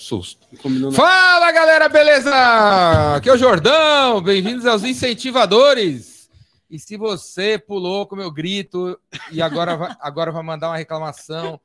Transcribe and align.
susto. 0.00 0.46
Combinou 0.62 0.90
Fala 0.92 1.52
galera, 1.52 1.86
beleza? 1.88 3.16
Aqui 3.16 3.28
é 3.28 3.32
o 3.34 3.36
Jordão, 3.36 4.22
bem-vindos 4.22 4.64
aos 4.64 4.82
incentivadores. 4.82 6.30
E 6.70 6.78
se 6.78 6.96
você 6.96 7.58
pulou 7.58 8.06
com 8.06 8.14
o 8.14 8.18
meu 8.18 8.30
grito 8.30 8.98
e 9.30 9.42
agora 9.42 9.76
vai, 9.76 9.94
agora 10.00 10.32
vai 10.32 10.42
mandar 10.42 10.68
uma 10.70 10.78
reclamação 10.78 11.60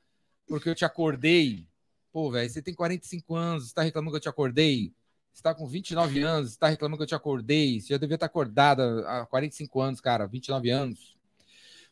porque 0.47 0.67
eu 0.67 0.75
te 0.75 0.83
acordei. 0.83 1.65
Pô, 2.11 2.29
velho, 2.29 2.49
você 2.49 2.61
tem 2.61 2.73
45 2.73 3.35
anos, 3.35 3.69
você 3.69 3.73
tá 3.73 3.83
reclamando 3.83 4.11
que 4.11 4.17
eu 4.17 4.21
te 4.21 4.29
acordei? 4.29 4.91
Você 5.31 5.41
tá 5.41 5.55
com 5.55 5.65
29 5.65 6.21
anos, 6.21 6.51
você 6.51 6.59
tá 6.59 6.67
reclamando 6.67 6.97
que 6.97 7.03
eu 7.03 7.07
te 7.07 7.15
acordei? 7.15 7.79
Você 7.79 7.93
já 7.93 7.97
devia 7.97 8.15
estar 8.15 8.25
acordada 8.25 9.05
há 9.07 9.25
45 9.25 9.81
anos, 9.81 10.01
cara, 10.01 10.27
29 10.27 10.69
anos. 10.69 11.15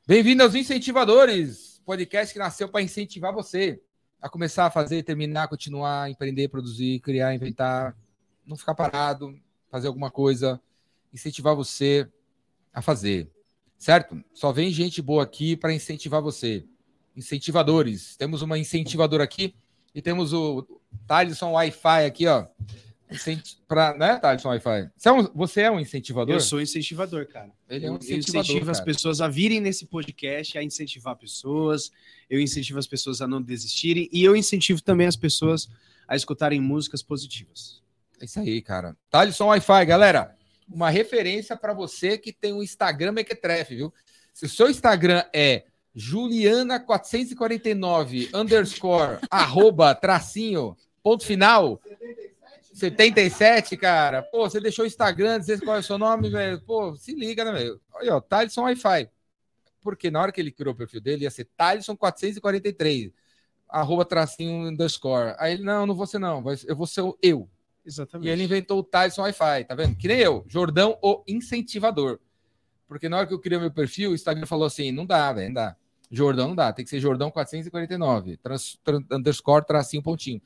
Bem-vindo 0.05 0.43
aos 0.43 0.55
incentivadores, 0.55 1.81
podcast 1.85 2.33
que 2.33 2.39
nasceu 2.39 2.67
para 2.67 2.81
incentivar 2.81 3.33
você 3.33 3.81
a 4.23 4.29
começar 4.29 4.65
a 4.65 4.71
fazer, 4.71 5.03
terminar, 5.03 5.49
continuar, 5.49 6.09
empreender, 6.09 6.47
produzir, 6.47 7.01
criar, 7.01 7.35
inventar, 7.35 7.93
não 8.47 8.55
ficar 8.55 8.73
parado, 8.73 9.37
fazer 9.69 9.87
alguma 9.87 10.09
coisa, 10.09 10.61
incentivar 11.13 11.53
você 11.53 12.07
a 12.73 12.81
fazer, 12.81 13.29
certo? 13.77 14.23
Só 14.33 14.53
vem 14.53 14.71
gente 14.71 15.01
boa 15.01 15.23
aqui 15.23 15.57
para 15.57 15.73
incentivar 15.73 16.21
você. 16.21 16.65
Incentivadores. 17.13 18.15
Temos 18.15 18.41
uma 18.41 18.57
incentivadora 18.57 19.25
aqui 19.25 19.53
e 19.93 20.01
temos 20.01 20.31
o 20.31 20.65
Thaleson 21.05 21.51
Wi-Fi 21.51 22.05
aqui, 22.05 22.25
ó. 22.25 22.47
Pra, 23.67 23.97
né, 23.97 24.17
Thaleson 24.17 24.49
Wi-Fi? 24.49 24.89
Você 24.95 25.09
é 25.09 25.11
um, 25.11 25.23
você 25.33 25.61
é 25.61 25.71
um 25.71 25.79
incentivador? 25.79 26.35
Eu 26.35 26.39
sou 26.39 26.61
incentivador, 26.61 27.27
cara. 27.27 27.51
Ele 27.69 27.85
é 27.85 27.89
um 27.89 27.93
eu 27.93 27.99
incentivador, 27.99 28.41
incentivo 28.41 28.71
as 28.71 28.77
cara. 28.77 28.85
pessoas 28.85 29.21
a 29.21 29.27
virem 29.27 29.59
nesse 29.59 29.85
podcast, 29.85 30.57
a 30.57 30.63
incentivar 30.63 31.15
pessoas. 31.15 31.91
Eu 32.29 32.39
incentivo 32.39 32.79
as 32.79 32.87
pessoas 32.87 33.21
a 33.21 33.27
não 33.27 33.41
desistirem. 33.41 34.09
E 34.11 34.23
eu 34.23 34.35
incentivo 34.35 34.81
também 34.81 35.07
as 35.07 35.15
pessoas 35.15 35.69
a 36.07 36.15
escutarem 36.15 36.59
músicas 36.59 37.01
positivas. 37.01 37.81
É 38.19 38.25
isso 38.25 38.39
aí, 38.39 38.61
cara. 38.61 38.95
Thaleson 39.09 39.47
Wi-Fi, 39.47 39.85
galera. 39.85 40.35
Uma 40.67 40.89
referência 40.89 41.57
para 41.57 41.73
você 41.73 42.17
que 42.17 42.31
tem 42.31 42.53
um 42.53 42.63
Instagram 42.63 43.11
mequetrefe, 43.11 43.75
viu? 43.75 43.93
Se 44.33 44.45
o 44.45 44.49
seu 44.49 44.69
Instagram 44.69 45.23
é 45.33 45.65
Juliana449 45.95 48.29
underscore 48.33 49.19
arroba 49.29 49.93
tracinho 49.93 50.75
ponto 51.03 51.25
final 51.25 51.81
77, 52.73 53.77
cara. 53.77 54.23
Pô, 54.23 54.49
você 54.49 54.59
deixou 54.59 54.83
o 54.83 54.87
Instagram, 54.87 55.39
dizer 55.39 55.61
qual 55.61 55.77
é 55.77 55.79
o 55.79 55.83
seu 55.83 55.97
nome, 55.97 56.29
velho. 56.29 56.59
Pô, 56.61 56.95
se 56.95 57.13
liga, 57.13 57.45
né, 57.45 57.51
velho? 57.51 57.81
Olha, 57.93 58.15
ó, 58.15 58.21
Thaleson 58.21 58.63
Wi-Fi. 58.63 59.09
Porque 59.81 60.09
na 60.09 60.21
hora 60.21 60.31
que 60.31 60.41
ele 60.41 60.51
criou 60.51 60.73
o 60.73 60.77
perfil 60.77 61.01
dele, 61.01 61.23
ia 61.23 61.31
ser 61.31 61.47
Thaleson443, 61.57 63.13
arroba 63.69 64.03
tracinho 64.03 64.67
underscore. 64.67 65.35
Aí 65.37 65.53
ele, 65.53 65.63
não, 65.63 65.85
não 65.85 65.95
vou 65.95 66.07
ser 66.07 66.19
não, 66.19 66.43
eu 66.65 66.75
vou 66.75 66.87
ser 66.87 67.01
o 67.01 67.17
eu. 67.21 67.49
Exatamente. 67.85 68.27
E 68.27 68.31
ele 68.31 68.43
inventou 68.43 68.79
o 68.79 68.83
Tyson 68.83 69.21
Wi-Fi, 69.23 69.65
tá 69.65 69.75
vendo? 69.75 69.95
Que 69.95 70.07
nem 70.07 70.19
eu, 70.19 70.45
Jordão, 70.47 70.97
o 71.01 71.23
incentivador. 71.27 72.19
Porque 72.87 73.09
na 73.09 73.17
hora 73.17 73.27
que 73.27 73.33
eu 73.33 73.39
criei 73.39 73.59
meu 73.59 73.71
perfil, 73.71 74.11
o 74.11 74.15
Instagram 74.15 74.45
falou 74.45 74.65
assim: 74.65 74.91
não 74.91 75.05
dá, 75.05 75.31
velho, 75.33 75.47
não 75.47 75.53
dá. 75.55 75.75
Jordão 76.15 76.49
não 76.49 76.55
dá, 76.55 76.71
tem 76.71 76.85
que 76.85 76.89
ser 76.91 76.99
Jordão 76.99 77.31
449, 77.31 78.37
trans, 78.37 78.79
tran- 78.83 79.03
underscore, 79.11 79.65
tracinho, 79.65 80.03
pontinho. 80.03 80.41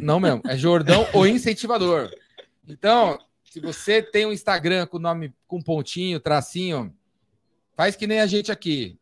Não 0.00 0.18
mesmo, 0.18 0.42
é 0.46 0.56
Jordão, 0.56 1.06
o 1.14 1.24
incentivador. 1.26 2.10
Então, 2.66 3.18
se 3.44 3.60
você 3.60 4.02
tem 4.02 4.26
um 4.26 4.32
Instagram 4.32 4.86
com 4.86 4.98
nome 4.98 5.32
com 5.46 5.62
pontinho, 5.62 6.18
tracinho, 6.18 6.92
faz 7.76 7.94
que 7.94 8.06
nem 8.06 8.20
a 8.20 8.26
gente 8.26 8.50
aqui. 8.50 8.98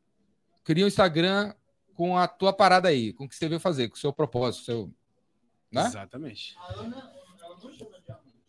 Cria 0.62 0.84
um 0.84 0.88
Instagram 0.88 1.54
com 1.94 2.18
a 2.18 2.28
tua 2.28 2.52
parada 2.52 2.88
aí, 2.88 3.12
com 3.12 3.24
o 3.24 3.28
que 3.28 3.34
você 3.34 3.48
veio 3.48 3.60
fazer, 3.60 3.88
com 3.88 3.96
o 3.96 3.98
seu 3.98 4.12
propósito, 4.12 4.64
seu. 4.64 4.90
Né? 5.72 5.86
Exatamente. 5.86 6.54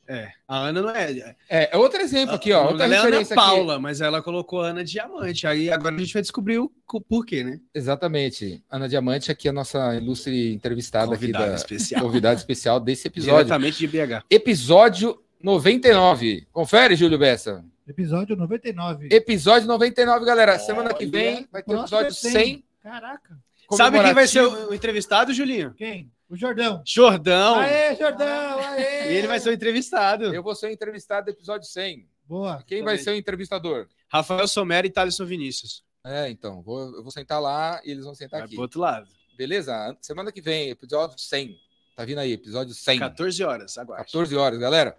É, 0.07 0.29
a 0.47 0.57
Ana 0.67 0.81
não 0.81 0.89
é. 0.89 1.35
É, 1.49 1.69
é 1.71 1.77
outro 1.77 1.99
exemplo 1.99 2.35
aqui, 2.35 2.53
ó. 2.53 2.67
Outra 2.67 2.77
dela 2.77 2.93
é 2.93 2.97
Ana 2.97 3.05
referência 3.07 3.35
aqui. 3.35 3.43
Paula, 3.43 3.79
mas 3.79 4.01
ela 4.01 4.21
colocou 4.21 4.61
Ana 4.61 4.83
Diamante. 4.83 5.47
Aí 5.47 5.71
agora 5.71 5.95
a 5.95 5.97
gente 5.97 6.13
vai 6.13 6.21
descobrir 6.21 6.59
o 6.59 6.71
porquê, 7.09 7.43
né? 7.43 7.59
Exatamente. 7.73 8.63
Ana 8.69 8.87
Diamante, 8.87 9.31
aqui 9.31 9.47
é 9.47 9.51
a 9.51 9.53
nossa 9.53 9.95
ilustre 9.95 10.53
entrevistada 10.53 11.07
Convidada 11.07 11.43
aqui 11.43 11.51
da 11.51 11.55
especial. 11.55 12.01
convidada 12.01 12.35
especial 12.35 12.79
desse 12.79 13.07
episódio. 13.07 13.45
Diretamente 13.45 13.77
de 13.79 13.87
BH. 13.87 14.23
Episódio 14.29 15.19
99. 15.41 16.47
Confere, 16.51 16.95
Júlio 16.95 17.17
Bessa. 17.17 17.65
Episódio 17.87 18.35
99. 18.35 19.09
Episódio 19.11 19.67
99, 19.67 20.25
galera. 20.25 20.59
Semana 20.59 20.93
que 20.93 21.03
Olha, 21.03 21.11
vem 21.11 21.47
vai 21.51 21.63
ter 21.63 21.73
o 21.73 21.77
é 21.77 21.79
episódio 21.81 22.13
100. 22.13 22.63
Caraca. 22.81 23.37
Sabe 23.71 23.99
quem 24.01 24.13
vai 24.13 24.27
ser 24.27 24.41
o 24.41 24.73
entrevistado, 24.73 25.33
Julinho? 25.33 25.73
Quem? 25.73 26.11
O 26.29 26.35
Jordão. 26.35 26.81
Jordão. 26.85 27.59
Aê, 27.59 27.95
Jordão! 27.95 28.59
Aê! 28.59 29.13
E 29.13 29.17
ele 29.17 29.27
vai 29.27 29.39
ser 29.39 29.49
o 29.49 29.53
entrevistado. 29.53 30.33
Eu 30.33 30.41
vou 30.41 30.55
ser 30.55 30.67
o 30.67 30.71
entrevistado 30.71 31.25
do 31.25 31.31
episódio 31.31 31.67
100. 31.67 32.07
Boa. 32.23 32.63
Quem 32.65 32.83
vai 32.83 32.97
ser 32.97 33.11
o 33.11 33.15
entrevistador? 33.15 33.87
Rafael 34.07 34.47
Somero 34.47 34.87
e 34.87 34.89
Thaleson 34.89 35.25
Vinícius. 35.25 35.83
É, 36.03 36.27
então. 36.29 36.63
Vou, 36.63 36.95
eu 36.95 37.03
vou 37.03 37.11
sentar 37.11 37.39
lá 37.39 37.79
e 37.83 37.91
eles 37.91 38.05
vão 38.05 38.15
sentar 38.15 38.39
Vai 38.39 38.47
aqui. 38.47 38.55
pro 38.55 38.63
outro 38.63 38.79
lado. 38.79 39.07
Beleza? 39.37 39.95
Semana 40.01 40.31
que 40.31 40.41
vem, 40.41 40.69
episódio 40.69 41.19
100. 41.19 41.55
Tá 41.95 42.03
vindo 42.03 42.19
aí, 42.19 42.31
episódio 42.31 42.73
100. 42.73 42.99
14 42.99 43.43
horas, 43.43 43.77
aguarde. 43.77 44.05
14 44.05 44.35
horas, 44.35 44.59
galera. 44.59 44.97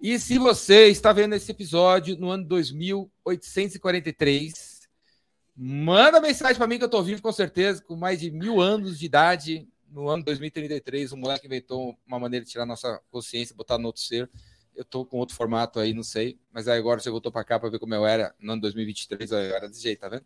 E 0.00 0.18
se 0.18 0.36
você 0.36 0.88
está 0.88 1.12
vendo 1.12 1.34
esse 1.34 1.50
episódio 1.50 2.16
no 2.16 2.30
ano 2.30 2.44
2843, 2.44 4.82
manda 5.56 6.20
mensagem 6.20 6.56
para 6.56 6.66
mim 6.66 6.78
que 6.78 6.84
eu 6.84 6.90
tô 6.90 7.02
vivo 7.02 7.22
com 7.22 7.32
certeza, 7.32 7.82
com 7.82 7.96
mais 7.96 8.20
de 8.20 8.30
mil 8.30 8.60
anos 8.60 8.98
de 8.98 9.06
idade. 9.06 9.66
No 9.92 10.08
ano 10.08 10.24
2033, 10.24 11.12
um 11.12 11.18
moleque 11.18 11.46
inventou 11.46 11.94
uma 12.06 12.18
maneira 12.18 12.44
de 12.46 12.50
tirar 12.50 12.64
nossa 12.64 12.98
consciência, 13.10 13.54
botar 13.54 13.76
no 13.76 13.86
outro 13.86 14.00
ser. 14.00 14.28
Eu 14.74 14.86
tô 14.86 15.04
com 15.04 15.18
outro 15.18 15.36
formato 15.36 15.78
aí, 15.78 15.92
não 15.92 16.02
sei. 16.02 16.38
Mas 16.50 16.66
aí 16.66 16.78
agora 16.78 16.98
você 16.98 17.10
voltou 17.10 17.30
para 17.30 17.44
cá 17.44 17.60
para 17.60 17.68
ver 17.68 17.78
como 17.78 17.94
eu 17.94 18.06
era 18.06 18.34
no 18.40 18.54
ano 18.54 18.62
2023, 18.62 19.30
eu 19.30 19.38
era 19.38 19.68
desse 19.68 19.82
jeito, 19.82 20.00
tá 20.00 20.08
vendo? 20.08 20.24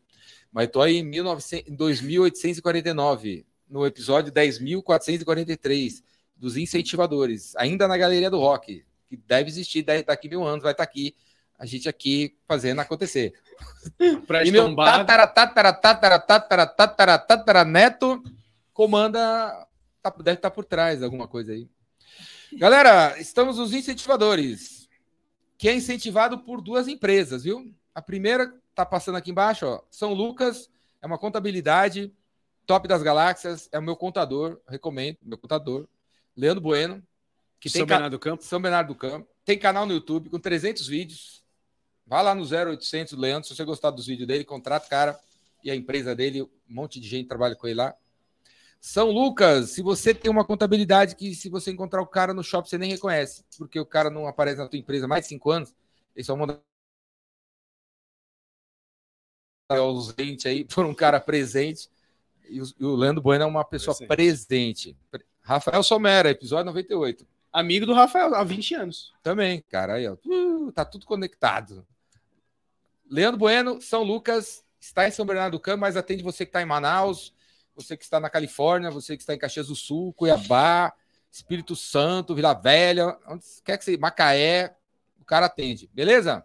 Mas 0.52 0.68
tô 0.68 0.80
aí 0.80 0.98
em 0.98 1.02
1900 1.02 1.68
em 1.72 1.74
2849, 1.74 3.44
no 3.68 3.84
episódio 3.84 4.30
10.443 4.32 6.00
dos 6.36 6.56
incentivadores, 6.56 7.56
ainda 7.56 7.88
na 7.88 7.96
Galeria 7.96 8.30
do 8.30 8.38
Rock, 8.38 8.84
que 9.08 9.16
deve 9.16 9.48
existir 9.50 9.82
da- 9.82 10.00
daqui 10.02 10.28
mil 10.28 10.44
anos, 10.44 10.62
vai 10.62 10.72
estar 10.72 10.84
aqui, 10.84 11.12
a 11.58 11.66
gente 11.66 11.88
aqui 11.88 12.36
fazendo 12.46 12.80
acontecer. 12.80 13.32
Pra 14.28 14.44
E 14.44 14.52
meu 14.52 14.66
tombar. 14.66 14.98
tatara, 14.98 15.26
tatara, 15.26 15.72
tatara, 15.72 16.18
tatara, 16.20 16.66
tatara, 16.66 17.18
tatara, 17.18 17.64
neto 17.64 18.22
comanda, 18.76 19.66
tá- 20.02 20.10
deve 20.22 20.36
estar 20.38 20.50
por 20.50 20.62
trás 20.66 20.98
de 20.98 21.04
alguma 21.06 21.26
coisa 21.26 21.52
aí. 21.52 21.66
Galera, 22.52 23.18
estamos 23.18 23.56
nos 23.56 23.72
incentivadores, 23.72 24.86
que 25.56 25.66
é 25.66 25.74
incentivado 25.74 26.40
por 26.40 26.60
duas 26.60 26.86
empresas, 26.86 27.44
viu? 27.44 27.74
A 27.94 28.02
primeira 28.02 28.54
tá 28.74 28.84
passando 28.84 29.16
aqui 29.16 29.30
embaixo, 29.30 29.64
ó, 29.66 29.82
São 29.90 30.12
Lucas, 30.12 30.70
é 31.00 31.06
uma 31.06 31.16
contabilidade 31.18 32.12
top 32.66 32.86
das 32.86 33.02
galáxias, 33.02 33.66
é 33.72 33.78
o 33.78 33.82
meu 33.82 33.96
contador, 33.96 34.60
recomendo, 34.68 35.16
meu 35.22 35.38
contador, 35.38 35.88
Leandro 36.36 36.60
Bueno, 36.60 37.02
que 37.58 37.70
tem 37.70 37.80
São 37.80 37.86
ca- 37.86 37.94
Bernardo 37.94 38.12
do 38.12 38.18
Campo. 38.18 38.44
são 38.44 38.60
Bernardo 38.60 38.88
do 38.88 38.94
Campo. 38.94 39.26
Tem 39.42 39.58
canal 39.58 39.86
no 39.86 39.94
YouTube 39.94 40.28
com 40.28 40.38
300 40.38 40.86
vídeos. 40.86 41.42
Vá 42.06 42.20
lá 42.20 42.34
no 42.34 42.44
0800 42.44 43.14
do 43.14 43.20
Leandro, 43.22 43.48
se 43.48 43.56
você 43.56 43.64
gostar 43.64 43.90
dos 43.90 44.06
vídeos 44.06 44.28
dele, 44.28 44.44
contrata 44.44 44.84
o 44.86 44.90
cara 44.90 45.18
e 45.64 45.70
a 45.70 45.74
empresa 45.74 46.14
dele, 46.14 46.42
um 46.42 46.48
monte 46.68 47.00
de 47.00 47.08
gente 47.08 47.26
trabalha 47.26 47.56
com 47.56 47.66
ele 47.66 47.76
lá. 47.76 47.94
São 48.80 49.10
Lucas, 49.10 49.70
se 49.70 49.82
você 49.82 50.14
tem 50.14 50.30
uma 50.30 50.44
contabilidade 50.44 51.16
que 51.16 51.34
se 51.34 51.48
você 51.48 51.70
encontrar 51.70 52.00
o 52.00 52.06
cara 52.06 52.32
no 52.32 52.42
shopping 52.42 52.68
você 52.68 52.78
nem 52.78 52.90
reconhece, 52.90 53.44
porque 53.58 53.80
o 53.80 53.86
cara 53.86 54.10
não 54.10 54.26
aparece 54.26 54.58
na 54.58 54.68
tua 54.68 54.78
empresa 54.78 55.06
há 55.06 55.08
mais 55.08 55.24
de 55.24 55.28
cinco 55.28 55.50
anos, 55.50 55.74
ele 56.14 56.24
só 56.24 56.36
manda 56.36 56.60
ausente 59.68 60.46
aí 60.46 60.64
por 60.64 60.84
um 60.86 60.94
cara 60.94 61.20
presente. 61.20 61.88
E 62.48 62.60
o, 62.60 62.64
e 62.78 62.84
o 62.84 62.94
Leandro 62.94 63.22
Bueno 63.22 63.44
é 63.44 63.46
uma 63.46 63.64
pessoa 63.64 63.96
presente. 64.06 64.96
Rafael 65.42 65.82
Somera, 65.82 66.30
episódio 66.30 66.66
98. 66.66 67.26
Amigo 67.52 67.86
do 67.86 67.94
Rafael 67.94 68.34
há 68.34 68.44
20 68.44 68.74
anos. 68.74 69.12
Também, 69.22 69.62
cara, 69.68 69.94
aí, 69.94 70.06
ó. 70.06 70.16
Uh, 70.24 70.70
tá 70.72 70.84
tudo 70.84 71.06
conectado. 71.06 71.86
Leandro 73.10 73.38
Bueno, 73.38 73.80
São 73.80 74.02
Lucas, 74.02 74.64
está 74.80 75.08
em 75.08 75.10
São 75.10 75.24
Bernardo 75.24 75.52
do 75.52 75.60
Campo, 75.60 75.80
mas 75.80 75.96
atende 75.96 76.22
você 76.22 76.44
que 76.44 76.50
está 76.50 76.60
em 76.60 76.66
Manaus, 76.66 77.32
você 77.76 77.96
que 77.96 78.04
está 78.04 78.18
na 78.18 78.30
Califórnia, 78.30 78.90
você 78.90 79.16
que 79.16 79.22
está 79.22 79.34
em 79.34 79.38
Caxias 79.38 79.68
do 79.68 79.76
Sul, 79.76 80.12
Cuiabá, 80.14 80.92
Espírito 81.30 81.76
Santo, 81.76 82.34
Vila 82.34 82.54
Velha, 82.54 83.16
onde 83.28 83.44
quer 83.62 83.76
que 83.76 83.84
seja, 83.84 83.98
Macaé, 83.98 84.74
o 85.20 85.24
cara 85.24 85.46
atende, 85.46 85.88
beleza? 85.92 86.44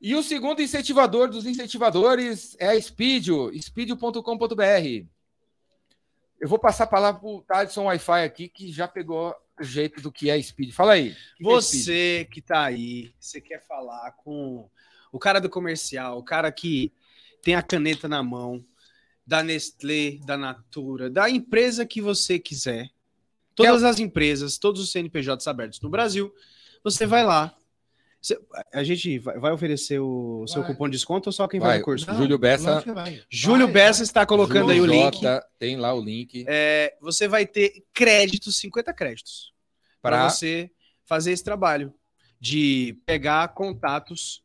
E 0.00 0.14
o 0.14 0.22
segundo 0.22 0.60
incentivador 0.60 1.28
dos 1.28 1.46
incentivadores 1.46 2.56
é 2.58 2.68
a 2.68 2.80
Speedio, 2.80 3.50
speedio.com.br. 3.60 5.06
Eu 6.40 6.48
vou 6.48 6.58
passar 6.58 6.84
a 6.84 6.88
palavra 6.88 7.20
para 7.20 7.30
o 7.30 7.40
Thaleson 7.42 7.84
Wi-Fi 7.84 8.24
aqui, 8.24 8.48
que 8.48 8.70
já 8.72 8.88
pegou 8.88 9.34
o 9.58 9.62
jeito 9.62 10.02
do 10.02 10.10
que 10.10 10.28
é 10.28 10.42
Speed. 10.42 10.72
Fala 10.72 10.94
aí. 10.94 11.14
que 11.14 11.42
é? 11.42 11.44
Você 11.44 12.28
que 12.30 12.42
tá 12.42 12.64
aí, 12.64 13.14
você 13.18 13.40
quer 13.40 13.64
falar 13.64 14.10
com 14.12 14.68
o 15.12 15.18
cara 15.18 15.40
do 15.40 15.48
comercial, 15.48 16.18
o 16.18 16.24
cara 16.24 16.50
que 16.50 16.92
tem 17.42 17.54
a 17.54 17.62
caneta 17.62 18.08
na 18.08 18.22
mão, 18.22 18.64
da 19.26 19.42
Nestlé, 19.42 20.18
da 20.24 20.36
Natura, 20.36 21.08
da 21.10 21.28
empresa 21.30 21.86
que 21.86 22.00
você 22.00 22.38
quiser, 22.38 22.90
Todas 23.54 23.84
as 23.84 24.00
empresas, 24.00 24.56
todos 24.56 24.80
os 24.80 24.90
CNPJs 24.90 25.46
abertos 25.46 25.78
no 25.82 25.90
Brasil, 25.90 26.34
você 26.82 27.04
vai 27.04 27.22
lá. 27.22 27.54
Você- 28.18 28.40
a 28.72 28.82
gente 28.82 29.18
vai, 29.18 29.38
vai 29.38 29.52
oferecer 29.52 29.98
o 30.00 30.46
seu 30.48 30.62
Vai. 30.62 30.70
cupom 30.72 30.86
de 30.86 30.92
desconto 30.92 31.28
ou 31.28 31.32
só 31.34 31.46
quem 31.46 31.60
vai, 31.60 31.68
Vai. 31.70 31.78
no 31.80 31.84
curso? 31.84 32.06
Não, 32.06 32.16
Júlio 32.16 32.38
Bessa-. 32.38 32.82
Júlio 33.28 33.66
Vai, 33.66 33.74
Bessa 33.74 34.02
está 34.02 34.24
colocando 34.24 34.70
aí 34.70 34.80
o 34.80 34.86
Júlio 34.86 35.02
link. 35.04 35.20
J, 35.20 35.46
Tem 35.58 35.76
lá 35.76 35.92
o 35.92 36.00
link 36.02 36.46
É, 36.48 36.96
você 36.98 37.28
vai 37.28 37.44
ter 37.44 37.84
créditos, 37.92 38.56
50 38.58 38.90
créditos, 38.94 39.52
para 40.00 40.16
para 40.16 40.30
você 40.30 40.70
fazer 41.04 41.32
esse 41.32 41.44
trabalho 41.44 41.92
de 42.40 42.98
pegar 43.04 43.48
contatos 43.48 44.42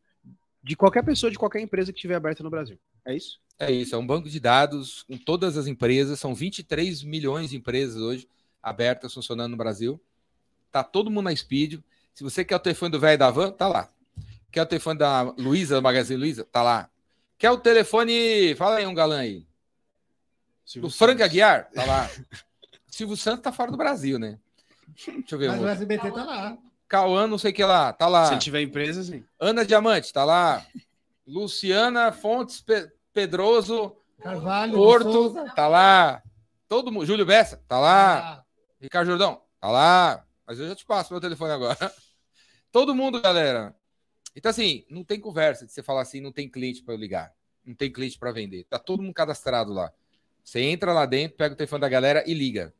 de 0.62 0.76
qualquer 0.76 1.02
pessoa, 1.02 1.30
de 1.30 1.38
qualquer 1.38 1.60
empresa 1.62 1.92
que 1.94 1.98
estiver 1.98 2.16
aberta 2.16 2.42
no 2.42 2.50
Brasil. 2.50 2.78
É 3.06 3.16
isso? 3.16 3.40
É 3.58 3.72
isso, 3.72 3.94
é 3.94 3.98
um 3.98 4.06
banco 4.06 4.28
de 4.28 4.38
dados 4.38 5.02
com 5.02 5.18
todas 5.18 5.56
as 5.56 5.66
empresas, 5.66 6.20
são 6.20 6.34
23 6.34 7.02
milhões 7.02 7.50
de 7.50 7.56
empresas 7.56 8.00
hoje 8.00 8.28
abertas 8.62 9.12
funcionando 9.12 9.52
no 9.52 9.56
Brasil. 9.56 10.00
Tá 10.70 10.84
todo 10.84 11.10
mundo 11.10 11.24
na 11.24 11.34
Speed. 11.34 11.80
Se 12.14 12.22
você 12.22 12.44
quer 12.44 12.56
o 12.56 12.60
telefone 12.60 12.92
do 12.92 13.00
velho 13.00 13.18
da 13.18 13.30
van, 13.30 13.50
tá 13.50 13.66
lá. 13.66 13.90
Quer 14.52 14.62
o 14.62 14.66
telefone 14.66 14.98
da 14.98 15.22
Luiza, 15.22 15.76
da 15.76 15.80
Magazine 15.80 16.20
Luiza, 16.20 16.44
tá 16.44 16.62
lá. 16.62 16.90
Quer 17.36 17.50
o 17.50 17.58
telefone, 17.58 18.54
fala 18.54 18.76
aí 18.76 18.86
um 18.86 18.94
galã 18.94 19.18
aí, 19.18 19.46
do 20.76 20.90
Frank 20.90 21.22
Aguiar, 21.22 21.70
tá 21.70 21.84
lá. 21.84 22.10
Silvio 22.86 23.16
Santos 23.16 23.42
tá 23.42 23.52
fora 23.52 23.70
do 23.70 23.76
Brasil, 23.76 24.18
né? 24.18 24.38
Deixa 25.06 25.34
eu 25.34 25.38
ver. 25.38 25.48
Mas 25.50 25.60
Um 25.60 25.64
o. 25.64 25.68
SBT 25.68 26.10
tá 26.10 26.24
lá. 26.24 26.58
Cauã, 26.88 27.26
não 27.26 27.38
sei 27.38 27.50
o 27.50 27.54
que 27.54 27.64
lá, 27.64 27.92
tá 27.92 28.08
lá. 28.08 28.26
Se 28.26 28.38
tiver 28.38 28.62
empresa, 28.62 29.02
sim. 29.02 29.22
Ana 29.38 29.64
Diamante, 29.64 30.12
tá 30.12 30.24
lá. 30.24 30.66
Luciana 31.26 32.10
Fontes 32.10 32.64
Pedroso, 33.18 33.96
Carvalho, 34.22 34.74
Porto, 34.74 35.34
tá 35.56 35.66
lá. 35.66 36.22
Todo 36.68 36.92
mundo. 36.92 37.04
Júlio 37.04 37.26
Bessa, 37.26 37.60
tá 37.66 37.80
lá. 37.80 38.18
Ah, 38.18 38.44
Ricardo 38.80 39.08
Jordão, 39.08 39.42
tá 39.60 39.68
lá. 39.68 40.24
Mas 40.46 40.60
eu 40.60 40.68
já 40.68 40.76
te 40.76 40.86
passo 40.86 41.12
meu 41.12 41.20
telefone 41.20 41.50
agora. 41.50 41.92
Todo 42.70 42.94
mundo, 42.94 43.20
galera. 43.20 43.74
Então, 44.36 44.50
assim, 44.50 44.84
não 44.88 45.02
tem 45.02 45.18
conversa 45.18 45.66
de 45.66 45.72
você 45.72 45.82
falar 45.82 46.02
assim, 46.02 46.20
não 46.20 46.30
tem 46.30 46.48
cliente 46.48 46.80
para 46.84 46.94
ligar. 46.94 47.34
Não 47.66 47.74
tem 47.74 47.90
cliente 47.90 48.16
para 48.16 48.30
vender. 48.30 48.64
Tá 48.70 48.78
todo 48.78 49.02
mundo 49.02 49.12
cadastrado 49.12 49.72
lá. 49.72 49.92
Você 50.44 50.60
entra 50.60 50.92
lá 50.92 51.04
dentro, 51.04 51.36
pega 51.36 51.54
o 51.54 51.56
telefone 51.56 51.80
da 51.80 51.88
galera 51.88 52.22
e 52.24 52.32
liga. 52.34 52.72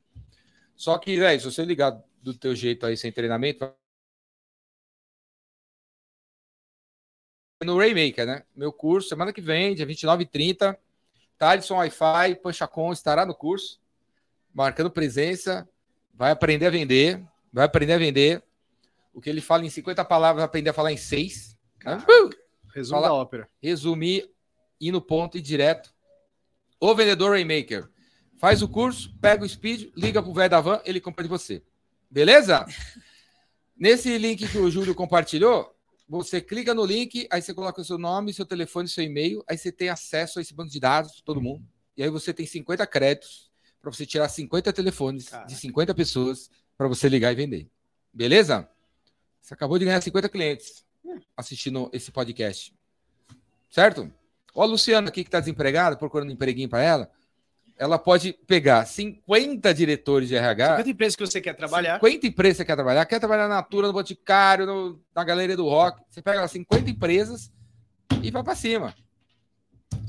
Só 0.76 0.96
que, 0.98 1.18
velho, 1.18 1.40
se 1.40 1.50
você 1.50 1.64
ligar 1.64 2.00
do 2.22 2.32
teu 2.32 2.54
jeito 2.54 2.86
aí 2.86 2.96
sem 2.96 3.10
treinamento, 3.10 3.68
no 7.64 7.76
Raymaker, 7.76 8.26
né? 8.26 8.42
Meu 8.54 8.72
curso, 8.72 9.08
semana 9.08 9.32
que 9.32 9.40
vem, 9.40 9.74
dia 9.74 9.84
29 9.86 10.22
e 10.22 10.26
30. 10.26 10.78
Thaleson 11.36 11.76
Wi-Fi, 11.76 12.36
Panchacon 12.42 12.92
estará 12.92 13.24
no 13.26 13.34
curso, 13.34 13.80
marcando 14.54 14.90
presença. 14.90 15.68
Vai 16.14 16.30
aprender 16.30 16.66
a 16.66 16.70
vender. 16.70 17.22
Vai 17.52 17.64
aprender 17.64 17.94
a 17.94 17.98
vender. 17.98 18.42
O 19.12 19.20
que 19.20 19.28
ele 19.28 19.40
fala 19.40 19.64
em 19.64 19.70
50 19.70 20.04
palavras, 20.04 20.40
vai 20.40 20.46
aprender 20.46 20.70
a 20.70 20.74
falar 20.74 20.92
em 20.92 20.96
6. 20.96 21.56
Né? 21.84 21.96
Uh! 22.08 22.30
Resumo 22.74 23.00
Fala- 23.00 23.08
da 23.08 23.14
ópera. 23.14 23.48
Resumir, 23.60 24.30
ir 24.80 24.92
no 24.92 25.00
ponto 25.00 25.36
e 25.36 25.40
direto. 25.40 25.92
O 26.80 26.94
vendedor 26.94 27.32
Raymaker. 27.32 27.88
Faz 28.36 28.62
o 28.62 28.68
curso, 28.68 29.12
pega 29.20 29.44
o 29.44 29.48
speed, 29.48 29.90
liga 29.96 30.22
pro 30.22 30.32
velho 30.32 30.50
da 30.50 30.60
van, 30.60 30.80
ele 30.84 31.00
compra 31.00 31.24
de 31.24 31.28
você. 31.28 31.60
Beleza? 32.08 32.64
Nesse 33.76 34.16
link 34.16 34.46
que 34.46 34.58
o 34.58 34.70
Júlio 34.70 34.94
compartilhou, 34.94 35.76
você 36.08 36.40
clica 36.40 36.72
no 36.72 36.86
link, 36.86 37.28
aí 37.30 37.42
você 37.42 37.52
coloca 37.52 37.80
o 37.80 37.84
seu 37.84 37.98
nome, 37.98 38.32
seu 38.32 38.46
telefone, 38.46 38.88
seu 38.88 39.04
e-mail, 39.04 39.44
aí 39.46 39.58
você 39.58 39.70
tem 39.70 39.90
acesso 39.90 40.38
a 40.38 40.42
esse 40.42 40.54
banco 40.54 40.70
de 40.70 40.80
dados, 40.80 41.20
todo 41.20 41.40
mundo. 41.40 41.62
E 41.96 42.02
aí 42.02 42.08
você 42.08 42.32
tem 42.32 42.46
50 42.46 42.86
créditos 42.86 43.50
para 43.80 43.92
você 43.92 44.06
tirar 44.06 44.28
50 44.28 44.72
telefones 44.72 45.28
Caraca. 45.28 45.48
de 45.48 45.56
50 45.56 45.94
pessoas 45.94 46.50
para 46.76 46.88
você 46.88 47.08
ligar 47.08 47.32
e 47.32 47.34
vender. 47.36 47.68
Beleza? 48.12 48.68
Você 49.40 49.52
acabou 49.52 49.78
de 49.78 49.84
ganhar 49.84 50.00
50 50.00 50.28
clientes 50.28 50.84
assistindo 51.36 51.90
esse 51.92 52.10
podcast. 52.10 52.74
Certo? 53.70 54.10
Ó, 54.54 54.62
a 54.62 54.66
Luciana 54.66 55.08
aqui 55.08 55.22
que 55.22 55.28
está 55.28 55.40
desempregada, 55.40 55.96
procurando 55.96 56.30
um 56.30 56.32
empreguinho 56.32 56.68
para 56.68 56.82
ela. 56.82 57.10
Ela 57.78 57.96
pode 57.98 58.32
pegar 58.46 58.84
50 58.86 59.72
diretores 59.72 60.28
de 60.28 60.34
RH. 60.34 60.76
Quanta 60.76 60.90
empresa 60.90 61.16
que 61.16 61.24
você 61.26 61.40
quer 61.40 61.54
trabalhar? 61.54 61.94
50 62.00 62.26
empresas 62.26 62.56
que 62.56 62.62
você 62.62 62.64
quer 62.64 62.74
trabalhar, 62.74 63.06
quer 63.06 63.18
trabalhar 63.20 63.46
na 63.48 63.54
Natura, 63.56 63.86
no 63.86 63.92
Boticário, 63.92 64.66
no- 64.66 65.00
na 65.14 65.22
Galeria 65.22 65.56
do 65.56 65.64
Rock. 65.68 66.02
Você 66.10 66.20
pega 66.20 66.40
lá 66.40 66.48
50 66.48 66.90
empresas 66.90 67.52
e 68.20 68.30
vai 68.32 68.42
para 68.42 68.56
cima. 68.56 68.94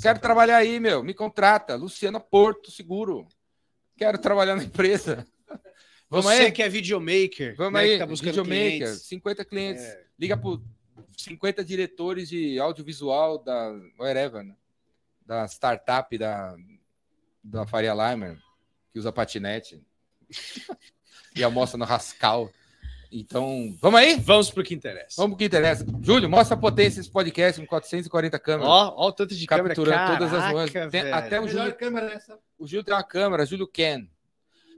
Quero 0.02 0.20
trabalhar 0.20 0.58
aí, 0.58 0.80
meu. 0.80 1.04
Me 1.04 1.14
contrata. 1.14 1.76
Luciana 1.76 2.20
Porto 2.20 2.72
Seguro. 2.72 3.28
Quero 3.96 4.18
trabalhar 4.18 4.56
na 4.56 4.64
empresa. 4.64 5.26
Vamos 6.10 6.26
você 6.26 6.44
aí? 6.46 6.52
que 6.52 6.64
é 6.64 6.70
videomaker, 6.70 7.56
Vamos 7.56 7.74
né, 7.74 7.80
aí. 7.82 7.92
que 7.94 7.98
tá 8.00 8.06
buscando 8.08 8.30
Videomaker. 8.44 8.78
clientes. 8.80 9.02
50 9.04 9.46
clientes. 9.46 9.84
É. 9.84 10.04
Liga 10.18 10.36
para 10.36 10.58
50 11.16 11.64
diretores 11.64 12.28
de 12.30 12.60
audiovisual 12.60 13.38
da 13.44 13.76
whatever, 14.00 14.44
né? 14.44 14.56
da 15.24 15.46
startup 15.46 16.18
da, 16.18 16.56
da 17.44 17.66
Faria 17.66 17.94
Limer, 17.94 18.38
que 18.92 19.00
usa 19.00 19.12
patinete 19.12 19.82
e 21.36 21.44
almoça 21.44 21.78
no 21.78 21.86
Rascal. 21.86 22.50
Então, 23.12 23.76
vamos 23.82 24.00
aí? 24.00 24.20
Vamos 24.20 24.52
pro 24.52 24.64
que 24.64 24.74
interessa. 24.76 25.16
Vamos 25.18 25.32
pro 25.32 25.40
que 25.40 25.46
interessa. 25.46 25.84
Júlio, 26.02 26.30
mostra 26.30 26.56
a 26.56 26.60
potência 26.60 27.02
desse 27.02 27.12
podcast 27.12 27.60
com 27.60 27.66
440 27.66 28.38
câmeras. 28.38 28.70
Ó, 28.70 28.94
ó 28.96 29.08
o 29.08 29.12
tanto 29.12 29.36
de 29.36 29.48
câmera. 29.48 29.70
capturando 29.74 30.18
todas 30.18 30.34
as 30.34 30.52
nuances. 30.52 30.92
Tem 30.92 31.12
até 31.12 31.42
o 31.42 31.48
Júlio, 31.48 31.74
câmera 31.76 32.14
essa. 32.14 32.38
o 32.58 32.68
Júlio 32.68 32.84
tem 32.84 32.94
uma 32.94 33.04
câmera, 33.04 33.46
Júlio 33.48 33.68
Ken. 33.68 34.08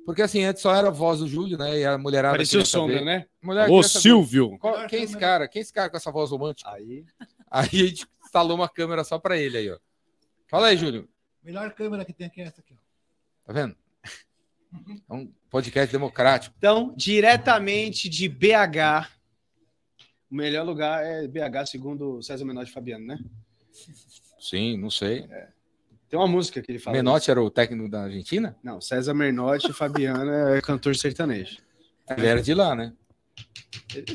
Porque 0.06 0.22
assim, 0.22 0.44
antes 0.44 0.62
só 0.62 0.74
era 0.74 0.88
a 0.88 0.92
voz 0.92 1.20
do 1.20 1.28
Júlio, 1.28 1.58
né? 1.58 1.80
E 1.80 1.86
a 1.86 1.98
mulherada. 1.98 2.34
Parecia 2.34 2.60
o. 2.60 2.66
Sombra, 2.66 3.02
né? 3.02 3.26
Mulher 3.42 3.70
Ô. 3.70 3.84
Silvio. 3.84 4.58
Qual- 4.60 4.88
quem 4.88 5.02
é 5.02 5.04
esse 5.04 5.18
cara? 5.18 5.48
Quem 5.48 5.60
é 5.60 5.64
esse 5.64 5.74
cara 5.74 5.90
com 5.90 5.98
essa 5.98 6.12
voz 6.12 6.32
romântica? 6.32 6.72
Aí. 6.72 7.06
Aí 7.50 7.70
a 7.70 7.88
gente 7.88 8.08
instalou 8.24 8.56
uma 8.56 8.70
câmera 8.70 9.04
só 9.04 9.20
pra 9.20 9.38
ele 9.38 9.58
aí, 9.58 9.70
ó. 9.70 9.78
Fala 10.48 10.68
aí, 10.68 10.78
Júlio. 10.78 11.08
Melhor 11.44 11.74
câmera 11.74 12.06
que 12.06 12.14
tem 12.14 12.28
aqui 12.28 12.42
é 12.42 12.46
essa 12.46 12.62
aqui. 12.62 12.74
ó. 12.74 13.48
Tá 13.48 13.54
vendo? 13.54 13.76
É 15.10 15.14
um 15.14 15.30
podcast 15.50 15.92
democrático. 15.92 16.56
Então, 16.58 16.94
diretamente 16.96 18.08
de 18.08 18.30
BH. 18.30 19.10
O 20.32 20.36
melhor 20.36 20.66
lugar 20.66 21.04
é 21.06 21.28
BH, 21.28 21.68
segundo 21.68 22.20
o 22.20 22.24
César 22.24 22.46
Menotti 22.46 22.72
Fabiano, 22.72 23.06
né? 23.06 23.20
Sim, 24.40 24.78
não 24.78 24.90
sei. 24.90 25.28
Tem 26.08 26.18
uma 26.18 26.28
música 26.28 26.62
que 26.62 26.72
ele 26.72 26.80
fala. 26.80 26.96
Menotti 26.96 27.30
era 27.30 27.44
o 27.44 27.52
técnico 27.52 27.90
da 27.90 28.04
Argentina? 28.04 28.56
Não, 28.64 28.80
César 28.80 29.14
Menotti 29.14 29.74
Fabiano 29.74 30.32
é 30.32 30.62
cantor 30.62 30.96
sertanejo. 30.96 31.58
Ele 32.18 32.28
era 32.28 32.42
de 32.42 32.54
lá, 32.54 32.74
né? 32.74 32.94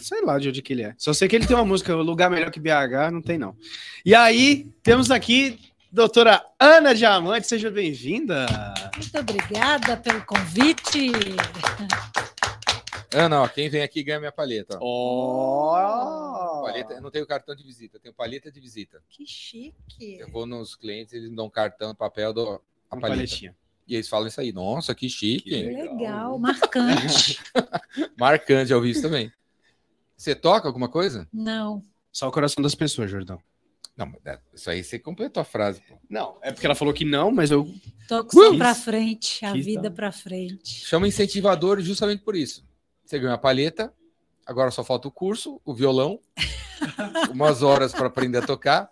Sei 0.01 0.23
lá 0.23 0.39
de 0.39 0.49
onde 0.49 0.63
que 0.63 0.73
ele 0.73 0.85
é. 0.85 0.95
Só 0.97 1.13
sei 1.13 1.29
que 1.29 1.37
ele 1.37 1.47
tem 1.47 1.57
uma 1.57 1.65
música, 1.65 1.95
o 1.95 2.03
lugar 2.03 2.31
melhor 2.31 2.51
que 2.51 2.61
BH, 2.61 3.11
não 3.13 3.21
tem 3.21 3.37
não. 3.37 3.57
E 4.05 4.15
aí, 4.15 4.71
temos 4.83 5.11
aqui 5.11 5.59
doutora 5.91 6.45
Ana 6.59 6.95
Diamante, 6.95 7.47
seja 7.47 7.71
bem-vinda. 7.71 8.47
Muito 8.95 9.19
obrigada 9.19 9.97
pelo 9.97 10.25
convite. 10.25 11.11
Ana, 13.15 13.43
ó, 13.43 13.49
quem 13.49 13.69
vem 13.69 13.83
aqui 13.83 14.03
ganha 14.03 14.19
minha 14.19 14.33
palheta. 14.33 14.79
Ó. 14.81 15.77
Ó. 15.77 16.63
Palheta, 16.65 16.95
eu 16.95 17.01
não 17.01 17.11
tenho 17.11 17.27
cartão 17.27 17.55
de 17.55 17.63
visita, 17.63 17.97
eu 17.97 18.01
tenho 18.01 18.15
palheta 18.15 18.51
de 18.51 18.61
visita. 18.61 19.03
Que 19.09 19.25
chique. 19.27 20.19
Eu 20.19 20.31
vou 20.31 20.47
nos 20.47 20.75
clientes, 20.75 21.15
eles 21.15 21.31
me 21.31 21.37
dão 21.37 21.47
um 21.47 21.51
cartão, 21.51 21.95
papel, 21.95 22.33
dou 22.33 22.63
a 22.91 22.97
palheta. 22.97 23.55
E 23.89 23.95
eles 23.95 24.09
falam 24.09 24.27
isso 24.27 24.41
aí. 24.41 24.53
Nossa, 24.53 24.95
que 24.95 25.09
chique. 25.09 25.49
Que 25.49 25.63
legal. 25.63 25.95
legal, 25.97 26.39
marcante. 26.39 27.39
Marcante, 28.19 28.71
já 28.71 28.77
ouvi 28.77 28.91
isso 28.91 29.03
também. 29.03 29.33
Você 30.17 30.35
toca 30.35 30.67
alguma 30.67 30.89
coisa? 30.89 31.29
Não, 31.33 31.83
Só 32.11 32.27
o 32.27 32.33
coração 32.33 32.63
das 32.63 32.75
pessoas, 32.75 33.11
Jordão. 33.11 33.41
Não, 33.97 34.07
mas 34.07 34.21
é- 34.27 34.39
isso 34.55 34.69
aí 34.71 34.85
você 34.85 34.99
completou 34.99 35.41
a 35.41 35.45
frase. 35.45 35.81
Pô. 35.89 35.97
Não, 36.09 36.37
é 36.43 36.53
porque 36.53 36.67
ela 36.67 36.75
falou 36.75 36.93
que 36.93 37.05
não, 37.05 37.31
mas 37.31 37.51
eu. 37.51 37.67
toco 38.07 38.33
só 38.33 38.51
Uh! 38.53 38.59
pra 38.59 38.75
frente, 38.75 39.45
a 39.45 39.53
vida 39.55 39.85
tal? 39.85 39.93
pra 39.93 40.13
frente. 40.13 40.85
Chama 40.87 41.09
incentivador 41.09 41.81
justamente 41.81 42.23
por 42.23 42.37
isso. 42.37 42.63
Você 43.05 43.19
ganhou 43.19 43.35
a 43.35 43.39
palheta, 43.39 43.93
agora 44.45 44.71
só 44.71 44.85
falta 44.85 45.09
o 45.09 45.11
curso, 45.11 45.61
o 45.65 45.73
violão, 45.75 46.21
umas 47.33 47.63
horas 47.63 47.93
para 47.93 48.07
aprender 48.09 48.39
a 48.39 48.47
tocar, 48.47 48.91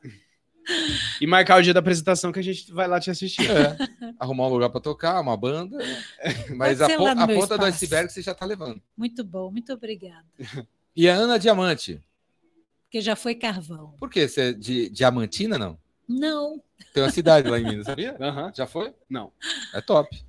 E 1.21 1.27
marcar 1.27 1.59
o 1.59 1.63
dia 1.63 1.75
da 1.75 1.81
apresentação 1.81 2.33
que 2.33 2.39
a 2.39 2.43
gente 2.43 2.73
vai 2.73 2.89
lá 2.89 2.99
te 2.99 3.11
assistir. 3.11 3.47
é, 3.51 3.77
arrumar 4.19 4.47
um 4.47 4.51
lugar 4.55 4.71
para 4.71 4.81
tocar, 4.81 5.21
uma 5.21 5.37
banda. 5.37 5.77
Mas 6.57 6.79
Pode 6.79 6.93
a, 6.95 6.97
po- 6.97 7.07
a 7.07 7.15
ponta 7.27 7.59
do 7.59 7.67
espaço. 7.67 7.85
iceberg 7.85 8.11
você 8.11 8.23
já 8.23 8.35
tá 8.35 8.47
levando. 8.47 8.81
Muito 8.97 9.23
bom, 9.23 9.51
muito 9.51 9.71
obrigada. 9.75 10.25
E 10.97 11.07
a 11.07 11.15
Ana 11.15 11.39
Diamante, 11.39 12.01
Porque 12.95 13.03
já 13.03 13.17
foi 13.17 13.35
carvão. 13.35 13.91
por 13.99 14.09
quê? 14.09 14.29
Você 14.29 14.41
é 14.41 14.53
de 14.53 14.89
Diamantina, 14.89 15.59
não? 15.59 15.77
Não, 16.09 16.63
Tem 16.93 17.03
uma 17.03 17.11
cidade 17.11 17.51
lá 17.51 17.59
em 17.59 17.65
Minas, 17.65 17.87
sabia? 17.87 18.17
Aham. 18.23 18.53
Já 18.55 18.69
foi? 18.69 18.95
Não. 19.11 19.33
É 19.73 19.81
top. 19.81 20.25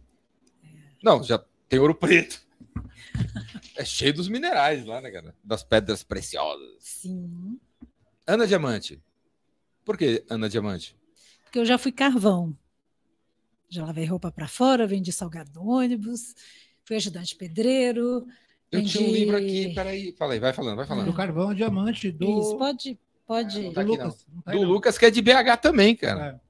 Não, 1.03 1.21
já 1.21 1.37
tem 1.69 1.77
ouro 1.77 1.93
preto. 1.93 2.41
É 3.77 3.83
cheio 3.85 4.13
dos 4.13 4.27
minerais 4.29 4.83
lá, 4.85 4.99
né, 5.01 5.11
cara? 5.11 5.35
Das 5.43 5.61
pedras 5.63 6.01
preciosas. 6.01 6.77
sim. 6.79 7.59
Ana 8.25 8.47
Diamante. 8.47 8.99
Por 9.83 9.95
que 9.97 10.23
Ana 10.29 10.49
Diamante? 10.49 10.95
Porque 11.43 11.59
eu 11.59 11.65
já 11.65 11.77
fui 11.77 11.91
carvão. 11.91 12.57
Já 13.69 13.85
lavei 13.85 14.05
roupa 14.05 14.31
pra 14.31 14.47
fora, 14.47 14.87
vendi 14.87 15.11
salgado 15.11 15.51
no 15.53 15.67
ônibus. 15.69 16.33
fui 16.83 16.95
ajudante 16.95 17.35
pedreiro. 17.35 18.25
Eu 18.79 18.85
tinha 18.85 19.07
um 19.07 19.11
livro 19.11 19.37
aqui, 19.37 19.73
peraí. 19.73 20.11
Falei, 20.17 20.39
vai 20.39 20.53
falando, 20.53 20.75
vai 20.75 20.85
Do 20.85 20.89
falando. 20.89 21.13
carvão 21.13 21.53
diamante 21.53 22.11
do, 22.11 22.41
Isso, 22.41 22.57
pode, 22.57 22.99
pode. 23.27 23.61
Não 23.63 23.73
tá 23.73 23.83
do 23.83 23.93
aqui, 23.93 23.97
não. 23.99 24.05
Lucas. 24.07 24.25
Não 24.33 24.41
tá 24.41 24.51
aí, 24.51 24.57
Do 24.57 24.63
não. 24.63 24.69
Lucas, 24.71 24.97
que 24.97 25.05
é 25.05 25.11
de 25.11 25.21
BH 25.21 25.57
também, 25.61 25.95
cara. 25.95 26.41
É. 26.41 26.45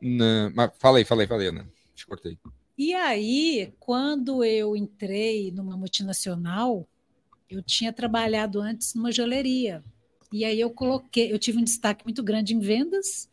Não, 0.00 0.52
mas 0.54 0.70
falei, 0.78 1.04
falei, 1.04 1.26
falei, 1.26 1.48
Ana. 1.48 1.68
Te 1.94 2.06
cortei. 2.06 2.36
E 2.76 2.92
aí, 2.94 3.72
quando 3.78 4.42
eu 4.42 4.74
entrei 4.76 5.52
numa 5.52 5.76
multinacional, 5.76 6.88
eu 7.48 7.62
tinha 7.62 7.92
trabalhado 7.92 8.60
antes 8.60 8.94
numa 8.94 9.12
joalheria. 9.12 9.84
E 10.32 10.44
aí 10.44 10.58
eu 10.58 10.70
coloquei, 10.70 11.30
eu 11.32 11.38
tive 11.38 11.58
um 11.58 11.64
destaque 11.64 12.04
muito 12.04 12.22
grande 12.22 12.54
em 12.54 12.58
vendas 12.58 13.28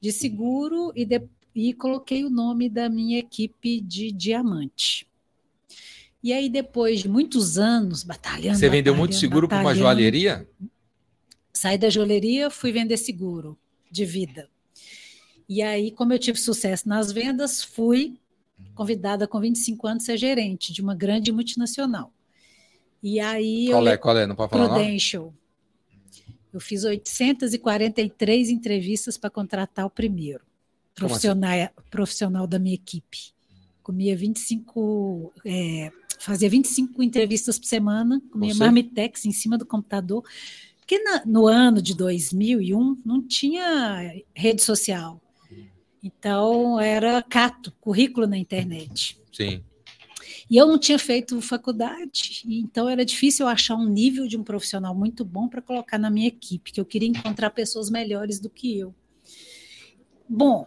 de 0.00 0.12
seguro 0.12 0.92
e, 0.94 1.04
de- 1.04 1.28
e 1.54 1.74
coloquei 1.74 2.24
o 2.24 2.30
nome 2.30 2.68
da 2.70 2.88
minha 2.88 3.18
equipe 3.18 3.80
de 3.80 4.12
diamante. 4.12 5.06
E 6.26 6.32
aí, 6.32 6.48
depois 6.48 7.02
de 7.02 7.08
muitos 7.08 7.56
anos 7.56 8.02
batalhando. 8.02 8.58
Você 8.58 8.68
vendeu 8.68 8.96
muito 8.96 9.14
seguro 9.14 9.46
para 9.46 9.60
uma 9.60 9.72
joalheria? 9.76 10.44
Saí 11.52 11.78
da 11.78 11.88
joalheria, 11.88 12.50
fui 12.50 12.72
vender 12.72 12.96
seguro 12.96 13.56
de 13.88 14.04
vida. 14.04 14.50
E 15.48 15.62
aí, 15.62 15.92
como 15.92 16.12
eu 16.12 16.18
tive 16.18 16.36
sucesso 16.36 16.88
nas 16.88 17.12
vendas, 17.12 17.62
fui 17.62 18.18
convidada 18.74 19.28
com 19.28 19.38
25 19.38 19.86
anos 19.86 20.02
a 20.02 20.06
ser 20.06 20.16
gerente 20.16 20.72
de 20.72 20.82
uma 20.82 20.96
grande 20.96 21.30
multinacional. 21.30 22.12
E 23.00 23.20
aí 23.20 23.68
Qual 23.70 23.86
eu 23.86 23.92
é? 23.92 23.96
Qual 23.96 24.18
é? 24.18 24.26
Não 24.26 24.34
pode 24.34 24.50
falar? 24.50 24.74
Prudential. 24.74 25.32
Eu 26.52 26.58
fiz 26.58 26.82
843 26.82 28.50
entrevistas 28.50 29.16
para 29.16 29.30
contratar 29.30 29.86
o 29.86 29.90
primeiro 29.90 30.40
assim? 30.40 31.06
profissional, 31.06 31.70
profissional 31.88 32.46
da 32.48 32.58
minha 32.58 32.74
equipe. 32.74 33.35
Comia 33.86 34.16
25, 34.16 35.32
é, 35.44 35.92
fazia 36.18 36.50
25 36.50 37.04
entrevistas 37.04 37.56
por 37.56 37.66
semana, 37.66 38.20
comia 38.32 38.52
Você? 38.52 38.58
marmitex 38.58 39.24
em 39.24 39.30
cima 39.30 39.56
do 39.56 39.64
computador. 39.64 40.24
Porque 40.80 40.98
na- 41.04 41.24
no 41.24 41.46
ano 41.46 41.80
de 41.80 41.94
2001 41.94 43.00
não 43.04 43.22
tinha 43.22 44.12
rede 44.34 44.60
social. 44.60 45.22
Então 46.02 46.80
era 46.80 47.22
cato, 47.22 47.72
currículo 47.80 48.26
na 48.26 48.36
internet. 48.36 49.20
Sim. 49.32 49.62
E 50.50 50.56
eu 50.56 50.66
não 50.66 50.80
tinha 50.80 50.98
feito 50.98 51.40
faculdade, 51.40 52.42
então 52.44 52.88
era 52.88 53.04
difícil 53.04 53.46
eu 53.46 53.50
achar 53.50 53.76
um 53.76 53.88
nível 53.88 54.26
de 54.26 54.36
um 54.36 54.42
profissional 54.42 54.96
muito 54.96 55.24
bom 55.24 55.46
para 55.46 55.62
colocar 55.62 55.96
na 55.96 56.10
minha 56.10 56.26
equipe, 56.26 56.72
que 56.72 56.80
eu 56.80 56.84
queria 56.84 57.08
encontrar 57.08 57.50
pessoas 57.50 57.88
melhores 57.88 58.40
do 58.40 58.50
que 58.50 58.76
eu. 58.76 58.92
Bom, 60.28 60.66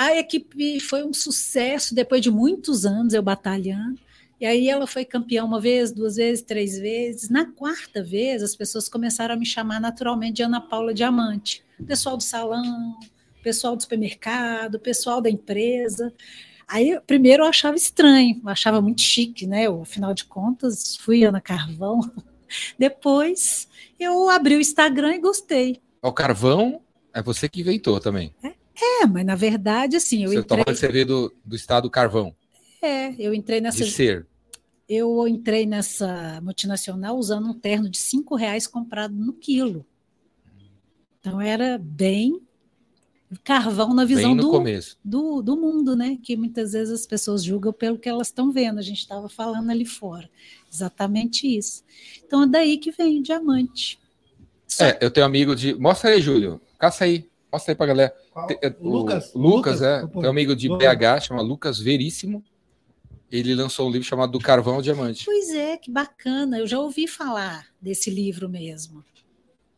a 0.00 0.16
equipe 0.16 0.80
foi 0.80 1.04
um 1.04 1.12
sucesso 1.12 1.94
depois 1.94 2.22
de 2.22 2.30
muitos 2.30 2.86
anos 2.86 3.12
eu 3.12 3.22
batalhando. 3.22 4.00
E 4.40 4.46
aí 4.46 4.70
ela 4.70 4.86
foi 4.86 5.04
campeã 5.04 5.44
uma 5.44 5.60
vez, 5.60 5.92
duas 5.92 6.16
vezes, 6.16 6.42
três 6.42 6.78
vezes. 6.78 7.28
Na 7.28 7.44
quarta 7.44 8.02
vez, 8.02 8.42
as 8.42 8.56
pessoas 8.56 8.88
começaram 8.88 9.34
a 9.34 9.38
me 9.38 9.44
chamar 9.44 9.78
naturalmente 9.78 10.36
de 10.36 10.42
Ana 10.42 10.58
Paula 10.58 10.94
Diamante. 10.94 11.62
Pessoal 11.86 12.16
do 12.16 12.22
salão, 12.22 12.98
pessoal 13.42 13.76
do 13.76 13.82
supermercado, 13.82 14.80
pessoal 14.80 15.20
da 15.20 15.28
empresa. 15.28 16.10
Aí, 16.66 16.98
primeiro, 17.06 17.42
eu 17.42 17.48
achava 17.48 17.76
estranho, 17.76 18.40
eu 18.42 18.48
achava 18.48 18.80
muito 18.80 19.02
chique, 19.02 19.46
né? 19.46 19.64
Eu, 19.64 19.82
afinal 19.82 20.14
de 20.14 20.24
contas, 20.24 20.96
fui 20.96 21.24
Ana 21.24 21.42
Carvão. 21.42 22.00
Depois, 22.78 23.68
eu 23.98 24.30
abri 24.30 24.56
o 24.56 24.60
Instagram 24.60 25.16
e 25.16 25.20
gostei. 25.20 25.82
O 26.00 26.10
carvão 26.10 26.80
é 27.12 27.22
você 27.22 27.50
que 27.50 27.60
inventou 27.60 28.00
também. 28.00 28.34
É, 28.42 28.54
mas 29.08 29.24
na 29.24 29.34
verdade, 29.34 29.96
assim, 29.96 30.24
eu 30.24 30.30
Você 30.30 30.38
entrei, 30.38 30.64
você 30.66 30.88
veio 30.88 31.06
do, 31.06 31.34
do 31.44 31.56
estado 31.56 31.90
carvão, 31.90 32.34
é, 32.82 33.14
eu 33.18 33.34
entrei 33.34 33.60
nessa, 33.60 33.84
de 33.84 33.90
ser. 33.90 34.26
eu 34.88 35.26
entrei 35.28 35.66
nessa 35.66 36.40
multinacional 36.42 37.16
usando 37.16 37.48
um 37.48 37.54
terno 37.54 37.88
de 37.90 37.98
cinco 37.98 38.34
reais 38.34 38.66
comprado 38.66 39.14
no 39.14 39.32
quilo. 39.34 39.84
Então 41.20 41.40
era 41.40 41.76
bem 41.78 42.40
carvão 43.44 43.94
na 43.94 44.04
visão 44.04 44.34
do, 44.34 44.50
começo. 44.50 44.98
do, 45.04 45.42
do 45.42 45.56
mundo, 45.56 45.94
né? 45.94 46.18
Que 46.22 46.36
muitas 46.36 46.72
vezes 46.72 46.92
as 47.00 47.06
pessoas 47.06 47.44
julgam 47.44 47.72
pelo 47.72 47.98
que 47.98 48.08
elas 48.08 48.28
estão 48.28 48.50
vendo. 48.50 48.78
A 48.78 48.82
gente 48.82 48.98
estava 49.00 49.28
falando 49.28 49.70
ali 49.70 49.84
fora. 49.84 50.28
Exatamente 50.72 51.46
isso. 51.46 51.84
Então 52.24 52.42
é 52.42 52.46
daí 52.46 52.78
que 52.78 52.90
vem 52.90 53.20
o 53.20 53.22
diamante. 53.22 54.00
Só- 54.66 54.84
É, 54.86 54.98
eu 55.00 55.10
tenho 55.10 55.26
amigo 55.26 55.54
de. 55.54 55.74
Mostra 55.74 56.10
aí, 56.10 56.20
Júlio. 56.20 56.60
Caça 56.78 57.04
aí. 57.04 57.28
Mostra 57.52 57.72
aí 57.72 57.76
pra 57.76 57.86
galera. 57.86 58.14
Tem- 58.46 58.58
é, 58.62 58.74
O 58.80 58.88
Lucas. 58.88 59.34
o 59.34 59.38
Lucas, 59.38 59.82
é. 59.82 60.06
Tem 60.06 60.26
um 60.26 60.28
amigo 60.30 60.54
de. 60.54 60.68
BH, 60.68 61.20
chama 61.22 61.42
Lucas 61.42 61.78
Veríssimo. 61.78 62.44
Ele 63.30 63.54
lançou 63.54 63.88
um 63.88 63.90
livro 63.92 64.06
chamado 64.06 64.32
Do 64.32 64.40
Carvão 64.40 64.74
ao 64.76 64.82
Diamante. 64.82 65.24
Pois 65.24 65.50
é, 65.50 65.76
que 65.76 65.90
bacana. 65.90 66.58
Eu 66.58 66.66
já 66.66 66.78
ouvi 66.80 67.06
falar 67.06 67.66
desse 67.80 68.10
livro 68.10 68.48
mesmo. 68.48 69.04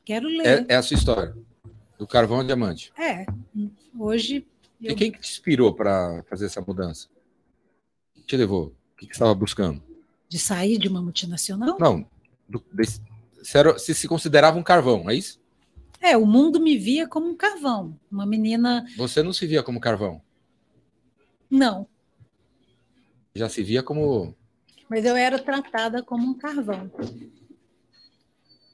Quero 0.05 0.29
É, 0.29 0.37
ler. 0.57 0.67
é 0.69 0.75
a 0.77 0.83
sua 0.83 0.97
história. 0.97 1.37
Do 1.99 2.07
Carvão 2.07 2.39
ao 2.39 2.45
Diamante. 2.45 2.93
É, 2.99 3.27
hoje 3.99 4.47
E 4.81 4.89
eu 4.89 4.97
quem 4.97 5.13
que 5.13 5.21
te 5.21 5.31
inspirou 5.31 5.73
para 5.75 6.25
fazer 6.29 6.47
essa 6.47 6.61
mudança? 6.61 7.09
O 8.11 8.15
que 8.21 8.23
te 8.27 8.37
levou? 8.37 8.67
O 8.95 8.97
que, 8.97 9.07
que 9.07 9.13
você 9.15 9.17
estava 9.23 9.35
buscando? 9.35 9.83
de 10.29 10.39
sair 10.39 10.79
de 10.79 10.89
uma 10.89 11.03
multinacional. 11.03 11.77
Não. 11.79 12.07
do- 12.49 12.65
desse- 12.73 13.03
você, 13.43 13.59
era- 13.59 13.73
você 13.75 13.93
se 13.93 14.09
considerava 14.09 14.59
um 14.59 14.63
carvão, 14.63 15.11
é 15.11 15.15
isso? 15.15 15.39
É, 16.03 16.17
o 16.17 16.27
mundo 16.27 16.61
me 16.61 16.77
via 16.77 17.07
como 17.07 17.29
um 17.29 17.37
carvão. 17.37 17.97
Uma 18.11 18.27
menina. 18.27 18.85
Você 18.97 19.23
não 19.23 19.33
se 19.33 19.47
via 19.47 19.63
como 19.63 19.81
carvão. 19.81 20.21
Não, 21.49 21.87
Já 23.35 23.49
se 23.49 23.63
via 23.63 23.83
como. 23.83 24.35
mas 24.89 25.05
eu 25.05 25.15
era 25.15 25.39
tratada 25.39 26.03
como 26.03 26.27
um 26.31 26.35
carvão. 26.35 26.91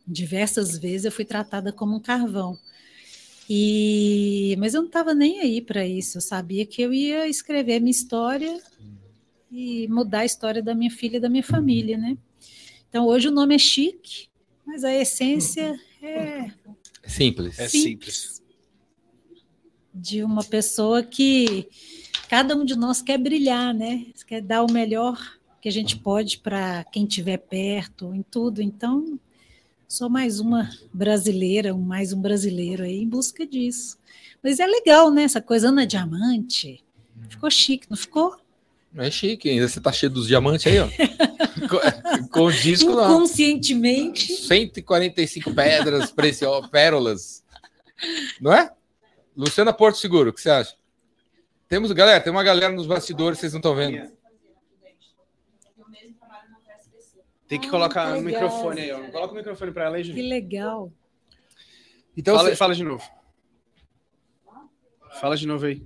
Diversas 0.06 0.78
vezes 0.78 1.04
eu 1.04 1.12
fui 1.12 1.24
tratada 1.24 1.72
como 1.72 1.96
um 1.96 2.00
carvão. 2.00 2.58
E 3.50 4.54
mas 4.58 4.74
eu 4.74 4.80
não 4.82 4.88
estava 4.88 5.12
nem 5.12 5.40
aí 5.40 5.60
para 5.60 5.86
isso. 5.86 6.18
Eu 6.18 6.22
sabia 6.22 6.64
que 6.64 6.80
eu 6.80 6.92
ia 6.92 7.26
escrever 7.28 7.76
a 7.76 7.80
minha 7.80 7.90
história 7.90 8.62
e 9.50 9.86
mudar 9.88 10.20
a 10.20 10.24
história 10.24 10.62
da 10.62 10.74
minha 10.74 10.90
filha 10.90 11.16
e 11.16 11.20
da 11.20 11.28
minha 11.28 11.42
família, 11.42 11.98
né? 11.98 12.16
Então 12.88 13.06
hoje 13.06 13.28
o 13.28 13.32
nome 13.32 13.54
é 13.54 13.58
chique, 13.58 14.28
mas 14.64 14.84
a 14.84 14.94
essência 14.94 15.78
é 16.00 16.50
Simples. 17.08 17.58
É 17.58 17.68
Sim. 17.68 17.82
simples. 17.82 18.42
de 19.92 20.22
uma 20.22 20.44
pessoa 20.44 21.02
que 21.02 21.68
cada 22.28 22.54
um 22.54 22.64
de 22.64 22.76
nós 22.76 23.02
quer 23.02 23.18
brilhar, 23.18 23.74
né? 23.74 24.06
Quer 24.26 24.42
dar 24.42 24.62
o 24.62 24.70
melhor 24.70 25.18
que 25.60 25.68
a 25.68 25.72
gente 25.72 25.96
pode 25.96 26.38
para 26.38 26.84
quem 26.84 27.04
estiver 27.04 27.38
perto, 27.38 28.14
em 28.14 28.22
tudo. 28.22 28.62
Então, 28.62 29.18
sou 29.88 30.08
mais 30.08 30.38
uma 30.38 30.70
brasileira, 30.92 31.74
mais 31.74 32.12
um 32.12 32.20
brasileiro 32.20 32.84
aí 32.84 33.02
em 33.02 33.08
busca 33.08 33.44
disso. 33.44 33.98
Mas 34.42 34.60
é 34.60 34.66
legal, 34.66 35.10
né? 35.10 35.24
Essa 35.24 35.40
coisa 35.40 35.68
Ana 35.68 35.86
Diamante. 35.86 36.84
Ficou 37.28 37.50
chique, 37.50 37.86
não 37.90 37.96
ficou? 37.96 38.36
Não 38.92 39.02
é 39.02 39.10
chique, 39.10 39.50
ainda 39.50 39.66
você 39.66 39.80
tá 39.80 39.90
cheio 39.90 40.10
dos 40.10 40.28
diamantes 40.28 40.66
aí, 40.66 40.78
ó. 40.78 40.88
com, 41.68 42.40
o 42.40 42.52
disco 42.52 42.92
lá. 42.92 43.06
Inconscientemente. 43.10 44.32
145 44.32 45.54
pedras 45.54 46.10
preciosas, 46.10 46.68
pérolas. 46.70 47.44
Não 48.40 48.52
é? 48.52 48.72
Luciana 49.36 49.72
Porto 49.72 49.96
Seguro, 49.98 50.30
o 50.30 50.32
que 50.32 50.40
você 50.40 50.50
acha? 50.50 50.76
Temos, 51.68 51.92
galera, 51.92 52.20
tem 52.20 52.32
uma 52.32 52.42
galera 52.42 52.72
nos 52.72 52.86
bastidores, 52.86 53.38
vocês 53.38 53.52
não 53.52 53.58
estão 53.58 53.74
vendo. 53.74 54.10
Tem 57.46 57.58
que 57.60 57.70
colocar 57.70 58.12
que 58.12 58.18
o 58.20 58.22
microfone 58.22 58.80
aí, 58.82 58.92
ó. 58.92 59.10
Coloca 59.10 59.32
o 59.32 59.36
microfone 59.36 59.72
para 59.72 59.84
ela 59.84 59.96
aí, 59.96 60.02
Que 60.02 60.08
Julinho. 60.10 60.28
legal. 60.28 60.92
Então, 62.16 62.36
Fala, 62.36 62.50
você- 62.50 62.56
fala 62.56 62.74
de 62.74 62.84
novo. 62.84 63.10
Fala 65.20 65.36
de 65.36 65.46
novo 65.46 65.64
aí. 65.66 65.82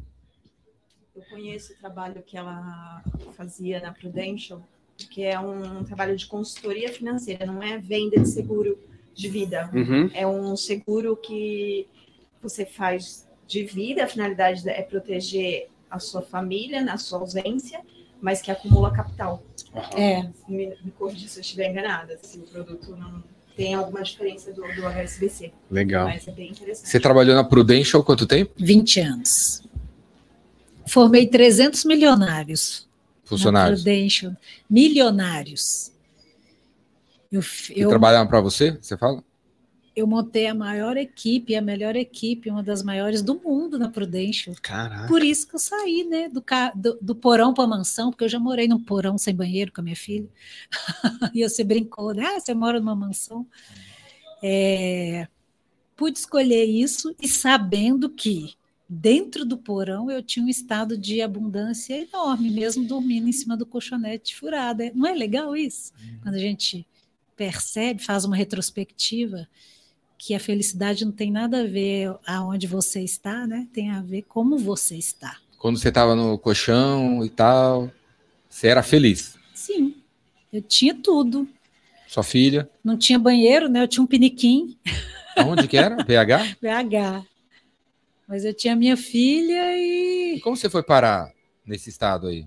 Eu 1.14 1.22
conheço 1.30 1.72
o 1.72 1.76
trabalho 1.76 2.22
que 2.22 2.36
ela 2.36 3.02
fazia 3.36 3.80
na 3.80 3.92
Prudential, 3.92 4.66
que 5.08 5.22
é 5.22 5.38
um 5.38 5.84
trabalho 5.84 6.16
de 6.16 6.26
consultoria 6.26 6.92
financeira, 6.92 7.46
não 7.46 7.62
é 7.62 7.78
venda 7.78 8.20
de 8.20 8.28
seguro 8.28 8.78
de 9.14 9.28
vida. 9.28 9.70
Uhum. 9.72 10.10
É 10.14 10.26
um 10.26 10.56
seguro 10.56 11.16
que 11.16 11.86
você 12.40 12.64
faz 12.64 13.28
de 13.46 13.64
vida, 13.64 14.04
a 14.04 14.06
finalidade 14.06 14.68
é 14.68 14.82
proteger 14.82 15.68
a 15.90 15.98
sua 15.98 16.22
família 16.22 16.80
na 16.80 16.96
sua 16.96 17.18
ausência, 17.18 17.80
mas 18.20 18.40
que 18.40 18.50
acumula 18.50 18.90
capital. 18.90 19.42
É, 19.96 20.22
Me, 20.48 20.74
me 20.82 20.90
corrija 20.98 21.28
se 21.28 21.38
eu 21.38 21.42
estiver 21.42 21.70
enganada, 21.70 22.18
se 22.22 22.38
o 22.38 22.42
produto 22.42 22.96
não 22.96 23.22
tem 23.56 23.74
alguma 23.74 24.02
diferença 24.02 24.52
do, 24.52 24.62
do 24.62 24.86
HSBC, 24.86 25.52
Legal. 25.70 26.06
mas 26.06 26.26
é 26.26 26.32
bem 26.32 26.50
interessante. 26.50 26.88
você 26.88 26.98
trabalhou 26.98 27.34
na 27.34 27.44
Prudential 27.44 28.00
há 28.00 28.04
quanto 28.04 28.26
tempo? 28.26 28.52
20 28.56 29.00
anos. 29.00 29.62
Formei 30.86 31.26
300 31.26 31.84
milionários. 31.84 32.88
Funcionários. 33.36 33.82
Prudential. 33.82 34.36
Milionários. 34.68 35.92
Eu, 37.30 37.42
eu, 37.74 37.88
trabalhavam 37.88 38.28
para 38.28 38.40
você, 38.40 38.78
você 38.80 38.96
fala? 38.96 39.24
eu 39.94 40.06
montei 40.06 40.46
a 40.46 40.54
maior 40.54 40.96
equipe, 40.96 41.54
a 41.54 41.60
melhor 41.60 41.96
equipe, 41.96 42.50
uma 42.50 42.62
das 42.62 42.82
maiores 42.82 43.22
do 43.22 43.34
mundo 43.34 43.78
na 43.78 43.90
Prudential. 43.90 44.56
Caraca. 44.60 45.06
Por 45.06 45.22
isso 45.22 45.46
que 45.46 45.54
eu 45.54 45.58
saí, 45.58 46.04
né, 46.04 46.28
do, 46.28 46.42
do, 46.74 46.98
do 47.00 47.14
porão 47.14 47.52
para 47.52 47.64
a 47.64 47.68
mansão, 47.68 48.10
porque 48.10 48.24
eu 48.24 48.28
já 48.28 48.38
morei 48.38 48.66
num 48.66 48.82
porão 48.82 49.18
sem 49.18 49.34
banheiro 49.34 49.70
com 49.70 49.82
a 49.82 49.84
minha 49.84 49.96
filha. 49.96 50.28
e 51.34 51.46
você 51.46 51.62
brincou, 51.62 52.14
né? 52.14 52.24
Ah, 52.24 52.40
você 52.40 52.54
mora 52.54 52.80
numa 52.80 52.96
mansão. 52.96 53.46
É, 54.42 55.28
pude 55.94 56.18
escolher 56.18 56.64
isso 56.64 57.14
e 57.20 57.28
sabendo 57.28 58.08
que 58.08 58.54
dentro 58.92 59.44
do 59.46 59.56
porão 59.56 60.10
eu 60.10 60.22
tinha 60.22 60.44
um 60.44 60.48
estado 60.48 60.98
de 60.98 61.22
abundância 61.22 61.94
enorme, 61.94 62.50
mesmo 62.50 62.84
dormindo 62.84 63.26
em 63.26 63.32
cima 63.32 63.56
do 63.56 63.64
colchonete 63.64 64.36
furado. 64.36 64.82
Não 64.94 65.06
é 65.06 65.14
legal 65.14 65.56
isso? 65.56 65.92
Quando 66.22 66.34
a 66.34 66.38
gente 66.38 66.86
percebe, 67.34 68.02
faz 68.02 68.26
uma 68.26 68.36
retrospectiva, 68.36 69.48
que 70.18 70.34
a 70.34 70.40
felicidade 70.40 71.04
não 71.06 71.12
tem 71.12 71.30
nada 71.30 71.62
a 71.62 71.66
ver 71.66 72.14
aonde 72.26 72.66
você 72.66 73.02
está, 73.02 73.46
né? 73.46 73.66
Tem 73.72 73.90
a 73.90 74.02
ver 74.02 74.22
como 74.22 74.58
você 74.58 74.96
está. 74.96 75.38
Quando 75.58 75.78
você 75.78 75.90
tava 75.90 76.14
no 76.14 76.38
colchão 76.38 77.24
e 77.24 77.30
tal, 77.30 77.90
você 78.48 78.68
era 78.68 78.82
feliz. 78.82 79.36
Sim, 79.54 79.94
eu 80.52 80.60
tinha 80.60 80.94
tudo. 80.94 81.48
Sua 82.06 82.22
filha, 82.22 82.68
Não 82.84 82.98
tinha 82.98 83.18
banheiro, 83.18 83.70
né? 83.70 83.82
Eu 83.82 83.88
tinha 83.88 84.02
um 84.02 84.06
piniquim, 84.06 84.76
aonde 85.34 85.66
que 85.66 85.78
era? 85.78 85.96
BH? 86.04 86.58
BH. 86.60 87.31
Mas 88.28 88.44
eu 88.44 88.54
tinha 88.54 88.74
minha 88.76 88.96
filha 88.96 89.76
E 89.76 90.36
e 90.36 90.40
como 90.40 90.56
você 90.56 90.70
foi 90.70 90.82
parar 90.82 91.30
nesse 91.66 91.90
estado 91.90 92.26
aí? 92.28 92.46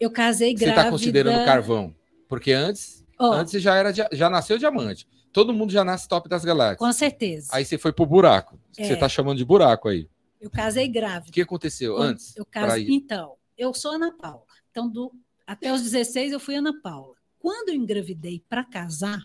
eu 0.00 0.10
casei 0.10 0.56
Você 0.56 0.64
grávida. 0.64 0.84
tá 0.84 0.90
considerando 0.90 1.44
carvão? 1.44 1.94
Porque 2.28 2.52
antes, 2.52 3.04
Ó, 3.18 3.32
antes 3.32 3.50
você 3.52 3.60
já 3.60 3.74
era 3.74 3.92
já 3.92 4.30
nasceu 4.30 4.58
diamante. 4.58 5.06
Todo 5.32 5.52
mundo 5.52 5.72
já 5.72 5.84
nasce 5.84 6.08
top 6.08 6.28
das 6.28 6.44
galáxias. 6.44 6.78
com 6.78 6.92
certeza. 6.92 7.48
Aí 7.52 7.64
você 7.64 7.76
foi 7.78 7.92
pro 7.92 8.06
buraco. 8.06 8.58
É. 8.76 8.84
Você 8.84 8.96
tá 8.96 9.08
chamando 9.08 9.38
de 9.38 9.44
buraco 9.44 9.88
aí. 9.88 10.08
Eu 10.40 10.50
casei 10.50 10.88
O 10.88 10.92
grávida. 10.92 11.32
que 11.32 11.40
aconteceu 11.40 11.94
Quando 11.96 12.10
antes? 12.10 12.36
Eu 12.36 12.44
casei. 12.46 12.86
Então, 12.90 13.34
eu 13.56 13.74
sou 13.74 13.92
Ana 13.92 14.16
Paula. 14.16 14.44
Então, 14.70 14.88
do... 14.88 15.12
até 15.46 15.72
os 15.72 15.82
16 15.82 16.32
eu 16.32 16.40
fui 16.40 16.54
Ana 16.54 16.72
Paula. 16.80 17.14
Quando 17.40 17.70
eu 17.70 17.74
engravidei 17.74 18.42
para 18.48 18.64
casar, 18.64 19.20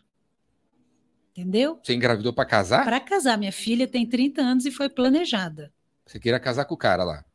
entendeu? 1.36 1.80
Você 1.82 1.94
engravidou 1.94 2.32
pra 2.32 2.46
casar? 2.46 2.86
Para 2.86 3.00
casar, 3.00 3.38
minha 3.38 3.52
filha 3.52 3.88
tem 3.88 4.06
30 4.06 4.42
anos 4.42 4.66
e 4.66 4.72
foi 4.72 4.88
planejada. 4.88 5.74
Você 6.06 6.20
queria 6.20 6.40
casar 6.40 6.66
com 6.66 6.76
o 6.76 6.78
cara 6.78 7.04
lá. 7.04 7.26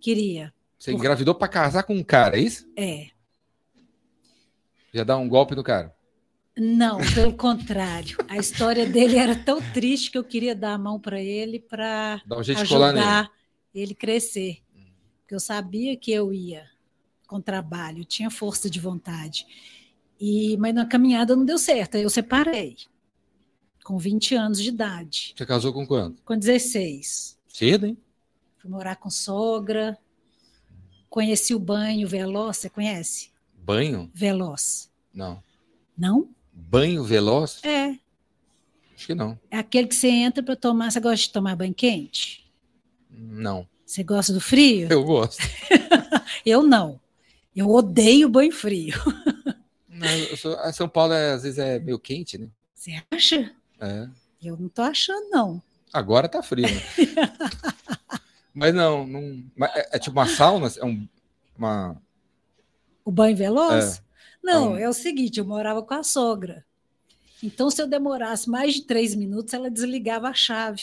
Queria. 0.00 0.54
Você 0.78 0.92
Por- 0.92 0.98
engravidou 0.98 1.34
pra 1.34 1.48
casar 1.48 1.82
com 1.82 1.94
um 1.94 2.02
cara, 2.02 2.38
é 2.38 2.40
isso? 2.40 2.70
É. 2.76 3.08
Já 4.92 5.04
dá 5.04 5.16
um 5.16 5.28
golpe 5.28 5.54
no 5.54 5.62
cara. 5.62 5.94
Não, 6.56 6.98
pelo 7.14 7.36
contrário. 7.36 8.18
A 8.28 8.36
história 8.36 8.86
dele 8.86 9.16
era 9.16 9.36
tão 9.36 9.60
triste 9.72 10.10
que 10.10 10.18
eu 10.18 10.24
queria 10.24 10.54
dar 10.54 10.74
a 10.74 10.78
mão 10.78 10.98
para 10.98 11.20
ele 11.20 11.58
para 11.58 12.20
um 12.30 12.38
ajudar 12.40 13.30
ele 13.74 13.94
crescer. 13.94 14.58
Porque 15.20 15.34
eu 15.34 15.40
sabia 15.40 15.96
que 15.96 16.10
eu 16.10 16.32
ia 16.32 16.68
com 17.26 17.40
trabalho, 17.40 18.04
tinha 18.04 18.30
força 18.30 18.68
de 18.68 18.80
vontade. 18.80 19.46
E, 20.20 20.56
mas 20.58 20.74
na 20.74 20.84
caminhada 20.84 21.36
não 21.36 21.44
deu 21.44 21.56
certo, 21.56 21.96
aí 21.96 22.02
eu 22.02 22.10
separei. 22.10 22.76
Com 23.84 23.98
20 23.98 24.34
anos 24.34 24.60
de 24.62 24.68
idade. 24.68 25.32
Você 25.36 25.46
casou 25.46 25.72
com 25.72 25.86
quanto? 25.86 26.22
Com 26.22 26.36
16. 26.36 27.38
Cedo, 27.48 27.86
hein? 27.86 27.96
Fui 28.58 28.70
morar 28.70 28.96
com 28.96 29.10
sogra. 29.10 29.98
Conheci 31.08 31.54
o 31.54 31.58
banho 31.58 32.06
veloz, 32.06 32.58
você 32.58 32.70
conhece? 32.70 33.30
Banho? 33.56 34.10
Veloz. 34.14 34.90
Não. 35.12 35.42
Não? 35.96 36.28
Banho 36.52 37.02
veloz? 37.02 37.60
É. 37.64 37.96
Acho 38.94 39.06
que 39.06 39.14
não. 39.14 39.38
É 39.50 39.58
aquele 39.58 39.88
que 39.88 39.94
você 39.94 40.08
entra 40.08 40.42
para 40.42 40.54
tomar. 40.54 40.90
Você 40.92 41.00
gosta 41.00 41.16
de 41.26 41.32
tomar 41.32 41.56
banho 41.56 41.74
quente? 41.74 42.48
Não. 43.10 43.66
Você 43.84 44.04
gosta 44.04 44.32
do 44.32 44.40
frio? 44.40 44.88
Eu 44.90 45.02
gosto. 45.02 45.42
Eu 46.46 46.62
não. 46.62 47.00
Eu 47.56 47.68
odeio 47.70 48.28
banho 48.28 48.52
frio. 48.52 48.94
Não, 49.88 50.36
sou- 50.36 50.56
a 50.60 50.72
São 50.72 50.88
Paulo 50.88 51.12
é, 51.12 51.32
às 51.32 51.42
vezes 51.42 51.58
é 51.58 51.78
meio 51.80 51.98
quente, 51.98 52.38
né? 52.38 52.48
Você 52.74 53.02
acha? 53.10 53.52
É. 53.80 54.08
Eu 54.42 54.56
não 54.56 54.68
tô 54.68 54.82
achando, 54.82 55.28
não. 55.30 55.62
Agora 55.92 56.28
tá 56.28 56.42
frio. 56.42 56.66
Né? 56.66 56.80
Mas 58.54 58.74
não, 58.74 59.06
não 59.06 59.44
mas 59.56 59.70
é, 59.76 59.96
é 59.96 59.98
tipo 59.98 60.18
uma 60.18 60.26
sauna, 60.26 60.68
é 60.76 60.84
um, 60.84 61.06
uma. 61.56 62.00
O 63.04 63.10
banho 63.12 63.36
veloz? 63.36 64.02
Não, 64.42 64.70
Então- 64.72 64.76
é 64.76 64.88
o 64.88 64.92
seguinte, 64.92 65.38
eu 65.38 65.44
morava 65.46 65.82
com 65.82 65.94
a 65.94 66.02
sogra. 66.02 66.64
Então, 67.42 67.70
se 67.70 67.80
eu 67.80 67.86
demorasse 67.86 68.50
mais 68.50 68.74
de 68.74 68.82
três 68.82 69.14
minutos, 69.14 69.54
ela 69.54 69.70
desligava 69.70 70.28
a 70.28 70.34
chave 70.34 70.82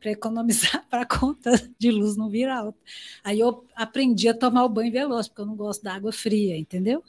para 0.00 0.10
economizar 0.12 0.84
para 0.88 1.02
a 1.02 1.06
conta 1.06 1.50
de 1.78 1.90
luz 1.90 2.16
não 2.16 2.30
vir 2.30 2.48
alta. 2.48 2.78
Aí 3.22 3.38
eu 3.38 3.66
aprendi 3.76 4.26
a 4.28 4.34
tomar 4.34 4.64
o 4.64 4.68
banho 4.68 4.90
veloz, 4.90 5.28
porque 5.28 5.42
eu 5.42 5.46
não 5.46 5.56
gosto 5.56 5.82
da 5.84 5.92
água 5.94 6.10
fria, 6.12 6.56
entendeu? 6.56 7.04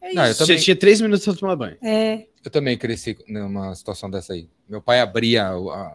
É 0.00 0.12
Não, 0.14 0.24
isso. 0.26 0.38
também- 0.38 0.58
Você 0.58 0.64
tinha 0.64 0.76
três 0.76 1.00
minutos 1.00 1.24
para 1.24 1.34
tomar 1.36 1.56
banho. 1.56 1.76
É, 1.82 2.26
Eu 2.44 2.50
também 2.50 2.76
cresci 2.76 3.16
numa 3.26 3.74
situação 3.74 4.10
dessa 4.10 4.34
aí. 4.34 4.50
Meu 4.68 4.82
pai 4.82 5.00
abria, 5.00 5.48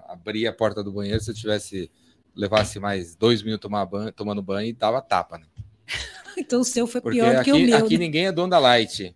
abria 0.07 0.49
a 0.49 0.53
porta 0.53 0.83
do 0.83 0.91
banheiro 0.91 1.21
se 1.21 1.29
eu 1.29 1.35
tivesse 1.35 1.91
levasse 2.35 2.79
mais 2.79 3.15
dois 3.15 3.43
minutos 3.43 3.61
tomar 3.61 3.85
banho, 3.85 4.11
tomando 4.11 4.41
banho 4.41 4.67
e 4.69 4.73
dava 4.73 4.99
tapa, 4.99 5.37
né? 5.37 5.45
então 6.37 6.61
o 6.61 6.63
seu 6.63 6.87
foi 6.87 7.01
Porque 7.01 7.19
pior 7.19 7.35
do 7.35 7.43
que 7.43 7.51
o 7.51 7.59
meu. 7.59 7.77
aqui 7.77 7.97
né? 7.97 8.05
ninguém 8.05 8.25
é 8.25 8.31
dono 8.31 8.49
da 8.49 8.57
Light. 8.57 9.15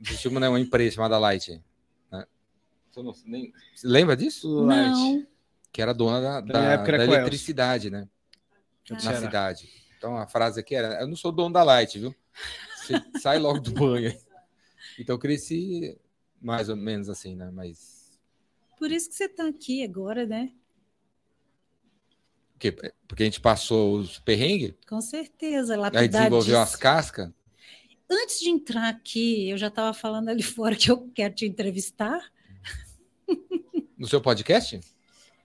Existe 0.00 0.26
uma, 0.26 0.40
né, 0.40 0.48
uma 0.48 0.58
empresa 0.58 0.96
chamada 0.96 1.16
Light. 1.16 1.62
Né? 2.10 2.26
Você, 2.90 3.02
não, 3.02 3.14
nem, 3.24 3.52
você 3.74 3.86
lembra 3.86 4.16
disso? 4.16 4.66
Não, 4.66 5.24
Que 5.72 5.80
era 5.80 5.94
dona 5.94 6.20
da, 6.20 6.40
da, 6.40 6.76
da 6.76 6.84
Coelce. 6.84 7.04
eletricidade, 7.04 7.90
né? 7.90 8.08
Que 8.82 8.94
Na 8.94 9.14
cidade. 9.14 9.68
Então 9.96 10.16
a 10.16 10.26
frase 10.26 10.58
aqui 10.58 10.74
era: 10.74 11.00
Eu 11.00 11.06
não 11.06 11.16
sou 11.16 11.30
dono 11.30 11.52
da 11.52 11.62
Light, 11.62 11.98
viu? 11.98 12.14
Você 12.76 13.00
sai 13.20 13.38
logo 13.38 13.60
do 13.60 13.70
banho. 13.70 14.12
Então 14.96 15.16
eu 15.16 15.18
cresci 15.18 15.98
mais 16.44 16.68
ou 16.68 16.76
menos 16.76 17.08
assim, 17.08 17.34
né? 17.34 17.50
Mas. 17.52 18.18
por 18.78 18.90
isso 18.92 19.08
que 19.08 19.14
você 19.16 19.24
está 19.24 19.48
aqui 19.48 19.82
agora, 19.82 20.26
né? 20.26 20.52
Porque, 22.52 22.72
porque 23.08 23.22
a 23.22 23.26
gente 23.26 23.40
passou 23.40 23.98
os 23.98 24.18
perrengues, 24.18 24.74
Com 24.88 25.00
certeza. 25.00 25.74
aí 25.74 25.80
lapidar 25.80 26.08
desenvolveu 26.08 26.40
disso. 26.40 26.56
as 26.74 26.76
cascas. 26.76 27.30
Antes 28.10 28.38
de 28.40 28.48
entrar 28.50 28.88
aqui, 28.88 29.48
eu 29.50 29.58
já 29.58 29.68
estava 29.68 29.92
falando 29.92 30.28
ali 30.28 30.42
fora 30.44 30.76
que 30.76 30.90
eu 30.90 31.10
quero 31.14 31.34
te 31.34 31.46
entrevistar. 31.46 32.20
No 33.96 34.06
seu 34.06 34.20
podcast? 34.20 34.80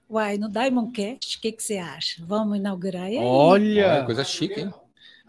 Uai, 0.09 0.37
no 0.37 0.49
Diamondcast, 0.49 1.37
o 1.37 1.41
que, 1.41 1.51
que 1.51 1.63
você 1.63 1.77
acha? 1.77 2.23
Vamos 2.25 2.57
inaugurar 2.57 3.07
ele? 3.07 3.19
Olha, 3.19 3.93
Olha, 3.97 4.05
coisa 4.05 4.23
chique, 4.23 4.59
hein? 4.59 4.73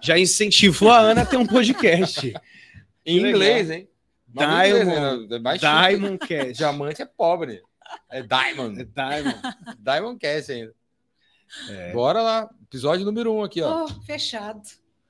já 0.02 0.18
incentivou 0.18 0.90
a 0.90 0.98
Ana 1.00 1.22
a 1.22 1.26
ter 1.26 1.36
um 1.36 1.46
podcast. 1.46 2.32
Em 3.04 3.16
legal. 3.16 3.30
inglês, 3.30 3.70
hein? 3.70 3.88
Inglês, 4.32 4.86
Diamond. 4.86 5.28
né? 5.28 5.36
É 5.36 5.52
chique. 5.52 5.58
Diamondcast. 5.60 6.52
Diamante 6.52 7.02
é 7.02 7.06
pobre. 7.06 7.62
É 8.10 8.18
É 8.18 8.22
Diamond. 8.22 8.84
Diamond. 8.84 9.40
Diamond 9.78 10.18
Cast 10.18 10.52
ainda. 10.52 10.74
É. 11.68 11.92
Bora 11.92 12.22
lá. 12.22 12.50
Episódio 12.62 13.04
número 13.04 13.32
um 13.32 13.42
aqui, 13.42 13.60
ó. 13.60 13.84
Oh, 13.84 13.88
fechado. 14.04 14.62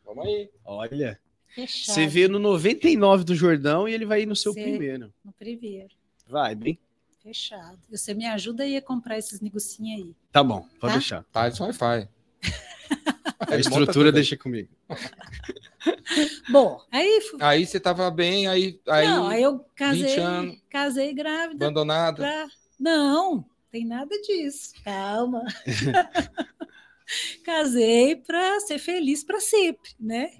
Vamos 0.05 0.27
aí. 0.27 0.51
Olha, 0.65 1.21
Fechado. 1.55 1.95
você 1.95 2.07
vê 2.07 2.27
no 2.29 2.39
99 2.39 3.25
do 3.25 3.35
Jordão 3.35 3.87
e 3.87 3.93
ele 3.93 4.07
vai 4.07 4.23
ir 4.23 4.27
no 4.27 4.35
seu 4.35 4.53
Cê- 4.55 4.63
primeiro. 4.63 5.13
No 5.25 5.33
primeiro. 5.33 5.95
Vai, 6.27 6.55
bem. 6.55 6.79
Fechado. 7.23 7.79
Você 7.91 8.15
me 8.15 8.25
ajuda 8.27 8.63
aí 8.63 8.77
a 8.79 8.83
comprar 8.83 9.19
esses 9.19 9.41
negocinhos 9.41 10.01
aí. 10.03 10.17
Tá 10.33 10.43
bom, 10.43 10.63
pode 10.81 10.93
Tá? 10.95 10.99
deixar. 10.99 11.25
Tá 11.25 11.49
de 11.51 11.61
Wi-Fi. 11.63 12.09
A 13.49 13.57
estrutura 13.57 14.13
deixa 14.13 14.37
comigo. 14.37 14.69
Bom, 16.51 16.81
aí. 16.91 17.21
Aí 17.41 17.67
você 17.67 17.81
tava 17.81 18.11
bem, 18.11 18.47
aí, 18.47 18.79
aí, 18.89 19.07
não, 19.07 19.29
aí 19.29 19.43
eu 19.43 19.65
casei, 19.75 20.03
20 20.05 20.19
anos. 20.21 20.59
casei 20.69 21.15
grávida. 21.15 21.65
abandonada. 21.67 22.17
pra- 22.23 22.49
Não, 22.79 23.45
tem 23.71 23.87
nada 23.87 24.15
disso. 24.23 24.73
Calma. 24.85 25.43
Casei 27.45 28.15
para 28.17 28.61
ser 28.61 28.79
feliz 28.79 29.25
para 29.25 29.41
sempre, 29.41 29.91
né? 29.99 30.31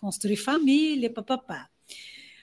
Construir 0.00 0.36
família, 0.36 1.08
papapá. 1.12 1.68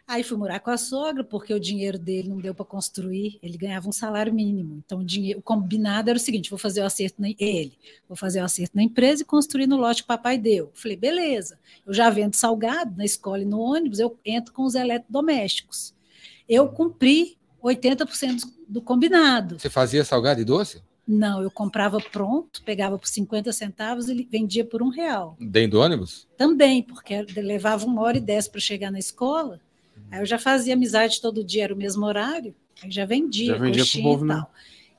Aí 0.07 0.23
fui 0.23 0.37
morar 0.37 0.59
com 0.59 0.69
a 0.69 0.77
sogra, 0.77 1.23
porque 1.23 1.53
o 1.53 1.59
dinheiro 1.59 1.97
dele 1.97 2.29
não 2.29 2.37
deu 2.37 2.53
para 2.53 2.65
construir, 2.65 3.39
ele 3.41 3.57
ganhava 3.57 3.87
um 3.87 3.91
salário 3.91 4.33
mínimo. 4.33 4.81
Então, 4.85 4.99
o, 4.99 5.05
dinheiro, 5.05 5.39
o 5.39 5.41
combinado 5.41 6.09
era 6.09 6.17
o 6.17 6.19
seguinte: 6.19 6.49
vou 6.49 6.59
fazer 6.59 6.81
o 6.81 6.85
acerto 6.85 7.21
na 7.21 7.29
ele, 7.39 7.73
vou 8.07 8.17
fazer 8.17 8.41
o 8.41 8.45
acerto 8.45 8.75
na 8.75 8.83
empresa 8.83 9.21
e 9.21 9.25
construir 9.25 9.67
no 9.67 9.77
lote 9.77 10.01
que 10.01 10.05
o 10.05 10.07
papai 10.07 10.37
deu. 10.37 10.71
Falei, 10.73 10.97
beleza, 10.97 11.57
eu 11.85 11.93
já 11.93 12.09
vendo 12.09 12.35
salgado 12.35 12.95
na 12.97 13.05
escola 13.05 13.41
e 13.41 13.45
no 13.45 13.59
ônibus, 13.59 13.99
eu 13.99 14.17
entro 14.25 14.53
com 14.53 14.63
os 14.63 14.75
eletrodomésticos. 14.75 15.93
Eu 16.47 16.67
cumpri 16.69 17.37
80% 17.63 18.43
do 18.67 18.81
combinado. 18.81 19.59
Você 19.59 19.69
fazia 19.69 20.03
salgado 20.03 20.41
e 20.41 20.45
doce? 20.45 20.81
Não, 21.07 21.41
eu 21.41 21.51
comprava 21.51 21.97
pronto, 21.99 22.61
pegava 22.63 22.97
por 22.97 23.07
50 23.07 23.51
centavos 23.51 24.07
e 24.07 24.27
vendia 24.29 24.63
por 24.63 24.81
um 24.81 24.89
real. 24.89 25.35
Dentro 25.39 25.71
do 25.71 25.81
ônibus? 25.81 26.27
Também, 26.37 26.81
porque 26.83 27.21
levava 27.35 27.85
uma 27.85 28.01
hora 28.01 28.17
e 28.17 28.21
dez 28.21 28.47
para 28.47 28.61
chegar 28.61 28.91
na 28.91 28.99
escola. 28.99 29.59
Aí 30.11 30.19
eu 30.19 30.25
já 30.25 30.37
fazia 30.37 30.73
amizade 30.73 31.21
todo 31.21 31.43
dia, 31.43 31.63
era 31.63 31.73
o 31.73 31.77
mesmo 31.77 32.05
horário. 32.05 32.53
Aí 32.83 32.91
já 32.91 33.05
vendia, 33.05 33.53
Já 33.53 33.57
vendia 33.59 33.83
coxinha 33.83 34.03
povo, 34.03 34.25
e 34.25 34.27
né? 34.27 34.35
tal. 34.35 34.51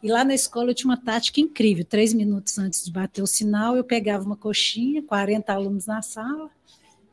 E 0.03 0.11
lá 0.11 0.25
na 0.25 0.35
escola 0.35 0.71
eu 0.71 0.75
tinha 0.75 0.91
uma 0.91 0.97
tática 0.97 1.41
incrível. 1.41 1.85
Três 1.85 2.13
minutos 2.13 2.59
antes 2.59 2.85
de 2.85 2.91
bater 2.91 3.23
o 3.23 3.27
sinal, 3.27 3.77
eu 3.77 3.85
pegava 3.85 4.25
uma 4.25 4.37
coxinha, 4.37 5.03
40 5.03 5.53
alunos 5.53 5.87
na 5.87 6.03
sala, 6.03 6.51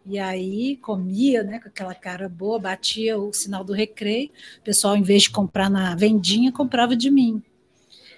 e 0.06 0.18
aí 0.18 0.78
comia, 0.78 1.44
né, 1.44 1.60
com 1.60 1.68
aquela 1.68 1.94
cara 1.94 2.28
boa, 2.28 2.58
batia 2.58 3.20
o 3.20 3.32
sinal 3.34 3.64
do 3.64 3.74
recreio. 3.74 4.30
O 4.60 4.64
pessoal, 4.64 4.96
em 4.98 5.04
vez 5.04 5.24
de 5.24 5.30
comprar 5.30 5.70
na 5.70 5.94
vendinha, 5.96 6.52
comprava 6.52 6.96
de 6.96 7.12
mim. 7.12 7.44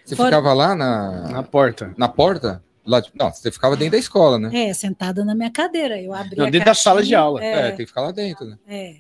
Você 0.06 0.16
Fora- 0.16 0.30
ficava 0.30 0.54
lá 0.54 0.74
na, 0.76 1.30
Na 1.30 1.44
porta. 1.44 1.94
na 1.98 2.08
porta? 2.08 2.64
Lá 2.86 3.00
de- 3.00 3.12
Não, 3.14 3.32
você 3.32 3.52
ficava 3.52 3.76
dentro 3.76 3.92
da 3.94 3.98
escola, 3.98 4.40
né? 4.40 4.70
É, 4.70 4.74
sentada 4.74 5.24
na 5.26 5.36
minha 5.36 5.52
cadeira. 5.52 6.02
Eu 6.02 6.14
abria 6.14 6.38
Não, 6.38 6.48
a 6.48 6.50
dentro 6.50 6.66
da 6.66 6.74
sala 6.74 7.02
de 7.04 7.10
caixinha, 7.12 7.20
aula. 7.20 7.44
É, 7.44 7.54
É, 7.54 7.68
tem 7.72 7.78
que 7.78 7.86
ficar 7.88 8.02
lá 8.02 8.12
dentro, 8.12 8.46
né? 8.46 8.58
é. 8.68 8.96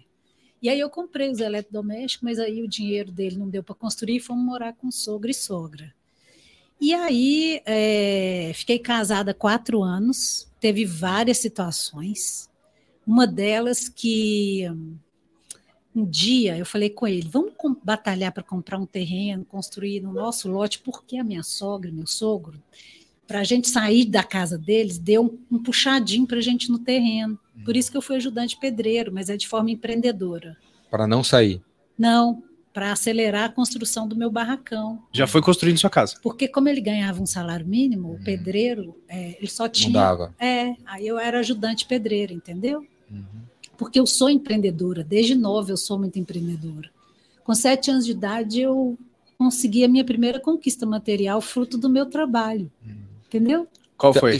E 0.62 0.69
aí 0.69 0.80
eu 0.80 0.89
comprei 0.89 1.30
os 1.30 1.39
eletrodomésticos, 1.39 2.24
mas 2.24 2.39
aí 2.39 2.62
o 2.62 2.67
dinheiro 2.67 3.12
dele 3.12 3.38
não 3.38 3.50
deu 3.50 3.63
para 3.63 3.74
construir 3.74 4.17
e 4.17 4.19
fomos 4.19 4.45
morar 4.45 4.74
com 4.74 4.91
sogro 4.91 5.30
e 5.30 5.34
sogra. 5.34 5.93
E 6.80 6.93
aí 6.93 7.62
é, 7.65 8.52
fiquei 8.54 8.80
casada 8.80 9.34
quatro 9.34 9.82
anos, 9.82 10.47
teve 10.60 10.86
várias 10.86 11.38
situações. 11.38 12.50
Uma 13.06 13.26
delas 13.26 13.89
que 13.89 14.67
um 15.95 16.06
dia 16.06 16.58
eu 16.58 16.65
falei 16.65 16.89
com 16.89 17.08
ele, 17.08 17.28
vamos 17.28 17.54
batalhar 17.84 18.32
para 18.32 18.43
comprar 18.43 18.78
um 18.78 18.86
terreno, 18.86 19.45
construir 19.45 20.00
no 20.00 20.13
nosso 20.13 20.50
lote, 20.50 20.80
porque 20.80 21.17
a 21.17 21.24
minha 21.24 21.43
sogra 21.43 21.91
meu 21.91 22.08
sogro, 22.08 22.62
para 23.32 23.39
a 23.39 23.44
gente 23.46 23.70
sair 23.70 24.04
da 24.04 24.24
casa 24.24 24.58
deles, 24.58 24.98
deu 24.98 25.39
um, 25.50 25.58
puxadinho 25.58 26.28
para 26.28 26.39
a 26.39 26.41
gente 26.41 26.70
no 26.70 26.78
terreno. 26.78 27.39
Por 27.63 27.78
isso 27.78 27.89
que 27.89 27.96
eu 27.96 28.02
fui 28.02 28.17
ajudante 28.17 28.58
pedreiro, 28.60 29.10
mas 29.10 29.30
é 29.30 29.38
de 29.38 29.48
forma 29.48 29.72
empreendedora. 29.72 30.58
Para 30.89 31.08
não 31.08 31.24
sair. 31.24 31.62
Não, 31.98 32.44
para 32.74 32.91
acelerar 32.91 33.46
a 33.46 33.50
construção 33.50 34.06
do 34.06 34.17
meu 34.17 34.30
barracão. 34.30 35.02
Já 35.13 35.26
foi 35.26 35.41
construindo 35.41 35.78
sua 35.78 35.89
casa. 35.89 36.17
Porque 36.22 36.46
como 36.46 36.67
ele 36.67 36.82
ganhava 36.82 37.22
um 37.22 37.26
salário 37.26 37.65
mínimo, 37.65 38.15
o 38.15 38.22
pedreiro, 38.22 38.98
é, 39.08 39.38
ele 39.38 39.48
só 39.48 39.63
Não 39.63 39.72
tinha... 39.72 39.94
dava. 39.94 40.36
É, 40.38 40.76
aí 40.86 41.08
eu 41.08 41.17
era 41.17 41.39
ajudante 41.39 41.86
pedreiro, 41.86 42.34
entendeu? 42.34 42.86
Porque 43.78 43.98
eu 43.98 44.06
sou 44.06 44.30
empreendedora, 44.30 45.06
desde 45.06 45.36
nova 45.36 45.72
eu 45.72 45.78
sou 45.78 45.98
muito 45.98 46.20
empreendedora. 46.20 46.89
Com 47.46 47.56
sete 47.56 47.89
anos 47.89 48.06
de 48.06 48.12
idade 48.12 48.60
eu 48.60 48.98
consegui 49.41 49.84
a 49.84 49.88
minha 49.88 50.06
primeira 50.06 50.39
conquista 50.39 50.86
material, 50.86 51.41
fruto 51.41 51.76
do 51.76 51.89
meu 51.89 52.06
trabalho, 52.06 52.72
entendeu? 53.32 53.65
Qual 53.98 54.12
Então, 54.12 54.20
foi? 54.20 54.38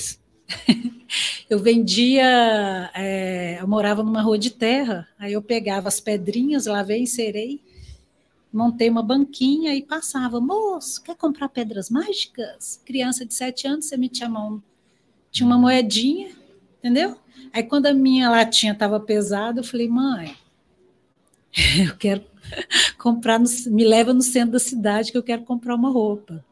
Eu 1.50 1.60
vendia, 1.60 2.90
é, 2.94 3.58
eu 3.60 3.68
morava 3.68 4.02
numa 4.02 4.22
rua 4.22 4.38
de 4.38 4.50
terra, 4.52 5.06
aí 5.20 5.34
eu 5.34 5.42
pegava 5.42 5.90
as 5.90 6.00
pedrinhas, 6.00 6.66
lavei, 6.66 7.02
encerei, 7.02 7.62
montei 8.52 8.90
uma 8.90 9.04
banquinha 9.04 9.76
e 9.76 9.82
passava, 9.82 10.40
moço, 10.40 11.04
quer 11.04 11.16
comprar 11.18 11.50
pedras 11.50 11.90
mágicas? 11.90 12.82
Criança 12.86 13.26
de 13.26 13.34
sete 13.34 13.68
anos, 13.68 13.86
você 13.86 13.98
metia 13.98 14.28
a 14.28 14.30
mão, 14.30 14.64
tinha 15.30 15.46
uma 15.46 15.58
moedinha, 15.58 16.32
entendeu? 16.80 17.18
Aí 17.52 17.64
quando 17.64 17.88
a 17.88 17.94
minha 17.94 18.30
latinha 18.30 18.72
estava 18.72 18.98
pesada, 18.98 19.60
eu 19.60 19.64
falei, 19.66 19.90
mãe, 19.90 20.34
eu 21.86 21.98
quero 21.98 22.24
comprar, 22.98 23.38
no- 23.40 23.50
me 23.68 23.84
leva 23.86 24.14
no 24.14 24.22
centro 24.22 24.54
da 24.54 24.60
cidade 24.60 25.12
que 25.12 25.18
eu 25.18 25.24
quero 25.24 25.44
comprar 25.44 25.76
uma 25.76 25.90
roupa. 25.90 26.44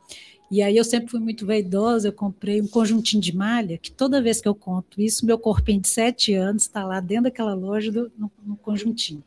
E 0.51 0.61
aí 0.63 0.75
eu 0.75 0.83
sempre 0.83 1.11
fui 1.11 1.19
muito 1.19 1.45
vaidosa, 1.45 2.07
eu 2.07 2.13
comprei 2.13 2.59
um 2.59 2.67
conjuntinho 2.67 3.21
de 3.21 3.35
malha, 3.35 3.77
que 3.77 3.91
toda 3.91 4.21
vez 4.21 4.41
que 4.41 4.47
eu 4.47 4.55
conto 4.55 4.99
isso, 4.99 5.25
meu 5.25 5.37
corpinho 5.37 5.79
de 5.79 5.87
sete 5.87 6.33
anos 6.33 6.63
está 6.63 6.83
lá 6.83 6.99
dentro 6.99 7.25
daquela 7.25 7.53
loja 7.53 7.91
do, 7.91 8.11
no, 8.17 8.31
no 8.43 8.55
conjuntinho. 8.57 9.23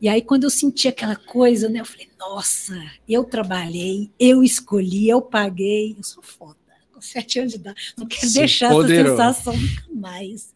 E 0.00 0.08
aí 0.08 0.20
quando 0.20 0.42
eu 0.44 0.50
senti 0.50 0.88
aquela 0.88 1.14
coisa, 1.14 1.68
né, 1.68 1.78
eu 1.80 1.84
falei, 1.84 2.08
nossa, 2.18 2.74
eu 3.08 3.22
trabalhei, 3.22 4.10
eu 4.18 4.42
escolhi, 4.42 5.08
eu 5.08 5.22
paguei, 5.22 5.94
eu 5.96 6.02
sou 6.02 6.22
foda. 6.22 6.56
Com 6.92 7.00
sete 7.00 7.38
anos 7.38 7.52
de 7.52 7.58
idade, 7.58 7.94
não 7.96 8.06
quero 8.06 8.26
Se 8.26 8.34
deixar 8.38 8.72
empoderou. 8.72 9.12
essa 9.20 9.34
sensação 9.34 9.56
nunca 9.56 9.84
mais. 9.94 10.52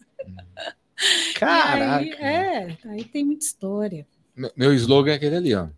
Caraca. 1.34 2.04
E 2.04 2.12
aí, 2.12 2.18
é, 2.20 2.78
aí 2.84 3.04
tem 3.04 3.24
muita 3.24 3.44
história. 3.44 4.06
Me- 4.34 4.50
Meu 4.56 4.72
slogan 4.74 5.12
é 5.12 5.14
aquele 5.14 5.36
ali, 5.36 5.54
ó. 5.54 5.68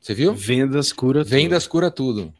Você 0.00 0.14
viu? 0.14 0.34
Vendas 0.34 0.92
cura 0.92 1.24
tudo. 1.24 1.30
Vendas 1.30 1.66
cura 1.66 1.90
tudo. 1.90 2.32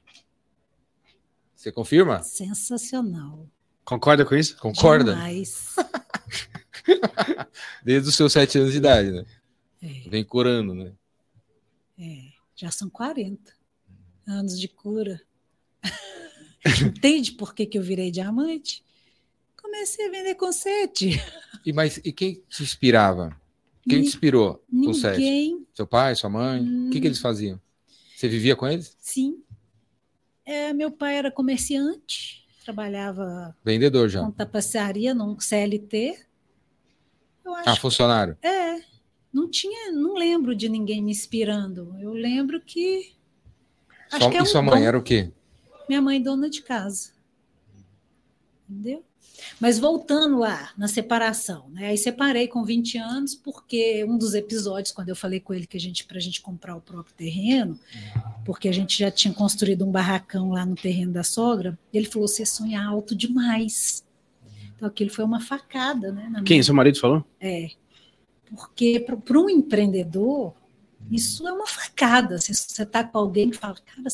Você 1.63 1.71
confirma? 1.71 2.21
Sensacional. 2.25 3.49
Concorda 3.85 4.25
com 4.25 4.35
isso? 4.35 4.57
Concorda? 4.57 5.13
Demais. 5.15 5.77
Desde 7.85 8.09
os 8.09 8.17
seus 8.17 8.33
sete 8.33 8.59
anos 8.59 8.73
de 8.73 8.79
idade, 8.79 9.13
né? 9.13 9.25
É. 9.81 10.09
Vem 10.09 10.25
curando, 10.25 10.75
né? 10.75 10.93
É, 11.97 12.33
já 12.57 12.69
são 12.73 12.91
40 12.91 13.53
anos 14.27 14.59
de 14.59 14.67
cura. 14.67 15.23
Entende 16.85 17.31
por 17.31 17.55
que, 17.55 17.65
que 17.65 17.79
eu 17.79 17.83
virei 17.83 18.11
diamante? 18.11 18.83
Comecei 19.57 20.09
a 20.09 20.11
vender 20.11 20.35
com 20.35 20.51
sete. 20.53 21.11
E, 21.65 21.73
mas, 21.73 21.99
e 21.99 22.13
quem 22.13 22.43
te 22.49 22.65
inspirava? 22.65 23.41
Quem 23.89 23.99
te 24.01 24.03
Ni- 24.03 24.09
inspirou 24.09 24.65
com 24.85 24.93
sete? 24.93 25.19
Ninguém, 25.21 25.65
Seu 25.73 25.87
pai, 25.87 26.17
sua 26.17 26.29
mãe? 26.29 26.89
O 26.89 26.91
que, 26.91 27.01
que 27.01 27.07
eles 27.07 27.21
faziam? 27.21 27.61
Você 28.17 28.27
vivia 28.27 28.57
com 28.57 28.67
eles? 28.67 28.97
sim. 28.99 29.41
É, 30.45 30.73
meu 30.73 30.91
pai 30.91 31.17
era 31.17 31.31
comerciante, 31.31 32.45
trabalhava 32.65 33.57
Vendedor 33.65 34.09
já. 34.09 34.21
com 34.25 34.31
tapeçaria 34.31 35.15
num 35.15 35.39
CLT. 35.39 36.19
Eu 37.45 37.55
acho 37.55 37.71
Ah, 37.71 37.77
funcionário. 37.77 38.37
É, 38.43 38.81
não 39.33 39.49
tinha, 39.49 39.93
não 39.93 40.15
lembro 40.15 40.55
de 40.55 40.69
ninguém 40.69 41.03
me 41.03 41.11
inspirando. 41.11 41.97
Eu 42.01 42.13
lembro 42.13 42.61
que 42.61 43.15
acho 44.11 44.19
Sua- 44.23 44.31
que 44.31 44.37
é 44.37 44.41
e 44.41 44.43
um 44.43 44.47
sua 44.47 44.63
mãe 44.63 44.81
dom. 44.81 44.87
era 44.89 44.99
o 44.99 45.03
quê? 45.03 45.31
minha 45.89 46.01
mãe 46.01 46.23
dona 46.23 46.49
de 46.49 46.63
casa. 46.63 47.13
Entendeu? 48.69 49.05
Mas 49.61 49.79
voltando 49.79 50.39
lá 50.39 50.71
na 50.77 50.89
separação, 50.89 51.69
né? 51.71 51.89
Aí 51.89 51.99
separei 51.99 52.49
com 52.49 52.65
20 52.65 52.99
anos 52.99 53.35
porque 53.35 54.05
um 54.05 54.17
dos 54.19 54.35
episódios 54.35 54.93
quando 54.93 55.09
eu 55.09 55.17
falei 55.17 55.41
com 55.41 55.53
ele 55.55 55.67
que 55.67 55.77
a 55.77 55.81
gente 55.81 56.05
para 56.05 56.19
a 56.19 56.21
gente 56.21 56.41
comprar 56.41 56.77
o 56.77 56.81
próprio 56.81 57.15
terreno, 57.15 57.79
porque 58.45 58.69
a 58.69 58.73
gente 58.73 58.99
já 58.99 59.11
tinha 59.11 59.33
construído 59.33 59.85
um 59.85 59.91
barracão 59.91 60.51
lá 60.51 60.65
no 60.67 60.75
terreno 60.75 61.13
da 61.13 61.23
sogra, 61.23 61.79
ele 61.93 62.07
falou: 62.07 62.27
"Você 62.29 62.45
sonha 62.47 62.83
alto 62.85 63.15
demais". 63.15 64.05
Então 64.77 64.89
aquilo 64.89 65.11
foi 65.11 65.25
uma 65.25 65.41
facada, 65.41 66.11
né? 66.13 66.23
Quem? 66.45 66.57
minha- 66.57 66.63
Seu 66.65 66.75
marido 66.75 66.99
falou? 66.99 67.25
é, 67.41 67.71
porque 68.47 69.01
para 69.01 69.39
um 69.39 69.49
empreendedor, 69.49 70.53
isso 71.11 71.47
é 71.49 71.53
uma 71.53 71.67
facada. 71.67 72.39
Se 72.39 72.53
você 72.55 72.83
está 72.83 73.03
com 73.03 73.19
alguém 73.19 73.51
que 73.51 73.57
fala, 73.57 73.75
cara, 73.75 74.09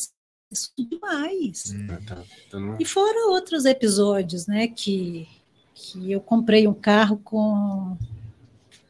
isso 0.50 0.72
é 0.78 0.82
demais. 0.82 1.74
Ah, 1.90 1.98
tá. 2.06 2.22
Então 2.46 2.60
não- 2.60 2.76
E 2.80 2.84
fora 2.84 3.30
outros 3.30 3.64
episódios, 3.64 4.46
né, 4.46 4.68
que, 4.68 5.28
que 5.74 6.10
eu 6.10 6.20
comprei 6.20 6.66
um 6.66 6.74
carro 6.74 7.18
com 7.22 7.96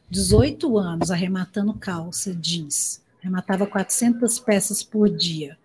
18 0.09 0.77
anos, 0.77 1.11
arrematando 1.11 1.73
calça 1.73 2.33
jeans. 2.33 3.01
Arrematava 3.21 3.67
400 3.67 4.39
peças 4.39 4.81
por 4.81 5.09
dia. 5.09 5.57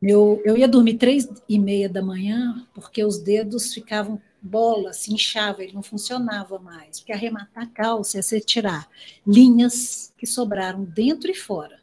Eu, 0.00 0.40
eu 0.44 0.56
ia 0.56 0.68
dormir 0.68 0.94
três 0.94 1.28
e 1.48 1.58
meia 1.58 1.88
da 1.88 2.00
manhã, 2.00 2.64
porque 2.72 3.04
os 3.04 3.18
dedos 3.18 3.74
ficavam 3.74 4.20
bola, 4.40 4.92
se 4.92 5.12
inchava, 5.12 5.64
ele 5.64 5.72
não 5.72 5.82
funcionava 5.82 6.56
mais. 6.60 7.00
Porque 7.00 7.12
arrematar 7.12 7.68
calça 7.72 8.20
é 8.20 8.22
você 8.22 8.40
tirar 8.40 8.88
linhas 9.26 10.12
que 10.16 10.24
sobraram 10.24 10.84
dentro 10.84 11.28
e 11.28 11.34
fora. 11.34 11.80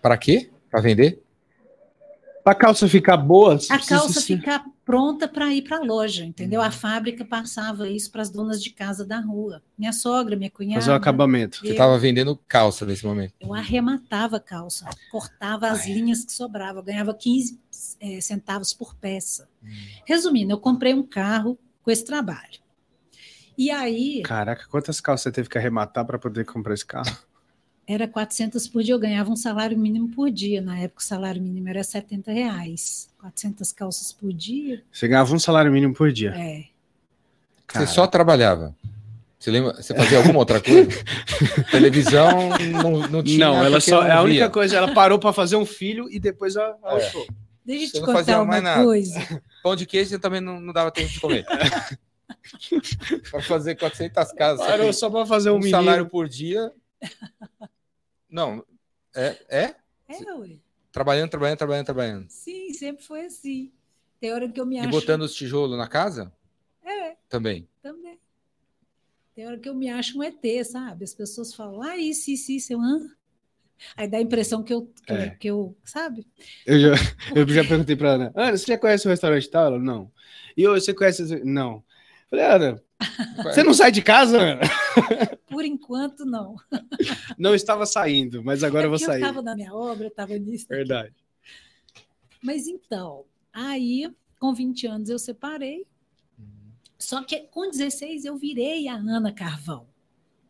Para 0.00 0.16
quê? 0.16 0.48
Para 0.70 0.80
vender? 0.80 1.20
Pra 2.48 2.54
calça 2.54 2.88
ficar 2.88 3.18
boa, 3.18 3.58
você 3.58 3.70
A 3.70 3.78
calça 3.78 4.22
se- 4.22 4.34
ficar 4.38 4.64
pronta 4.82 5.28
para 5.28 5.52
ir 5.52 5.60
para 5.60 5.76
a 5.76 5.80
loja, 5.82 6.24
entendeu? 6.24 6.62
A 6.62 6.70
fábrica 6.70 7.22
passava 7.22 7.86
isso 7.90 8.10
para 8.10 8.22
as 8.22 8.30
donas 8.30 8.62
de 8.62 8.70
casa 8.70 9.04
da 9.04 9.20
rua. 9.20 9.62
Minha 9.76 9.92
sogra, 9.92 10.34
minha 10.34 10.50
cunhada. 10.50 10.80
fazer 10.80 10.92
o 10.92 10.94
acabamento. 10.94 11.58
Você 11.58 11.66
eu, 11.66 11.70
estava 11.72 11.98
vendendo 11.98 12.34
calça 12.48 12.86
nesse 12.86 13.04
momento. 13.04 13.34
eu 13.38 13.52
arrematava 13.52 14.38
a 14.38 14.40
calça, 14.40 14.86
cortava 15.10 15.68
as 15.68 15.86
linhas 15.86 16.24
que 16.24 16.32
sobravam, 16.32 16.82
ganhava 16.82 17.12
15 17.12 17.60
eh, 18.00 18.18
centavos 18.22 18.72
por 18.72 18.94
peça. 18.94 19.46
Resumindo, 20.06 20.50
eu 20.50 20.58
comprei 20.58 20.94
um 20.94 21.02
carro 21.02 21.58
com 21.82 21.90
esse 21.90 22.02
trabalho. 22.06 22.60
E 23.58 23.70
aí, 23.70 24.22
Caraca, 24.22 24.66
quantas 24.70 25.02
calças 25.02 25.24
você 25.24 25.32
teve 25.32 25.50
que 25.50 25.58
arrematar 25.58 26.06
para 26.06 26.18
poder 26.18 26.46
comprar 26.46 26.72
esse 26.72 26.86
carro? 26.86 27.14
Era 27.88 28.06
400 28.06 28.68
por 28.68 28.82
dia, 28.82 28.92
eu 28.94 28.98
ganhava 28.98 29.30
um 29.30 29.36
salário 29.36 29.78
mínimo 29.78 30.10
por 30.10 30.30
dia. 30.30 30.60
Na 30.60 30.78
época, 30.78 31.00
o 31.00 31.04
salário 31.04 31.40
mínimo 31.40 31.70
era 31.70 31.82
70 31.82 32.30
reais. 32.30 33.08
400 33.18 33.72
calças 33.72 34.12
por 34.12 34.30
dia. 34.30 34.82
Você 34.92 35.08
ganhava 35.08 35.34
um 35.34 35.38
salário 35.38 35.72
mínimo 35.72 35.94
por 35.94 36.12
dia. 36.12 36.34
É. 36.36 36.64
Cara, 37.66 37.86
Você 37.86 37.94
só 37.94 38.06
trabalhava. 38.06 38.76
Você 39.38 39.50
lembra? 39.50 39.72
Você 39.74 39.94
fazia 39.94 40.18
alguma 40.18 40.38
outra 40.40 40.60
coisa? 40.60 40.90
Televisão 41.70 42.50
não, 42.82 43.08
não 43.08 43.22
tinha. 43.22 43.38
Não, 43.38 43.64
ela 43.64 43.80
só. 43.80 44.02
não 44.02 44.06
É 44.06 44.12
a 44.12 44.22
única 44.22 44.50
coisa, 44.50 44.76
ela 44.76 44.92
parou 44.92 45.18
para 45.18 45.32
fazer 45.32 45.56
um 45.56 45.64
filho 45.64 46.10
e 46.10 46.20
depois 46.20 46.56
ela 46.56 46.76
É. 46.84 46.90
alçou. 46.92 47.26
Deixa 47.64 47.96
eu 47.96 48.00
te 48.00 48.06
contar 48.06 48.42
uma 48.42 48.60
nada. 48.60 48.84
coisa. 48.84 49.40
Pão 49.62 49.74
de 49.74 49.86
queijo 49.86 50.10
você 50.10 50.18
também 50.18 50.40
não, 50.42 50.60
não 50.60 50.72
dava 50.74 50.90
tempo 50.90 51.08
de 51.08 51.20
comer. 51.20 51.46
Para 53.30 53.42
fazer 53.42 53.76
400 53.76 54.32
casas. 54.32 54.60
só 54.60 54.66
Parou 54.66 54.92
só 54.92 55.10
para 55.10 55.24
fazer 55.26 55.50
um, 55.50 55.58
um 55.58 55.62
salário 55.62 56.06
por 56.06 56.28
dia. 56.28 56.70
Não. 58.30 58.64
É? 59.14 59.36
é? 59.48 59.74
É, 60.08 60.32
ué. 60.34 60.56
Trabalhando, 60.92 61.30
trabalhando, 61.30 61.58
trabalhando, 61.58 61.86
trabalhando. 61.86 62.26
Sim, 62.28 62.72
sempre 62.72 63.04
foi 63.04 63.26
assim. 63.26 63.72
Tem 64.20 64.32
hora 64.32 64.48
que 64.48 64.60
eu 64.60 64.66
me 64.66 64.76
E 64.76 64.80
acho. 64.80 64.90
botando 64.90 65.22
os 65.22 65.34
tijolos 65.34 65.76
na 65.78 65.86
casa? 65.88 66.32
É. 66.84 67.16
Também. 67.28 67.68
Também. 67.82 68.18
Tem 69.34 69.46
hora 69.46 69.58
que 69.58 69.68
eu 69.68 69.74
me 69.74 69.88
acho 69.88 70.18
um 70.18 70.22
ET, 70.24 70.64
sabe? 70.64 71.04
As 71.04 71.14
pessoas 71.14 71.54
falam, 71.54 71.80
ah, 71.82 71.96
isso, 71.96 72.30
isso, 72.30 72.50
isso. 72.52 72.72
Eu, 72.72 72.80
Hã? 72.80 72.98
Aí 73.96 74.08
dá 74.08 74.18
a 74.18 74.20
impressão 74.22 74.62
que 74.64 74.74
eu, 74.74 74.92
que, 75.06 75.12
eu- 75.12 75.16
É. 75.16 75.30
que 75.30 75.46
eu, 75.48 75.76
sabe? 75.84 76.26
Eu 76.66 76.80
já, 76.80 76.88
eu 77.36 77.48
já 77.48 77.64
perguntei 77.64 77.94
pra 77.94 78.14
Ana, 78.14 78.32
Ana, 78.34 78.56
você 78.56 78.66
já 78.66 78.76
conhece 78.78 79.06
o 79.06 79.10
restaurante 79.10 79.48
tal? 79.48 79.66
Ela, 79.66 79.78
não. 79.78 80.10
E 80.56 80.66
hoje 80.66 80.84
você 80.86 80.94
conhece? 80.94 81.44
Não. 81.44 81.84
Falei, 82.30 82.44
Ana, 82.44 82.82
você 83.42 83.62
não 83.62 83.72
sai 83.72 83.90
de 83.90 84.02
casa, 84.02 84.38
Ana? 84.38 84.60
Por 85.48 85.64
enquanto, 85.64 86.24
não. 86.26 86.56
Não 87.38 87.54
estava 87.54 87.86
saindo, 87.86 88.42
mas 88.44 88.62
agora 88.62 88.86
eu 88.86 88.90
vou 88.90 88.96
É 88.96 89.04
sair. 89.04 89.22
Eu 89.22 89.28
estava 89.28 89.42
na 89.42 89.54
minha 89.54 89.72
obra, 89.74 90.04
eu 90.04 90.08
estava 90.08 90.36
nisso. 90.36 90.66
Verdade. 90.68 91.14
Mas 92.42 92.66
então, 92.66 93.24
aí, 93.52 94.12
com 94.38 94.52
20 94.52 94.86
anos, 94.86 95.08
eu 95.08 95.18
separei. 95.18 95.86
Só 96.98 97.22
que 97.22 97.40
com 97.50 97.70
16 97.70 98.24
eu 98.24 98.36
virei 98.36 98.88
a 98.88 98.94
Ana 98.94 99.32
Carvão. 99.32 99.86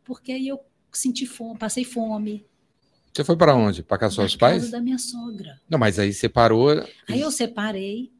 Porque 0.03 0.31
aí 0.31 0.47
eu 0.47 0.59
senti 0.91 1.25
fome, 1.25 1.57
passei 1.59 1.83
fome. 1.83 2.45
Você 3.13 3.23
foi 3.23 3.35
para 3.37 3.55
onde? 3.55 3.83
Para 3.83 3.97
casa 3.99 4.15
dos 4.15 4.31
seus 4.31 4.35
pais? 4.35 4.63
casa 4.63 4.71
da 4.71 4.81
minha 4.81 4.97
sogra. 4.97 5.59
Não, 5.69 5.77
mas 5.77 5.99
aí 5.99 6.11
separou. 6.13 6.69
Aí 7.07 7.21
eu 7.21 7.31
separei, 7.31 8.11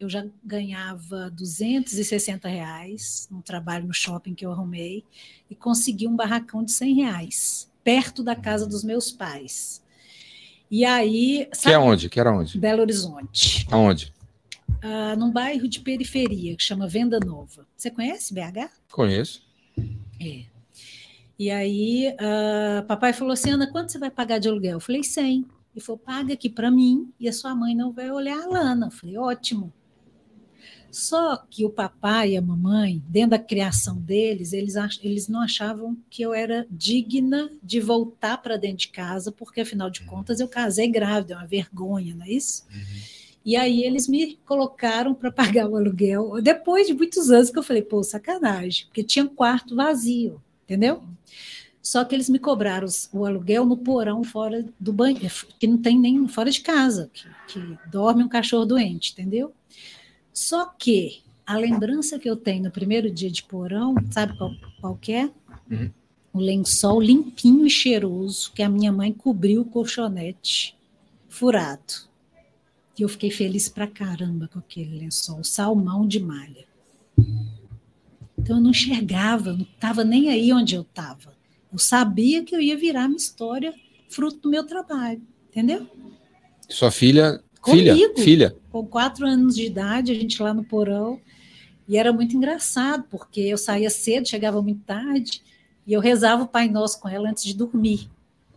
eu 0.00 0.08
já 0.08 0.26
ganhava 0.42 1.30
260 1.30 2.48
reais 2.48 3.28
num 3.30 3.42
trabalho 3.42 3.86
no 3.86 3.92
shopping 3.92 4.34
que 4.34 4.44
eu 4.44 4.50
arrumei 4.50 5.04
e 5.50 5.54
consegui 5.54 6.08
um 6.08 6.16
barracão 6.16 6.64
de 6.64 6.72
100 6.72 6.94
reais, 6.94 7.70
perto 7.84 8.22
da 8.24 8.34
casa 8.34 8.66
dos 8.66 8.82
meus 8.82 9.12
pais. 9.12 9.82
E 10.70 10.84
aí, 10.84 11.44
Que 11.46 11.50
é 11.50 11.54
sabe, 11.54 11.76
onde? 11.76 12.08
Que 12.08 12.18
era 12.18 12.32
onde? 12.34 12.58
Belo 12.58 12.80
Horizonte, 12.80 13.66
Aonde? 13.70 14.12
ah, 14.82 15.14
num 15.16 15.30
bairro 15.30 15.68
de 15.68 15.80
periferia 15.80 16.56
que 16.56 16.62
chama 16.62 16.88
Venda 16.88 17.20
Nova. 17.20 17.66
Você 17.76 17.90
conhece 17.90 18.32
BH? 18.32 18.70
Conheço. 18.90 19.42
É. 20.18 20.44
E 21.38 21.50
aí, 21.50 22.14
ah, 22.18 22.84
papai 22.88 23.12
falou 23.12 23.32
assim: 23.32 23.50
Ana, 23.50 23.70
quanto 23.70 23.92
você 23.92 23.98
vai 23.98 24.10
pagar 24.10 24.38
de 24.38 24.48
aluguel? 24.48 24.72
Eu 24.72 24.80
falei: 24.80 25.02
100. 25.02 25.44
Ele 25.74 25.84
falou: 25.84 25.98
paga 25.98 26.32
aqui 26.34 26.48
para 26.48 26.70
mim 26.70 27.12
e 27.18 27.28
a 27.28 27.32
sua 27.32 27.54
mãe 27.54 27.74
não 27.74 27.92
vai 27.92 28.10
olhar 28.10 28.40
a 28.42 28.46
lana. 28.46 28.86
Eu 28.86 28.90
falei: 28.90 29.18
ótimo. 29.18 29.72
Só 30.90 31.36
que 31.48 31.64
o 31.64 31.70
papai 31.70 32.32
e 32.32 32.36
a 32.36 32.42
mamãe, 32.42 33.02
dentro 33.08 33.30
da 33.30 33.38
criação 33.38 33.96
deles, 33.96 34.52
eles, 34.52 34.74
eles 35.02 35.28
não 35.28 35.40
achavam 35.40 35.96
que 36.10 36.22
eu 36.22 36.34
era 36.34 36.66
digna 36.70 37.50
de 37.62 37.80
voltar 37.80 38.38
para 38.38 38.56
dentro 38.56 38.78
de 38.78 38.88
casa, 38.88 39.30
porque 39.30 39.60
afinal 39.60 39.88
de 39.88 40.02
contas 40.02 40.40
eu 40.40 40.48
casei 40.48 40.88
grávida, 40.88 41.34
é 41.34 41.36
uma 41.36 41.46
vergonha, 41.46 42.14
não 42.14 42.26
é 42.26 42.30
isso? 42.30 42.66
E 43.44 43.56
aí 43.56 43.84
eles 43.84 44.06
me 44.08 44.38
colocaram 44.44 45.14
para 45.14 45.30
pagar 45.32 45.68
o 45.68 45.76
aluguel, 45.76 46.42
depois 46.42 46.86
de 46.86 46.94
muitos 46.94 47.30
anos 47.30 47.50
que 47.50 47.58
eu 47.58 47.62
falei, 47.62 47.82
pô, 47.82 48.02
sacanagem, 48.02 48.86
porque 48.86 49.02
tinha 49.04 49.24
um 49.24 49.28
quarto 49.28 49.74
vazio, 49.76 50.42
entendeu? 50.64 51.02
Só 51.82 52.04
que 52.04 52.14
eles 52.14 52.28
me 52.28 52.38
cobraram 52.38 52.86
o 53.12 53.24
aluguel 53.24 53.64
no 53.64 53.76
porão 53.76 54.22
fora 54.22 54.66
do 54.78 54.92
banheiro, 54.92 55.34
que 55.58 55.66
não 55.66 55.78
tem 55.78 55.98
nem 55.98 56.28
fora 56.28 56.50
de 56.50 56.60
casa, 56.60 57.10
que, 57.12 57.26
que 57.48 57.78
dorme 57.90 58.22
um 58.22 58.28
cachorro 58.28 58.66
doente, 58.66 59.12
entendeu? 59.12 59.54
Só 60.40 60.64
que 60.64 61.20
a 61.46 61.58
lembrança 61.58 62.18
que 62.18 62.28
eu 62.28 62.34
tenho 62.34 62.64
no 62.64 62.70
primeiro 62.70 63.10
dia 63.10 63.30
de 63.30 63.42
porão, 63.42 63.94
sabe 64.10 64.34
qual, 64.38 64.50
qual 64.80 64.96
que 64.96 65.12
é? 65.12 65.30
Uhum. 65.70 65.90
O 66.32 66.40
lençol 66.40 66.98
limpinho 66.98 67.66
e 67.66 67.70
cheiroso 67.70 68.50
que 68.52 68.62
a 68.62 68.68
minha 68.68 68.90
mãe 68.90 69.12
cobriu 69.12 69.60
o 69.60 69.66
colchonete 69.66 70.74
furado. 71.28 72.08
E 72.98 73.02
eu 73.02 73.08
fiquei 73.08 73.30
feliz 73.30 73.68
pra 73.68 73.86
caramba 73.86 74.48
com 74.48 74.58
aquele 74.58 74.98
lençol, 74.98 75.44
salmão 75.44 76.08
de 76.08 76.18
malha. 76.18 76.64
Então 78.38 78.56
eu 78.56 78.62
não 78.62 78.70
enxergava, 78.70 79.52
não 79.52 79.66
estava 79.74 80.02
nem 80.02 80.30
aí 80.30 80.50
onde 80.54 80.74
eu 80.74 80.82
estava. 80.82 81.34
Eu 81.70 81.78
sabia 81.78 82.42
que 82.42 82.56
eu 82.56 82.62
ia 82.62 82.78
virar 82.78 83.08
minha 83.08 83.18
história 83.18 83.74
fruto 84.08 84.38
do 84.38 84.50
meu 84.50 84.64
trabalho, 84.66 85.20
entendeu? 85.50 85.86
Sua 86.66 86.90
filha. 86.90 87.44
Comigo. 87.60 87.94
Filha? 87.94 88.14
Filha. 88.24 88.56
Com 88.70 88.86
quatro 88.86 89.26
anos 89.26 89.54
de 89.54 89.66
idade, 89.66 90.12
a 90.12 90.14
gente 90.14 90.42
lá 90.42 90.54
no 90.54 90.64
porão, 90.64 91.20
e 91.88 91.96
era 91.96 92.12
muito 92.12 92.36
engraçado, 92.36 93.04
porque 93.10 93.40
eu 93.40 93.58
saía 93.58 93.90
cedo, 93.90 94.28
chegava 94.28 94.62
muito 94.62 94.82
tarde, 94.84 95.42
e 95.86 95.92
eu 95.92 96.00
rezava 96.00 96.44
o 96.44 96.48
Pai 96.48 96.68
Nosso 96.68 97.00
com 97.00 97.08
ela 97.08 97.28
antes 97.28 97.44
de 97.44 97.54
dormir. 97.54 98.08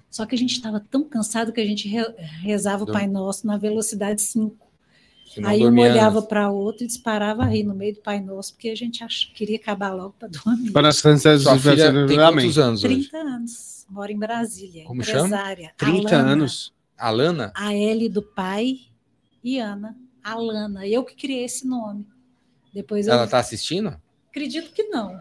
Só 0.09 0.25
que 0.27 0.35
a 0.35 0.37
gente 0.37 0.51
estava 0.53 0.79
tão 0.79 1.03
cansado 1.03 1.51
que 1.51 1.59
a 1.59 1.65
gente 1.65 1.87
re- 1.87 2.13
rezava 2.43 2.83
o 2.83 2.87
Pai 2.91 3.07
Nosso 3.07 3.47
na 3.47 3.57
velocidade 3.57 4.21
5. 4.21 4.55
Você 5.25 5.41
não 5.41 5.49
Aí 5.49 5.65
uma 5.65 5.81
olhava 5.81 6.21
para 6.21 6.43
a 6.45 6.51
outra 6.51 6.83
e 6.83 6.87
disparava 6.87 7.41
a 7.41 7.45
rir 7.47 7.63
no 7.63 7.73
meio 7.73 7.95
do 7.95 8.01
Pai 8.01 8.19
Nosso, 8.19 8.53
porque 8.53 8.69
a 8.69 8.75
gente 8.75 9.03
ach... 9.03 9.31
queria 9.33 9.55
acabar 9.55 9.91
logo 9.91 10.13
para 10.19 10.27
dormir. 10.27 10.69
Para 10.71 10.89
as 10.89 11.01
crianças 11.01 11.41
Sua 11.41 11.57
filha 11.57 12.05
tem 12.05 12.17
quantos 12.17 12.59
anos 12.59 12.83
hoje? 12.83 13.09
30 13.09 13.17
anos, 13.17 13.85
mora 13.89 14.11
em 14.11 14.19
Brasília, 14.19 14.83
Como 14.85 15.03
chama? 15.03 15.25
empresária. 15.25 15.71
30 15.75 16.15
Alana, 16.15 16.31
anos. 16.31 16.73
Alana? 16.95 17.51
A 17.55 17.73
L 17.73 18.07
do 18.09 18.21
pai 18.21 18.77
e 19.43 19.59
Ana. 19.59 19.95
Alana, 20.23 20.87
eu 20.87 21.03
que 21.03 21.15
criei 21.15 21.43
esse 21.43 21.67
nome. 21.67 22.07
Depois 22.73 23.07
eu 23.07 23.13
Ela 23.13 23.27
tá 23.27 23.39
assistindo? 23.39 23.99
acredito 24.29 24.71
que 24.73 24.83
não. 24.83 25.19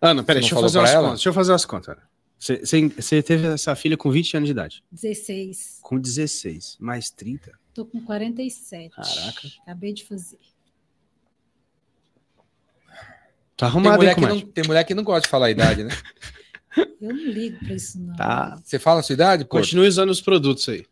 Ana, 0.00 0.22
peraí, 0.22 0.42
Você 0.42 0.48
deixa 0.50 0.54
eu 0.56 0.60
fazer 0.60 0.78
umas 0.78 0.90
pra 0.90 0.98
ela? 0.98 1.08
contas. 1.08 1.20
Deixa 1.20 1.28
eu 1.28 1.32
fazer 1.32 1.52
umas 1.52 1.64
contas. 1.64 1.88
Ana. 1.96 2.08
Você- 2.38 2.56
Você 2.66 2.88
você 2.88 3.22
teve 3.22 3.46
essa 3.46 3.74
filha 3.76 3.96
com 3.96 4.10
20 4.10 4.36
anos 4.36 4.48
de 4.48 4.52
idade. 4.52 4.84
16. 4.90 5.78
Com 5.80 5.98
16. 5.98 6.76
Mais 6.80 7.08
30. 7.10 7.52
Tô 7.72 7.86
com 7.86 8.00
47. 8.02 8.94
Caraca. 8.94 9.48
Acabei 9.62 9.92
de 9.92 10.04
fazer. 10.04 10.38
Tá 13.56 13.66
Tem 13.66 13.68
arrumado, 13.68 14.02
hein, 14.02 14.08
mulher, 14.10 14.14
que 14.16 14.20
não, 14.20 14.40
tem 14.52 14.64
mulher 14.66 14.84
que 14.84 14.94
não 14.94 15.04
gosta 15.04 15.22
de 15.22 15.28
falar 15.28 15.46
a 15.46 15.50
idade, 15.50 15.84
né? 15.84 15.90
Eu 17.00 17.14
não 17.14 17.24
ligo 17.26 17.58
para 17.64 17.74
isso, 17.74 18.00
não. 18.00 18.14
Tá. 18.16 18.58
Você 18.64 18.78
fala 18.78 19.00
a 19.00 19.02
sua 19.02 19.12
idade? 19.12 19.44
Continue 19.44 19.86
usando 19.86 20.10
os 20.10 20.20
produtos 20.20 20.68
aí. 20.68 20.86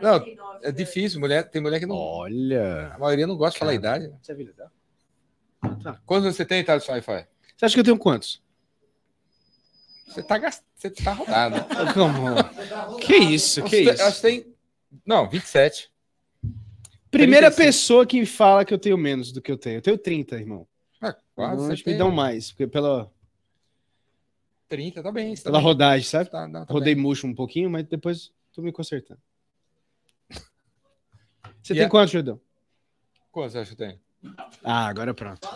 Não, 0.00 0.18
49 0.20 0.58
é 0.66 0.72
difícil. 0.72 1.20
Mulher, 1.20 1.48
tem 1.48 1.60
mulher 1.60 1.78
que 1.78 1.86
não. 1.86 1.96
Olha. 1.96 2.92
A 2.94 2.98
maioria 2.98 3.26
não 3.26 3.36
gosta 3.36 3.52
de 3.52 3.58
falar 3.58 3.72
a 3.72 3.74
idade. 3.74 4.12
Você 4.22 4.32
é 4.32 4.34
dela? 4.34 4.72
Tá. 5.82 6.00
Quantos 6.04 6.34
você 6.34 6.44
tem, 6.44 6.64
Thales 6.64 6.88
Wi-Fi? 6.88 7.26
Você 7.56 7.64
acha 7.64 7.74
que 7.74 7.80
eu 7.80 7.84
tenho 7.84 7.98
quantos? 7.98 8.42
Você 10.08 10.22
tá, 10.22 10.38
gast... 10.38 10.62
você 10.74 10.90
tá 10.90 11.12
rodado. 11.12 11.56
Como? 11.92 12.98
Que 12.98 13.16
isso? 13.16 13.62
Que 13.64 13.80
isso? 13.80 14.02
Acho 14.02 14.16
que 14.16 14.22
tem. 14.22 14.54
Não, 15.04 15.28
27. 15.28 15.90
Primeira 17.10 17.50
35. 17.50 17.56
pessoa 17.66 18.06
que 18.06 18.26
fala 18.26 18.64
que 18.64 18.72
eu 18.72 18.78
tenho 18.78 18.96
menos 18.96 19.32
do 19.32 19.40
que 19.42 19.50
eu 19.50 19.56
tenho. 19.58 19.78
Eu 19.78 19.82
tenho 19.82 19.98
30, 19.98 20.36
irmão. 20.36 20.66
Ah, 21.00 21.16
quase. 21.34 21.72
Acho 21.72 21.84
que 21.84 21.90
me 21.90 21.98
dão 21.98 22.10
mais, 22.10 22.50
porque 22.50 22.66
pela, 22.66 23.10
30, 24.68 25.02
tá 25.02 25.12
bem. 25.12 25.34
Tá 25.34 25.42
pela 25.44 25.58
bem. 25.58 25.64
rodagem, 25.64 26.06
sabe? 26.06 26.30
Tá, 26.30 26.46
não, 26.46 26.64
tá 26.64 26.72
Rodei 26.72 26.94
bem. 26.94 27.02
murcho 27.02 27.26
um 27.26 27.34
pouquinho, 27.34 27.70
mas 27.70 27.84
depois 27.86 28.32
tô 28.52 28.62
me 28.62 28.72
consertando. 28.72 29.20
Você 31.66 31.72
E 31.72 31.76
tem 31.78 31.86
a- 31.86 31.90
quantos, 31.90 32.12
Jordão? 32.12 32.40
Quantos 33.32 33.56
acha 33.56 33.70
que 33.72 33.76
tem? 33.76 34.00
Ah, 34.62 34.86
agora 34.86 35.12
pronto. 35.12 35.48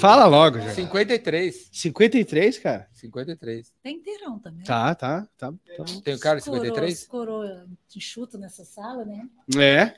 Fala 0.00 0.24
logo, 0.24 0.56
Jordão. 0.56 0.74
53. 0.74 1.68
53, 1.70 2.58
cara? 2.58 2.88
53. 2.92 3.70
Tem 3.82 3.96
inteirão 3.96 4.38
também. 4.38 4.64
Tá, 4.64 4.94
tá, 4.94 5.28
tá. 5.36 5.52
tá. 5.52 5.84
Tem 6.02 6.14
o 6.14 6.18
cara 6.18 6.38
de 6.38 6.44
Coroa- 6.46 6.64
53? 6.64 7.06
Coroa 7.06 7.66
enxuta 7.94 8.38
nessa 8.38 8.64
sala, 8.64 9.04
né? 9.04 9.28
É. 9.58 9.94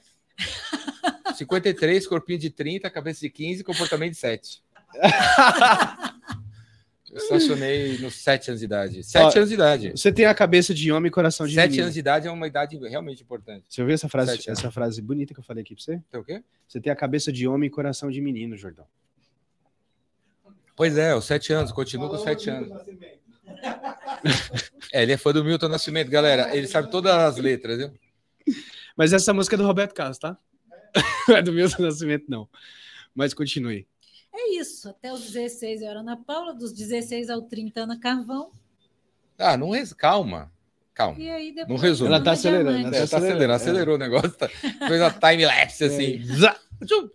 53, 1.34 2.04
corpinho 2.08 2.38
de 2.40 2.50
30, 2.50 2.90
cabeça 2.90 3.20
de 3.20 3.30
15, 3.30 3.62
comportamento 3.62 4.10
de 4.10 4.18
7. 4.18 4.62
Eu 7.10 7.18
estacionei 7.18 7.98
nos 7.98 8.14
7 8.14 8.50
anos 8.50 8.60
de 8.60 8.64
idade. 8.66 9.02
7 9.02 9.22
Ó, 9.22 9.38
anos 9.38 9.48
de 9.48 9.54
idade. 9.54 9.90
Você 9.90 10.12
tem 10.12 10.26
a 10.26 10.34
cabeça 10.34 10.72
de 10.72 10.92
homem 10.92 11.08
e 11.08 11.10
coração 11.10 11.46
de 11.46 11.54
7 11.54 11.66
menino. 11.66 11.82
anos 11.84 11.94
de 11.94 12.00
idade 12.00 12.28
é 12.28 12.30
uma 12.30 12.46
idade 12.46 12.76
realmente 12.78 13.22
importante. 13.22 13.64
Você 13.68 13.80
ouviu 13.80 13.94
essa 13.94 14.08
frase, 14.08 14.32
Sete 14.32 14.50
essa 14.50 14.70
frase 14.70 15.02
bonita 15.02 15.34
que 15.34 15.40
eu 15.40 15.44
falei 15.44 15.62
aqui 15.62 15.74
pra 15.74 15.82
você? 15.82 16.00
Tem 16.10 16.20
o 16.20 16.24
quê? 16.24 16.42
Você 16.68 16.80
tem 16.80 16.92
a 16.92 16.96
cabeça 16.96 17.32
de 17.32 17.48
homem 17.48 17.66
e 17.66 17.70
coração 17.70 18.10
de 18.10 18.20
menino, 18.20 18.56
Jordão. 18.56 18.86
Pois 20.76 20.96
é, 20.96 21.14
os 21.14 21.24
7 21.24 21.52
anos, 21.52 21.72
continuo 21.72 22.08
com 22.08 22.18
7 22.18 22.50
anos. 22.50 22.70
É, 24.92 25.02
ele 25.02 25.12
é 25.12 25.16
fã 25.16 25.32
do 25.32 25.44
Milton 25.44 25.68
Nascimento, 25.68 26.10
galera. 26.10 26.56
Ele 26.56 26.66
sabe 26.66 26.90
todas 26.90 27.12
as 27.12 27.36
letras, 27.36 27.78
viu? 27.78 27.92
Mas 28.96 29.12
essa 29.12 29.32
música 29.32 29.54
é 29.54 29.58
do 29.58 29.66
Roberto 29.66 29.94
Carlos, 29.94 30.18
tá? 30.18 30.36
Não 31.28 31.36
é 31.36 31.42
do 31.42 31.52
meu 31.52 31.68
nascimento, 31.78 32.24
não. 32.28 32.48
Mas 33.14 33.32
continue. 33.32 33.86
É 34.32 34.50
isso. 34.56 34.88
Até 34.88 35.12
os 35.12 35.20
16 35.30 35.82
eu 35.82 35.88
era 35.88 36.00
Ana 36.00 36.16
Paula, 36.16 36.54
dos 36.54 36.72
16 36.72 37.30
ao 37.30 37.42
30 37.42 37.80
Ana 37.82 37.98
Carvão. 37.98 38.50
Ah, 39.38 39.56
não 39.56 39.70
res... 39.70 39.92
calma. 39.92 40.52
Calma. 40.94 41.18
E 41.18 41.30
aí 41.30 41.52
depois. 41.52 41.68
Não 41.68 41.76
resume. 41.76 42.08
Ela 42.08 42.22
tá 42.22 42.32
acelerando, 42.32 42.70
ela 42.86 42.96
É, 42.96 43.06
tá 43.06 43.16
acelerando, 43.16 43.52
acelerou 43.54 43.94
o 43.94 43.98
negócio. 43.98 44.30
Tá... 44.32 44.48
Fez 44.48 45.00
uma 45.00 45.10
time-lapse 45.10 45.84
assim. 45.84 46.18
Tchum! 46.86 47.08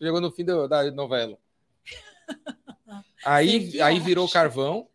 Chegou 0.00 0.20
no 0.20 0.30
fim 0.30 0.44
da 0.44 0.90
novela. 0.92 1.38
Aí, 3.24 3.80
aí 3.80 3.98
virou 4.00 4.28
carvão. 4.28 4.88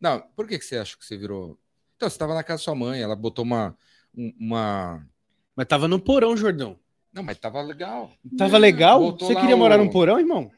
Não, 0.00 0.20
por 0.34 0.46
que, 0.48 0.58
que 0.58 0.64
você 0.64 0.76
acha 0.78 0.96
que 0.96 1.04
você 1.04 1.16
virou? 1.16 1.58
Então, 1.96 2.08
você 2.10 2.18
tava 2.18 2.34
na 2.34 2.42
casa 2.42 2.60
da 2.60 2.64
sua 2.64 2.74
mãe, 2.74 3.00
ela 3.00 3.14
botou 3.14 3.44
uma. 3.44 3.76
um- 4.16 4.32
uma... 4.40 5.06
Mas 5.54 5.66
tava 5.68 5.86
no 5.86 6.00
porão, 6.00 6.36
Jordão. 6.36 6.76
Não, 7.12 7.22
mas 7.22 7.38
tava 7.38 7.60
legal. 7.62 8.10
Tava 8.36 8.58
legal? 8.58 8.98
Botou 9.00 9.28
Você 9.28 9.34
queria 9.36 9.54
o- 9.54 9.58
morar 9.58 9.78
num 9.78 9.88
porão, 9.88 10.18
irmão? 10.18 10.50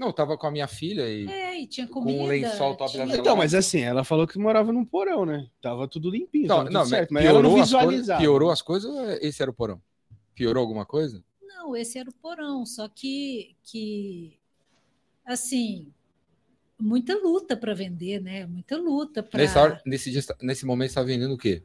Não, 0.00 0.06
eu 0.06 0.12
tava 0.14 0.38
com 0.38 0.46
a 0.46 0.50
minha 0.50 0.66
filha 0.66 1.06
e. 1.06 1.26
É, 1.28 1.60
e 1.60 1.66
tinha 1.66 1.86
Com 1.86 2.00
comida. 2.00 2.22
um 2.22 2.26
lençol 2.26 2.74
top 2.74 2.96
da 2.96 3.04
tinha- 3.04 3.18
Então, 3.18 3.36
mas 3.36 3.52
assim, 3.54 3.80
ela 3.80 4.02
falou 4.02 4.26
que 4.26 4.38
morava 4.38 4.72
num 4.72 4.82
porão, 4.82 5.26
né? 5.26 5.46
Tava 5.60 5.86
tudo 5.86 6.08
limpinho, 6.08 6.48
Não, 6.48 6.56
tava 6.56 6.68
tudo 6.68 6.72
não, 6.78 6.84
certo. 6.86 7.12
mas 7.12 7.22
ela 7.26 7.34
não 7.42 7.50
piorou 7.50 7.60
as 7.62 7.70
coisas- 7.70 7.80
visualizava. 7.90 8.20
Piorou 8.20 8.50
as 8.50 8.62
coisas 8.62 8.90
ou 8.90 9.10
esse 9.10 9.42
era 9.42 9.50
o 9.50 9.54
porão? 9.54 9.78
Piorou 10.34 10.62
alguma 10.62 10.86
coisa? 10.86 11.22
Não, 11.42 11.76
esse 11.76 11.98
era 11.98 12.08
o 12.08 12.14
porão, 12.14 12.64
só 12.64 12.88
que, 12.88 13.54
que 13.62 14.38
assim, 15.26 15.92
muita 16.80 17.14
luta 17.18 17.54
para 17.54 17.74
vender, 17.74 18.22
né? 18.22 18.46
Muita 18.46 18.78
luta 18.78 19.22
para. 19.22 19.38
Nesse, 19.84 20.10
dia, 20.10 20.22
nesse 20.40 20.64
momento, 20.64 20.88
você 20.88 20.92
estava 20.92 21.06
vendendo 21.08 21.34
o 21.34 21.38
quê? 21.38 21.62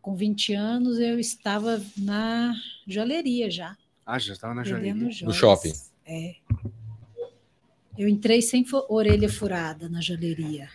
Com 0.00 0.14
20 0.14 0.54
anos 0.54 1.00
eu 1.00 1.18
estava 1.18 1.82
na 1.98 2.54
joalheria 2.86 3.50
já, 3.50 3.76
Ah, 4.06 4.20
já 4.20 4.36
tava 4.36 4.54
na 4.54 4.62
joalheria. 4.62 5.10
joias. 5.10 5.34
shopping. 5.36 5.72
É. 6.08 6.36
Eu 7.98 8.08
entrei 8.08 8.42
sem 8.42 8.64
orelha 8.88 9.28
furada 9.28 9.88
na 9.88 10.00
joalheria. 10.00 10.68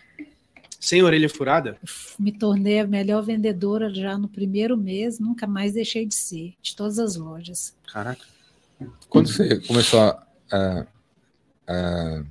Sem 0.80 1.02
orelha 1.02 1.28
furada? 1.28 1.78
Me 2.18 2.32
tornei 2.32 2.80
a 2.80 2.86
melhor 2.86 3.22
vendedora 3.22 3.94
já 3.94 4.18
no 4.18 4.28
primeiro 4.28 4.76
mês, 4.76 5.20
nunca 5.20 5.46
mais 5.46 5.74
deixei 5.74 6.04
de 6.04 6.14
ser, 6.14 6.54
de 6.60 6.74
todas 6.74 6.98
as 6.98 7.14
lojas. 7.14 7.76
Caraca. 7.86 8.24
Quando 9.08 9.28
você 9.28 9.60
começou 9.60 10.00
a. 10.00 10.26
a, 10.50 10.86
a, 11.68 12.22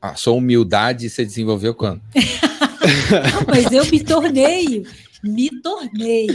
a 0.00 0.14
sua 0.14 0.34
humildade 0.34 1.10
você 1.10 1.24
desenvolveu 1.24 1.74
quando? 1.74 2.00
Não, 2.14 3.46
mas 3.52 3.72
eu 3.72 3.84
me 3.90 4.02
tornei, 4.02 4.86
me 5.22 5.50
tornei. 5.60 6.28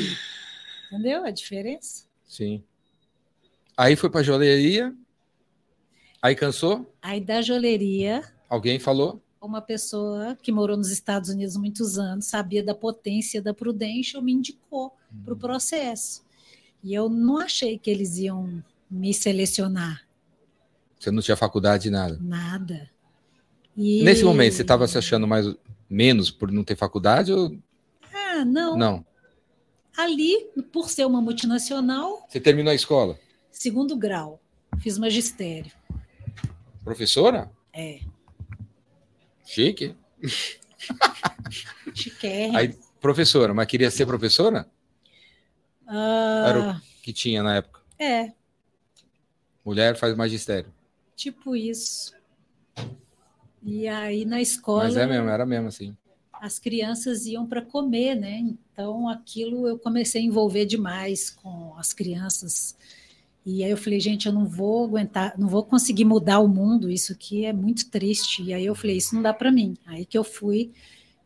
Entendeu 0.87 1.23
a 1.23 1.31
diferença? 1.31 2.03
Sim. 2.27 2.61
Aí 3.77 3.95
foi 3.95 4.09
pra 4.09 4.21
joalheria. 4.21 4.93
Aí 6.25 6.33
cansou? 6.35 6.91
Aí 7.03 7.21
da 7.21 7.39
joalheria, 7.39 8.23
Alguém 8.49 8.79
falou? 8.79 9.21
uma 9.39 9.61
pessoa 9.61 10.35
que 10.41 10.51
morou 10.51 10.75
nos 10.75 10.89
Estados 10.89 11.29
Unidos 11.29 11.55
muitos 11.55 11.99
anos, 11.99 12.25
sabia 12.25 12.63
da 12.63 12.73
potência 12.73 13.39
da 13.39 13.53
Prudential, 13.53 14.23
me 14.23 14.31
indicou 14.33 14.91
para 15.23 15.35
o 15.35 15.37
processo. 15.37 16.23
E 16.83 16.95
eu 16.95 17.07
não 17.09 17.37
achei 17.37 17.77
que 17.77 17.91
eles 17.91 18.17
iam 18.17 18.63
me 18.89 19.13
selecionar, 19.13 20.01
Você 20.99 21.11
não 21.11 21.21
tinha 21.21 21.37
faculdade 21.37 21.91
nada. 21.91 22.17
nada. 22.19 22.89
E- 23.77 24.03
Nesse 24.03 24.23
momento, 24.23 24.53
você 24.55 24.63
estava 24.63 24.87
se 24.87 24.97
achando 24.97 25.27
mais 25.27 25.45
menos 25.87 26.31
por 26.31 26.51
não 26.51 26.63
ter 26.63 26.75
faculdade 26.75 27.31
ou 27.31 27.55
Ah, 28.11 28.43
não. 28.43 28.75
não? 28.75 29.05
Ali, 29.95 30.43
por 30.73 30.89
ser 30.89 31.05
uma 31.05 31.21
multinacional, 31.21 32.25
Você 32.27 32.39
terminou 32.39 32.71
a 32.71 32.75
escola? 32.75 33.15
segundo 33.51 33.95
grau, 33.95 34.41
fiz 34.79 34.97
magistério. 34.97 35.71
Professora? 36.85 37.51
É, 37.73 37.99
Chique. 39.43 39.95
chiquérrimo. 41.93 42.57
Aí, 42.57 42.77
professora, 43.01 43.53
mas 43.53 43.67
queria 43.67 43.89
ser 43.91 44.05
professora? 44.05 44.69
Ah, 45.87 46.45
Era 46.47 46.81
Que 47.03 47.11
tinha 47.11 47.43
na 47.43 47.55
época. 47.55 47.81
É, 47.99 48.31
Mulher 49.65 49.97
faz 49.97 50.15
magistério. 50.15 50.71
tipo 51.15 51.55
isso. 51.55 52.13
E 53.63 53.87
aí 53.87 54.23
na 54.25 54.39
escola. 54.39 54.83
Mas 54.83 54.95
é 54.95 55.07
mesmo, 55.07 55.27
era 55.27 55.43
mesmo 55.45 55.67
assim. 55.69 55.97
as 56.33 56.59
crianças 56.59 57.25
iam 57.25 57.47
para 57.47 57.63
comer, 57.63 58.13
né? 58.15 58.37
Então 58.71 59.09
aquilo 59.09 59.67
eu 59.67 59.79
comecei 59.79 60.21
a 60.21 60.25
envolver 60.25 60.65
demais 60.65 61.31
com 61.31 61.73
as 61.77 61.93
crianças. 61.93 62.77
E 63.45 63.63
aí 63.63 63.69
eu 63.69 63.77
falei, 63.77 63.99
gente, 63.99 64.25
eu 64.25 64.33
não 64.33 64.45
vou 64.47 64.85
aguentar, 64.85 65.35
não 65.37 65.47
vou 65.47 65.63
conseguir 65.63 66.03
mudar 66.03 66.39
o 66.39 66.47
mundo, 66.47 66.89
isso 66.89 67.13
aqui 67.13 67.45
é 67.45 67.53
muito 67.53 67.89
triste. 67.91 68.41
E 68.41 68.53
aí 68.53 68.65
eu 68.65 68.73
falei, 68.73 68.97
isso 68.97 69.13
não 69.13 69.21
dá 69.21 69.33
para 69.33 69.51
mim. 69.51 69.77
Aí 69.85 70.03
que 70.03 70.17
eu 70.17 70.23
fui 70.23 70.71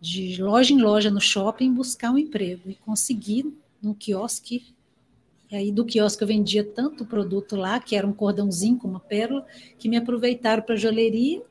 de 0.01 0.41
loja 0.41 0.73
em 0.73 0.82
loja 0.82 1.10
no 1.10 1.21
shopping 1.21 1.73
buscar 1.73 2.12
um 2.12 2.17
emprego 2.17 2.69
e 2.69 2.75
consegui 2.75 3.53
num 3.82 3.93
quiosque. 3.93 4.63
E 5.49 5.55
aí 5.55 5.71
do 5.71 5.86
quiosque 5.86 6.21
eu 6.21 6.27
vendia 6.27 6.63
tanto 6.63 7.05
produto 7.05 7.55
lá, 7.55 7.79
que 7.79 7.95
era 7.95 8.05
um 8.05 8.13
cordãozinho 8.13 8.77
com 8.77 8.88
uma 8.88 8.99
pérola, 8.99 9.45
que 9.77 9.88
me 9.88 9.95
aproveitaram 9.95 10.62
para 10.62 10.75
joalheria. 10.75 11.41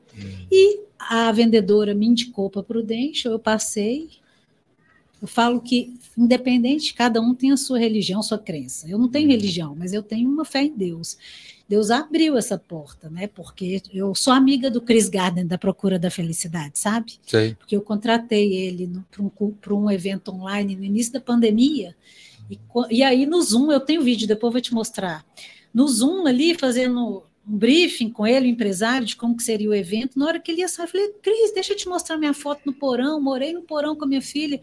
E 0.51 0.81
a 0.99 1.31
vendedora 1.31 1.95
me 1.95 2.05
indicou 2.05 2.49
para 2.49 2.61
Prudential, 2.61 3.33
eu 3.33 3.39
passei. 3.39 4.09
Eu 5.21 5.27
falo 5.27 5.59
que, 5.61 5.93
independente, 6.17 6.93
cada 6.93 7.19
um 7.21 7.35
tem 7.35 7.51
a 7.51 7.57
sua 7.57 7.77
religião, 7.77 8.23
sua 8.23 8.37
crença. 8.37 8.87
Eu 8.89 8.97
não 8.97 9.09
tenho 9.09 9.29
religião, 9.29 9.75
mas 9.77 9.93
eu 9.93 10.01
tenho 10.01 10.29
uma 10.29 10.45
fé 10.45 10.63
em 10.63 10.75
Deus. 10.75 11.17
Deus 11.67 11.91
abriu 11.91 12.35
essa 12.35 12.57
porta, 12.57 13.09
né? 13.09 13.27
Porque 13.27 13.81
eu 13.93 14.15
sou 14.15 14.33
amiga 14.33 14.71
do 14.71 14.81
Chris 14.81 15.07
Gardner 15.07 15.45
da 15.45 15.57
Procura 15.57 15.99
da 15.99 16.09
Felicidade, 16.09 16.79
sabe? 16.79 17.19
Sei. 17.27 17.53
Porque 17.53 17.75
eu 17.75 17.81
contratei 17.81 18.55
ele 18.55 18.89
para 19.11 19.21
um, 19.21 19.51
pra 19.51 19.75
um 19.75 19.91
evento 19.91 20.31
online 20.31 20.75
no 20.75 20.83
início 20.83 21.13
da 21.13 21.21
pandemia. 21.21 21.95
E, 22.49 22.59
e 22.89 23.03
aí 23.03 23.25
no 23.27 23.39
Zoom, 23.41 23.71
eu 23.71 23.79
tenho 23.79 24.01
vídeo, 24.01 24.27
depois 24.27 24.51
vou 24.51 24.61
te 24.61 24.73
mostrar. 24.73 25.23
No 25.71 25.87
Zoom 25.87 26.25
ali, 26.25 26.55
fazendo 26.55 27.23
um 27.47 27.57
briefing 27.57 28.09
com 28.09 28.25
ele, 28.25 28.47
o 28.47 28.49
empresário, 28.49 29.05
de 29.05 29.15
como 29.15 29.37
que 29.37 29.43
seria 29.43 29.69
o 29.69 29.75
evento. 29.75 30.17
Na 30.17 30.25
hora 30.25 30.39
que 30.39 30.51
ele 30.51 30.61
ia 30.61 30.67
sair, 30.67 30.85
eu 30.85 30.89
falei, 30.89 31.09
Cris, 31.21 31.53
deixa 31.53 31.73
eu 31.73 31.77
te 31.77 31.87
mostrar 31.87 32.17
minha 32.17 32.33
foto 32.33 32.61
no 32.65 32.73
porão. 32.73 33.21
Morei 33.21 33.53
no 33.53 33.61
porão 33.61 33.95
com 33.95 34.05
a 34.05 34.07
minha 34.07 34.23
filha. 34.23 34.59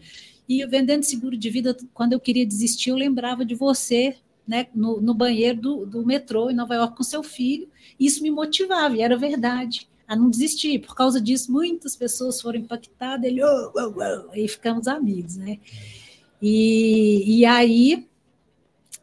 E 0.47 0.65
vendendo 0.65 1.03
seguro 1.03 1.35
de 1.35 1.49
vida, 1.49 1.75
quando 1.93 2.13
eu 2.13 2.19
queria 2.19 2.45
desistir, 2.45 2.89
eu 2.89 2.95
lembrava 2.95 3.43
de 3.43 3.53
você, 3.53 4.15
né, 4.47 4.67
no, 4.73 5.01
no 5.01 5.13
banheiro 5.13 5.59
do, 5.59 5.85
do 5.85 6.05
metrô 6.05 6.49
em 6.49 6.55
Nova 6.55 6.75
York 6.75 6.95
com 6.95 7.03
seu 7.03 7.21
filho. 7.21 7.67
Isso 7.99 8.23
me 8.23 8.31
motivava, 8.31 8.95
e 8.95 9.01
era 9.01 9.17
verdade, 9.17 9.89
a 10.07 10.15
não 10.15 10.29
desistir. 10.29 10.79
Por 10.79 10.95
causa 10.95 11.19
disso, 11.19 11.51
muitas 11.51 11.95
pessoas 11.95 12.39
foram 12.39 12.59
impactadas. 12.59 13.25
Ele, 13.25 13.43
oh, 13.43 13.71
oh, 13.75 13.93
oh, 13.97 14.31
aí 14.31 14.47
ficamos 14.47 14.87
amigos, 14.87 15.35
né? 15.35 15.57
E, 16.41 17.39
e 17.39 17.45
aí 17.45 18.07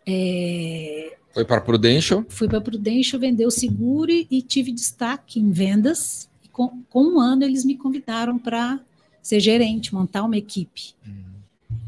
é, 0.06 1.16
Foi 1.32 1.44
para 1.44 1.60
Prudential. 1.60 2.24
fui 2.28 2.48
para 2.48 2.60
Prudential 2.60 3.20
vender 3.20 3.46
o 3.46 3.50
seguro 3.50 4.10
e, 4.10 4.26
e 4.30 4.42
tive 4.42 4.72
destaque 4.72 5.40
em 5.40 5.50
vendas. 5.50 6.28
E 6.42 6.48
com, 6.48 6.82
com 6.88 7.02
um 7.04 7.20
ano 7.20 7.44
eles 7.44 7.64
me 7.64 7.76
convidaram 7.76 8.38
para 8.38 8.80
ser 9.22 9.40
gerente, 9.40 9.94
montar 9.94 10.22
uma 10.22 10.36
equipe. 10.36 10.94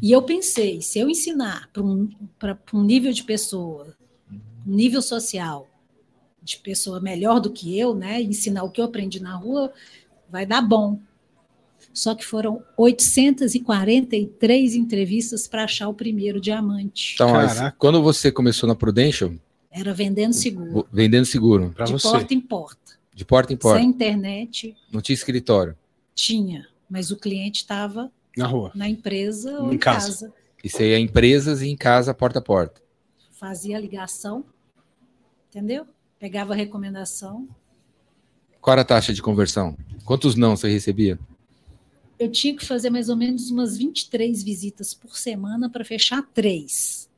E 0.02 0.12
eu 0.12 0.22
pensei, 0.22 0.80
se 0.82 0.98
eu 0.98 1.08
ensinar 1.08 1.68
para 1.72 1.82
um, 1.82 2.08
pra- 2.38 2.58
um 2.72 2.82
nível 2.82 3.12
de 3.12 3.24
pessoa, 3.24 3.94
um 4.66 4.74
nível 4.74 5.00
social, 5.00 5.68
de 6.42 6.58
pessoa 6.58 7.00
melhor 7.00 7.40
do 7.40 7.50
que 7.50 7.76
eu, 7.78 7.94
né, 7.94 8.20
ensinar 8.22 8.62
o 8.64 8.70
que 8.70 8.80
eu 8.80 8.84
aprendi 8.84 9.20
na 9.20 9.34
rua, 9.36 9.72
vai 10.30 10.44
dar 10.46 10.60
bom. 10.62 10.98
Só 11.92 12.14
que 12.14 12.24
foram 12.24 12.62
843 12.76 14.74
entrevistas 14.74 15.48
para 15.48 15.64
achar 15.64 15.88
o 15.88 15.94
primeiro 15.94 16.40
diamante. 16.40 17.14
Então, 17.14 17.32
Caraca. 17.32 17.74
quando 17.78 18.02
você 18.02 18.30
começou 18.30 18.68
na 18.68 18.74
Prudential, 18.74 19.32
Era 19.70 19.92
vendendo 19.94 20.32
seguro, 20.34 20.86
vendendo 20.92 21.24
seguro, 21.26 21.72
Pra 21.74 21.84
de 21.86 21.92
você. 21.92 22.08
porta 22.08 22.34
em 22.34 22.40
porta. 22.40 22.96
de 23.14 23.24
porta 23.24 23.52
em 23.52 23.56
porta, 23.56 23.80
Sem 23.80 23.88
internet, 23.88 24.76
não 24.92 25.00
tinha 25.00 25.14
escritório. 25.14 25.76
tinha, 26.14 26.66
mas 26.88 27.10
o 27.10 27.16
cliente 27.16 27.60
estava 27.62 28.10
Na 28.36 28.46
rua. 28.46 28.70
na 28.74 28.88
empresa 28.88 29.58
ou 29.60 29.72
Em 29.72 29.76
em 29.76 29.78
casa. 29.78 30.06
casa. 30.28 30.34
Você 30.64 30.90
ia 30.90 30.98
em 30.98 31.04
empresas 31.04 31.62
e 31.62 31.68
em 31.68 31.76
casa, 31.76 32.12
porta 32.12 32.38
a 32.38 32.42
porta. 32.42 32.82
Fazia 33.32 33.78
ligação, 33.78 34.44
entendeu? 35.48 35.86
Pegava 36.18 36.52
a 36.52 36.56
recomendação. 36.56 37.48
Qual 38.60 38.72
era 38.72 38.82
a 38.82 38.84
taxa 38.84 39.12
de 39.12 39.22
conversão? 39.22 39.76
Quantos 40.04 40.34
não 40.34 40.56
você 40.56 40.68
recebia? 40.68 41.18
Eu 42.18 42.30
tinha 42.32 42.56
que 42.56 42.64
fazer 42.64 42.90
mais 42.90 43.08
ou 43.08 43.16
menos 43.16 43.50
umas 43.50 43.76
23 43.76 44.42
visitas 44.42 44.92
por 44.94 45.16
semana 45.16 45.68
para 45.70 45.84
fechar 45.84 46.22
três. 46.34 47.08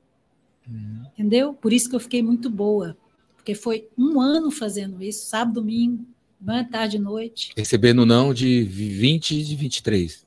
Entendeu? 1.14 1.54
Por 1.54 1.72
isso 1.72 1.88
que 1.88 1.96
eu 1.96 2.00
fiquei 2.00 2.22
muito 2.22 2.50
boa. 2.50 2.96
Porque 3.36 3.54
foi 3.54 3.88
um 3.96 4.20
ano 4.20 4.50
fazendo 4.50 5.02
isso, 5.02 5.24
sábado, 5.26 5.54
domingo, 5.60 6.04
manhã, 6.40 6.64
tarde 6.64 6.96
e 6.96 7.00
noite. 7.00 7.52
Recebendo 7.56 8.04
não 8.04 8.34
de 8.34 8.62
20 8.64 9.36
e 9.40 9.44
de 9.44 9.56
23. 9.56 10.26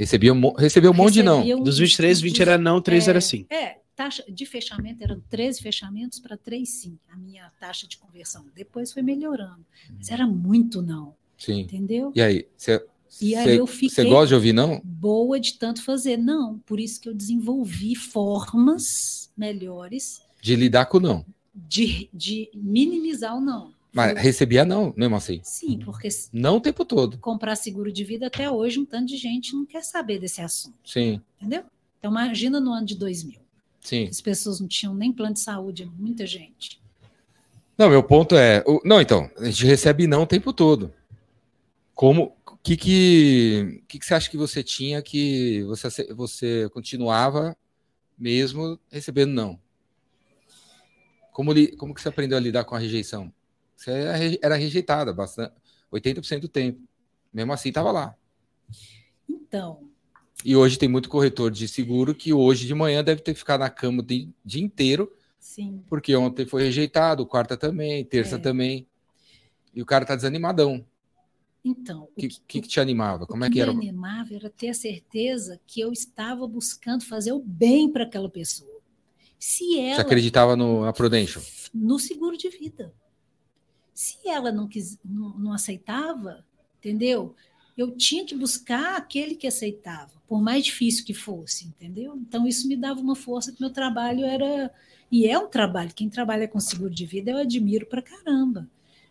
Recebia 0.00 0.32
um, 0.32 0.52
recebeu 0.54 0.92
um 0.92 0.94
monte 0.94 1.12
de 1.14 1.22
não. 1.22 1.42
Uns- 1.42 1.62
Dos 1.64 1.78
23, 1.78 2.22
20 2.22 2.40
era 2.40 2.56
não, 2.56 2.80
3 2.80 3.06
era 3.06 3.20
sim. 3.20 3.44
É, 3.50 3.76
taxa 3.94 4.24
de 4.26 4.46
fechamento 4.46 5.04
eram 5.04 5.20
13 5.28 5.60
fechamentos 5.60 6.18
para 6.18 6.38
3 6.38 6.66
sim, 6.66 6.98
a 7.12 7.16
minha 7.18 7.50
taxa 7.60 7.86
de 7.86 7.98
conversão. 7.98 8.46
Depois 8.56 8.92
foi 8.94 9.02
melhorando, 9.02 9.60
mas 9.94 10.08
era 10.10 10.26
muito 10.26 10.80
não, 10.80 11.14
Sim. 11.36 11.60
entendeu? 11.60 12.12
E 12.14 12.22
aí? 12.22 12.46
Você 12.56 12.82
E 13.20 13.34
aí 13.34 13.44
você- 13.44 13.60
eu 13.60 13.66
você 13.66 13.72
fiquei 13.76 14.04
gosta 14.08 14.28
de 14.28 14.34
ouvir 14.36 14.54
não? 14.54 14.80
boa 14.82 15.38
de 15.38 15.58
tanto 15.58 15.82
fazer. 15.82 16.16
Não, 16.16 16.58
por 16.60 16.80
isso 16.80 16.98
que 16.98 17.06
eu 17.08 17.12
desenvolvi 17.14 17.94
formas 17.94 19.30
melhores 19.36 20.22
De 20.40 20.56
lidar 20.56 20.86
com 20.86 20.98
não. 20.98 21.26
de, 21.54 22.08
de 22.14 22.48
minimizar 22.54 23.36
o 23.36 23.40
não. 23.40 23.74
Mas 23.92 24.16
recebia 24.18 24.64
não, 24.64 24.94
mesmo 24.96 25.16
assim. 25.16 25.40
Sim, 25.42 25.78
porque 25.84 26.08
Não 26.32 26.56
o 26.56 26.60
tempo 26.60 26.84
todo. 26.84 27.18
comprar 27.18 27.56
seguro 27.56 27.92
de 27.92 28.04
vida 28.04 28.28
até 28.28 28.48
hoje, 28.50 28.78
um 28.78 28.84
tanto 28.84 29.06
de 29.06 29.16
gente 29.16 29.54
não 29.54 29.66
quer 29.66 29.82
saber 29.82 30.18
desse 30.20 30.40
assunto, 30.40 30.76
Sim, 30.84 31.20
entendeu? 31.36 31.64
Então, 31.98 32.10
imagina 32.10 32.60
no 32.60 32.72
ano 32.72 32.86
de 32.86 32.94
2000. 32.96 33.40
sim. 33.80 34.06
As 34.08 34.20
pessoas 34.20 34.60
não 34.60 34.68
tinham 34.68 34.94
nem 34.94 35.12
plano 35.12 35.34
de 35.34 35.40
saúde, 35.40 35.84
muita 35.98 36.24
gente. 36.26 36.80
Não, 37.76 37.88
meu 37.90 38.02
ponto 38.02 38.36
é. 38.36 38.62
o- 38.66 38.80
Não, 38.84 39.00
então, 39.00 39.30
a 39.38 39.46
gente 39.46 39.64
recebe 39.66 40.06
não 40.06 40.22
o 40.22 40.26
tempo 40.26 40.52
todo. 40.52 40.92
Como. 41.94 42.36
O 42.46 42.56
que, 42.62 42.76
que, 42.76 43.82
que, 43.88 43.98
que 43.98 44.04
você 44.04 44.12
acha 44.12 44.28
que 44.30 44.36
você 44.36 44.62
tinha 44.62 45.00
que 45.00 45.62
você, 45.64 46.12
você 46.12 46.68
continuava 46.74 47.56
mesmo 48.18 48.78
recebendo 48.90 49.30
não? 49.32 49.58
Como, 51.32 51.52
li- 51.54 51.74
como 51.76 51.94
que 51.94 52.02
você 52.02 52.08
aprendeu 52.10 52.36
a 52.36 52.40
lidar 52.40 52.64
com 52.64 52.74
a 52.74 52.78
rejeição? 52.78 53.32
Você 53.80 53.90
era 53.92 54.16
re- 54.16 54.38
era 54.42 54.56
rejeitada 54.56 55.12
bastante, 55.12 55.54
80% 55.90 56.42
do 56.42 56.48
tempo. 56.48 56.80
Mesmo 57.32 57.52
assim, 57.52 57.70
estava 57.70 57.92
lá. 57.92 58.16
Então, 59.28 59.90
E 60.44 60.56
hoje 60.56 60.78
tem 60.78 60.88
muito 60.88 61.08
corretor 61.08 61.50
de 61.50 61.68
seguro 61.68 62.14
que 62.14 62.32
hoje 62.32 62.66
de 62.66 62.74
manhã 62.74 63.04
deve 63.04 63.20
ter 63.22 63.34
ficado 63.34 63.60
na 63.60 63.70
cama 63.70 64.00
o 64.00 64.04
di- 64.06 64.30
dia 64.44 64.62
inteiro 64.62 65.12
sim, 65.38 65.84
porque 65.88 66.16
ontem 66.16 66.46
foi 66.46 66.64
rejeitado, 66.64 67.26
quarta 67.26 67.56
também, 67.56 68.04
terça 68.04 68.38
É. 68.38 68.40
também. 68.40 68.88
E 69.74 69.82
o 69.82 69.86
cara 69.86 70.04
tá 70.06 70.16
desanimadão. 70.16 70.86
então, 71.64 72.08
O 72.14 72.16
o 72.16 72.22
que, 72.22 72.28
que, 72.28 72.40
que, 72.46 72.60
que 72.60 72.68
te 72.68 72.78
animava? 72.80 73.26
o 73.28 73.32
Como 73.32 73.44
é 73.44 73.50
que 73.50 73.60
era? 73.60 73.72
me 73.72 73.88
animava 73.88 74.34
era 74.34 74.50
ter 74.50 74.70
a 74.70 74.74
certeza 74.74 75.60
que 75.66 75.80
eu 75.80 75.92
estava 75.92 76.46
buscando 76.46 77.04
fazer 77.04 77.32
o 77.32 77.40
bem 77.40 77.90
para 77.92 78.04
aquela 78.04 78.28
pessoa. 78.30 78.80
Se 79.38 79.78
Você 79.88 80.00
ela 80.00 80.00
acreditava 80.00 80.56
no, 80.56 80.84
na 80.84 80.92
Prudential? 80.92 81.44
no 81.72 81.98
seguro 81.98 82.36
de 82.36 82.48
vida. 82.48 82.94
Se 84.00 84.16
ela 84.26 84.50
não, 84.50 84.66
quis, 84.66 84.98
não, 85.04 85.38
não 85.38 85.52
aceitava, 85.52 86.42
entendeu? 86.78 87.34
Eu 87.76 87.90
tinha 87.94 88.24
que 88.24 88.34
buscar 88.34 88.96
aquele 88.96 89.34
que 89.34 89.46
aceitava, 89.46 90.10
por 90.26 90.40
mais 90.40 90.64
difícil 90.64 91.04
que 91.04 91.12
fosse, 91.12 91.66
entendeu? 91.66 92.16
Então 92.16 92.46
isso 92.46 92.66
me 92.66 92.78
dava 92.78 92.98
uma 92.98 93.14
força 93.14 93.52
que 93.52 93.60
meu 93.60 93.68
trabalho 93.68 94.24
era 94.24 94.72
e 95.12 95.26
é 95.26 95.38
um 95.38 95.48
trabalho. 95.48 95.92
Quem 95.94 96.08
trabalha 96.08 96.48
com 96.48 96.58
seguro 96.58 96.94
de 96.94 97.04
vida 97.04 97.30
eu 97.32 97.36
admiro 97.36 97.84
pra 97.84 98.00
caramba, 98.00 98.66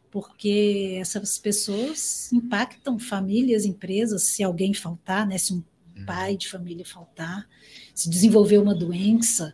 porque 0.10 0.98
essas 1.00 1.38
pessoas 1.38 2.34
impactam 2.34 2.98
famílias, 2.98 3.66
empresas. 3.66 4.24
Se 4.24 4.42
alguém 4.42 4.74
faltar, 4.74 5.28
né? 5.28 5.38
Se 5.38 5.54
um 5.54 5.64
Uhum. 5.96 6.06
pai 6.06 6.36
de 6.36 6.50
família 6.50 6.84
faltar, 6.86 7.48
se 7.94 8.10
desenvolver 8.10 8.58
uma 8.58 8.74
doença, 8.74 9.54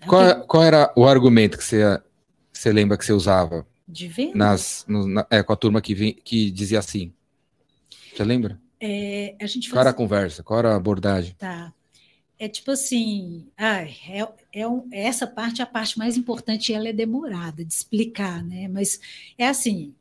né, 0.00 0.06
Qual, 0.08 0.46
qual 0.48 0.62
era 0.64 0.92
o 0.96 1.04
argumento 1.06 1.56
que 1.58 1.62
você, 1.62 2.00
você 2.52 2.72
lembra 2.72 2.98
que 2.98 3.04
você 3.04 3.12
usava 3.12 3.64
de 3.92 4.08
venda. 4.08 4.34
nas, 4.34 4.84
no- 4.88 5.06
na- 5.06 5.26
é, 5.30 5.42
com 5.42 5.52
a 5.52 5.56
turma 5.56 5.80
que, 5.82 5.94
vim, 5.94 6.12
que 6.14 6.50
dizia 6.50 6.78
assim? 6.78 7.12
Você 8.12 8.24
lembra? 8.24 8.60
É, 8.80 9.36
a 9.40 9.46
gente 9.46 9.68
Qual 9.68 9.80
era 9.80 9.90
a 9.90 9.92
faz, 9.92 9.94
conversa? 9.94 10.42
Qual 10.44 10.58
era 10.60 10.72
a 10.72 10.76
abordagem? 10.76 11.36
tá. 11.38 11.72
É 12.38 12.48
tipo 12.48 12.70
assim, 12.72 13.48
ai, 13.56 13.96
é, 14.08 14.60
é 14.62 14.68
um- 14.68 14.88
essa 14.92 15.26
parte 15.26 15.60
é 15.62 15.64
a 15.64 15.68
parte 15.68 15.98
mais 15.98 16.16
importante 16.16 16.70
e 16.70 16.74
ela 16.74 16.88
é 16.88 16.92
demorada 16.94 17.64
de 17.64 17.72
explicar, 17.72 18.44
né? 18.44 18.68
Mas 18.68 19.00
é 19.38 19.48
assim, 19.48 19.94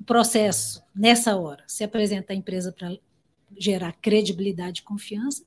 o 0.00 0.04
processo, 0.04 0.82
nessa 0.94 1.36
hora, 1.36 1.64
se 1.68 1.84
apresenta 1.84 2.32
a 2.34 2.36
empresa 2.36 2.72
para 2.72 2.96
gerar 3.58 3.92
credibilidade 3.94 4.82
e 4.82 4.84
confiança, 4.84 5.44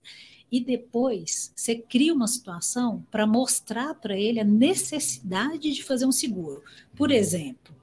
e 0.52 0.62
depois 0.62 1.54
você 1.56 1.76
cria 1.78 2.14
uma 2.14 2.28
situação 2.28 3.06
para 3.12 3.28
mostrar 3.28 3.96
para 3.96 4.18
ele 4.18 4.40
a 4.42 4.46
necessidade 4.46 5.74
de 5.74 5.84
fazer 5.84 6.08
um 6.08 6.14
seguro. 6.14 6.64
Por 6.96 7.12
exemplo, 7.12 7.76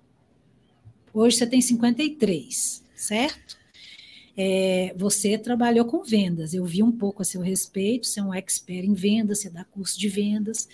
hoje 1.15 1.37
você 1.39 1.47
tem 1.47 1.61
53, 1.61 2.85
certo? 2.95 3.57
É, 4.37 4.93
você 4.99 5.39
trabalhou 5.39 5.85
com 5.85 6.03
vendas, 6.03 6.53
eu 6.53 6.65
vi 6.65 6.83
um 6.83 6.91
pouco 6.91 7.23
a 7.23 7.25
seu 7.25 7.41
respeito, 7.41 8.07
você 8.07 8.19
é 8.19 8.23
um 8.23 8.35
expert 8.35 8.85
em 8.85 8.93
vendas, 8.93 9.41
você 9.41 9.49
dá 9.49 9.65
curso 9.65 9.99
de 9.99 10.09
vendas. 10.09 10.69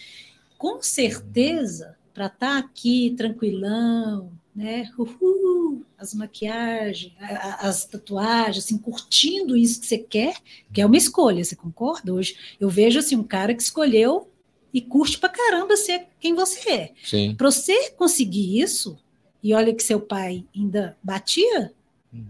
Com 0.56 0.82
certeza, 0.82 1.96
para 2.14 2.26
estar 2.26 2.58
aqui 2.58 3.14
tranquilão, 3.16 4.32
né? 4.54 4.90
Uhul, 4.98 5.84
as 5.96 6.14
maquiagens, 6.14 7.12
as 7.58 7.84
tatuagens, 7.84 8.64
assim, 8.64 8.78
curtindo 8.78 9.56
isso 9.56 9.80
que 9.80 9.86
você 9.86 9.98
quer, 9.98 10.36
que 10.72 10.80
é 10.80 10.86
uma 10.86 10.96
escolha, 10.96 11.44
você 11.44 11.54
concorda? 11.54 12.12
Hoje 12.12 12.36
eu 12.58 12.68
vejo 12.68 12.98
assim, 12.98 13.16
um 13.16 13.22
cara 13.22 13.54
que 13.54 13.62
escolheu 13.62 14.28
e 14.72 14.80
curte 14.80 15.18
pra 15.18 15.28
caramba 15.28 15.76
ser 15.76 16.06
quem 16.18 16.34
você 16.34 16.70
é. 16.70 16.92
Para 17.34 17.50
você 17.50 17.90
conseguir 17.90 18.60
isso, 18.60 18.98
e 19.42 19.54
olha 19.54 19.74
que 19.74 19.82
seu 19.82 20.00
pai 20.00 20.44
ainda 20.54 20.96
batia 21.02 21.72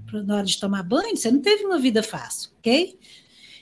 pra- 0.07 0.23
na 0.23 0.37
hora 0.37 0.47
de 0.47 0.59
tomar 0.61 0.83
banho, 0.83 1.17
você 1.17 1.31
não 1.31 1.41
teve 1.41 1.65
uma 1.65 1.79
vida 1.79 2.03
fácil, 2.03 2.51
ok? 2.59 2.99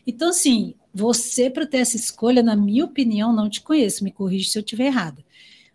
Então, 0.07 0.31
assim, 0.31 0.75
você, 0.93 1.51
para 1.51 1.67
ter 1.67 1.79
essa 1.79 1.97
escolha, 1.97 2.43
na 2.43 2.57
minha 2.57 2.85
opinião, 2.85 3.33
não 3.33 3.49
te 3.49 3.61
conheço, 3.61 4.03
me 4.05 4.11
corrija 4.11 4.51
se 4.51 4.59
eu 4.59 4.63
estiver 4.63 4.87
errada. 4.87 5.25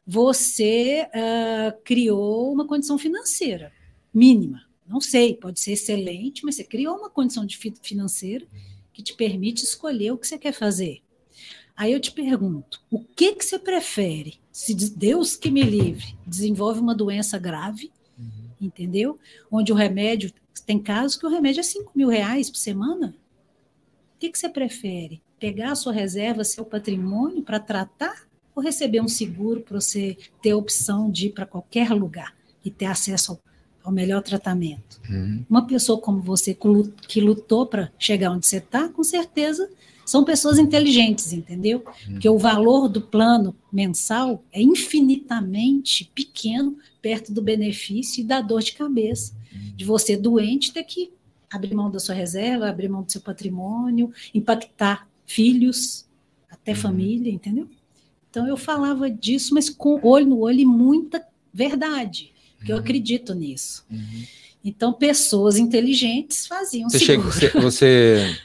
Você 0.06 1.08
ah, 1.14 1.74
criou 1.84 2.52
uma 2.52 2.68
condição 2.68 2.98
financeira 2.98 3.72
mínima. 4.14 4.64
Não 4.88 5.00
sei, 5.00 5.36
pode 5.36 5.60
ser 5.60 5.74
excelente, 5.74 6.44
mas 6.44 6.56
você 6.56 6.64
criou 6.64 6.98
uma 6.98 7.10
condição 7.10 7.46
de 7.46 7.58
fi- 7.58 7.74
financeira 7.82 8.46
que 8.92 9.02
te 9.02 9.14
permite 9.16 9.64
escolher 9.64 10.12
o 10.12 10.18
que 10.18 10.28
você 10.28 10.38
quer 10.38 10.52
fazer. 10.52 11.02
Aí 11.76 11.94
eu 11.94 12.00
te 12.00 12.12
pergunto, 12.12 12.82
o 12.92 13.00
que, 13.00 13.34
que 13.34 13.46
você 13.46 13.58
prefere? 13.58 14.40
Se 14.54 14.74
de- 14.74 14.92
Deus 14.92 15.36
que 15.36 15.50
me 15.50 15.64
livre, 15.64 16.16
desenvolve 16.26 16.80
uma 16.80 16.94
doença 16.94 17.40
grave, 17.40 17.92
entendeu? 18.62 19.20
Onde 19.52 19.72
o 19.72 19.76
remédio, 19.76 20.32
tem 20.66 20.78
casos 20.80 21.18
que 21.18 21.26
o 21.26 21.30
remédio 21.30 21.60
é 21.60 21.64
5 21.64 21.92
mil 21.96 22.08
reais 22.08 22.50
por 22.52 22.58
semana. 22.58 23.16
O 24.16 24.20
que, 24.20 24.30
que 24.30 24.38
você 24.38 24.48
prefere? 24.48 25.22
Pegar 25.40 25.72
a 25.72 25.76
sua 25.76 25.92
reserva, 25.92 26.44
seu 26.44 26.64
patrimônio 26.64 27.42
para 27.42 27.60
tratar 27.60 28.28
ou 28.56 28.62
receber 28.64 29.02
um 29.02 29.08
seguro 29.08 29.62
para 29.62 29.82
você 29.82 30.16
ter 30.42 30.52
a 30.52 30.58
opção 30.58 31.10
de 31.10 31.28
ir 31.28 31.32
para 31.32 31.48
qualquer 31.48 31.90
lugar 31.92 32.34
e 32.64 32.70
ter 32.70 32.86
acesso 32.86 33.32
ao, 33.32 33.42
ao 33.86 33.92
melhor 33.92 34.22
tratamento? 34.22 35.02
Uhum. 35.10 35.44
Uma 35.50 35.66
pessoa 35.66 36.00
como 36.00 36.22
você 36.22 36.56
que 37.08 37.20
lutou 37.20 37.66
para 37.66 37.92
chegar 37.98 38.32
onde 38.32 38.46
você 38.46 38.58
está, 38.58 38.88
com 38.88 39.04
certeza 39.04 39.68
são 40.06 40.24
pessoas 40.24 40.58
inteligentes, 40.60 41.32
entendeu? 41.32 41.84
Porque 42.06 42.28
o 42.28 42.38
valor 42.38 42.90
do 42.90 43.02
plano 43.02 43.56
mensal 43.72 44.44
é 44.52 44.62
infinitamente 44.62 46.12
pequeno 46.14 46.78
perto 47.02 47.32
do 47.32 47.42
benefício 47.42 48.22
e 48.22 48.24
da 48.24 48.42
dor 48.42 48.62
de 48.62 48.74
cabeça. 48.74 49.34
De 49.76 49.86
você 49.86 50.18
doente 50.18 50.74
ter 50.74 50.84
que 50.84 51.12
abrir 51.50 51.76
mão 51.76 51.90
da 51.90 52.00
sua 52.00 52.16
reserva, 52.16 52.68
abrir 52.68 52.90
mão 52.90 53.04
do 53.04 53.12
seu 53.12 53.22
patrimônio, 53.22 54.12
impactar 54.34 55.08
filhos, 55.26 56.06
até 56.50 56.74
família, 56.74 57.32
entendeu? 57.32 57.68
Então 58.30 58.48
eu 58.48 58.58
falava 58.58 59.10
disso, 59.10 59.54
mas 59.54 59.70
com 59.70 60.00
olho 60.02 60.26
no 60.26 60.40
olho 60.40 60.60
e 60.60 60.66
muita 60.66 61.24
verdade, 61.54 62.34
porque 62.58 62.72
eu 62.72 62.78
acredito 62.78 63.36
nisso. 63.36 63.86
Então 64.66 64.92
pessoas 64.94 65.58
inteligentes 65.58 66.48
faziam 66.48 66.90
Você, 66.90 67.00
chega, 67.00 67.22
você, 67.22 67.50
você, 67.50 68.38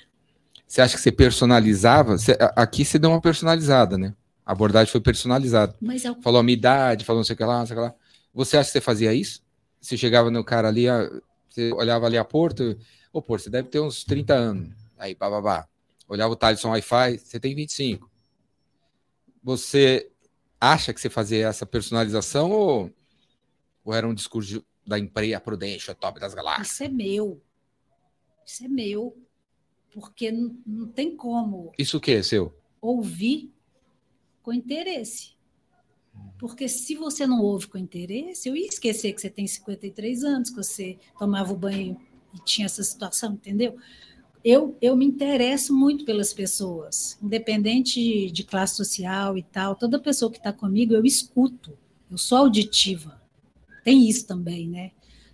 você 0.69 0.83
acha 0.83 0.95
que 0.97 1.01
você 1.03 1.11
personalizava? 1.11 2.19
Você- 2.19 2.37
aqui 2.55 2.85
você 2.85 2.99
deu 2.99 3.11
uma 3.11 3.21
personalizada, 3.21 3.97
né? 3.97 4.15
A 4.45 4.53
abordagem 4.53 4.93
foi 4.93 5.01
personalizada. 5.01 5.75
Mas 5.81 6.05
é 6.05 6.11
o 6.11 6.21
Falou 6.23 6.41
a 6.41 6.43
minha 6.43 6.57
idade, 6.57 7.05
falou 7.05 7.21
não 7.21 7.25
sei 7.25 7.35
o 7.35 7.37
que 7.37 7.45
lá, 7.45 7.59
não 7.61 7.67
sei 7.67 7.75
o 7.77 7.81
que 7.81 7.87
lá. 7.87 7.95
Você 8.35 8.57
acha 8.57 8.69
que 8.69 8.73
você 8.75 8.81
fazia 8.81 9.13
isso? 9.15 9.43
Você 9.81 9.97
chegava 9.97 10.31
no 10.31 10.45
cara 10.45 10.69
ali, 10.69 10.85
você 11.49 11.73
olhava 11.73 12.07
ali 12.07 12.19
a 12.19 12.25
Porto, 12.25 12.79
ô 13.13 13.23
Porto, 13.23 13.45
você 13.45 13.51
deve 13.51 13.69
ter 13.69 13.81
uns 13.81 14.05
30 14.05 14.35
anos. 14.35 14.71
Aí, 14.99 15.15
bababá. 15.15 15.67
Olhava 16.07 16.33
o 16.33 16.37
Thaleson 16.37 16.71
Wi-Fi, 16.71 17.19
você 17.19 17.41
tem 17.41 17.55
25. 17.55 18.11
Você 19.43 20.11
acha 20.61 20.93
que 20.93 21.01
você 21.01 21.09
fazia 21.09 21.47
essa 21.49 21.65
personalização 21.65 22.51
ou, 22.51 22.91
ou 23.85 23.95
era 23.95 24.07
um 24.07 24.15
discurso 24.15 24.65
da 24.87 24.99
empresa, 24.99 25.41
Prudential, 25.41 25.95
top 25.95 26.19
das 26.21 26.35
galáxias? 26.35 26.73
Isso 26.73 26.85
é 26.85 26.89
meu. 26.89 27.43
Isso 28.47 28.65
é 28.65 28.69
meu. 28.69 29.17
Porque 29.99 30.31
não, 30.31 30.57
não 30.67 30.87
tem 30.89 31.17
como 31.17 31.73
Isso 31.79 31.97
o 31.97 32.01
que 32.01 32.13
é 32.13 32.23
seu? 32.23 32.55
ouvir 32.81 33.53
com 34.43 34.53
interesse. 34.53 35.33
Porque 36.39 36.69
se 36.69 36.95
você 36.95 37.27
não 37.27 37.43
ouve 37.43 37.67
com 37.67 37.77
interesse, 37.77 38.49
eu 38.49 38.57
ia 38.57 38.67
esquecer 38.67 39.13
que 39.13 39.21
você 39.21 39.29
tem 39.29 39.47
53 39.47 40.25
anos, 40.25 40.51
que 40.51 40.57
você 40.57 40.97
tomava 41.19 41.53
o 41.53 41.57
banho 41.57 41.97
e 42.33 42.39
tinha 42.45 42.67
essa 42.67 42.83
situação, 42.83 43.33
entendeu? 43.33 43.77
Eu, 44.45 44.77
eu 44.81 44.97
me 44.97 45.05
interesso 45.05 45.75
muito 45.75 46.05
pelas 46.05 46.33
pessoas, 46.33 47.19
independente 47.21 48.01
de, 48.01 48.31
de 48.31 48.45
classe 48.45 48.77
social 48.77 49.37
e 49.37 49.43
tal. 49.43 49.75
Toda 49.75 49.99
pessoa 49.99 50.31
que 50.31 50.39
está 50.39 50.53
comigo, 50.53 50.95
eu 50.95 51.05
escuto. 51.05 51.77
Eu 52.11 52.17
sou 52.17 52.39
auditiva. 52.39 53.21
Tem 53.85 54.09
isso 54.09 54.27
também, 54.27 54.69
né? 54.69 54.93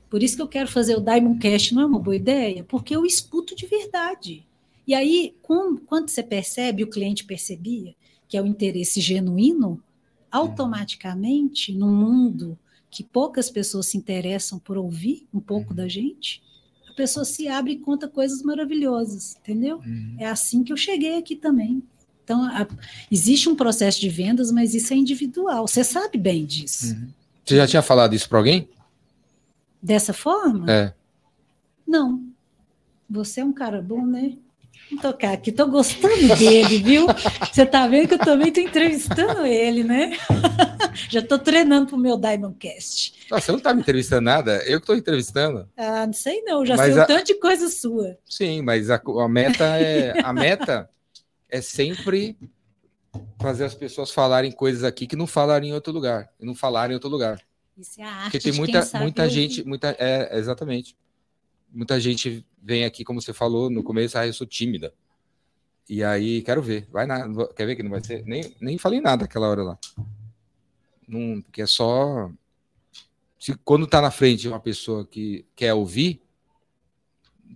Por 0.08 0.22
isso 0.22 0.36
que 0.36 0.42
eu 0.42 0.48
quero 0.48 0.68
fazer 0.68 0.96
o 0.96 1.00
Diamond 1.00 1.38
Cash, 1.38 1.72
não 1.72 1.82
é 1.82 1.86
uma 1.86 1.98
boa 1.98 2.16
ideia, 2.16 2.64
porque 2.64 2.94
eu 2.94 3.04
escuto 3.04 3.54
de 3.54 3.66
verdade. 3.66 4.46
E 4.86 4.94
aí, 4.94 5.34
com- 5.42 5.76
quando 5.76 6.08
você 6.10 6.22
percebe, 6.22 6.84
o 6.84 6.90
cliente 6.90 7.24
percebia, 7.24 7.94
que 8.28 8.36
é 8.36 8.42
o 8.42 8.46
interesse 8.46 9.00
genuíno, 9.00 9.82
automaticamente, 10.30 11.72
num 11.72 11.94
mundo 11.94 12.58
que 12.90 13.02
poucas 13.02 13.50
pessoas 13.50 13.86
se 13.86 13.96
interessam 13.96 14.58
por 14.58 14.76
ouvir 14.76 15.26
um 15.32 15.40
pouco 15.40 15.70
Uhum. 15.70 15.76
da 15.76 15.88
gente, 15.88 16.42
a 16.88 16.92
pessoa 16.92 17.24
se 17.24 17.48
abre 17.48 17.72
e 17.72 17.78
conta 17.78 18.08
coisas 18.08 18.42
maravilhosas, 18.42 19.36
entendeu? 19.36 19.78
Uhum. 19.78 20.16
É 20.18 20.26
assim 20.26 20.62
que 20.62 20.72
eu 20.72 20.76
cheguei 20.76 21.16
aqui 21.18 21.34
também. 21.34 21.82
Então, 22.22 22.42
a- 22.44 22.66
existe 23.10 23.48
um 23.48 23.56
processo 23.56 24.00
de 24.00 24.08
vendas, 24.08 24.50
mas 24.52 24.74
isso 24.74 24.92
é 24.92 24.96
individual. 24.96 25.66
Você 25.66 25.82
sabe 25.84 26.16
bem 26.18 26.44
disso. 26.46 26.94
Uhum. 26.94 27.08
Você 27.44 27.56
já 27.56 27.66
tinha 27.66 27.82
falado 27.82 28.14
isso 28.14 28.28
para 28.28 28.38
alguém? 28.38 28.68
Dessa 29.82 30.12
forma? 30.12 30.70
É. 30.70 30.94
Não. 31.86 32.24
Você 33.10 33.40
é 33.40 33.44
um 33.44 33.52
cara 33.52 33.82
bom, 33.82 34.06
né? 34.06 34.36
Vou 34.90 35.00
tocar 35.00 35.32
aqui, 35.32 35.50
tô 35.50 35.66
gostando 35.66 36.36
dele, 36.36 36.78
viu? 36.78 37.06
Você 37.52 37.64
tá 37.66 37.86
vendo 37.86 38.08
que 38.08 38.14
eu 38.14 38.18
também 38.18 38.52
tô 38.52 38.60
entrevistando 38.60 39.44
ele, 39.46 39.82
né? 39.82 40.16
Já 41.10 41.20
tô 41.22 41.38
treinando 41.38 41.86
pro 41.88 41.96
meu 41.98 42.16
Diamond 42.16 42.56
Cast. 42.58 43.26
Nossa, 43.30 43.46
você 43.46 43.52
não 43.52 43.60
tá 43.60 43.74
me 43.74 43.80
entrevistando 43.80 44.22
nada, 44.22 44.62
eu 44.66 44.80
que 44.80 44.86
tô 44.86 44.94
entrevistando. 44.94 45.68
Ah, 45.76 46.06
não 46.06 46.12
sei 46.12 46.42
não, 46.42 46.64
já 46.64 46.76
Mas 46.76 46.92
sei 46.94 47.00
a- 47.00 47.04
um 47.04 47.06
tanto 47.06 47.26
de 47.26 47.34
coisa 47.34 47.68
sua. 47.68 48.16
Sim, 48.28 48.62
mas 48.62 48.90
a, 48.90 49.00
a 49.20 49.28
meta 49.28 49.64
é 49.78 50.20
a 50.22 50.32
meta 50.32 50.88
é 51.48 51.60
sempre 51.60 52.36
fazer 53.40 53.64
as 53.64 53.74
pessoas 53.74 54.10
falarem 54.10 54.52
coisas 54.52 54.84
aqui 54.84 55.06
que 55.06 55.16
não 55.16 55.26
falaram 55.26 55.66
em 55.66 55.72
outro 55.72 55.92
lugar, 55.92 56.30
e 56.40 56.44
não 56.46 56.54
falaram 56.54 56.92
em 56.92 56.94
outro 56.94 57.10
lugar. 57.10 57.40
Isso 57.76 58.00
é 58.00 58.04
a 58.04 58.08
arte 58.08 58.24
Porque 58.24 58.50
tem 58.50 58.52
muita 58.52 58.88
muita 59.00 59.22
ouvir. 59.24 59.34
gente, 59.34 59.64
muita 59.66 59.96
é 59.98 60.38
exatamente. 60.38 60.96
Muita 61.74 61.98
gente 61.98 62.46
vem 62.62 62.84
aqui, 62.84 63.04
como 63.04 63.20
você 63.20 63.32
falou 63.32 63.68
no 63.68 63.82
começo, 63.82 64.16
ah, 64.16 64.26
eu 64.26 64.32
sou 64.32 64.46
tímida. 64.46 64.94
E 65.88 66.02
aí, 66.04 66.40
quero 66.42 66.62
ver. 66.62 66.86
Vai 66.90 67.04
na, 67.04 67.26
quer 67.54 67.66
ver 67.66 67.76
que 67.76 67.82
não 67.82 67.90
vai 67.90 68.02
ser? 68.02 68.24
Nem, 68.24 68.54
nem 68.60 68.78
falei 68.78 69.00
nada 69.00 69.24
aquela 69.24 69.48
hora 69.48 69.62
lá. 69.62 69.78
Não, 71.06 71.42
porque 71.42 71.60
é 71.60 71.66
só 71.66 72.30
se 73.38 73.54
quando 73.64 73.86
tá 73.86 74.00
na 74.00 74.10
frente 74.10 74.40
de 74.40 74.48
uma 74.48 74.60
pessoa 74.60 75.04
que 75.04 75.44
quer 75.54 75.74
ouvir, 75.74 76.22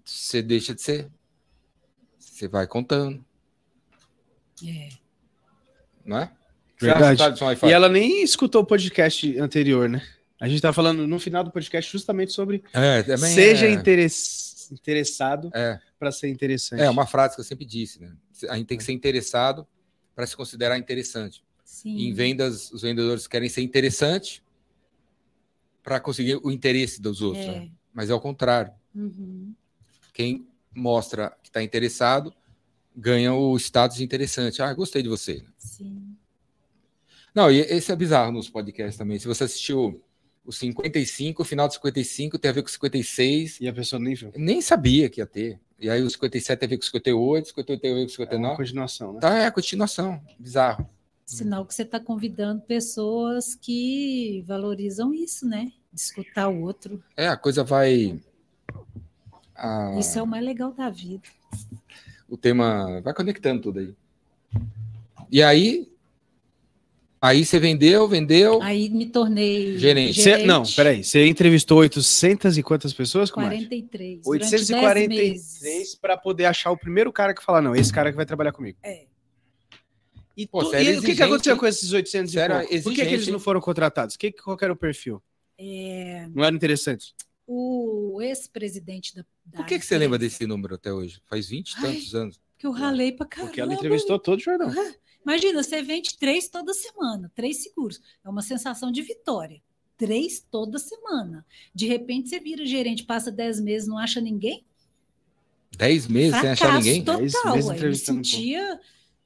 você 0.05 0.43
deixa 0.43 0.75
de 0.75 0.83
ser. 0.83 1.11
Você 2.19 2.47
vai 2.47 2.67
contando, 2.67 3.25
É. 4.67 4.91
não 6.05 6.19
é? 6.19 6.33
Verdade. 6.79 7.43
Wi-Fi? 7.43 7.67
E 7.69 7.73
ela 7.73 7.89
nem 7.89 8.23
escutou 8.23 8.63
o 8.63 8.67
podcast 8.67 9.39
anterior, 9.39 9.89
né? 9.89 10.07
A 10.41 10.49
gente 10.49 10.61
tá 10.63 10.73
falando 10.73 11.07
no 11.07 11.19
final 11.19 11.43
do 11.43 11.51
podcast 11.51 11.91
justamente 11.91 12.33
sobre 12.33 12.63
É, 12.73 13.03
também 13.03 13.35
seja 13.35 13.67
é, 13.67 13.71
interess- 13.73 14.69
interessado 14.71 15.51
é, 15.55 15.81
para 15.99 16.13
ser 16.13 16.29
interessante. 16.29 16.81
é 16.81 16.89
uma 16.89 17.07
frase 17.07 17.35
que 17.35 17.41
eu 17.41 17.45
sempre 17.45 17.65
disse, 17.65 18.01
né? 18.01 18.13
A 18.49 18.57
gente 18.57 18.67
tem 18.67 18.79
que 18.79 18.85
ser 18.85 18.93
interessado 18.93 19.67
para 20.15 20.27
se 20.27 20.37
considerar 20.37 20.79
interessante. 20.79 21.43
Sim. 21.65 21.97
Em 22.09 22.13
vendas, 22.13 22.71
os 22.73 22.83
vendedores 22.83 23.27
querem 23.27 23.49
ser 23.49 23.63
interessante 23.63 24.43
para 25.83 25.99
conseguir 26.01 26.39
o 26.43 26.51
interesse 26.51 27.01
dos 27.01 27.21
outros, 27.23 27.45
É. 27.45 27.61
né? 27.61 27.71
mas 27.93 28.11
é 28.11 28.15
o 28.15 28.21
contrário. 28.21 28.73
Uhum. 28.95 29.53
Quem 30.13 30.47
mostra 30.75 31.37
que 31.43 31.49
está 31.49 31.63
interessado 31.63 32.33
ganha 32.97 33.33
o 33.35 33.57
status 33.57 33.97
de 33.97 34.05
interessante. 34.05 34.61
Ah, 34.63 34.73
gostei 34.75 35.03
de 35.03 35.09
você. 35.09 35.45
Sim. 35.57 36.17
Não, 37.35 37.51
e 37.51 37.59
esse 37.61 37.91
é 37.93 37.97
bizarro 37.97 38.33
nos 38.33 38.49
podcasts 38.51 38.97
também. 38.97 39.19
Se 39.19 39.27
você 39.27 39.45
assistiu 39.45 40.03
o 40.49 40.53
55, 40.53 41.43
o 41.43 41.45
final 41.45 41.69
do 41.69 41.75
55 41.75 42.39
tem 42.39 42.49
a 42.51 42.55
ver 42.55 42.63
com 42.63 42.69
o 42.69 42.73
56, 42.73 43.61
E 43.61 43.69
a 43.69 43.73
pessoa 43.73 44.01
nem 44.01 44.15
viu. 44.15 44.33
nem 44.35 44.61
sabia 44.63 45.09
que 45.11 45.21
ia 45.21 45.27
ter. 45.27 45.61
E 45.79 45.89
aí 45.91 46.03
o 46.03 46.09
57 46.11 46.59
tem 46.59 46.67
a 46.67 46.71
ver 46.71 46.77
com 46.79 46.83
o 46.83 46.87
58, 46.87 47.49
58 47.49 47.81
tem 47.81 47.91
a 47.93 47.95
ver 47.95 48.01
com 48.01 48.23
o 48.23 48.25
É 48.25 48.37
uma 48.37 48.57
59. 48.57 48.57
continuação, 48.57 49.13
né? 49.13 49.21
Tá, 49.21 49.39
é 49.39 49.47
a 49.47 49.51
continuação. 49.53 50.21
Bizarro. 50.39 50.89
Sinal 51.27 51.67
que 51.67 51.75
você 51.75 51.83
está 51.83 52.01
convidando 52.01 52.63
pessoas 52.63 53.55
que 53.55 54.43
valorizam 54.47 55.13
isso, 55.13 55.47
né? 55.47 55.71
De 55.93 56.01
escutar 56.01 56.49
o 56.49 56.63
outro. 56.63 57.05
É, 57.15 57.29
a 57.29 57.37
coisa 57.37 57.63
vai. 57.63 58.19
a- 59.55 59.97
Isso 59.99 60.19
é 60.19 60.23
o 60.23 60.27
mais 60.27 60.43
legal 60.45 60.73
da 60.73 60.89
vida. 60.89 61.23
O 62.29 62.37
tema 62.37 63.01
vai 63.03 63.13
conectando 63.13 63.61
tudo 63.63 63.79
aí. 63.81 63.95
E 65.31 65.43
aí. 65.43 65.93
Aí 67.21 67.45
você 67.45 67.59
vendeu, 67.59 68.07
vendeu. 68.07 68.63
Aí 68.63 68.89
me 68.89 69.07
tornei 69.07 69.77
Gerente. 69.77 70.21
Cê- 70.23 70.45
não, 70.45 70.63
peraí. 70.65 71.03
Você 71.03 71.27
entrevistou 71.27 71.79
800 71.79 72.57
e 72.57 72.63
quantas 72.63 72.93
pessoas, 72.93 73.31
comadre? 73.31 73.57
43. 73.59 74.23
durante 74.23 74.51
10 74.51 74.53
meses. 74.53 74.71
843 74.71 75.95
para 75.97 76.17
poder 76.17 76.45
achar 76.45 76.71
o 76.71 76.77
primeiro 76.79 77.13
cara 77.13 77.35
que 77.35 77.43
fala, 77.43 77.61
não, 77.61 77.75
esse 77.75 77.93
cara 77.93 78.11
que 78.11 78.17
vai 78.17 78.25
trabalhar 78.27 78.53
comigo. 78.53 78.79
É. 78.83 79.07
E, 80.37 80.47
Pô, 80.47 80.65
tu- 80.65 80.73
era 80.73 80.85
e 80.85 80.99
o 80.99 81.03
que, 81.03 81.17
que 81.17 81.23
aconteceu 81.23 81.57
com 81.57 81.67
esses 81.67 81.93
800 81.93 82.31
Você 82.31 82.39
e 82.39 82.41
era 82.41 82.61
pouco? 82.61 82.83
Por 82.85 82.93
que, 82.95 83.05
que 83.07 83.15
eles 83.15 83.27
não 83.27 83.41
foram 83.41 83.61
contratados? 83.61 84.17
Que, 84.17 84.31
qual 84.31 84.57
era 84.63 84.73
o 84.73 84.77
perfil? 84.77 85.21
É, 85.59 86.29
Não 86.33 86.45
eram 86.45 86.57
interessantes? 86.57 87.13
o 87.51 88.21
ex-presidente 88.21 89.17
da, 89.17 89.25
da 89.47 89.57
Por 89.57 89.67
que, 89.67 89.79
que 89.79 89.87
você 89.87 89.97
lembra 89.97 90.19
desse 90.19 90.47
número 90.47 90.75
até 90.75 90.93
hoje? 90.93 91.19
Faz 91.27 91.49
20 91.49 91.71
e 91.73 91.81
tantos 91.81 92.15
anos. 92.15 92.39
Que 92.59 92.67
eu 92.67 92.71
ralei 92.71 93.11
pra 93.11 93.25
caramba. 93.27 93.49
Porque 93.49 93.61
ela 93.61 93.73
entrevistou 93.73 94.19
todo 94.19 94.39
o 94.39 94.43
jornal. 94.43 94.71
Imagina, 95.25 95.63
você 95.63 95.83
vende 95.83 96.17
três 96.19 96.49
toda 96.49 96.73
semana, 96.73 97.31
três 97.35 97.63
seguros. 97.63 98.01
É 98.25 98.29
uma 98.29 98.43
sensação 98.43 98.91
de 98.91 99.03
vitória. 99.03 99.63
Três 99.97 100.45
toda 100.51 100.79
semana. 100.79 101.45
De 101.75 101.87
repente 101.87 102.29
você 102.29 102.39
vira 102.39 102.65
gerente, 102.65 103.05
passa 103.05 103.31
dez 103.31 103.61
meses, 103.61 103.89
não 103.89 103.99
acha 103.99 104.21
ninguém? 104.21 104.65
10 105.77 106.07
meses 106.09 106.41
sem 106.41 106.51
achar 106.51 106.57
Fracasso 106.57 106.87
ninguém? 106.87 107.05
Dez 107.05 107.33
total. 107.33 107.55
meses 107.55 107.71
ué. 107.71 107.89
Me 107.89 107.97
sentia 107.97 108.81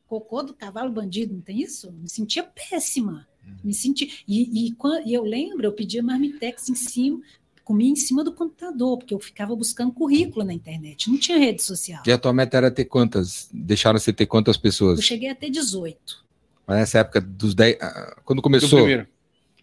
cocô 0.07 0.43
do 0.43 0.55
cavalo 0.55 0.93
bandido, 0.93 1.35
não 1.35 1.41
tem 1.41 1.61
isso? 1.61 1.91
Me 1.93 2.09
sentia 2.09 2.43
péssima. 2.43 3.27
Uhum. 3.45 3.57
Me 3.65 3.75
senti 3.75 4.23
e, 4.27 4.67
e, 4.67 4.77
e 5.07 5.15
eu 5.15 5.25
lembro, 5.25 5.67
eu 5.67 5.73
pedia 5.73 6.03
marmitex 6.03 6.69
em 6.69 6.75
cima, 6.75 7.21
comia 7.65 7.91
em 7.91 7.97
cima 7.97 8.23
do 8.25 8.33
computador, 8.33 8.99
porque 8.99 9.15
eu 9.15 9.19
ficava 9.21 9.55
buscando 9.55 9.93
currículo 9.93 10.45
na 10.45 10.53
internet. 10.53 11.11
Não 11.11 11.19
tinha 11.19 11.39
rede 11.39 11.63
social. 11.63 12.03
E 12.07 12.13
a 12.13 12.19
tua 12.19 12.33
meta 12.33 12.57
era 12.57 12.71
ter 12.71 12.85
quantas? 12.85 13.49
Deixaram 13.53 13.99
você 13.99 14.13
ter 14.13 14.27
quantas 14.27 14.57
pessoas? 14.57 14.99
Eu 14.99 15.03
cheguei 15.05 15.29
até 15.31 15.49
18. 15.49 16.23
Mas 16.67 16.79
nessa 16.79 16.99
época 17.01 17.21
dos 17.21 17.55
10. 17.55 17.79
ah, 17.81 18.17
Quando 18.25 18.39
Do 18.39 18.43
começou 18.43 18.89
é, 18.89 19.07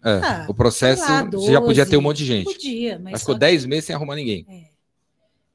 Ah, 0.02 0.46
o 0.48 0.54
processo, 0.54 1.02
lá, 1.02 1.24
você 1.24 1.52
já 1.52 1.60
podia 1.60 1.84
ter 1.84 1.96
um 1.96 2.00
12. 2.00 2.04
monte 2.04 2.16
de 2.18 2.24
gente. 2.26 2.44
Podia, 2.44 2.98
mas, 2.98 3.12
Mas 3.12 3.20
ficou 3.20 3.34
que- 3.34 3.40
10 3.40 3.66
meses 3.66 3.84
sem 3.84 3.94
arrumar 3.94 4.16
ninguém. 4.16 4.46
É. 4.48 4.70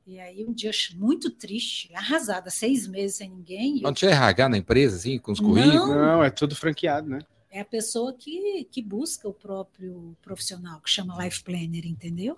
E 0.08 0.20
aí 0.20 0.46
um 0.48 0.54
dia 0.54 0.70
muito 0.98 1.32
triste, 1.32 1.90
arrasada, 1.96 2.52
seis 2.52 2.86
meses 2.86 3.18
sem 3.18 3.28
ninguém. 3.30 3.78
e 3.78 3.80
eu- 3.80 3.84
Não 3.84 3.94
tinha 3.94 4.12
RH 4.12 4.50
na 4.50 4.58
empresa, 4.58 4.98
assim, 4.98 5.18
com 5.18 5.32
os 5.32 5.40
Não. 5.40 5.50
currículos? 5.50 5.90
Não, 5.90 6.24
é 6.24 6.30
tudo 6.30 6.56
franqueado, 6.56 7.10
né? 7.10 7.20
É 7.56 7.62
a 7.62 7.66
pessoa 7.66 8.12
que, 8.12 8.68
que 8.70 8.82
busca 8.82 9.30
o 9.30 9.34
próprio 9.34 10.14
profissional, 10.22 10.82
que 10.82 10.90
chama 10.90 11.24
life 11.24 11.42
planner, 11.42 11.86
entendeu? 11.88 12.36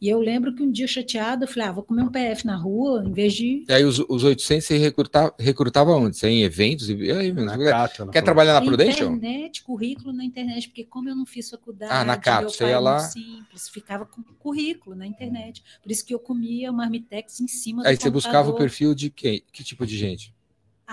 E 0.00 0.08
eu 0.08 0.18
lembro 0.18 0.52
que 0.52 0.64
um 0.64 0.72
dia 0.72 0.88
chateada, 0.88 1.44
eu 1.44 1.48
falei, 1.48 1.68
ah, 1.68 1.70
vou 1.70 1.84
comer 1.84 2.02
um 2.02 2.08
PF 2.10 2.44
na 2.44 2.56
rua, 2.56 3.04
em 3.06 3.12
vez 3.12 3.34
de. 3.34 3.64
E 3.68 3.72
aí 3.72 3.84
os, 3.84 4.00
os 4.00 4.24
800 4.24 4.66
você 4.66 4.76
recrutava, 4.78 5.32
recrutava 5.38 5.92
onde? 5.92 6.16
Você 6.16 6.26
em 6.26 6.42
eventos? 6.42 6.90
E, 6.90 7.12
aí, 7.12 7.32
Na 7.32 7.56
quer, 7.56 7.70
Cato, 7.70 8.06
quer 8.08 8.22
trabalhar 8.22 8.54
na 8.54 8.62
Prudential? 8.66 9.12
internet, 9.14 9.62
currículo 9.62 10.12
na 10.12 10.24
internet, 10.24 10.66
porque 10.70 10.82
como 10.82 11.08
eu 11.08 11.14
não 11.14 11.24
fiz 11.24 11.48
faculdade, 11.48 11.92
Ah, 11.92 12.02
na 12.04 12.16
Cato, 12.16 12.40
meu 12.40 12.50
você 12.50 12.64
pai 12.64 12.72
ia 12.72 12.80
lá- 12.80 12.98
muito 12.98 13.12
simples, 13.12 13.68
ficava 13.68 14.04
com 14.04 14.24
currículo 14.40 14.96
na 14.96 15.06
internet. 15.06 15.62
Por 15.80 15.92
isso 15.92 16.04
que 16.04 16.12
eu 16.12 16.18
comia 16.18 16.72
marmitex 16.72 17.38
em 17.38 17.46
cima 17.46 17.86
Aí 17.86 17.96
do 17.96 18.02
você 18.02 18.10
buscava 18.10 18.48
o 18.48 18.52
computador. 18.54 18.58
perfil 18.68 18.94
de 18.96 19.08
quem? 19.08 19.44
Que 19.52 19.62
tipo 19.62 19.86
de 19.86 19.96
gente? 19.96 20.34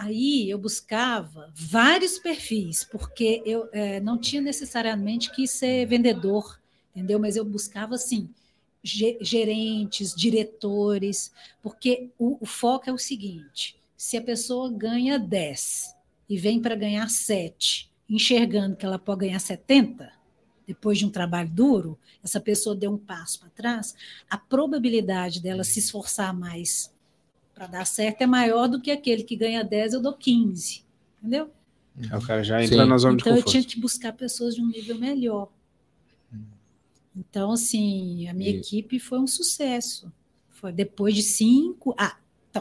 Aí 0.01 0.49
eu 0.49 0.57
buscava 0.57 1.51
vários 1.53 2.17
perfis, 2.17 2.85
porque 2.85 3.41
eu 3.45 3.67
eh, 3.73 3.99
não 3.99 4.17
tinha 4.17 4.41
necessariamente 4.41 5.29
que 5.29 5.45
ser 5.45 5.85
vendedor, 5.87 6.57
entendeu? 6.95 7.19
Mas 7.19 7.35
eu 7.35 7.43
buscava, 7.43 7.95
assim, 7.95 8.29
ge- 8.81 9.17
gerentes, 9.19 10.15
diretores, 10.15 11.33
porque 11.61 12.09
o, 12.17 12.37
o 12.39 12.45
foco 12.45 12.89
é 12.89 12.93
o 12.93 12.97
seguinte: 12.97 13.75
se 13.97 14.15
a 14.15 14.21
pessoa 14.21 14.71
ganha 14.71 15.19
10 15.19 15.93
e 16.29 16.37
vem 16.37 16.61
para 16.61 16.75
ganhar 16.75 17.09
7, 17.09 17.91
enxergando 18.09 18.77
que 18.77 18.85
ela 18.85 18.97
pode 18.97 19.25
ganhar 19.25 19.39
70, 19.39 20.13
depois 20.65 20.97
de 20.97 21.05
um 21.05 21.09
trabalho 21.09 21.49
duro, 21.49 21.99
essa 22.23 22.39
pessoa 22.39 22.73
deu 22.73 22.93
um 22.93 22.97
passo 22.97 23.39
para 23.41 23.49
trás, 23.49 23.95
a 24.29 24.37
probabilidade 24.37 25.41
dela 25.41 25.65
se 25.65 25.79
esforçar 25.79 26.33
mais 26.33 26.93
para 27.59 27.67
dar 27.67 27.85
certo 27.85 28.21
é 28.21 28.25
maior 28.25 28.69
do 28.69 28.79
que 28.79 28.89
aquele 28.89 29.21
que 29.21 29.35
ganha 29.35 29.61
10, 29.65 29.91
eu 29.95 30.01
dou 30.01 30.13
15. 30.13 30.81
Entendeu? 31.19 31.49
Aí 32.09 32.17
o 32.17 32.21
cara 32.25 32.41
já 32.41 32.63
entra 32.63 32.83
Sim. 32.83 32.89
na 32.89 32.97
zona 32.97 33.15
Então 33.19 33.33
de 33.33 33.39
eu 33.39 33.43
conforto. 33.43 33.51
tinha 33.51 33.63
que 33.65 33.77
buscar 33.77 34.13
pessoas 34.13 34.55
de 34.55 34.61
um 34.61 34.67
nível 34.69 34.97
melhor. 34.97 35.49
Então, 37.13 37.51
assim, 37.51 38.29
a 38.29 38.33
minha 38.33 38.49
E- 38.51 38.55
equipe 38.59 38.97
foi 38.97 39.19
um 39.19 39.27
sucesso. 39.27 40.09
Foi 40.51 40.71
depois 40.71 41.13
de 41.13 41.21
cinco. 41.21 41.93
Ah, 41.97 42.15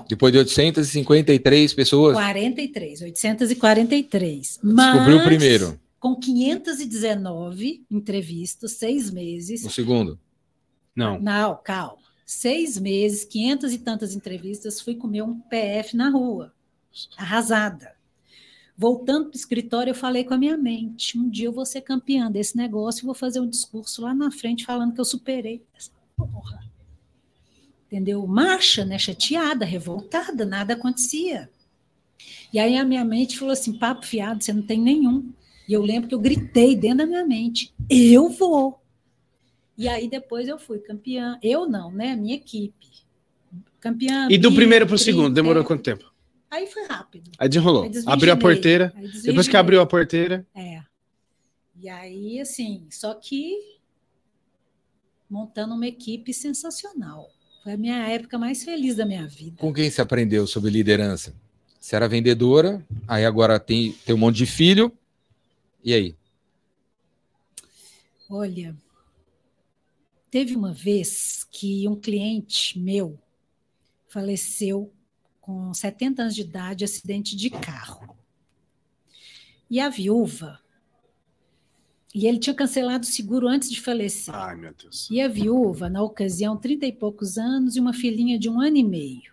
Depois 0.08 0.32
de 0.32 0.38
853 0.40 1.72
pessoas, 1.74 2.14
43, 2.14 3.00
843. 3.02 4.58
Mas, 4.62 4.92
descobriu 4.94 5.18
o 5.18 5.24
primeiro, 5.24 5.80
Com 6.00 6.16
519 6.16 7.84
entrevistas, 7.88 8.72
seis 8.72 9.10
meses. 9.12 9.64
o 9.64 9.70
segundo. 9.70 10.18
Não. 10.94 11.20
Não, 11.20 11.56
calma. 11.62 12.02
Seis 12.30 12.78
meses, 12.78 13.24
500 13.24 13.72
e 13.72 13.78
tantas 13.78 14.14
entrevistas, 14.14 14.82
fui 14.82 14.94
comer 14.94 15.22
um 15.22 15.40
PF 15.40 15.96
na 15.96 16.10
rua, 16.10 16.52
arrasada. 17.16 17.96
Voltando 18.76 19.30
para 19.30 19.34
o 19.34 19.38
escritório, 19.38 19.92
eu 19.92 19.94
falei 19.94 20.24
com 20.24 20.34
a 20.34 20.36
minha 20.36 20.54
mente: 20.54 21.16
um 21.16 21.26
dia 21.26 21.46
eu 21.46 21.52
vou 21.52 21.64
ser 21.64 21.80
campeã 21.80 22.30
desse 22.30 22.54
negócio 22.54 23.00
e 23.00 23.06
vou 23.06 23.14
fazer 23.14 23.40
um 23.40 23.48
discurso 23.48 24.02
lá 24.02 24.14
na 24.14 24.30
frente 24.30 24.66
falando 24.66 24.92
que 24.92 25.00
eu 25.00 25.06
superei 25.06 25.64
essa 25.74 25.90
porra. 26.14 26.70
Entendeu? 27.86 28.26
Marcha, 28.26 28.84
né? 28.84 28.98
Chateada, 28.98 29.64
revoltada, 29.64 30.44
nada 30.44 30.74
acontecia. 30.74 31.48
E 32.52 32.58
aí 32.58 32.76
a 32.76 32.84
minha 32.84 33.06
mente 33.06 33.38
falou 33.38 33.54
assim: 33.54 33.72
papo 33.78 34.04
fiado, 34.04 34.44
você 34.44 34.52
não 34.52 34.62
tem 34.62 34.78
nenhum. 34.78 35.32
E 35.66 35.72
eu 35.72 35.80
lembro 35.80 36.10
que 36.10 36.14
eu 36.14 36.20
gritei 36.20 36.76
dentro 36.76 36.98
da 36.98 37.06
minha 37.06 37.24
mente: 37.24 37.72
eu 37.88 38.28
vou. 38.28 38.82
E 39.78 39.88
aí 39.88 40.10
depois 40.10 40.48
eu 40.48 40.58
fui 40.58 40.80
campeã. 40.80 41.38
Eu 41.40 41.68
não, 41.68 41.92
né? 41.92 42.10
A 42.10 42.16
minha 42.16 42.34
equipe. 42.34 42.88
Campeã. 43.78 44.26
E 44.28 44.36
do 44.36 44.52
primeiro 44.52 44.86
pro 44.86 44.96
tri, 44.96 45.04
segundo, 45.04 45.32
demorou 45.32 45.62
é. 45.62 45.66
quanto 45.66 45.84
tempo? 45.84 46.12
Aí 46.50 46.66
foi 46.66 46.84
rápido. 46.86 47.30
Aí 47.38 47.48
desenrolou. 47.48 47.84
Aí. 47.84 47.92
Abriu 48.04 48.32
a 48.32 48.36
porteira. 48.36 48.92
Depois 49.22 49.46
que 49.46 49.56
abriu 49.56 49.80
a 49.80 49.86
porteira, 49.86 50.44
É. 50.54 50.82
E 51.80 51.88
aí, 51.88 52.40
assim, 52.40 52.88
só 52.90 53.14
que 53.14 53.78
montando 55.30 55.74
uma 55.74 55.86
equipe 55.86 56.34
sensacional. 56.34 57.30
Foi 57.62 57.74
a 57.74 57.76
minha 57.76 58.08
época 58.08 58.36
mais 58.36 58.64
feliz 58.64 58.96
da 58.96 59.06
minha 59.06 59.28
vida. 59.28 59.58
Com 59.58 59.72
quem 59.72 59.88
você 59.88 60.00
aprendeu 60.00 60.44
sobre 60.46 60.70
liderança? 60.70 61.32
Você 61.78 61.94
era 61.94 62.08
vendedora, 62.08 62.84
aí 63.06 63.24
agora 63.24 63.60
tem, 63.60 63.92
tem 64.04 64.12
um 64.12 64.18
monte 64.18 64.38
de 64.38 64.46
filho. 64.46 64.90
E 65.84 65.94
aí? 65.94 66.16
Olha, 68.28 68.74
teve 70.30 70.56
uma 70.56 70.72
vez 70.72 71.46
que 71.50 71.88
um 71.88 71.96
cliente 71.96 72.78
meu 72.78 73.18
faleceu 74.08 74.92
com 75.40 75.72
70 75.72 76.22
anos 76.22 76.34
de 76.34 76.42
idade, 76.42 76.84
acidente 76.84 77.36
de 77.36 77.50
carro. 77.50 78.16
E 79.70 79.80
a 79.80 79.88
viúva, 79.88 80.60
e 82.14 82.26
ele 82.26 82.38
tinha 82.38 82.54
cancelado 82.54 83.04
o 83.04 83.08
seguro 83.08 83.46
antes 83.46 83.70
de 83.70 83.80
falecer. 83.80 84.34
ai 84.34 84.56
meu 84.56 84.74
Deus. 84.74 85.08
E 85.10 85.20
a 85.20 85.28
viúva, 85.28 85.90
na 85.90 86.02
ocasião, 86.02 86.56
30 86.56 86.86
e 86.86 86.92
poucos 86.92 87.36
anos 87.36 87.76
e 87.76 87.80
uma 87.80 87.92
filhinha 87.92 88.38
de 88.38 88.48
um 88.48 88.60
ano 88.60 88.76
e 88.76 88.84
meio. 88.84 89.32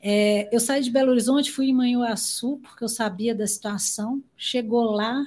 É, 0.00 0.48
eu 0.54 0.60
saí 0.60 0.82
de 0.82 0.90
Belo 0.90 1.10
Horizonte, 1.10 1.50
fui 1.50 1.66
em 1.66 1.74
Manhuaçu, 1.74 2.58
porque 2.58 2.84
eu 2.84 2.88
sabia 2.88 3.34
da 3.34 3.46
situação. 3.46 4.22
Chegou 4.36 4.92
lá, 4.92 5.26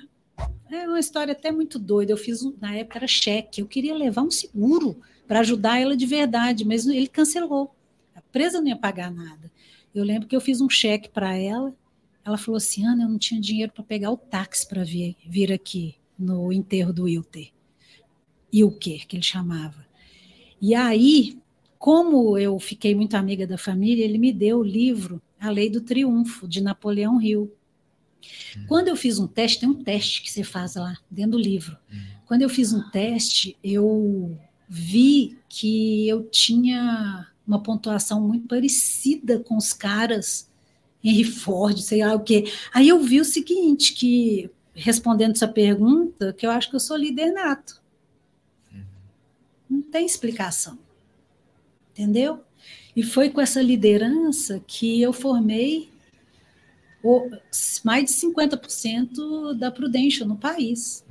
é 0.69 0.87
uma 0.87 0.99
história 0.99 1.33
até 1.33 1.51
muito 1.51 1.77
doida. 1.77 2.11
Eu 2.11 2.17
fiz, 2.17 2.41
na 2.59 2.75
época 2.75 2.99
era 2.99 3.07
cheque, 3.07 3.61
eu 3.61 3.67
queria 3.67 3.93
levar 3.93 4.23
um 4.23 4.31
seguro 4.31 4.97
para 5.27 5.39
ajudar 5.39 5.79
ela 5.79 5.95
de 5.95 6.05
verdade, 6.05 6.65
mas 6.65 6.85
ele 6.85 7.07
cancelou. 7.07 7.75
A 8.15 8.21
presa 8.21 8.59
não 8.59 8.67
ia 8.67 8.75
pagar 8.75 9.11
nada. 9.11 9.51
Eu 9.93 10.03
lembro 10.03 10.27
que 10.27 10.35
eu 10.35 10.41
fiz 10.41 10.61
um 10.61 10.69
cheque 10.69 11.09
para 11.09 11.37
ela. 11.37 11.73
Ela 12.23 12.37
falou 12.37 12.57
assim: 12.57 12.85
Ana, 12.85 13.03
eu 13.03 13.09
não 13.09 13.17
tinha 13.17 13.39
dinheiro 13.39 13.71
para 13.71 13.83
pegar 13.83 14.11
o 14.11 14.17
táxi 14.17 14.67
para 14.67 14.83
vir, 14.83 15.15
vir 15.25 15.51
aqui 15.51 15.95
no 16.17 16.51
enterro 16.51 16.93
do 16.93 17.03
Wilter. 17.03 17.51
Ilker, 18.51 19.07
que 19.07 19.15
ele 19.15 19.23
chamava. 19.23 19.85
E 20.61 20.75
aí, 20.75 21.39
como 21.79 22.37
eu 22.37 22.59
fiquei 22.59 22.93
muito 22.93 23.15
amiga 23.15 23.47
da 23.47 23.57
família, 23.57 24.03
ele 24.03 24.17
me 24.17 24.31
deu 24.31 24.59
o 24.59 24.63
livro 24.63 25.21
A 25.39 25.49
Lei 25.49 25.69
do 25.69 25.81
Triunfo, 25.81 26.47
de 26.47 26.61
Napoleão 26.61 27.21
Hill. 27.21 27.51
Quando 28.67 28.87
eu 28.87 28.95
fiz 28.95 29.19
um 29.19 29.27
teste, 29.27 29.59
tem 29.59 29.69
um 29.69 29.83
teste 29.83 30.21
que 30.21 30.31
você 30.31 30.43
faz 30.43 30.75
lá 30.75 30.97
dentro 31.09 31.31
do 31.31 31.39
livro. 31.39 31.77
Quando 32.25 32.41
eu 32.41 32.49
fiz 32.49 32.73
um 32.73 32.89
teste, 32.89 33.57
eu 33.63 34.37
vi 34.67 35.37
que 35.49 36.07
eu 36.07 36.23
tinha 36.23 37.27
uma 37.45 37.61
pontuação 37.61 38.21
muito 38.21 38.47
parecida 38.47 39.39
com 39.39 39.57
os 39.57 39.73
caras, 39.73 40.49
Henry 41.03 41.25
Ford, 41.25 41.77
sei 41.79 42.05
lá 42.05 42.15
o 42.15 42.21
quê. 42.21 42.51
Aí 42.73 42.87
eu 42.87 43.01
vi 43.03 43.19
o 43.19 43.25
seguinte, 43.25 43.93
que 43.93 44.49
respondendo 44.73 45.31
essa 45.31 45.47
pergunta, 45.47 46.33
que 46.33 46.45
eu 46.45 46.51
acho 46.51 46.69
que 46.69 46.75
eu 46.75 46.79
sou 46.79 46.95
líder 46.95 47.31
nato. 47.31 47.81
Não 49.69 49.81
tem 49.81 50.05
explicação. 50.05 50.77
Entendeu? 51.91 52.41
E 52.95 53.03
foi 53.03 53.29
com 53.29 53.41
essa 53.41 53.61
liderança 53.61 54.61
que 54.65 55.01
eu 55.01 55.13
formei 55.13 55.90
o- 57.03 57.29
mais 57.83 58.05
de 58.05 58.11
50% 58.11 59.53
da 59.55 59.71
Prudential 59.71 60.27
no 60.27 60.35
país. 60.37 61.03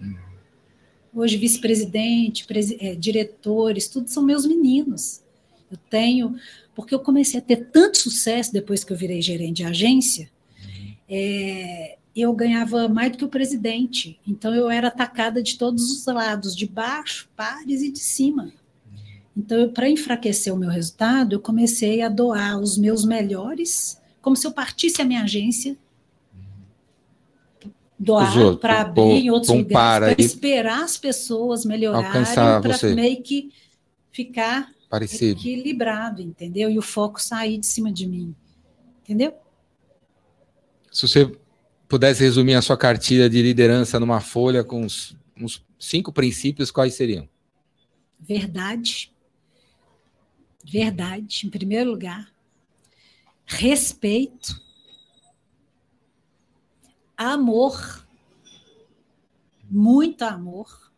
Hoje, 1.13 1.37
vice-presidente, 1.37 2.47
presi- 2.47 2.79
eh, 2.81 2.95
diretores, 2.95 3.89
tudo 3.89 4.09
são 4.09 4.23
meus 4.23 4.47
meninos. 4.47 5.21
Eu 5.71 5.77
tenho, 5.89 6.37
porque 6.75 6.95
eu 6.95 7.01
comecei 7.01 7.39
a 7.41 7.43
ter 7.43 7.67
tanto 7.73 7.99
sucesso 7.99 8.53
depois 8.53 8.85
que 8.85 8.93
eu 8.93 8.97
virei 8.97 9.21
gerente 9.21 9.57
de 9.59 9.65
agência, 9.65 10.31
eh, 11.09 11.97
eu 12.15 12.33
ganhava 12.33 12.89
mais 12.89 13.13
do 13.13 13.19
que 13.19 13.25
o 13.25 13.29
presidente. 13.29 14.19
Então, 14.27 14.55
eu 14.55 14.71
era 14.71 14.89
atacada 14.89 15.43
de 15.43 15.57
todos 15.59 15.91
os 15.91 16.07
lados, 16.07 16.55
de 16.57 16.67
baixo, 16.67 17.29
pares 17.37 17.83
e 17.83 17.91
de 17.91 18.01
cima. 18.01 18.53
Então, 19.37 19.69
para 19.73 19.89
enfraquecer 19.89 20.53
o 20.53 20.57
meu 20.57 20.69
resultado, 20.71 21.35
eu 21.35 21.41
comecei 21.41 22.03
a 22.03 22.09
doar 22.09 22.59
os 22.61 22.77
meus 22.77 23.05
melhores, 23.05 24.00
como 24.21 24.37
se 24.37 24.47
eu 24.47 24.53
partisse 24.53 25.01
a 25.01 25.05
minha 25.05 25.23
agência, 25.23 25.77
doar 27.99 28.57
para 28.57 28.81
abrir 28.81 29.27
em 29.27 29.31
outros 29.31 29.51
lugares, 29.51 29.73
par 29.73 30.01
para 30.01 30.23
esperar 30.23 30.83
as 30.85 30.97
pessoas 30.97 31.65
melhorarem, 31.65 32.25
para 32.63 32.95
meio 32.95 33.23
que 33.23 33.53
ficar 34.11 34.73
Parecido. 34.89 35.39
equilibrado, 35.39 36.23
entendeu? 36.23 36.71
E 36.71 36.79
o 36.79 36.83
foco 36.83 37.21
sair 37.21 37.59
de 37.59 37.67
cima 37.67 37.93
de 37.93 38.07
mim, 38.07 38.35
entendeu? 39.03 39.35
Se 40.91 41.07
você 41.07 41.31
pudesse 41.89 42.23
resumir 42.23 42.55
a 42.55 42.63
sua 42.63 42.77
cartilha 42.77 43.29
de 43.29 43.43
liderança 43.43 44.01
numa 44.01 44.21
folha 44.21 44.65
com 44.65 44.83
uns, 44.83 45.17
uns 45.37 45.65
cinco 45.79 46.13
princípios, 46.13 46.71
quais 46.71 46.95
seriam? 46.95 47.29
Verdade. 48.19 49.13
Verdade, 50.65 51.47
em 51.47 51.51
primeiro 51.51 51.91
lugar. 51.91 52.33
Respeito. 53.51 54.63
Amor. 57.17 58.07
Muito 59.69 60.23
amor. 60.23 60.93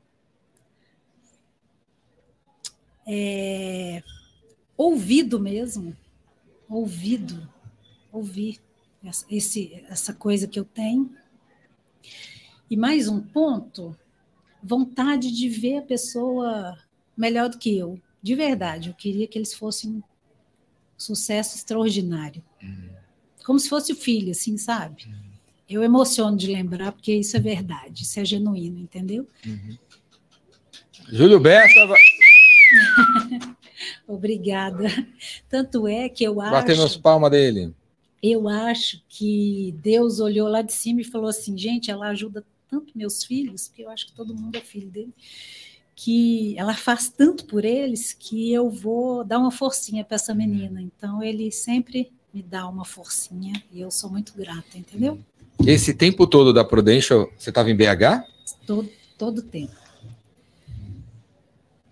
É, 3.07 4.03
ouvido 4.76 5.40
mesmo. 5.40 5.96
Ouvido. 6.68 7.48
Ouvir 8.12 8.61
essa, 9.03 9.24
esse, 9.30 9.84
essa 9.88 10.12
coisa 10.12 10.46
que 10.46 10.61
eu 10.61 10.64
tenho. 10.64 11.11
E 12.70 12.76
mais 12.76 13.09
um 13.09 13.18
ponto: 13.18 13.98
vontade 14.62 15.32
de 15.32 15.48
ver 15.48 15.78
a 15.78 15.82
pessoa 15.82 16.78
melhor 17.16 17.48
do 17.48 17.59
que 17.59 17.76
eu. 17.76 17.98
De 18.22 18.34
verdade, 18.34 18.90
eu 18.90 18.94
queria 18.94 19.26
que 19.26 19.38
eles 19.38 19.55
fossem 19.55 20.05
sucesso 21.03 21.57
extraordinário. 21.57 22.42
Como 23.44 23.59
se 23.59 23.68
fosse 23.68 23.92
o 23.92 23.96
filho, 23.96 24.30
assim, 24.30 24.57
sabe? 24.57 25.07
Eu 25.68 25.82
emociono 25.82 26.36
de 26.36 26.46
lembrar, 26.46 26.92
porque 26.92 27.14
isso 27.14 27.36
é 27.36 27.40
verdade, 27.40 28.03
isso 28.03 28.20
é 28.20 28.24
genuíno, 28.24 28.78
entendeu? 28.78 29.26
Júlio 31.11 31.40
Bessa, 31.40 31.80
Obrigada. 34.07 34.88
Tanto 35.48 35.86
é 35.88 36.09
que 36.09 36.24
eu 36.24 36.34
batendo 36.36 36.82
as 36.82 36.92
acho, 36.92 37.00
palmas 37.00 37.30
dele. 37.30 37.74
eu 38.22 38.48
acho 38.48 39.03
que 39.09 39.74
Deus 39.82 40.20
olhou 40.20 40.48
lá 40.48 40.62
de 40.62 40.72
cima 40.72 41.00
e 41.00 41.05
falou 41.05 41.28
assim, 41.28 41.57
gente, 41.57 41.90
ela 41.90 42.09
ajuda 42.09 42.44
tanto 42.68 42.96
meus 42.96 43.24
filhos, 43.24 43.68
porque 43.68 43.82
eu 43.82 43.90
acho 43.90 44.07
que 44.07 44.12
todo 44.12 44.34
mundo 44.34 44.57
é 44.57 44.61
filho 44.61 44.88
dele, 44.88 45.12
que 45.95 46.57
ela 46.59 46.74
faz 46.74 47.09
tanto 47.09 47.45
por 47.45 47.64
eles 47.64 48.12
que 48.12 48.53
eu 48.53 48.70
vou 48.70 49.24
dar 49.24 49.38
uma 49.38 49.51
forcinha 49.51 50.05
para 50.05 50.14
essa 50.16 50.34
menina. 50.34 50.80
Então 50.80 51.22
ele 51.22 51.51
sempre 51.51 52.12
me 52.32 52.43
dá 52.43 52.66
uma 52.66 52.84
forcinha 52.84 53.62
e 53.70 53.80
eu 53.80 53.90
sou 53.90 54.11
muito 54.11 54.32
grata, 54.34 54.76
entendeu? 54.76 55.18
Esse 55.66 55.95
tempo 55.95 56.26
todo 56.26 56.53
da 56.53 56.64
Prudential, 56.64 57.30
você 57.36 57.51
estava 57.51 57.70
em 57.70 57.76
BH? 57.76 58.24
Todo 58.66 58.88
todo 59.18 59.43
tempo. 59.43 59.72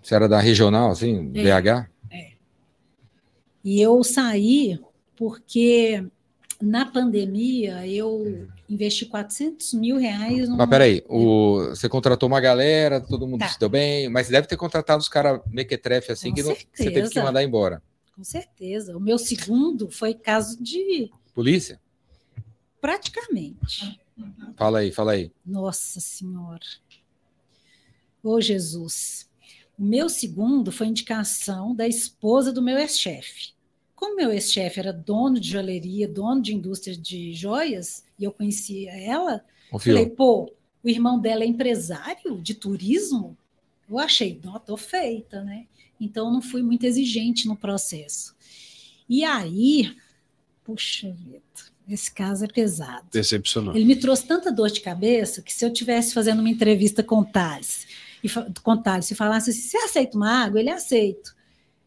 Você 0.03 0.15
era 0.15 0.29
da 0.29 0.41
regional, 0.41 0.91
assim, 0.91 1.31
É. 1.35 1.61
BH? 1.61 1.91
E 3.63 3.81
eu 3.81 4.03
saí 4.03 4.81
porque 5.15 6.03
na 6.61 6.85
pandemia 6.85 7.87
eu 7.87 8.49
investi 8.69 9.07
400 9.07 9.73
mil 9.75 9.97
reais 9.97 10.49
num... 10.49 10.57
Mas 10.57 10.69
peraí, 10.69 11.03
o, 11.09 11.69
você 11.71 11.89
contratou 11.89 12.27
uma 12.29 12.41
galera, 12.41 13.01
todo 13.01 13.27
mundo 13.27 13.41
Tá. 13.41 13.49
se 13.49 13.59
deu 13.59 13.69
bem, 13.69 14.09
mas 14.09 14.29
deve 14.29 14.47
ter 14.47 14.57
contratado 14.57 15.01
os 15.01 15.09
caras 15.09 15.41
mequetrefe 15.47 16.13
assim 16.13 16.29
Com 16.31 16.35
que 16.37 16.43
não- 16.43 16.55
você 16.55 16.91
teve 16.91 17.09
que 17.09 17.21
mandar 17.23 17.43
embora. 17.43 17.83
Com 18.15 18.23
certeza. 18.25 18.97
O 18.97 19.01
meu 19.01 19.17
segundo 19.19 19.91
foi 19.91 20.13
caso 20.15 20.63
de 20.63 21.11
Polícia? 21.35 21.81
praticamente. 22.81 24.01
Fala 24.57 24.81
aí, 24.81 24.93
fala 24.93 25.13
aí. 25.13 25.33
Nossa 25.45 26.01
Senhora. 26.01 26.61
Ô 28.23 28.41
Jesus. 28.41 29.29
O 29.79 29.83
meu 29.83 30.09
segundo 30.11 30.71
foi 30.71 30.89
indicação 30.89 31.75
da 31.75 31.89
esposa 31.89 32.53
do 32.53 32.61
meu 32.61 32.77
ex-chefe. 32.79 33.53
Como 34.01 34.17
meu 34.17 34.33
ex-chefe 34.33 34.81
era 34.81 34.95
dono 34.95 35.39
de 35.39 35.51
joalheria, 35.51 36.09
dono 36.09 36.41
de 36.41 36.55
indústria 36.55 36.97
de 36.97 37.35
joias, 37.35 38.03
e 38.19 38.25
eu 38.25 38.33
conhecia 38.33 38.93
ela, 38.93 39.45
Confiou. 39.71 39.99
falei, 39.99 40.11
pô, 40.11 40.51
o 40.83 40.89
irmão 40.89 41.21
dela 41.21 41.45
é 41.45 41.47
empresário 41.47 42.41
de 42.41 42.55
turismo? 42.55 43.37
Eu 43.89 43.99
achei, 43.99 44.41
não, 44.43 44.59
tô 44.59 44.75
feita, 44.79 45.45
né? 45.45 45.67
Então 46.01 46.29
eu 46.29 46.33
não 46.33 46.41
fui 46.41 46.63
muito 46.63 46.85
exigente 46.87 47.47
no 47.47 47.55
processo. 47.55 48.35
E 49.07 49.23
aí, 49.23 49.95
puxa 50.65 51.13
vida, 51.13 51.43
esse 51.87 52.11
caso 52.11 52.47
é 52.47 52.49
pesado. 52.49 53.07
Decepcionou. 53.13 53.77
Ele 53.77 53.85
me 53.85 53.97
trouxe 53.97 54.25
tanta 54.25 54.51
dor 54.51 54.71
de 54.71 54.81
cabeça 54.81 55.43
que 55.43 55.53
se 55.53 55.63
eu 55.63 55.71
tivesse 55.71 56.15
fazendo 56.15 56.41
uma 56.41 56.49
entrevista 56.49 57.03
com 57.03 57.19
o 57.19 57.25
Thales, 57.27 57.87
e, 58.25 58.31
com 58.63 58.73
o 58.73 58.79
Thales, 58.79 59.11
e 59.11 59.15
falasse 59.15 59.51
assim, 59.51 59.61
você 59.61 59.77
aceita 59.77 60.17
uma 60.17 60.43
água? 60.43 60.59
Ele 60.59 60.71
aceito. 60.71 61.37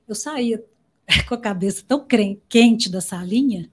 Eu 0.07 0.13
saía 0.13 0.63
com 1.27 1.35
a 1.35 1.37
cabeça 1.37 1.83
tão 1.87 2.05
quente 2.49 2.89
da 2.89 3.01
salinha 3.01 3.69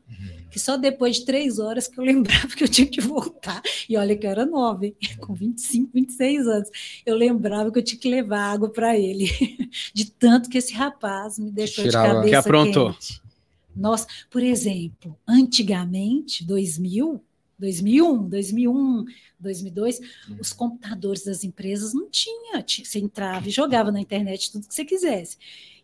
que 0.50 0.58
só 0.58 0.76
depois 0.76 1.16
de 1.18 1.24
três 1.26 1.60
horas 1.60 1.86
que 1.86 1.96
eu 1.98 2.02
lembrava 2.02 2.48
que 2.56 2.64
eu 2.64 2.68
tinha 2.68 2.86
que 2.86 3.00
voltar. 3.00 3.62
E 3.88 3.96
olha 3.96 4.16
que 4.16 4.26
eu 4.26 4.30
era 4.30 4.44
nova, 4.44 4.84
hein? 4.84 4.96
com 5.20 5.32
25, 5.32 5.90
26 5.94 6.46
anos. 6.48 6.68
Eu 7.06 7.14
lembrava 7.16 7.70
que 7.70 7.78
eu 7.78 7.82
tinha 7.84 8.00
que 8.00 8.08
levar 8.10 8.50
água 8.52 8.68
para 8.68 8.98
ele, 8.98 9.30
de 9.94 10.10
tanto 10.10 10.50
que 10.50 10.58
esse 10.58 10.74
rapaz 10.74 11.38
me 11.38 11.52
deixou 11.52 11.84
Tirava- 11.84 12.08
de 12.08 12.14
cabeça 12.14 12.28
Que 12.30 12.34
aprontou. 12.34 12.92
quente. 12.94 13.22
Nossa, 13.76 14.08
por 14.28 14.42
exemplo, 14.42 15.16
antigamente, 15.26 16.44
2000, 16.44 17.22
2001, 17.60 18.28
2001, 18.28 19.04
2002, 19.38 20.00
os 20.40 20.52
computadores 20.52 21.24
das 21.24 21.44
empresas 21.44 21.92
não 21.94 22.08
tinha. 22.10 22.62
Ti- 22.62 22.84
Você 22.84 22.98
entrava 22.98 23.46
e 23.48 23.50
jogava 23.52 23.92
na 23.92 24.00
internet 24.00 24.50
tudo 24.50 24.66
que 24.66 24.74
você 24.74 24.84
quisesse. 24.84 25.36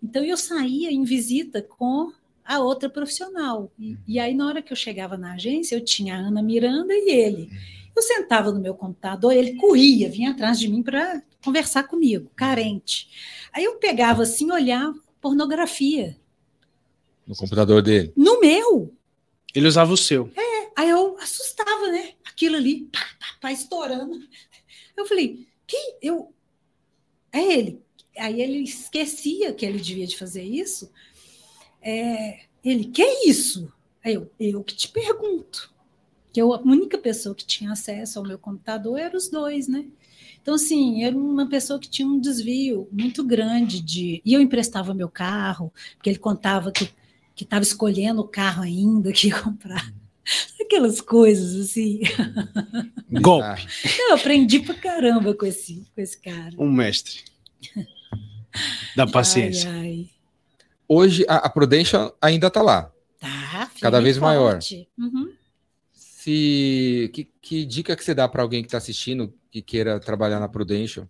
Então 0.03 0.25
eu 0.25 0.37
saía 0.37 0.91
em 0.91 1.05
visita 1.05 1.63
com 1.63 2.11
a 2.45 2.61
outra 2.61 2.89
profissional. 2.89 3.71
E, 3.79 3.97
e 4.09 4.19
aí, 4.19 4.35
na 4.35 4.47
hora 4.47 4.63
que 4.63 4.73
eu 4.73 4.77
chegava 4.77 5.17
na 5.17 5.35
agência, 5.35 5.75
eu 5.77 5.85
tinha 5.85 6.15
a 6.17 6.19
Ana 6.19 6.43
Miranda 6.43 6.93
e 6.95 7.11
ele. 7.11 7.51
Eu 7.95 8.03
sentava 8.03 8.53
no 8.53 8.61
meu 8.61 8.75
computador, 8.75 9.33
ele 9.33 9.55
corria, 9.57 10.09
vinha 10.11 10.31
atrás 10.31 10.59
de 10.61 10.69
mim 10.69 10.83
para 10.83 11.23
conversar 11.45 11.85
comigo, 11.85 12.31
carente. 12.37 13.09
Aí 13.53 13.65
eu 13.65 13.77
pegava 13.77 14.23
assim, 14.23 14.51
olhava 14.51 14.95
pornografia. 15.21 16.17
No 17.27 17.35
computador 17.35 17.83
dele. 17.83 18.13
No 18.17 18.41
meu, 18.41 18.93
Ele 19.55 19.67
usava 19.67 19.93
o 19.93 19.97
seu. 19.97 20.31
Aí 20.77 20.91
eu 20.91 21.17
assustava, 21.19 21.89
né? 21.89 22.13
Aquilo 22.25 22.57
ali, 22.57 22.83
pá, 22.93 23.01
pá, 23.19 23.27
pá, 23.41 23.53
estourando. 23.53 24.21
Eu 24.97 25.07
falei, 25.07 25.49
que 25.67 25.77
eu. 26.03 26.33
É 27.33 27.41
ele. 27.41 27.83
Aí 28.17 28.41
ele 28.41 28.59
esquecia 28.63 29.53
que 29.53 29.65
ele 29.65 29.81
devia 29.81 30.07
de 30.07 30.17
fazer 30.17 30.43
isso. 30.43 30.91
É, 31.83 32.41
ele, 32.63 32.87
que 32.87 33.03
isso? 33.27 33.73
Aí 34.05 34.15
eu, 34.15 34.31
eu 34.39 34.63
que 34.63 34.75
te 34.75 34.89
pergunto. 34.89 35.73
Que 36.33 36.41
eu, 36.41 36.53
a 36.53 36.61
única 36.61 36.99
pessoa 36.99 37.35
que 37.35 37.45
tinha 37.45 37.73
acesso 37.73 38.19
ao 38.19 38.27
meu 38.27 38.39
computador 38.39 38.99
eram 38.99 39.17
os 39.17 39.29
dois, 39.29 39.69
né? 39.69 39.87
Então, 40.41 40.55
assim, 40.55 41.03
era 41.03 41.17
uma 41.17 41.49
pessoa 41.49 41.81
que 41.81 41.89
tinha 41.89 42.07
um 42.07 42.21
desvio 42.21 42.89
muito 42.93 43.25
grande 43.25 43.81
de. 43.81 44.23
E 44.25 44.33
eu 44.35 44.41
emprestava 44.41 44.95
meu 44.95 45.09
carro, 45.09 45.73
porque 45.97 46.11
ele 46.11 46.19
contava 46.19 46.71
que 46.71 46.89
que 47.37 47.45
estava 47.45 47.63
escolhendo 47.63 48.23
o 48.23 48.27
carro 48.27 48.63
ainda 48.63 49.13
que 49.13 49.29
ia 49.29 49.39
comprar. 49.41 49.93
Aquelas 50.67 51.01
coisas 51.01 51.55
assim. 51.69 52.01
Golpe. 53.11 53.47
Ah, 53.47 53.57
Eu 54.11 54.15
aprendi 54.17 54.61
pra 54.61 54.75
caramba 54.75 55.33
com 55.35 55.47
esse, 55.47 55.87
com 55.95 56.01
esse 56.01 56.19
cara. 56.21 56.55
Um 56.59 56.71
mestre. 56.71 57.21
Da 58.97 59.07
paciência. 59.07 59.71
Ai, 59.71 59.77
ai. 59.79 60.11
hoje 60.89 61.25
a, 61.29 61.37
a 61.37 61.49
Prudential 61.49 62.17
ainda 62.21 62.47
está 62.49 62.63
lá. 62.63 62.91
Tá, 63.21 63.71
Cada 63.81 64.01
vez 64.01 64.19
maior. 64.19 64.53
forte. 64.53 64.89
Uhum. 64.99 65.33
Se 65.93 67.11
que, 67.13 67.29
que 67.41 67.65
dica 67.65 67.95
que 67.97 68.03
você 68.05 68.15
dá 68.15 68.29
para 68.29 68.43
alguém 68.43 68.63
que 68.63 68.67
está 68.69 68.79
assistindo 68.79 69.33
que 69.51 69.63
queira 69.63 70.01
trabalhar 70.01 70.41
na 70.41 70.49
Prudential 70.49 71.09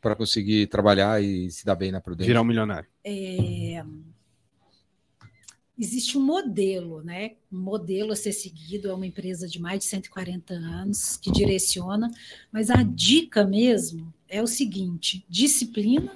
para 0.00 0.14
conseguir 0.16 0.66
trabalhar 0.68 1.22
e 1.22 1.50
se 1.50 1.64
dar 1.66 1.74
bem 1.74 1.92
na 1.92 2.00
Prudential? 2.00 2.28
Virar 2.28 2.40
um 2.42 2.44
milionário. 2.44 2.88
É, 3.04 3.84
Existe 5.78 6.16
um 6.16 6.22
modelo, 6.22 7.02
né? 7.02 7.32
Um 7.52 7.60
modelo 7.60 8.12
a 8.12 8.16
ser 8.16 8.32
seguido, 8.32 8.88
é 8.88 8.94
uma 8.94 9.06
empresa 9.06 9.46
de 9.46 9.60
mais 9.60 9.80
de 9.80 9.84
140 9.86 10.54
anos 10.54 11.18
que 11.18 11.30
direciona, 11.30 12.10
mas 12.50 12.70
a 12.70 12.82
dica 12.82 13.44
mesmo 13.44 14.12
é 14.28 14.42
o 14.42 14.46
seguinte: 14.46 15.24
disciplina 15.28 16.12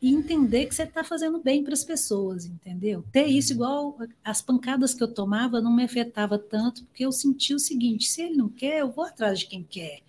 e 0.00 0.12
entender 0.12 0.66
que 0.66 0.74
você 0.74 0.82
está 0.82 1.02
fazendo 1.02 1.38
bem 1.42 1.64
para 1.64 1.72
as 1.72 1.82
pessoas, 1.82 2.44
entendeu? 2.44 3.02
Ter 3.10 3.26
isso 3.26 3.52
igual 3.52 3.96
as 4.22 4.42
pancadas 4.42 4.92
que 4.92 5.02
eu 5.02 5.08
tomava 5.08 5.62
não 5.62 5.74
me 5.74 5.84
afetava 5.84 6.38
tanto, 6.38 6.84
porque 6.84 7.04
eu 7.06 7.12
sentia 7.12 7.56
o 7.56 7.58
seguinte: 7.58 8.08
se 8.08 8.20
ele 8.22 8.36
não 8.36 8.48
quer, 8.48 8.80
eu 8.80 8.90
vou 8.90 9.04
atrás 9.04 9.38
de 9.38 9.46
quem 9.46 9.62
quer. 9.62 10.00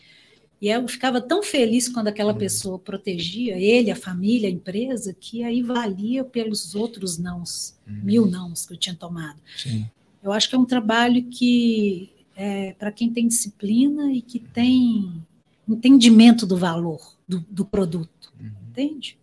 E 0.65 0.69
eu 0.69 0.87
ficava 0.87 1.21
tão 1.21 1.43
feliz 1.43 1.87
quando 1.87 2.07
aquela 2.07 2.33
pessoa 2.33 2.79
protegia 2.79 3.55
ele, 3.55 3.91
a 3.91 3.95
família, 3.95 4.49
a 4.49 4.51
empresa, 4.51 5.13
que 5.13 5.43
aí 5.43 5.61
valia 5.61 6.23
pelos 6.23 6.73
outros 6.73 7.19
nãos, 7.19 7.75
mil 7.85 8.25
nãos 8.25 8.65
que 8.65 8.73
eu 8.73 8.77
tinha 8.77 8.95
tomado. 8.95 9.39
Sim. 9.55 9.85
Eu 10.23 10.31
acho 10.31 10.49
que 10.49 10.55
é 10.55 10.57
um 10.57 10.65
trabalho 10.65 11.23
que, 11.25 12.09
é, 12.35 12.73
para 12.79 12.91
quem 12.91 13.11
tem 13.13 13.27
disciplina 13.27 14.11
e 14.11 14.23
que 14.23 14.39
tem 14.39 15.21
entendimento 15.69 16.47
do 16.47 16.57
valor 16.57 17.13
do, 17.27 17.45
do 17.47 17.63
produto, 17.63 18.33
entende? 18.71 19.19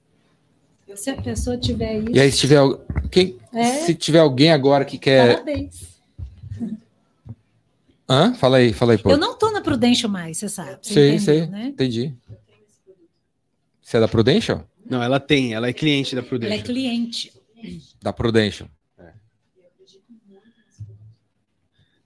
Se 0.95 1.11
a 1.11 1.20
pessoa 1.20 1.57
tiver 1.59 2.03
isso, 2.03 2.12
E 2.12 2.20
aí, 2.20 2.30
se 2.30 2.38
tiver, 2.38 2.61
quem, 3.11 3.36
É. 3.53 3.64
se 3.84 3.97
tiver 3.97 4.20
alguém 4.20 4.53
agora 4.53 4.84
que 4.84 4.97
quer. 4.97 5.32
parabéns. 5.43 5.91
Hã? 8.09 8.34
Fala 8.34 8.59
aí, 8.59 8.72
fala 8.72 8.92
aí, 8.92 8.98
pô. 8.98 9.11
Eu 9.11 9.16
não 9.16 9.32
estou 9.32 9.50
na 9.53 9.61
Prudential 9.61 10.11
mais, 10.11 10.38
você 10.38 10.48
sabe. 10.48 10.78
Você 10.82 10.94
Sei, 10.94 11.09
entendeu, 11.14 11.24
sei. 11.24 11.46
Né? 11.46 11.66
Entendi. 11.68 12.14
Você 13.80 13.96
é 13.96 14.00
da 14.00 14.09
Prudential? 14.09 14.66
Não, 14.84 15.03
ela 15.03 15.20
tem, 15.20 15.55
ela 15.55 15.68
é 15.68 15.72
cliente 15.72 16.14
da 16.14 16.20
Ela 16.20 16.26
é 16.26 16.28
Prudential. 16.28 16.64
cliente. 16.64 17.32
Da 18.03 18.12
Prudential. 18.12 18.68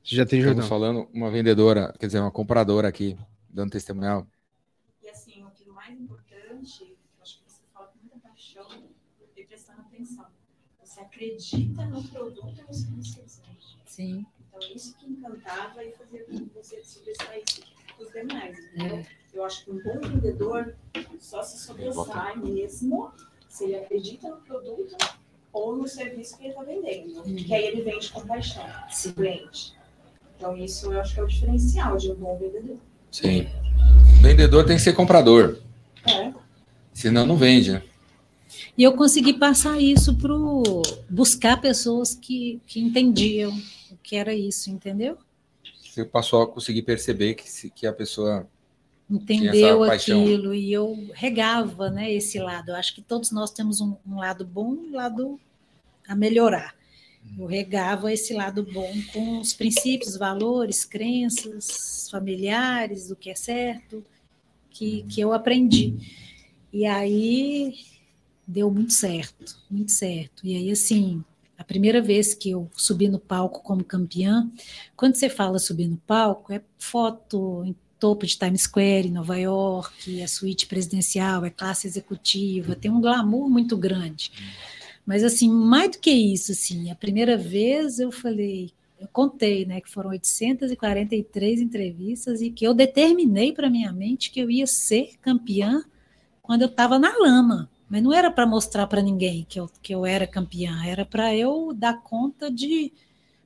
Você 0.04 0.14
já 0.14 0.24
tem 0.24 0.38
Estamos 0.38 0.64
Jordão. 0.64 0.68
falando 0.68 1.08
uma 1.12 1.30
vendedora, 1.32 1.92
quer 1.98 2.06
dizer, 2.06 2.20
uma 2.20 2.30
compradora 2.30 2.86
aqui, 2.86 3.16
dando 3.50 3.72
testemunhal. 3.72 4.24
E 5.02 5.08
assim, 5.08 5.42
o 5.42 5.50
que 5.50 5.68
o 5.68 5.72
mais 5.74 5.98
importante, 5.98 6.82
eu 6.82 7.22
acho 7.22 7.38
que 7.38 7.50
você 7.50 7.62
fala 7.74 7.88
com 7.88 7.98
muita 7.98 8.16
paixão 8.20 8.68
e 9.36 9.42
prestando 9.44 9.80
atenção. 9.80 10.24
Você 10.84 11.00
acredita 11.00 11.84
no 11.86 12.04
produto 12.04 12.54
e 12.56 12.62
no 12.62 12.72
serviço 12.72 13.16
que 13.20 13.28
você. 13.28 13.42
Sim. 13.86 14.24
Então, 14.56 14.74
isso 14.74 14.94
que 14.98 15.06
encantava 15.06 15.84
e 15.84 15.92
fazia 15.92 16.24
com 16.24 16.32
que 16.32 16.50
você 16.54 16.82
sobressair 16.82 17.44
dos 17.98 18.10
demais. 18.10 18.58
entendeu? 18.74 19.04
Eu 19.34 19.44
acho 19.44 19.64
que 19.64 19.70
um 19.70 19.82
bom 19.82 20.00
vendedor 20.00 20.74
só 21.20 21.42
se 21.42 21.58
sobressai 21.58 22.36
mesmo 22.36 23.12
se 23.48 23.64
ele 23.64 23.76
acredita 23.76 24.28
no 24.28 24.36
produto 24.36 24.96
ou 25.52 25.76
no 25.76 25.86
serviço 25.86 26.36
que 26.38 26.44
ele 26.44 26.50
está 26.50 26.62
vendendo. 26.62 27.22
Que 27.22 27.54
aí 27.54 27.66
ele 27.66 27.82
vende 27.82 28.10
com 28.10 28.26
paixão, 28.26 28.64
se 28.90 29.12
cliente. 29.12 29.74
Então, 30.36 30.56
isso 30.56 30.92
eu 30.92 31.00
acho 31.00 31.14
que 31.14 31.20
é 31.20 31.22
o 31.22 31.26
diferencial 31.26 31.96
de 31.96 32.10
um 32.10 32.14
bom 32.14 32.38
vendedor. 32.38 32.78
Sim. 33.10 33.48
Vendedor 34.22 34.64
tem 34.64 34.76
que 34.76 34.82
ser 34.82 34.94
comprador. 34.94 35.58
É. 36.06 36.32
Senão 36.92 37.26
não 37.26 37.36
vende, 37.36 37.72
né? 37.72 37.82
E 38.76 38.82
eu 38.82 38.92
consegui 38.92 39.34
passar 39.34 39.80
isso 39.80 40.14
para 40.14 40.34
buscar 41.10 41.60
pessoas 41.60 42.14
que, 42.14 42.60
que 42.66 42.80
entendiam 42.80 43.50
o 43.50 43.75
que 44.06 44.14
era 44.14 44.32
isso, 44.32 44.70
entendeu? 44.70 45.18
Você 45.82 46.04
passou 46.04 46.42
a 46.42 46.46
conseguir 46.46 46.82
perceber 46.82 47.34
que, 47.34 47.50
se- 47.50 47.70
que 47.70 47.86
a 47.88 47.92
pessoa. 47.92 48.48
Entendeu 49.10 49.82
aquilo 49.82 50.54
e 50.54 50.72
eu 50.72 51.08
regava 51.12 51.90
né, 51.90 52.12
esse 52.12 52.38
lado. 52.38 52.70
Eu 52.70 52.76
acho 52.76 52.94
que 52.94 53.02
todos 53.02 53.32
nós 53.32 53.50
temos 53.50 53.80
um, 53.80 53.96
um 54.06 54.16
lado 54.18 54.44
bom 54.44 54.74
e 54.74 54.90
um 54.90 54.94
lado 54.94 55.40
a 56.06 56.14
melhorar. 56.14 56.74
Eu 57.36 57.46
regava 57.46 58.12
esse 58.12 58.32
lado 58.32 58.62
bom 58.62 58.92
com 59.12 59.40
os 59.40 59.52
princípios, 59.52 60.16
valores, 60.16 60.84
crenças 60.84 62.08
familiares, 62.10 63.08
do 63.08 63.16
que 63.16 63.30
é 63.30 63.34
certo, 63.34 64.04
que, 64.70 65.02
que 65.04 65.20
eu 65.20 65.32
aprendi. 65.32 65.94
E 66.72 66.86
aí 66.86 67.74
deu 68.46 68.70
muito 68.70 68.92
certo, 68.92 69.58
muito 69.70 69.90
certo. 69.92 70.46
E 70.46 70.56
aí, 70.56 70.70
assim, 70.70 71.24
a 71.58 71.64
primeira 71.64 72.02
vez 72.02 72.34
que 72.34 72.50
eu 72.50 72.70
subi 72.76 73.08
no 73.08 73.18
palco 73.18 73.62
como 73.62 73.82
campeã, 73.82 74.50
quando 74.94 75.14
você 75.14 75.28
fala 75.28 75.58
subir 75.58 75.88
no 75.88 75.96
palco, 75.96 76.52
é 76.52 76.60
foto 76.78 77.62
em 77.64 77.74
topo 77.98 78.26
de 78.26 78.36
Times 78.36 78.62
Square, 78.62 79.08
em 79.08 79.12
Nova 79.12 79.38
York, 79.38 80.20
é 80.20 80.26
suíte 80.26 80.66
presidencial, 80.66 81.44
é 81.44 81.50
classe 81.50 81.86
executiva, 81.86 82.76
tem 82.76 82.90
um 82.90 83.00
glamour 83.00 83.48
muito 83.48 83.76
grande. 83.76 84.30
Mas, 85.04 85.24
assim, 85.24 85.48
mais 85.48 85.92
do 85.92 85.98
que 85.98 86.10
isso, 86.10 86.52
assim, 86.52 86.90
a 86.90 86.94
primeira 86.94 87.36
vez 87.36 87.98
eu 87.98 88.10
falei, 88.10 88.72
eu 89.00 89.08
contei, 89.08 89.64
né, 89.64 89.80
que 89.80 89.90
foram 89.90 90.10
843 90.10 91.60
entrevistas 91.60 92.42
e 92.42 92.50
que 92.50 92.66
eu 92.66 92.74
determinei 92.74 93.52
para 93.52 93.70
minha 93.70 93.92
mente 93.92 94.30
que 94.30 94.40
eu 94.40 94.50
ia 94.50 94.66
ser 94.66 95.12
campeã 95.22 95.84
quando 96.42 96.62
eu 96.62 96.68
estava 96.68 96.98
na 96.98 97.16
lama. 97.18 97.70
Mas 97.88 98.02
não 98.02 98.12
era 98.12 98.30
para 98.30 98.46
mostrar 98.46 98.86
para 98.86 99.00
ninguém 99.00 99.46
que 99.48 99.60
eu, 99.60 99.70
que 99.80 99.94
eu 99.94 100.04
era 100.04 100.26
campeã, 100.26 100.84
era 100.84 101.04
para 101.04 101.34
eu 101.34 101.72
dar 101.72 102.02
conta 102.02 102.50
de 102.50 102.92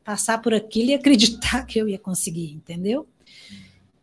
passar 0.03 0.41
por 0.41 0.55
aquilo 0.55 0.91
e 0.91 0.95
acreditar 0.95 1.65
que 1.67 1.79
eu 1.79 1.89
ia 1.89 1.99
conseguir, 1.99 2.53
entendeu? 2.53 3.07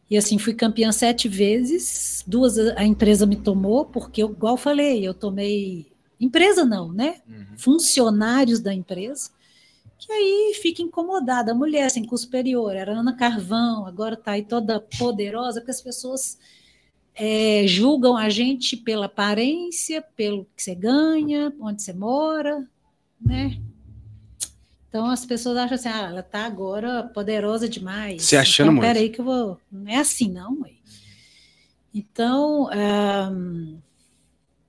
E 0.09 0.15
assim, 0.15 0.37
fui 0.37 0.53
campeã 0.53 0.91
sete 0.91 1.27
vezes, 1.27 2.23
duas 2.25 2.57
a 2.57 2.85
empresa 2.85 3.25
me 3.25 3.35
tomou, 3.35 3.85
porque 3.85 4.23
eu, 4.23 4.31
igual 4.31 4.55
falei, 4.55 5.05
eu 5.05 5.13
tomei. 5.13 5.85
Empresa 6.19 6.63
não, 6.63 6.93
né? 6.93 7.21
Uhum. 7.27 7.57
Funcionários 7.57 8.59
da 8.59 8.73
empresa, 8.73 9.29
que 9.99 10.11
aí 10.11 10.57
fica 10.61 10.81
incomodada. 10.81 11.51
A 11.51 11.55
mulher, 11.55 11.85
assim, 11.85 12.05
com 12.05 12.15
superior, 12.15 12.73
era 12.73 12.97
Ana 12.97 13.15
Carvão, 13.15 13.85
agora 13.85 14.13
está 14.13 14.31
aí 14.31 14.43
toda 14.43 14.79
poderosa, 14.79 15.59
porque 15.59 15.71
as 15.71 15.81
pessoas 15.81 16.37
é, 17.19 17.65
julgam 17.67 18.15
a 18.15 18.29
gente 18.29 18.77
pela 18.77 19.07
aparência, 19.07 20.01
pelo 20.15 20.45
que 20.55 20.61
você 20.61 20.75
ganha, 20.75 21.51
onde 21.59 21.81
você 21.81 21.91
mora, 21.93 22.67
né? 23.19 23.59
Então 24.87 25.07
as 25.09 25.25
pessoas 25.25 25.57
acham 25.57 25.75
assim, 25.75 25.89
ah, 25.89 26.07
ela 26.09 26.23
tá 26.23 26.45
agora 26.45 27.03
poderosa 27.13 27.67
demais. 27.67 28.23
Se 28.23 28.37
achando 28.37 28.67
então, 28.67 28.75
muito. 28.75 28.87
Peraí 28.87 29.09
que 29.09 29.19
eu 29.19 29.25
vou. 29.25 29.59
Não 29.71 29.91
é 29.91 29.95
assim, 29.97 30.29
não, 30.31 30.55
mãe. 30.59 30.77
Então, 31.93 32.69
ahn, 32.71 33.77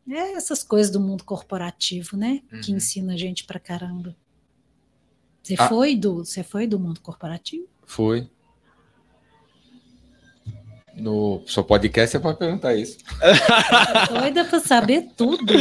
é 0.09 0.33
essas 0.33 0.63
coisas 0.65 0.91
do 0.91 0.99
mundo 1.01 1.25
corporativo, 1.25 2.17
né? 2.17 2.43
Que 2.63 2.71
Uhum. 2.71 2.79
ensina 2.79 3.13
a 3.13 3.17
gente 3.17 3.45
pra 3.45 3.61
caramba. 3.61 4.17
Você 5.43 5.55
Ah. 5.59 5.69
foi 5.69 5.95
do, 5.95 6.25
você 6.25 6.43
foi 6.43 6.67
do 6.67 6.79
mundo 6.81 7.01
corporativo? 7.01 7.67
Foi. 7.85 8.29
No 10.99 11.45
seu 11.47 11.63
podcast 11.63 12.11
você 12.13 12.19
pode 12.21 12.39
perguntar 12.39 12.75
isso. 12.75 12.99
Doida 14.11 14.45
pra 14.45 14.61
saber 14.61 15.09
tudo. 15.17 15.53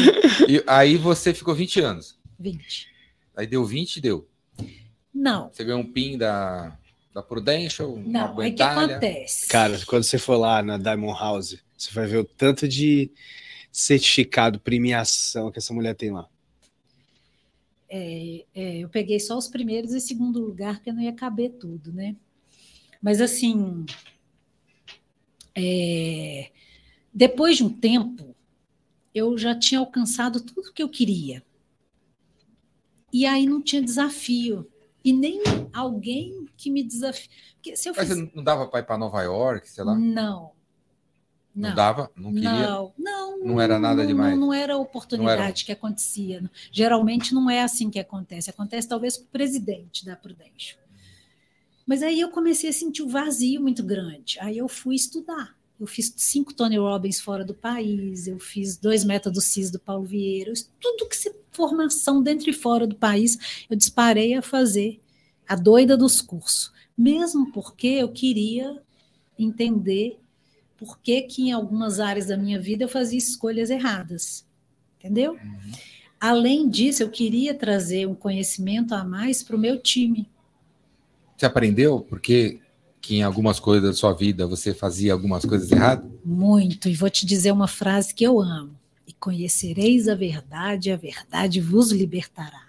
E 0.47 0.63
aí 0.65 0.97
você 0.97 1.33
ficou 1.33 1.53
20 1.53 1.79
anos. 1.81 2.17
20. 2.39 2.87
Aí 3.35 3.45
deu 3.45 3.63
20 3.65 3.97
e 3.97 4.01
deu. 4.01 4.27
Não, 5.13 5.49
Você 5.51 5.63
ganhou 5.63 5.79
um 5.81 5.91
PIN 5.91 6.17
da, 6.17 6.77
da 7.13 7.23
Prudential, 7.23 7.91
uma 7.93 8.03
não, 8.27 8.39
aí 8.39 8.51
que 8.51 8.57
guentalha. 8.57 8.97
acontece? 8.97 9.47
Cara, 9.47 9.79
quando 9.87 10.03
você 10.03 10.19
for 10.19 10.37
lá 10.37 10.61
na 10.61 10.77
Diamond 10.77 11.19
House, 11.19 11.57
você 11.75 11.91
vai 11.91 12.05
ver 12.05 12.17
o 12.17 12.23
tanto 12.23 12.67
de 12.67 13.11
certificado, 13.71 14.59
premiação 14.59 15.51
que 15.51 15.57
essa 15.57 15.73
mulher 15.73 15.95
tem 15.95 16.11
lá. 16.11 16.27
É, 17.89 18.43
é, 18.53 18.77
eu 18.79 18.89
peguei 18.89 19.19
só 19.19 19.37
os 19.37 19.47
primeiros 19.47 19.91
e 19.93 19.99
segundo 19.99 20.39
lugar, 20.39 20.75
porque 20.75 20.91
não 20.91 21.01
ia 21.01 21.13
caber 21.13 21.51
tudo, 21.51 21.91
né? 21.91 22.15
Mas 23.01 23.21
assim, 23.21 23.85
é, 25.57 26.51
depois 27.11 27.57
de 27.57 27.63
um 27.63 27.69
tempo, 27.69 28.35
eu 29.13 29.35
já 29.37 29.57
tinha 29.57 29.79
alcançado 29.79 30.39
tudo 30.39 30.71
que 30.71 30.83
eu 30.83 30.89
queria. 30.89 31.43
E 33.11 33.25
aí 33.25 33.47
não 33.47 33.61
tinha 33.61 33.81
desafio. 33.81 34.69
E 35.03 35.11
nem 35.11 35.41
alguém 35.73 36.47
que 36.55 36.69
me 36.69 36.83
desafie. 36.83 37.29
Porque 37.55 37.75
se 37.75 37.89
eu 37.89 37.93
Mas 37.97 38.07
fiz... 38.07 38.17
você 38.17 38.31
não 38.35 38.43
dava 38.43 38.67
para 38.67 38.81
ir 38.81 38.83
para 38.83 38.97
Nova 38.97 39.21
York, 39.23 39.67
sei 39.67 39.83
lá? 39.83 39.95
Não. 39.95 40.51
Não, 41.55 41.73
dava? 41.73 42.11
Não 42.15 42.31
queria? 42.31 42.51
Não, 42.51 42.93
não, 42.95 43.39
Não 43.39 43.61
era 43.61 43.79
nada 43.79 44.01
não, 44.01 44.07
demais? 44.07 44.37
Não, 44.37 44.47
não 44.47 44.53
era 44.53 44.75
a 44.75 44.77
oportunidade 44.77 45.39
Não 45.39 45.43
era. 45.45 45.53
que 45.53 45.71
acontecia. 45.71 46.47
Geralmente 46.71 47.33
não 47.33 47.49
é 47.49 47.63
assim 47.63 47.89
que 47.89 47.97
acontece. 47.97 48.51
Acontece 48.51 48.87
talvez 48.87 49.17
com 49.17 49.23
o 49.23 49.27
presidente 49.27 50.05
da 50.05 50.15
Prudential. 50.15 50.86
Mas 51.87 52.03
aí 52.03 52.19
eu 52.19 52.29
comecei 52.29 52.69
a 52.69 52.73
sentir 52.73 53.01
um 53.01 53.07
vazio 53.07 53.61
muito 53.61 53.81
grande. 53.81 54.37
Aí 54.41 54.57
eu 54.57 54.67
fui 54.67 54.95
estudar. 54.95 55.55
Eu 55.79 55.87
fiz 55.87 56.13
cinco 56.17 56.53
Tony 56.53 56.77
Robbins 56.77 57.19
fora 57.21 57.45
do 57.45 57.53
país, 57.53 58.27
eu 58.27 58.39
fiz 58.39 58.75
dois 58.77 59.03
métodos 59.05 59.45
CIS 59.45 59.71
do 59.71 59.79
Paulo 59.79 60.03
Vieira, 60.03 60.49
eu- 60.51 60.55
tudo 60.81 61.07
que 61.07 61.15
se 61.15 61.33
formação 61.51 62.21
dentro 62.21 62.49
e 62.49 62.53
fora 62.53 62.85
do 62.85 62.95
país, 62.95 63.65
eu 63.69 63.75
disparei 63.75 64.33
a 64.33 64.41
fazer 64.41 64.99
a 65.47 65.55
doida 65.55 65.95
dos 65.95 66.19
cursos. 66.21 66.71
Mesmo 66.97 67.51
porque 67.51 67.87
eu 67.87 68.09
queria 68.09 68.81
entender 69.37 70.19
por 70.77 70.99
que, 70.99 71.21
que 71.21 71.43
em 71.43 71.51
algumas 71.51 71.99
áreas 71.99 72.27
da 72.27 72.37
minha 72.37 72.59
vida 72.59 72.83
eu 72.83 72.89
fazia 72.89 73.17
escolhas 73.17 73.69
erradas. 73.69 74.45
Entendeu? 74.99 75.33
Uhum. 75.33 75.71
Além 76.19 76.67
disso, 76.67 77.03
eu 77.03 77.09
queria 77.09 77.53
trazer 77.53 78.07
um 78.07 78.15
conhecimento 78.15 78.93
a 78.95 79.03
mais 79.03 79.43
para 79.43 79.55
o 79.55 79.59
meu 79.59 79.79
time. 79.79 80.27
Você 81.37 81.45
aprendeu 81.45 81.99
porque 82.01 82.59
que 82.99 83.17
em 83.17 83.23
algumas 83.23 83.59
coisas 83.59 83.89
da 83.89 83.93
sua 83.95 84.11
vida 84.13 84.47
você 84.47 84.73
fazia 84.73 85.13
algumas 85.13 85.45
coisas 85.45 85.71
erradas? 85.71 86.09
Muito. 86.25 86.89
E 86.89 86.95
vou 86.95 87.09
te 87.09 87.25
dizer 87.25 87.51
uma 87.51 87.67
frase 87.67 88.13
que 88.13 88.23
eu 88.25 88.39
amo. 88.41 88.75
E 89.07 89.13
conhecereis 89.13 90.07
a 90.07 90.15
verdade, 90.15 90.91
a 90.91 90.97
verdade 90.97 91.61
vos 91.61 91.91
libertará. 91.91 92.65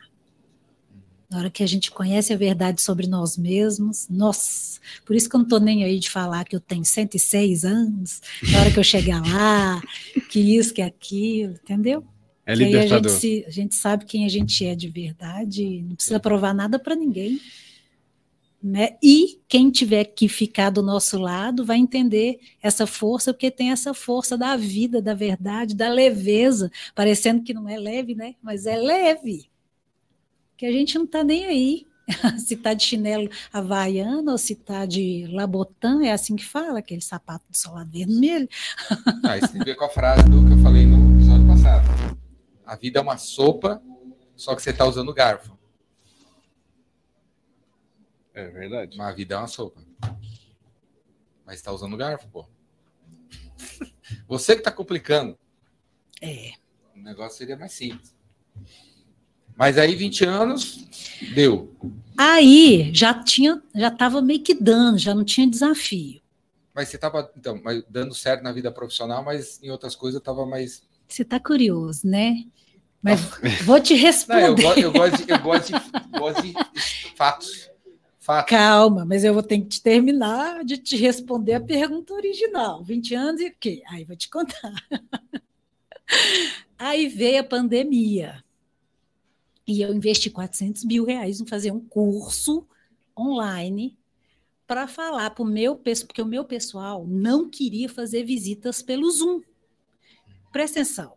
Na 1.31 1.39
hora 1.39 1.51
que 1.51 1.63
a 1.63 1.67
gente 1.67 1.91
conhece 1.91 2.33
a 2.33 2.37
verdade 2.37 2.81
sobre 2.81 3.07
nós 3.07 3.37
mesmos, 3.37 4.07
nossa, 4.09 4.81
por 5.05 5.15
isso 5.15 5.29
que 5.29 5.37
eu 5.37 5.39
não 5.39 5.45
estou 5.47 5.61
nem 5.61 5.85
aí 5.85 5.99
de 5.99 6.09
falar 6.09 6.45
que 6.45 6.57
eu 6.57 6.61
tenho 6.61 6.85
106 6.85 7.65
anos, 7.67 8.23
na 8.51 8.61
hora 8.61 8.71
que 8.71 8.79
eu 8.79 8.85
chegar 8.85 9.21
lá, 9.23 9.83
que 10.31 10.41
isso, 10.57 10.73
que 10.73 10.81
aquilo, 10.81 11.53
entendeu? 11.53 12.03
É 12.47 12.53
aí 12.53 12.59
a 12.61 12.65
gente, 12.65 12.75
libertador. 12.81 13.13
se- 13.13 13.45
a 13.47 13.51
gente 13.51 13.75
sabe 13.75 14.07
quem 14.07 14.25
a 14.25 14.29
gente 14.29 14.65
é 14.65 14.75
de 14.75 14.89
verdade, 14.89 15.83
não 15.83 15.97
precisa 15.97 16.19
provar 16.19 16.55
nada 16.55 16.79
para 16.79 16.95
ninguém. 16.97 17.39
Né? 18.69 18.99
E 19.03 19.41
quem 19.49 19.71
tiver 19.71 20.05
que 20.05 20.29
ficar 20.29 20.69
do 20.69 20.83
nosso 20.83 21.19
lado 21.19 21.65
vai 21.65 21.79
entender 21.79 22.39
essa 22.63 22.87
força, 22.87 23.33
porque 23.33 23.51
tem 23.51 23.71
essa 23.71 23.95
força 23.95 24.37
da 24.37 24.57
vida, 24.57 25.01
da 25.01 25.15
verdade, 25.15 25.75
da 25.75 25.89
leveza, 25.89 26.71
parecendo 26.95 27.43
que 27.43 27.55
não 27.55 27.67
é 27.67 27.79
leve, 27.79 28.15
né? 28.15 28.35
Mas 28.43 28.67
é 28.67 28.77
leve. 28.77 29.51
Que 30.55 30.67
a 30.67 30.71
gente 30.71 30.99
não 30.99 31.07
está 31.07 31.25
nem 31.25 31.47
aí. 31.47 31.87
se 32.45 32.55
está 32.55 32.75
de 32.75 32.83
chinelo 32.85 33.31
havaiano 33.51 34.33
ou 34.33 34.39
se 34.39 34.53
está 34.53 34.85
de 34.85 35.27
labotã, 35.31 36.05
é 36.05 36.13
assim 36.13 36.37
que 36.37 36.45
fala, 36.45 36.81
aquele 36.81 37.01
sapato 37.01 37.47
de 37.51 37.57
solado 37.57 37.91
vermelho. 37.91 38.49
Ah, 39.25 39.39
isso 39.39 39.51
tem 39.51 39.63
a 39.63 39.65
ver 39.65 39.77
com 39.77 39.85
a 39.87 39.91
frase 39.91 40.25
do 40.25 40.45
que 40.47 40.53
eu 40.53 40.59
falei 40.59 40.85
no 40.85 41.17
episódio 41.17 41.47
passado. 41.47 42.19
A 42.67 42.77
vida 42.77 42.99
é 42.99 43.03
uma 43.03 43.17
sopa, 43.17 43.81
só 44.37 44.55
que 44.55 44.63
você 44.63 44.71
está 44.71 44.85
usando 44.85 45.13
garfo. 45.15 45.58
É 48.39 48.47
verdade. 48.51 48.97
Mas 48.97 49.09
a 49.09 49.13
vida 49.13 49.35
é 49.35 49.39
uma 49.39 49.49
sopa. 49.49 49.83
Mas 51.45 51.57
está 51.57 51.73
usando 51.73 51.97
garfo, 51.97 52.29
pô. 52.29 52.47
Você 54.29 54.55
que 54.55 54.61
está 54.61 54.71
complicando. 54.71 55.37
É. 56.23 56.53
O 56.95 57.01
negócio 57.01 57.37
seria 57.39 57.57
mais 57.57 57.73
simples. 57.73 58.15
Mas 59.57 59.77
aí, 59.77 59.97
20 59.97 60.25
anos, 60.25 60.87
deu. 61.35 61.75
Aí 62.17 62.95
já 62.95 63.13
tinha, 63.25 63.61
já 63.75 63.89
estava 63.89 64.23
meio 64.23 64.41
que 64.43 64.55
dando, 64.55 64.99
já 64.99 65.13
não 65.13 65.25
tinha 65.25 65.49
desafio. 65.51 66.21
Mas 66.73 66.89
você 66.89 66.97
estava 66.97 67.29
então, 67.37 67.61
mas 67.65 67.83
dando 67.89 68.15
certo 68.15 68.43
na 68.45 68.53
vida 68.53 68.71
profissional, 68.71 69.25
mas 69.25 69.61
em 69.61 69.71
outras 69.71 69.97
coisas 69.97 70.21
estava 70.21 70.47
mais. 70.47 70.85
Você 71.09 71.23
está 71.23 71.41
curioso, 71.41 72.07
né? 72.07 72.45
Mas 73.03 73.21
vou 73.65 73.81
te 73.81 73.95
Não, 73.95 73.99
eu, 74.39 74.55
responder. 74.55 74.63
go- 74.63 74.73
eu 74.81 74.93
gosto 74.93 75.25
de, 75.27 75.33
eu 75.33 75.39
gosto 75.41 75.67
de, 75.73 76.19
gosto 76.19 76.43
de 76.43 76.55
fatos. 77.17 77.69
Fatos. 78.29 78.51
Calma, 78.51 79.07
mas 79.07 79.25
eu 79.25 79.33
vou 79.33 79.43
ter 79.43 79.59
que 79.59 79.69
te 79.69 79.83
terminar 79.83 80.63
de 80.63 80.77
te 80.77 80.99
responder 80.99 81.55
a 81.55 81.61
pergunta 81.63 82.13
original. 82.13 82.85
20 82.85 83.15
anos 83.15 83.41
e 83.41 83.47
o 83.47 83.57
quê? 83.59 83.83
Aí 83.89 84.05
vou 84.05 84.15
te 84.15 84.29
contar. 84.29 84.75
Aí 86.79 87.09
veio 87.09 87.41
a 87.41 87.45
pandemia. 87.45 88.45
E 89.67 89.81
eu 89.81 89.95
investi 89.95 90.29
400 90.29 90.85
mil 90.85 91.07
reais 91.07 91.41
em 91.41 91.47
fazer 91.47 91.71
um 91.71 91.81
curso 91.81 92.69
online 93.19 93.99
para 94.67 94.87
falar 94.87 95.31
para 95.31 95.43
o 95.43 95.47
meu 95.47 95.75
pessoal, 95.75 96.09
porque 96.09 96.21
o 96.21 96.27
meu 96.27 96.45
pessoal 96.45 97.07
não 97.07 97.49
queria 97.49 97.89
fazer 97.89 98.25
visitas 98.25 98.83
pelo 98.83 99.11
Zoom. 99.11 99.41
Presta 100.53 100.81
atenção. 100.81 101.17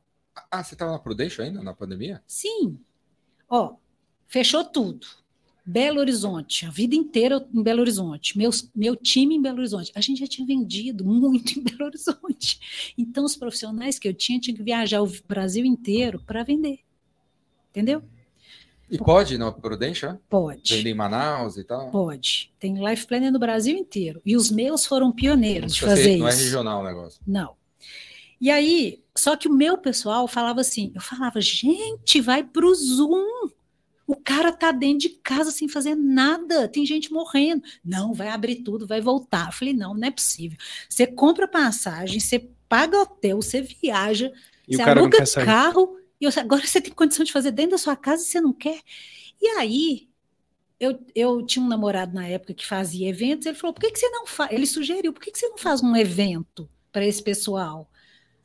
Ah, 0.50 0.64
você 0.64 0.76
estava 0.76 0.94
na 0.94 1.00
Prudential 1.00 1.46
ainda, 1.46 1.62
na 1.62 1.74
pandemia? 1.74 2.24
Sim. 2.26 2.80
Ó, 3.50 3.76
fechou 4.30 4.64
tudo. 4.64 5.06
Belo 5.64 6.00
Horizonte, 6.00 6.66
a 6.66 6.70
vida 6.72 6.96
inteira 6.96 7.46
em 7.54 7.62
Belo 7.62 7.82
Horizonte. 7.82 8.38
Meus, 8.38 8.70
meu 8.76 8.96
time 8.96 9.36
em 9.36 9.42
Belo 9.42 9.60
Horizonte. 9.60 9.92
A 9.96 10.02
gente 10.02 10.20
já 10.20 10.28
tinha 10.28 10.46
vendido 10.46 11.06
muito 11.06 11.52
em 11.60 11.64
Belo 11.64 11.86
Horizonte. 11.86 12.94
Então, 12.98 13.24
os 13.24 13.36
profissionais 13.36 14.00
que 14.00 14.08
eu 14.08 14.14
tinha 14.14 14.40
tinham 14.40 14.58
que 14.58 14.64
viajar 14.64 15.02
o 15.02 15.12
Brasil 15.28 15.64
inteiro 15.64 16.22
para 16.26 16.44
vender. 16.44 16.80
Entendeu? 17.70 18.02
E 18.90 18.98
pode 18.98 19.38
na 19.38 19.52
Prudential? 19.52 20.20
Pode. 20.30 20.76
Vender 20.76 20.90
em 20.90 20.94
Manaus 20.96 21.56
e 21.56 21.64
tal? 21.64 21.90
Pode. 21.92 22.52
Tem 22.60 22.84
life 22.86 23.08
planner 23.08 23.32
no 23.32 23.40
Brasil 23.40 23.78
inteiro. 23.78 24.22
E 24.26 24.36
os 24.36 24.52
meus 24.52 24.86
foram 24.86 25.12
pioneiros 25.14 25.74
de 25.74 25.80
ser- 25.80 25.86
fazer 25.86 26.18
não 26.18 26.28
é 26.28 26.32
isso. 26.32 26.44
regional 26.44 26.82
o 26.82 26.84
negócio. 26.84 27.22
Não. 27.26 27.54
E 28.42 28.50
aí, 28.50 29.02
só 29.16 29.38
que 29.38 29.48
o 29.48 29.54
meu 29.54 29.78
pessoal 29.78 30.28
falava 30.28 30.60
assim, 30.60 30.92
eu 30.96 31.00
falava, 31.00 31.40
gente, 31.40 32.20
vai 32.20 32.44
pro 32.44 32.74
Zoom. 32.74 33.51
O 34.12 34.16
cara 34.18 34.52
tá 34.52 34.74
dentro 34.74 35.08
de 35.08 35.10
casa 35.24 35.52
sem 35.52 35.70
fazer 35.70 35.96
nada, 35.96 36.68
tem 36.68 36.86
gente 36.86 37.14
morrendo. 37.14 37.64
Não, 37.82 38.14
vai 38.14 38.28
abrir 38.28 38.56
tudo, 38.58 38.86
vai 38.86 39.00
voltar. 39.00 39.46
Eu 39.48 39.54
falei, 39.54 39.74
não, 39.74 39.94
não 39.94 40.06
é 40.06 40.12
possível. 40.12 40.58
Você 40.90 41.08
compra 41.08 41.48
passagem, 41.48 42.20
você 42.20 42.40
paga 42.68 43.00
hotel, 43.00 43.42
você 43.42 43.62
viaja, 43.62 44.30
E 44.68 44.76
você 44.76 44.82
aluga 44.82 45.24
carro 45.46 45.98
E 46.20 46.26
eu, 46.26 46.32
agora 46.36 46.68
você 46.68 46.82
tem 46.82 46.94
condição 46.94 47.24
de 47.24 47.32
fazer 47.32 47.52
dentro 47.52 47.72
da 47.72 47.78
sua 47.78 47.96
casa 47.96 48.22
e 48.22 48.26
você 48.26 48.42
não 48.42 48.52
quer. 48.52 48.82
E 49.42 49.48
aí, 49.58 50.10
eu, 50.78 51.00
eu 51.16 51.46
tinha 51.46 51.64
um 51.64 51.70
namorado 51.70 52.14
na 52.14 52.28
época 52.28 52.54
que 52.54 52.68
fazia 52.68 53.08
eventos, 53.08 53.46
ele 53.46 53.56
falou, 53.56 53.74
por 53.74 53.80
que, 53.80 53.92
que 53.92 54.00
você 54.00 54.10
não 54.10 54.28
faz? 54.28 54.52
Ele 54.52 54.66
sugeriu, 54.66 55.14
por 55.14 55.22
que, 55.22 55.32
que 55.32 55.40
você 55.40 55.48
não 55.48 55.58
faz 55.58 55.82
um 55.82 55.96
evento 55.96 56.70
para 56.92 57.06
esse 57.06 57.24
pessoal? 57.24 57.90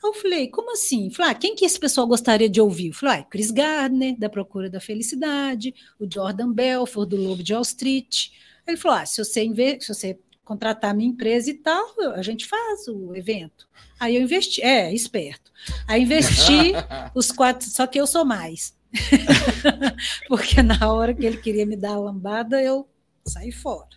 Aí 0.03 0.11
eu 0.11 0.15
falei, 0.15 0.49
como 0.49 0.73
assim? 0.73 1.11
Falei, 1.11 1.33
ah, 1.33 1.35
quem 1.35 1.55
que 1.55 1.65
esse 1.65 1.79
pessoal 1.79 2.07
gostaria 2.07 2.49
de 2.49 2.61
ouvir? 2.61 2.89
Eu 2.89 2.95
falei, 2.95 3.21
ah, 3.21 3.25
Chris 3.25 3.51
Gardner, 3.51 4.19
da 4.19 4.29
Procura 4.29 4.69
da 4.69 4.81
Felicidade, 4.81 5.75
o 5.99 6.07
Jordan 6.11 6.53
Belfort, 6.53 7.09
do 7.09 7.17
Lobo 7.17 7.43
de 7.43 7.53
Wall 7.53 7.63
Street. 7.63 8.29
Ele 8.67 8.77
falou, 8.77 8.99
ah, 8.99 9.07
se 9.07 9.25
você, 9.25 9.49
se 9.81 9.89
você 9.89 10.19
contratar 10.45 10.93
a 10.93 10.95
minha 10.95 11.11
empresa 11.11 11.51
e 11.51 11.55
tal, 11.55 11.87
a 12.15 12.23
gente 12.23 12.47
faz 12.47 12.87
o 12.89 13.15
evento. 13.17 13.69
Aí 13.99 14.17
eu 14.17 14.23
investi, 14.23 14.63
é, 14.63 14.93
esperto. 14.95 15.51
Aí 15.89 16.03
investi 16.03 16.73
os 17.15 17.33
quatro, 17.33 17.69
só 17.69 17.87
que 17.87 18.01
eu 18.01 18.07
sou 18.07 18.25
mais. 18.25 18.77
Porque 20.29 20.63
na 20.63 20.93
hora 20.93 21.13
que 21.13 21.27
ele 21.27 21.39
queria 21.39 21.67
me 21.67 21.77
dar 21.77 21.95
a 21.95 21.99
lambada, 21.99 22.63
eu 22.63 22.89
saí 23.25 23.51
fora. 23.51 23.89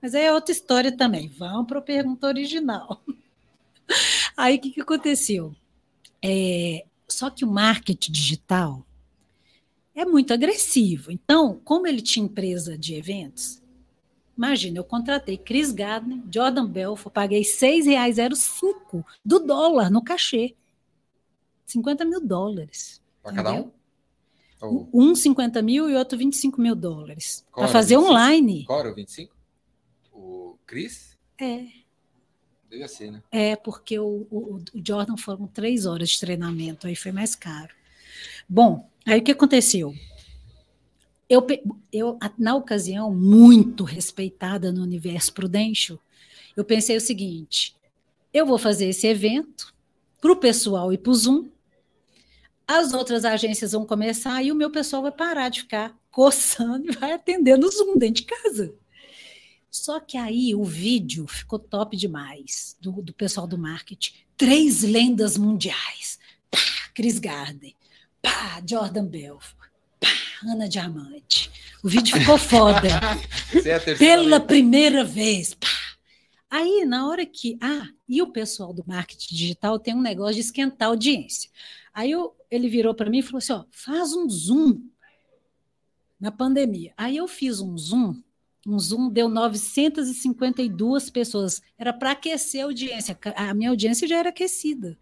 Mas 0.00 0.14
aí 0.14 0.24
é 0.24 0.32
outra 0.32 0.52
história 0.52 0.96
também. 0.96 1.28
Vamos 1.28 1.66
para 1.66 1.78
a 1.78 1.82
pergunta 1.82 2.26
original. 2.26 3.02
Aí 4.36 4.56
o 4.56 4.60
que, 4.60 4.70
que 4.70 4.80
aconteceu? 4.80 5.54
É, 6.22 6.84
só 7.08 7.30
que 7.30 7.44
o 7.44 7.50
marketing 7.50 8.12
digital 8.12 8.84
é 9.94 10.04
muito 10.04 10.32
agressivo. 10.34 11.10
Então, 11.10 11.60
como 11.64 11.86
ele 11.86 12.02
tinha 12.02 12.24
empresa 12.26 12.76
de 12.76 12.94
eventos, 12.94 13.62
imagina, 14.36 14.78
eu 14.78 14.84
contratei 14.84 15.38
Chris 15.38 15.72
Gardner, 15.72 16.20
Jordan 16.32 16.66
Belfort, 16.66 17.12
paguei 17.14 17.40
R$ 17.40 17.44
6,05 17.48 19.04
do 19.24 19.38
dólar 19.40 19.90
no 19.90 20.02
cachê. 20.02 20.54
50 21.64 22.04
mil 22.04 22.20
dólares. 22.20 23.00
Para 23.22 23.32
cada 23.34 23.52
um? 23.54 23.70
Ou- 24.60 24.88
Um 24.92 25.14
50 25.14 25.60
mil 25.62 25.88
e 25.90 25.94
outro 25.96 26.16
25 26.18 26.60
mil 26.60 26.74
dólares. 26.74 27.44
Para 27.54 27.68
fazer 27.68 27.96
25? 27.96 28.12
online. 28.14 28.64
Qual 28.66 28.80
era 28.80 28.90
o 28.90 28.94
25? 28.94 29.34
O 30.12 30.58
Chris? 30.66 31.16
É. 31.40 31.64
Devia 32.70 32.88
ser, 32.88 33.10
né? 33.10 33.22
É, 33.30 33.56
porque 33.56 33.98
o, 33.98 34.26
o, 34.30 34.56
o 34.56 34.62
Jordan 34.84 35.16
foram 35.16 35.46
três 35.46 35.86
horas 35.86 36.10
de 36.10 36.20
treinamento, 36.20 36.86
aí 36.86 36.96
foi 36.96 37.12
mais 37.12 37.34
caro. 37.34 37.74
Bom, 38.48 38.88
aí 39.04 39.20
o 39.20 39.22
que 39.22 39.32
aconteceu? 39.32 39.94
Eu, 41.28 41.44
eu, 41.92 42.18
na 42.38 42.54
ocasião, 42.54 43.12
muito 43.12 43.82
respeitada 43.82 44.70
no 44.70 44.82
universo 44.82 45.32
Prudential, 45.32 45.98
eu 46.56 46.64
pensei 46.64 46.96
o 46.96 47.00
seguinte: 47.00 47.74
eu 48.32 48.46
vou 48.46 48.58
fazer 48.58 48.86
esse 48.86 49.06
evento 49.06 49.74
para 50.20 50.32
o 50.32 50.36
pessoal 50.36 50.92
e 50.92 50.98
para 50.98 51.10
o 51.10 51.14
Zoom, 51.14 51.48
as 52.66 52.92
outras 52.92 53.24
agências 53.24 53.72
vão 53.72 53.86
começar 53.86 54.42
e 54.42 54.50
o 54.50 54.56
meu 54.56 54.70
pessoal 54.70 55.02
vai 55.02 55.12
parar 55.12 55.48
de 55.48 55.60
ficar 55.60 55.96
coçando 56.10 56.88
e 56.88 56.92
vai 56.92 57.12
atender 57.12 57.56
no 57.56 57.70
Zoom 57.70 57.96
dentro 57.96 58.22
de 58.22 58.24
casa. 58.24 58.74
Só 59.76 60.00
que 60.00 60.16
aí 60.16 60.54
o 60.54 60.64
vídeo 60.64 61.26
ficou 61.28 61.58
top 61.58 61.96
demais 61.96 62.76
do, 62.80 62.90
do 63.02 63.12
pessoal 63.12 63.46
do 63.46 63.58
marketing. 63.58 64.14
Três 64.36 64.82
lendas 64.82 65.36
mundiais. 65.36 66.18
Pá, 66.50 66.58
Chris 66.94 67.18
Gardner. 67.18 67.72
Pá, 68.22 68.62
Jordan 68.68 69.06
Belfort. 69.06 69.70
Pá, 70.00 70.08
Ana 70.44 70.68
Diamante. 70.68 71.50
O 71.82 71.88
vídeo 71.88 72.16
ficou 72.18 72.38
foda. 72.38 72.88
É 73.64 73.94
Pela 73.94 74.40
primeira 74.40 75.04
vez. 75.04 75.54
Pá. 75.54 75.68
Aí, 76.50 76.84
na 76.84 77.06
hora 77.08 77.24
que. 77.26 77.58
Ah, 77.60 77.88
e 78.08 78.22
o 78.22 78.28
pessoal 78.32 78.72
do 78.72 78.84
marketing 78.86 79.34
digital 79.34 79.78
tem 79.78 79.94
um 79.94 80.00
negócio 80.02 80.34
de 80.34 80.40
esquentar 80.40 80.88
a 80.88 80.90
audiência. 80.90 81.50
Aí 81.92 82.10
eu- 82.10 82.34
ele 82.50 82.68
virou 82.68 82.94
para 82.94 83.10
mim 83.10 83.18
e 83.18 83.22
falou 83.22 83.38
assim: 83.38 83.52
ó, 83.52 83.64
faz 83.70 84.12
um 84.14 84.28
Zoom 84.28 84.82
na 86.18 86.30
pandemia. 86.30 86.92
Aí 86.96 87.16
eu 87.16 87.28
fiz 87.28 87.60
um 87.60 87.76
Zoom. 87.76 88.22
Um 88.66 88.80
Zoom 88.80 89.08
deu 89.08 89.28
952 89.28 91.08
pessoas. 91.08 91.62
Era 91.78 91.92
para 91.92 92.10
aquecer 92.10 92.62
a 92.62 92.64
audiência. 92.64 93.16
A 93.36 93.54
minha 93.54 93.70
audiência 93.70 94.08
já 94.08 94.18
era 94.18 94.30
aquecida. 94.30 94.98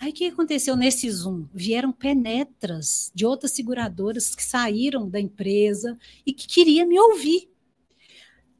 Aí 0.00 0.10
o 0.10 0.12
que 0.12 0.26
aconteceu 0.26 0.74
nesse 0.74 1.10
Zoom? 1.10 1.46
Vieram 1.52 1.92
penetras 1.92 3.12
de 3.14 3.26
outras 3.26 3.52
seguradoras 3.52 4.34
que 4.34 4.42
saíram 4.42 5.08
da 5.08 5.20
empresa 5.20 5.98
e 6.24 6.32
que 6.32 6.46
queriam 6.46 6.88
me 6.88 6.98
ouvir. 6.98 7.50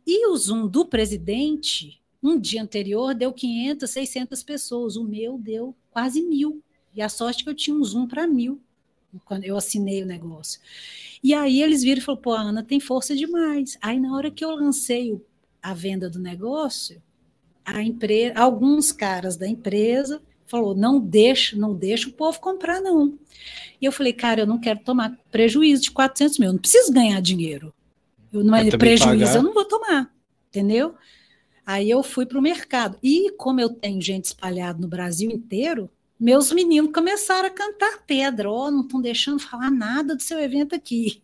E 0.06 0.26
o 0.28 0.36
Zoom 0.36 0.68
do 0.68 0.84
presidente, 0.84 2.02
um 2.22 2.38
dia 2.38 2.62
anterior, 2.62 3.14
deu 3.14 3.32
500, 3.32 3.90
600 3.90 4.42
pessoas. 4.42 4.96
O 4.96 5.04
meu 5.04 5.38
deu 5.38 5.74
quase 5.90 6.22
mil. 6.22 6.62
E 6.94 7.00
a 7.00 7.08
sorte 7.08 7.40
é 7.40 7.44
que 7.44 7.50
eu 7.50 7.54
tinha 7.54 7.74
um 7.74 7.82
Zoom 7.82 8.06
para 8.06 8.26
mil, 8.26 8.60
quando 9.24 9.44
eu 9.44 9.56
assinei 9.56 10.02
o 10.02 10.06
negócio. 10.06 10.60
E 11.22 11.32
aí 11.32 11.62
eles 11.62 11.82
viram 11.82 11.98
e 11.98 12.04
falaram, 12.04 12.22
pô, 12.22 12.32
a 12.32 12.40
Ana 12.40 12.62
tem 12.62 12.80
força 12.80 13.14
demais. 13.14 13.78
Aí 13.80 13.98
na 13.98 14.14
hora 14.14 14.30
que 14.30 14.44
eu 14.44 14.50
lancei 14.50 15.20
a 15.62 15.72
venda 15.72 16.10
do 16.10 16.18
negócio, 16.18 17.02
a 17.64 17.82
empresa, 17.82 18.38
alguns 18.38 18.92
caras 18.92 19.36
da 19.36 19.48
empresa 19.48 20.20
falou, 20.46 20.74
não 20.74 21.00
deixa, 21.00 21.56
não 21.56 21.74
deixa 21.74 22.08
o 22.08 22.12
povo 22.12 22.38
comprar, 22.40 22.80
não. 22.80 23.18
E 23.80 23.84
eu 23.84 23.92
falei, 23.92 24.12
cara, 24.12 24.42
eu 24.42 24.46
não 24.46 24.60
quero 24.60 24.80
tomar 24.80 25.18
prejuízo 25.30 25.84
de 25.84 25.90
400 25.90 26.38
mil, 26.38 26.48
eu 26.48 26.52
não 26.52 26.60
preciso 26.60 26.92
ganhar 26.92 27.20
dinheiro. 27.20 27.72
Eu, 28.32 28.44
não 28.44 28.54
é 28.54 28.70
prejuízo, 28.70 29.24
pagar. 29.24 29.36
eu 29.36 29.42
não 29.42 29.54
vou 29.54 29.64
tomar, 29.64 30.12
entendeu? 30.48 30.94
Aí 31.64 31.88
eu 31.88 32.02
fui 32.02 32.26
para 32.26 32.38
o 32.38 32.42
mercado. 32.42 32.98
E 33.02 33.30
como 33.32 33.60
eu 33.60 33.70
tenho 33.70 34.00
gente 34.00 34.26
espalhada 34.26 34.78
no 34.78 34.88
Brasil 34.88 35.30
inteiro, 35.30 35.88
meus 36.18 36.52
meninos 36.52 36.92
começaram 36.92 37.48
a 37.48 37.50
cantar 37.50 38.04
pedra. 38.06 38.50
Ó, 38.50 38.70
não 38.70 38.82
estão 38.82 39.00
deixando 39.00 39.40
falar 39.40 39.70
nada 39.70 40.14
do 40.16 40.22
seu 40.22 40.38
evento 40.40 40.74
aqui. 40.74 41.22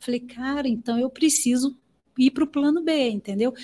Falei, 0.00 0.20
cara, 0.20 0.68
então 0.68 0.98
eu 0.98 1.10
preciso 1.10 1.76
ir 2.18 2.30
para 2.32 2.44
o 2.44 2.48
plano 2.48 2.82
B, 2.82 3.10
entendeu? 3.10 3.54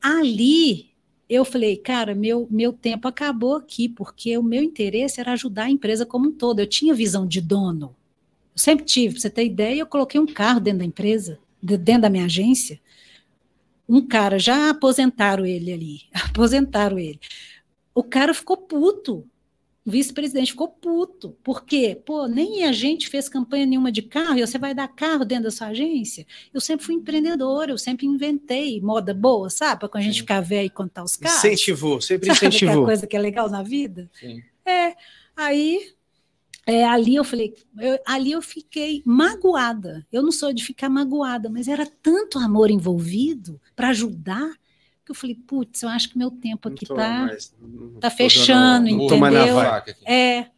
Ali 0.00 0.94
eu 1.28 1.44
falei, 1.44 1.76
cara, 1.76 2.14
meu, 2.14 2.46
meu 2.50 2.72
tempo 2.72 3.08
acabou 3.08 3.56
aqui, 3.56 3.88
porque 3.88 4.36
o 4.36 4.42
meu 4.42 4.62
interesse 4.62 5.20
era 5.20 5.32
ajudar 5.32 5.64
a 5.64 5.70
empresa 5.70 6.04
como 6.04 6.28
um 6.28 6.32
todo. 6.32 6.60
Eu 6.60 6.66
tinha 6.66 6.94
visão 6.94 7.26
de 7.26 7.40
dono. 7.40 7.96
Eu 8.54 8.58
sempre 8.58 8.84
tive, 8.84 9.14
para 9.14 9.22
você 9.22 9.30
ter 9.30 9.44
ideia, 9.46 9.80
eu 9.80 9.86
coloquei 9.86 10.20
um 10.20 10.26
carro 10.26 10.60
dentro 10.60 10.80
da 10.80 10.84
empresa, 10.84 11.38
de- 11.62 11.76
dentro 11.78 12.02
da 12.02 12.10
minha 12.10 12.26
agência. 12.26 12.80
Um 13.88 14.06
cara, 14.06 14.38
já 14.38 14.70
aposentaram 14.70 15.44
ele 15.44 15.72
ali, 15.72 16.02
aposentaram 16.30 16.98
ele. 16.98 17.20
O 17.94 18.02
cara 18.02 18.34
ficou 18.34 18.56
puto. 18.56 19.26
O 19.86 19.90
vice-presidente 19.90 20.52
ficou 20.52 20.68
puto. 20.68 21.36
Por 21.44 21.64
quê? 21.64 22.00
Pô, 22.06 22.26
nem 22.26 22.64
a 22.64 22.72
gente 22.72 23.06
fez 23.08 23.28
campanha 23.28 23.66
nenhuma 23.66 23.92
de 23.92 24.00
carro 24.00 24.38
e 24.38 24.46
você 24.46 24.56
vai 24.58 24.74
dar 24.74 24.88
carro 24.88 25.24
dentro 25.26 25.44
da 25.44 25.50
sua 25.50 25.66
agência? 25.68 26.26
Eu 26.54 26.60
sempre 26.60 26.86
fui 26.86 26.94
empreendedora, 26.94 27.70
eu 27.70 27.76
sempre 27.76 28.06
inventei 28.06 28.80
moda 28.80 29.12
boa, 29.12 29.50
sabe? 29.50 29.80
Para 29.80 29.88
quando 29.90 30.02
a 30.02 30.06
gente 30.06 30.14
Sim. 30.14 30.20
ficar 30.20 30.40
velho 30.40 30.66
e 30.66 30.70
contar 30.70 31.04
os 31.04 31.16
carros. 31.18 31.44
Incentivou, 31.44 32.00
sempre 32.00 32.26
Sabe 32.34 32.46
incentivou. 32.46 32.84
coisa 32.86 33.06
que 33.06 33.14
é 33.14 33.20
legal 33.20 33.50
na 33.50 33.62
vida? 33.62 34.10
Sim. 34.18 34.42
É, 34.64 34.94
aí 35.36 35.92
é, 36.66 36.82
ali 36.84 37.14
eu 37.14 37.24
falei, 37.24 37.54
eu- 37.78 37.98
ali 38.06 38.32
eu 38.32 38.40
fiquei 38.40 39.02
magoada. 39.04 40.06
Eu 40.10 40.22
não 40.22 40.32
sou 40.32 40.50
de 40.50 40.64
ficar 40.64 40.88
magoada, 40.88 41.50
mas 41.50 41.68
era 41.68 41.84
tanto 41.84 42.38
amor 42.38 42.70
envolvido 42.70 43.60
para 43.76 43.88
ajudar 43.90 44.50
que 45.04 45.10
eu 45.10 45.14
falei, 45.14 45.34
putz, 45.36 45.82
eu 45.82 45.88
acho 45.88 46.08
que 46.10 46.16
meu 46.18 46.30
tempo 46.30 46.68
aqui 46.68 46.86
tô 46.86 46.94
tá, 46.94 47.28
tá 48.00 48.10
fechando, 48.10 48.88
dando- 48.88 49.04
entendeu? 49.04 49.58
É. 50.06 50.50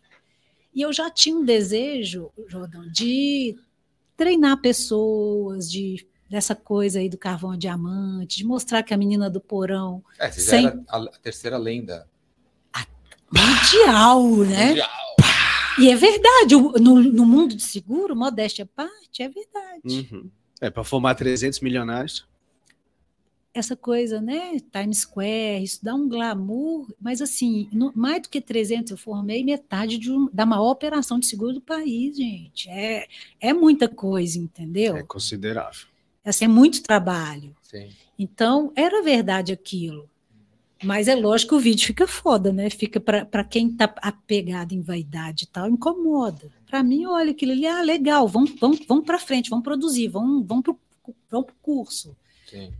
E 0.75 0.83
eu 0.83 0.93
já 0.93 1.11
tinha 1.11 1.35
um 1.37 1.45
desejo, 1.45 2.31
Jordão, 2.49 2.87
de 2.89 3.57
treinar 4.17 4.61
pessoas, 4.61 5.71
de 5.71 6.07
dessa 6.29 6.55
coisa 6.57 6.99
aí 6.99 7.09
do 7.09 7.17
carvão 7.17 7.53
a 7.53 7.57
diamante, 7.57 8.39
de 8.39 8.45
mostrar 8.45 8.83
que 8.83 8.93
a 8.93 8.97
menina 8.97 9.31
do 9.31 9.41
porão 9.41 10.03
É, 10.19 10.31
você 10.31 10.41
Sem- 10.41 10.63
já 10.63 10.69
era 10.71 10.83
a, 10.89 10.97
a 11.05 11.07
terceira 11.23 11.57
lenda. 11.57 12.09
mundial, 13.33 14.23
né? 14.45 14.69
mundial. 14.69 14.91
E 15.79 15.91
é 15.91 15.97
verdade, 15.97 16.55
no, 16.55 17.01
no 17.03 17.27
mundo 17.27 17.55
de 17.55 17.63
seguro, 17.63 18.17
modéstia 18.17 18.65
à 18.65 18.67
parte, 18.67 19.23
é 19.23 19.29
verdade. 19.29 20.09
Uhum. 20.13 20.31
É, 20.61 20.71
para 20.71 20.83
formar 20.85 21.15
300 21.15 21.61
milionários. 21.61 22.27
Essa 23.59 23.75
coisa, 23.75 24.21
né? 24.21 24.61
Times 24.71 24.99
Square, 24.99 25.65
isso 25.65 25.83
dá 25.83 25.95
um 25.95 26.07
glamour, 26.07 26.87
mas 27.01 27.23
assim, 27.23 27.69
no- 27.73 27.91
mais 27.97 28.21
do 28.21 28.29
que 28.29 28.39
300, 28.39 28.91
eu 28.91 28.99
formei 28.99 29.43
metade 29.43 29.97
de 29.97 30.13
um- 30.13 30.29
da 30.31 30.45
maior 30.45 30.71
operação 30.71 31.19
de 31.19 31.25
seguro 31.25 31.55
do 31.55 31.61
país, 31.63 32.15
gente. 32.17 32.69
É, 32.69 33.07
é 33.41 33.55
muita 33.55 33.89
coisa, 33.89 34.39
entendeu? 34.39 34.95
É 34.95 35.03
considerável. 35.03 35.87
Assim, 36.23 36.45
é 36.45 36.49
muito 36.49 36.83
trabalho. 36.83 37.57
Sim. 37.63 37.89
Então, 38.19 38.73
era 38.77 39.03
verdade 39.03 39.53
aquilo. 39.55 40.07
Mas 40.85 41.09
é 41.09 41.15
lógico 41.15 41.51
que 41.51 41.55
o 41.55 41.61
vídeo 41.61 41.87
fica 41.87 42.07
foda, 42.07 42.53
né? 42.53 42.69
Fica 42.69 43.01
para 43.01 43.43
quem 43.43 43.71
tá 43.71 43.91
apegado 44.03 44.73
em 44.73 44.83
vaidade 44.83 45.45
e 45.45 45.47
tal, 45.47 45.67
incomoda. 45.71 46.51
Para 46.67 46.83
mim, 46.83 47.07
olha 47.07 47.31
aquilo 47.31 47.53
ali, 47.53 47.67
ah, 47.67 47.81
legal, 47.81 48.29
vamos, 48.29 48.51
vamos, 48.61 48.81
vamos 48.87 49.07
para 49.07 49.19
frente, 49.19 49.49
vamos 49.49 49.65
produzir, 49.65 50.09
vamos, 50.09 50.47
vamos 50.47 50.63
para 51.31 51.39
o 51.39 51.47
curso. 51.63 52.15
Sim. 52.51 52.71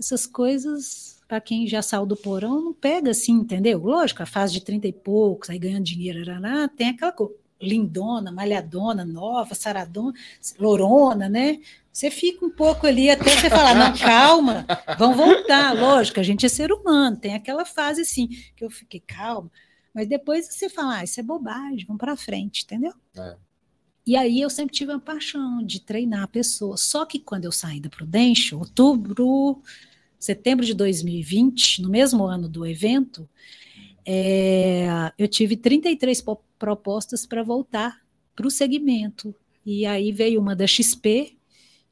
Essas 0.00 0.26
coisas, 0.26 1.20
para 1.28 1.40
quem 1.40 1.68
já 1.68 1.80
saiu 1.82 2.04
do 2.06 2.16
porão, 2.16 2.60
não 2.60 2.72
pega 2.72 3.12
assim, 3.12 3.34
entendeu? 3.34 3.78
Lógico, 3.78 4.22
a 4.22 4.26
fase 4.26 4.54
de 4.54 4.62
30 4.62 4.88
e 4.88 4.92
poucos, 4.92 5.48
aí 5.48 5.58
ganhando 5.60 5.84
dinheiro, 5.84 6.20
arará, 6.22 6.66
tem 6.66 6.88
aquela 6.88 7.12
coisa. 7.12 7.34
lindona, 7.62 8.32
malhadona, 8.32 9.04
nova, 9.04 9.54
saradona, 9.54 10.14
lourona, 10.58 11.28
né? 11.28 11.60
Você 11.92 12.10
fica 12.10 12.46
um 12.46 12.50
pouco 12.50 12.86
ali 12.86 13.10
até 13.10 13.30
você 13.36 13.50
falar, 13.50 13.74
não, 13.74 13.96
calma, 13.98 14.66
vamos 14.98 15.16
voltar. 15.16 15.74
Lógico, 15.74 16.18
a 16.18 16.22
gente 16.22 16.46
é 16.46 16.48
ser 16.48 16.72
humano, 16.72 17.16
tem 17.18 17.34
aquela 17.34 17.64
fase 17.66 18.00
assim, 18.00 18.28
que 18.56 18.64
eu 18.64 18.70
fiquei 18.70 19.00
calma, 19.00 19.50
mas 19.92 20.06
depois 20.08 20.46
você 20.46 20.70
fala, 20.70 20.98
ah, 20.98 21.04
isso 21.04 21.20
é 21.20 21.22
bobagem, 21.22 21.84
vamos 21.86 22.00
para 22.00 22.16
frente, 22.16 22.64
entendeu? 22.64 22.94
É. 23.14 23.36
E 24.06 24.16
aí 24.16 24.40
eu 24.40 24.48
sempre 24.48 24.74
tive 24.74 24.92
uma 24.92 25.00
paixão 25.00 25.62
de 25.62 25.80
treinar 25.80 26.22
a 26.22 26.28
pessoa. 26.28 26.76
Só 26.76 27.04
que 27.04 27.18
quando 27.18 27.44
eu 27.44 27.52
saí 27.52 27.78
da 27.78 27.90
Prudential, 27.90 28.60
outubro, 28.60 29.62
setembro 30.20 30.64
de 30.64 30.74
2020, 30.74 31.82
no 31.82 31.88
mesmo 31.88 32.24
ano 32.24 32.48
do 32.48 32.66
evento, 32.66 33.28
é, 34.04 34.86
eu 35.18 35.26
tive 35.26 35.56
33 35.56 36.20
po- 36.20 36.44
propostas 36.58 37.26
para 37.26 37.42
voltar 37.42 38.00
para 38.36 38.46
o 38.46 38.50
segmento. 38.50 39.34
E 39.64 39.86
aí 39.86 40.12
veio 40.12 40.40
uma 40.40 40.54
da 40.54 40.66
XP, 40.66 41.36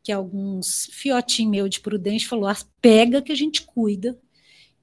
que 0.03 0.13
alguns 0.13 0.89
fiotinhos 0.93 1.51
meu 1.51 1.69
de 1.69 1.81
Prudente 1.81 2.29
falou: 2.29 2.47
ah, 2.47 2.57
pega 2.81 3.23
que 3.23 3.33
a 3.33 3.37
gente 3.37 3.63
cuida. 3.63 4.19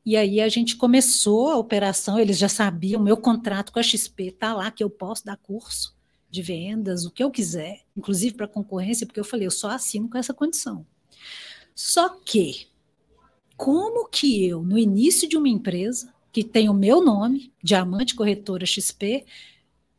E 0.06 0.16
aí 0.16 0.40
a 0.40 0.48
gente 0.48 0.76
começou 0.76 1.50
a 1.50 1.58
operação, 1.58 2.20
eles 2.20 2.38
já 2.38 2.48
sabiam, 2.48 3.02
meu 3.02 3.18
contrato 3.18 3.72
com 3.72 3.80
a 3.80 3.84
XP 3.84 4.26
está 4.28 4.54
lá, 4.54 4.70
que 4.70 4.84
eu 4.84 4.90
posso 4.90 5.26
dar 5.26 5.36
curso 5.36 5.96
de 6.30 6.44
vendas, 6.44 7.06
o 7.06 7.12
que 7.12 7.24
eu 7.24 7.32
quiser, 7.32 7.82
inclusive 7.98 8.36
para 8.36 8.48
concorrência, 8.48 9.08
porque 9.08 9.20
eu 9.20 9.24
falei, 9.24 9.48
eu 9.48 9.52
só 9.52 9.72
assino 9.72 10.08
com 10.08 10.18
essa 10.18 10.32
condição. 10.32 10.86
Só 11.74 12.10
que, 12.10 12.68
como 13.58 14.08
que 14.10 14.46
eu, 14.46 14.64
no 14.64 14.78
início 14.78 15.28
de 15.28 15.38
uma 15.38 15.50
empresa, 15.50 16.14
que 16.32 16.44
tem 16.44 16.70
o 16.70 16.74
meu 16.74 17.04
nome, 17.04 17.52
Diamante 17.64 18.16
Corretora 18.16 18.66
XP, 18.66 19.26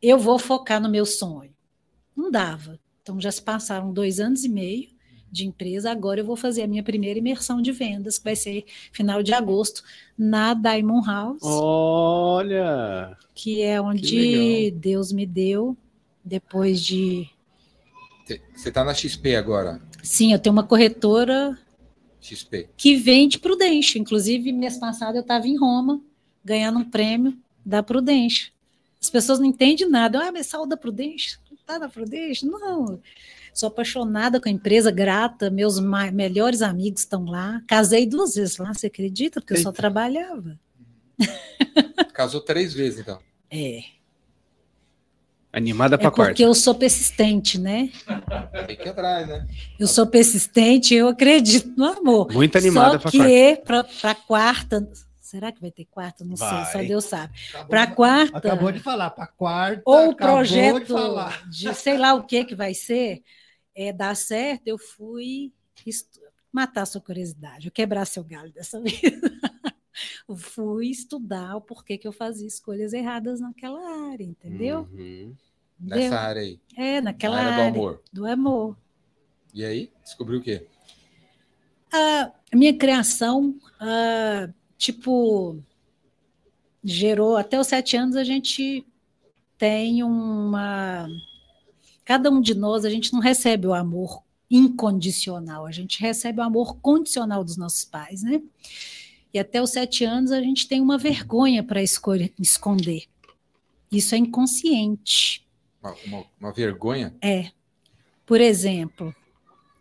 eu 0.01 0.17
vou 0.17 0.37
focar 0.37 0.81
no 0.81 0.89
meu 0.89 1.05
sonho? 1.05 1.51
Não 2.15 2.29
dava. 2.29 2.79
Então 3.01 3.19
já 3.19 3.31
se 3.31 3.41
passaram 3.41 3.91
dois 3.91 4.19
anos 4.19 4.43
e 4.43 4.49
meio 4.49 4.89
de 5.31 5.45
empresa, 5.45 5.91
agora 5.91 6.21
eu 6.21 6.25
vou 6.25 6.35
fazer 6.37 6.63
a 6.63 6.67
minha 6.67 6.83
primeira 6.83 7.19
imersão 7.19 7.61
de 7.61 7.71
vendas, 7.71 8.17
que 8.17 8.23
vai 8.23 8.35
ser 8.35 8.65
final 8.91 9.21
de 9.21 9.33
agosto, 9.33 9.83
na 10.17 10.53
Diamond 10.53 11.05
House 11.05 11.41
Olha! 11.43 13.17
que 13.35 13.61
é 13.61 13.79
onde 13.79 14.19
legal. 14.19 14.79
Deus 14.79 15.11
me 15.11 15.25
deu 15.25 15.77
depois 16.23 16.81
de. 16.81 17.29
Você 18.53 18.71
tá 18.71 18.83
na 18.83 18.93
XP 18.93 19.35
agora. 19.35 19.81
Sim, 20.03 20.33
eu 20.33 20.39
tenho 20.39 20.53
uma 20.53 20.63
corretora 20.63 21.57
XP. 22.21 22.69
que 22.75 22.95
vende 22.95 23.39
Prudential. 23.39 24.01
Inclusive, 24.01 24.51
mês 24.51 24.77
passado 24.77 25.15
eu 25.15 25.21
estava 25.21 25.47
em 25.47 25.57
Roma 25.57 26.01
ganhando 26.43 26.79
um 26.79 26.89
prêmio 26.89 27.37
da 27.65 27.83
Prudential. 27.83 28.51
As 29.01 29.09
pessoas 29.09 29.39
não 29.39 29.45
entendem 29.45 29.89
nada. 29.89 30.19
Ah, 30.27 30.31
mas 30.31 30.47
saiu 30.47 30.65
da 30.65 30.75
Prudential? 30.77 31.39
Não 31.49 31.57
está 31.57 31.79
na 31.79 31.87
Prudential? 31.89 32.51
Não. 32.51 32.99
Sou 33.53 33.67
apaixonada 33.67 34.39
com 34.39 34.47
a 34.47 34.51
empresa, 34.51 34.91
grata. 34.91 35.49
Meus 35.49 35.79
melhores 36.13 36.61
amigos 36.61 37.01
estão 37.01 37.25
lá. 37.25 37.61
Casei 37.67 38.05
duas 38.05 38.35
vezes 38.35 38.57
lá, 38.57 38.73
você 38.73 38.87
acredita? 38.87 39.41
Porque 39.41 39.53
eu 39.53 39.57
só 39.57 39.69
Eita. 39.69 39.77
trabalhava. 39.81 40.59
Casou 42.13 42.41
três 42.41 42.73
vezes, 42.73 42.99
então. 42.99 43.19
É. 43.49 43.81
Animada 45.57 45.95
É 45.95 45.97
pra 45.97 46.11
porque 46.11 46.23
quarta. 46.25 46.41
eu 46.43 46.53
sou 46.53 46.75
persistente, 46.75 47.57
né? 47.57 47.89
Tem 48.67 48.77
que 48.77 48.87
entrar, 48.87 49.25
né? 49.25 49.47
Eu 49.79 49.87
sou 49.87 50.05
persistente, 50.05 50.93
eu 50.93 51.07
acredito 51.07 51.73
no 51.75 51.85
amor. 51.85 52.31
Muito 52.31 52.55
animada 52.57 52.99
Só 52.99 52.99
pra 52.99 53.11
quarta. 53.11 53.27
que 53.27 53.55
para 53.65 53.83
para 53.83 54.15
quarta, 54.15 54.91
será 55.19 55.51
que 55.51 55.59
vai 55.59 55.71
ter 55.71 55.85
quarta? 55.85 56.23
Não 56.23 56.35
Vai. 56.35 56.65
sei, 56.65 56.71
só 56.81 56.87
Deus 56.87 57.05
sabe. 57.05 57.33
Para 57.67 57.85
de- 57.85 57.95
quarta 57.95 58.37
Acabou 58.37 58.71
de 58.71 58.79
falar, 58.79 59.09
para 59.09 59.25
quarta. 59.25 59.81
ou 59.83 60.09
o 60.09 60.11
de 60.11 60.15
projeto 60.17 60.85
falar. 60.85 61.49
de, 61.49 61.73
sei 61.73 61.97
lá 61.97 62.13
o 62.13 62.23
que 62.23 62.45
que 62.45 62.53
vai 62.53 62.75
ser, 62.75 63.23
é, 63.75 63.91
dar 63.91 64.15
certo, 64.15 64.67
eu 64.67 64.77
fui 64.77 65.51
matar 66.53 66.85
sua 66.85 67.01
curiosidade, 67.01 67.65
eu 67.67 67.71
quebrar 67.71 68.05
seu 68.05 68.23
galho 68.23 68.51
dessa 68.53 68.79
vez. 68.81 69.01
Eu 70.29 70.35
fui 70.35 70.87
estudar 70.89 71.55
o 71.55 71.61
porquê 71.61 71.97
que 71.97 72.07
eu 72.07 72.11
fazia 72.11 72.45
escolhas 72.47 72.93
erradas 72.93 73.39
naquela 73.39 74.11
área, 74.11 74.23
entendeu? 74.23 74.87
Uhum. 74.93 75.33
Nessa 75.79 76.19
área 76.19 76.41
aí. 76.41 76.59
É, 76.75 77.01
naquela 77.01 77.35
na 77.35 77.41
área 77.41 77.53
área 77.53 77.71
do 77.71 77.79
amor. 77.79 78.03
do 78.11 78.25
amor. 78.25 78.77
E 79.53 79.63
aí? 79.63 79.91
Descobriu 80.03 80.39
o 80.39 80.43
quê? 80.43 80.65
A 81.91 82.31
minha 82.53 82.77
criação, 82.77 83.55
tipo, 84.77 85.57
gerou 86.83 87.37
até 87.37 87.59
os 87.59 87.67
sete 87.67 87.97
anos 87.97 88.15
a 88.15 88.23
gente 88.23 88.85
tem 89.57 90.03
uma. 90.03 91.07
Cada 92.05 92.29
um 92.29 92.39
de 92.39 92.53
nós, 92.53 92.85
a 92.85 92.89
gente 92.89 93.11
não 93.11 93.19
recebe 93.19 93.67
o 93.67 93.73
amor 93.73 94.23
incondicional, 94.49 95.65
a 95.65 95.71
gente 95.71 95.99
recebe 95.99 96.39
o 96.39 96.43
amor 96.43 96.77
condicional 96.77 97.43
dos 97.43 97.57
nossos 97.57 97.83
pais, 97.83 98.23
né? 98.23 98.41
E 99.33 99.39
até 99.39 99.61
os 99.61 99.71
sete 99.71 100.05
anos 100.05 100.31
a 100.31 100.41
gente 100.41 100.67
tem 100.67 100.79
uma 100.79 100.97
vergonha 100.97 101.63
para 101.63 101.81
esconder. 101.83 103.03
Isso 103.91 104.15
é 104.15 104.17
inconsciente. 104.17 105.45
Uma, 106.05 106.25
uma- 106.39 106.53
vergonha? 106.53 107.15
É. 107.21 107.51
Por 108.25 108.41
exemplo, 108.41 109.15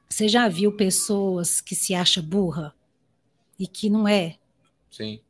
você 0.09 0.29
já 0.29 0.49
viu 0.49 0.73
pessoas 0.73 1.61
que 1.61 1.75
se 1.75 1.95
acha 1.95 2.23
burra 2.23 2.75
e 3.59 3.67
que 3.67 3.89
não 3.91 4.07
é? 4.07 4.37
Sim. 4.91 5.21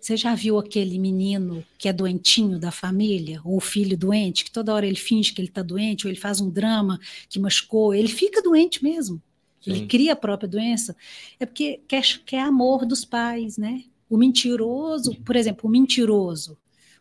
Você 0.00 0.16
já 0.16 0.34
viu 0.34 0.58
aquele 0.58 0.98
menino 0.98 1.64
que 1.76 1.88
é 1.88 1.92
doentinho 1.92 2.58
da 2.58 2.70
família, 2.70 3.40
ou 3.44 3.56
o 3.56 3.60
filho 3.60 3.96
doente, 3.98 4.44
que 4.44 4.50
toda 4.50 4.72
hora 4.72 4.86
ele 4.86 4.96
finge 4.96 5.32
que 5.32 5.40
ele 5.40 5.48
está 5.48 5.62
doente, 5.62 6.06
ou 6.06 6.10
ele 6.10 6.18
faz 6.18 6.40
um 6.40 6.48
drama 6.48 6.98
que 7.28 7.38
machucou, 7.38 7.94
ele 7.94 8.08
fica 8.08 8.40
doente 8.40 8.82
mesmo. 8.82 9.20
Ele 9.66 9.80
Sim. 9.80 9.86
cria 9.88 10.12
a 10.12 10.16
própria 10.16 10.48
doença. 10.48 10.96
É 11.40 11.46
porque 11.46 11.80
quer, 11.88 12.02
quer 12.24 12.40
amor 12.40 12.84
dos 12.86 13.04
pais, 13.04 13.56
né? 13.56 13.84
O 14.08 14.16
mentiroso, 14.16 15.14
por 15.22 15.36
exemplo, 15.36 15.68
o 15.68 15.72
mentiroso. 15.72 16.56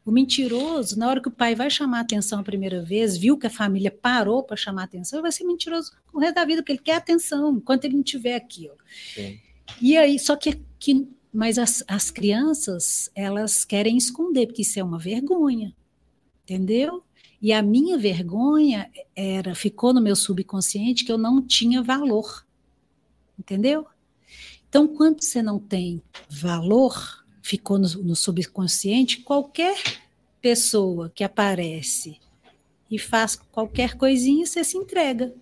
O 0.06 0.12
mentiroso, 0.12 1.00
na 1.00 1.08
hora 1.08 1.22
que 1.22 1.30
o 1.30 1.32
pai 1.32 1.56
vai 1.56 1.70
chamar 1.70 2.00
a 2.00 2.02
atenção 2.02 2.40
a 2.40 2.44
primeira 2.44 2.84
vez, 2.84 3.16
viu 3.16 3.38
que 3.38 3.48
a 3.48 3.50
família 3.50 3.90
parou 3.90 4.44
para 4.44 4.58
chamar 4.58 4.82
a 4.82 4.86
atenção, 4.86 5.18
ele 5.18 5.24
vai 5.24 5.32
ser 5.32 5.46
mentiroso 5.46 5.94
o 6.12 6.20
resto 6.20 6.36
da 6.36 6.46
vida, 6.46 6.62
porque 6.62 6.74
ele 6.74 6.80
quer 6.80 6.96
atenção, 6.96 7.56
enquanto 7.56 7.86
ele 7.86 7.96
não 7.96 8.04
tiver 8.04 8.36
aquilo. 8.36 8.76
Sim. 9.14 9.40
E 9.82 9.96
aí, 9.98 10.20
só 10.20 10.36
que, 10.36 10.62
que 10.78 11.08
mas 11.34 11.58
as, 11.58 11.84
as 11.88 12.12
crianças, 12.12 13.10
elas 13.16 13.66
querem 13.66 13.98
esconder, 13.98 14.48
porque 14.48 14.62
isso 14.62 14.80
é 14.80 14.84
uma 14.84 15.00
vergonha, 15.00 15.76
entendeu? 16.44 17.04
E 17.42 17.52
a 17.52 17.62
minha 17.62 17.98
vergonha 17.98 18.90
era, 19.16 19.56
ficou 19.56 19.94
no 19.94 20.02
meu 20.02 20.16
subconsciente 20.16 21.04
que 21.04 21.12
eu 21.12 21.18
não 21.18 21.42
tinha 21.42 21.82
valor, 21.82 22.46
entendeu? 23.38 23.88
Então, 24.70 24.88
quando 24.88 25.22
você 25.22 25.42
não 25.42 25.60
tem 25.60 26.02
valor, 26.30 27.23
ficou 27.44 27.78
no, 27.78 27.88
no 28.02 28.16
subconsciente, 28.16 29.20
qualquer 29.20 29.76
pessoa 30.42 31.12
que 31.14 31.24
aparece 31.24 32.18
e 32.90 32.98
faz 32.98 33.36
qualquer 33.36 33.96
coisinha, 33.96 34.46
você 34.46 34.64
se 34.64 34.78
entrega, 34.78 35.34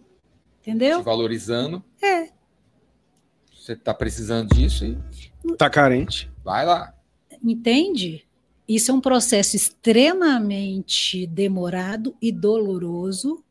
entendeu? 0.59 0.99
Te 0.99 1.05
valorizando. 1.05 1.83
É. 2.01 2.29
Você 3.55 3.75
tá 3.75 3.93
precisando 3.93 4.53
disso 4.53 4.83
e 4.83 4.97
Tá 5.55 5.69
carente. 5.69 6.29
vai 6.43 6.65
lá. 6.65 6.93
Entende? 7.43 8.25
Isso 8.67 8.91
é 8.91 8.93
um 8.93 9.01
processo 9.01 9.55
extremamente 9.55 11.27
demorado 11.27 12.15
e 12.21 12.31
doloroso 12.31 13.43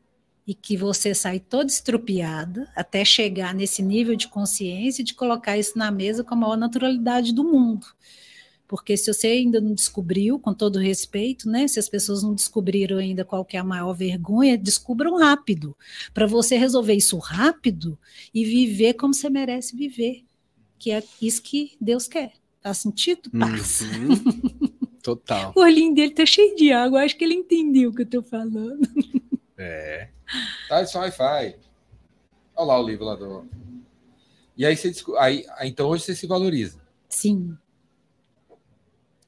e 0.45 0.53
que 0.53 0.75
você 0.75 1.13
sai 1.13 1.39
toda 1.39 1.69
estrupiada 1.69 2.69
até 2.75 3.05
chegar 3.05 3.53
nesse 3.53 3.81
nível 3.81 4.15
de 4.15 4.27
consciência 4.27 5.03
de 5.03 5.13
colocar 5.13 5.57
isso 5.57 5.77
na 5.77 5.91
mesa 5.91 6.23
com 6.23 6.33
a 6.33 6.37
maior 6.37 6.57
naturalidade 6.57 7.33
do 7.33 7.43
mundo. 7.43 7.85
Porque 8.71 8.95
se 8.95 9.13
você 9.13 9.27
ainda 9.27 9.59
não 9.59 9.73
descobriu, 9.73 10.39
com 10.39 10.53
todo 10.53 10.79
respeito, 10.79 11.49
né? 11.49 11.67
Se 11.67 11.77
as 11.77 11.89
pessoas 11.89 12.23
não 12.23 12.33
descobriram 12.33 12.99
ainda 12.99 13.25
qual 13.25 13.43
que 13.43 13.57
é 13.57 13.59
a 13.59 13.65
maior 13.65 13.91
vergonha, 13.91 14.57
descubram 14.57 15.17
rápido, 15.17 15.75
para 16.13 16.25
você 16.25 16.55
resolver 16.55 16.93
isso 16.93 17.17
rápido 17.17 17.99
e 18.33 18.45
viver 18.45 18.93
como 18.93 19.13
você 19.13 19.29
merece 19.29 19.75
viver, 19.75 20.23
que 20.79 20.89
é 20.89 21.03
isso 21.21 21.43
que 21.43 21.75
Deus 21.81 22.07
quer. 22.07 22.31
Faz 22.61 22.77
sentido? 22.77 23.29
Passa. 23.37 23.83
Uhum. 23.83 24.69
Total. 25.03 25.51
O 25.53 25.59
olhinho 25.59 25.93
dele 25.93 26.13
tá 26.13 26.25
cheio 26.25 26.55
de 26.55 26.71
água, 26.71 27.03
acho 27.03 27.17
que 27.17 27.25
ele 27.25 27.33
entendeu 27.33 27.89
o 27.89 27.93
que 27.93 28.03
eu 28.03 28.09
tô 28.09 28.23
falando. 28.23 28.87
É. 29.57 30.07
Tá, 30.69 30.81
isso 30.81 30.97
Wi-Fi. 30.97 31.57
Olha 32.55 32.67
lá 32.67 32.79
o 32.79 32.87
livro 32.87 33.03
lá 33.03 33.15
do. 33.15 33.45
E 34.55 34.65
aí 34.65 34.77
você 34.77 34.93
aí, 35.19 35.45
então 35.63 35.89
hoje 35.89 36.05
você 36.05 36.15
se 36.15 36.25
valoriza. 36.25 36.79
Sim. 37.09 37.57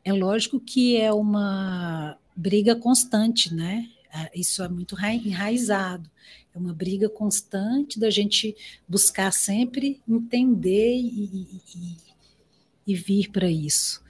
É 0.04 0.12
lógico 0.12 0.60
que 0.60 0.98
é 0.98 1.12
uma 1.14 2.18
briga 2.36 2.76
constante, 2.76 3.54
né? 3.54 3.90
Ah, 4.12 4.30
Isso 4.36 4.62
é 4.64 4.68
muito 4.70 4.96
ra- 4.96 5.14
enraizado. 5.14 6.10
É 6.54 6.58
uma 6.58 6.74
briga 6.74 7.10
constante 7.10 8.00
da 8.00 8.10
gente 8.10 8.56
buscar 8.88 9.32
sempre 9.32 10.02
entender 10.08 10.96
e, 10.98 11.50
e- 11.76 11.98
e- 12.88 12.96
vir 12.96 13.30
para 13.32 13.50
isso. 13.50 14.04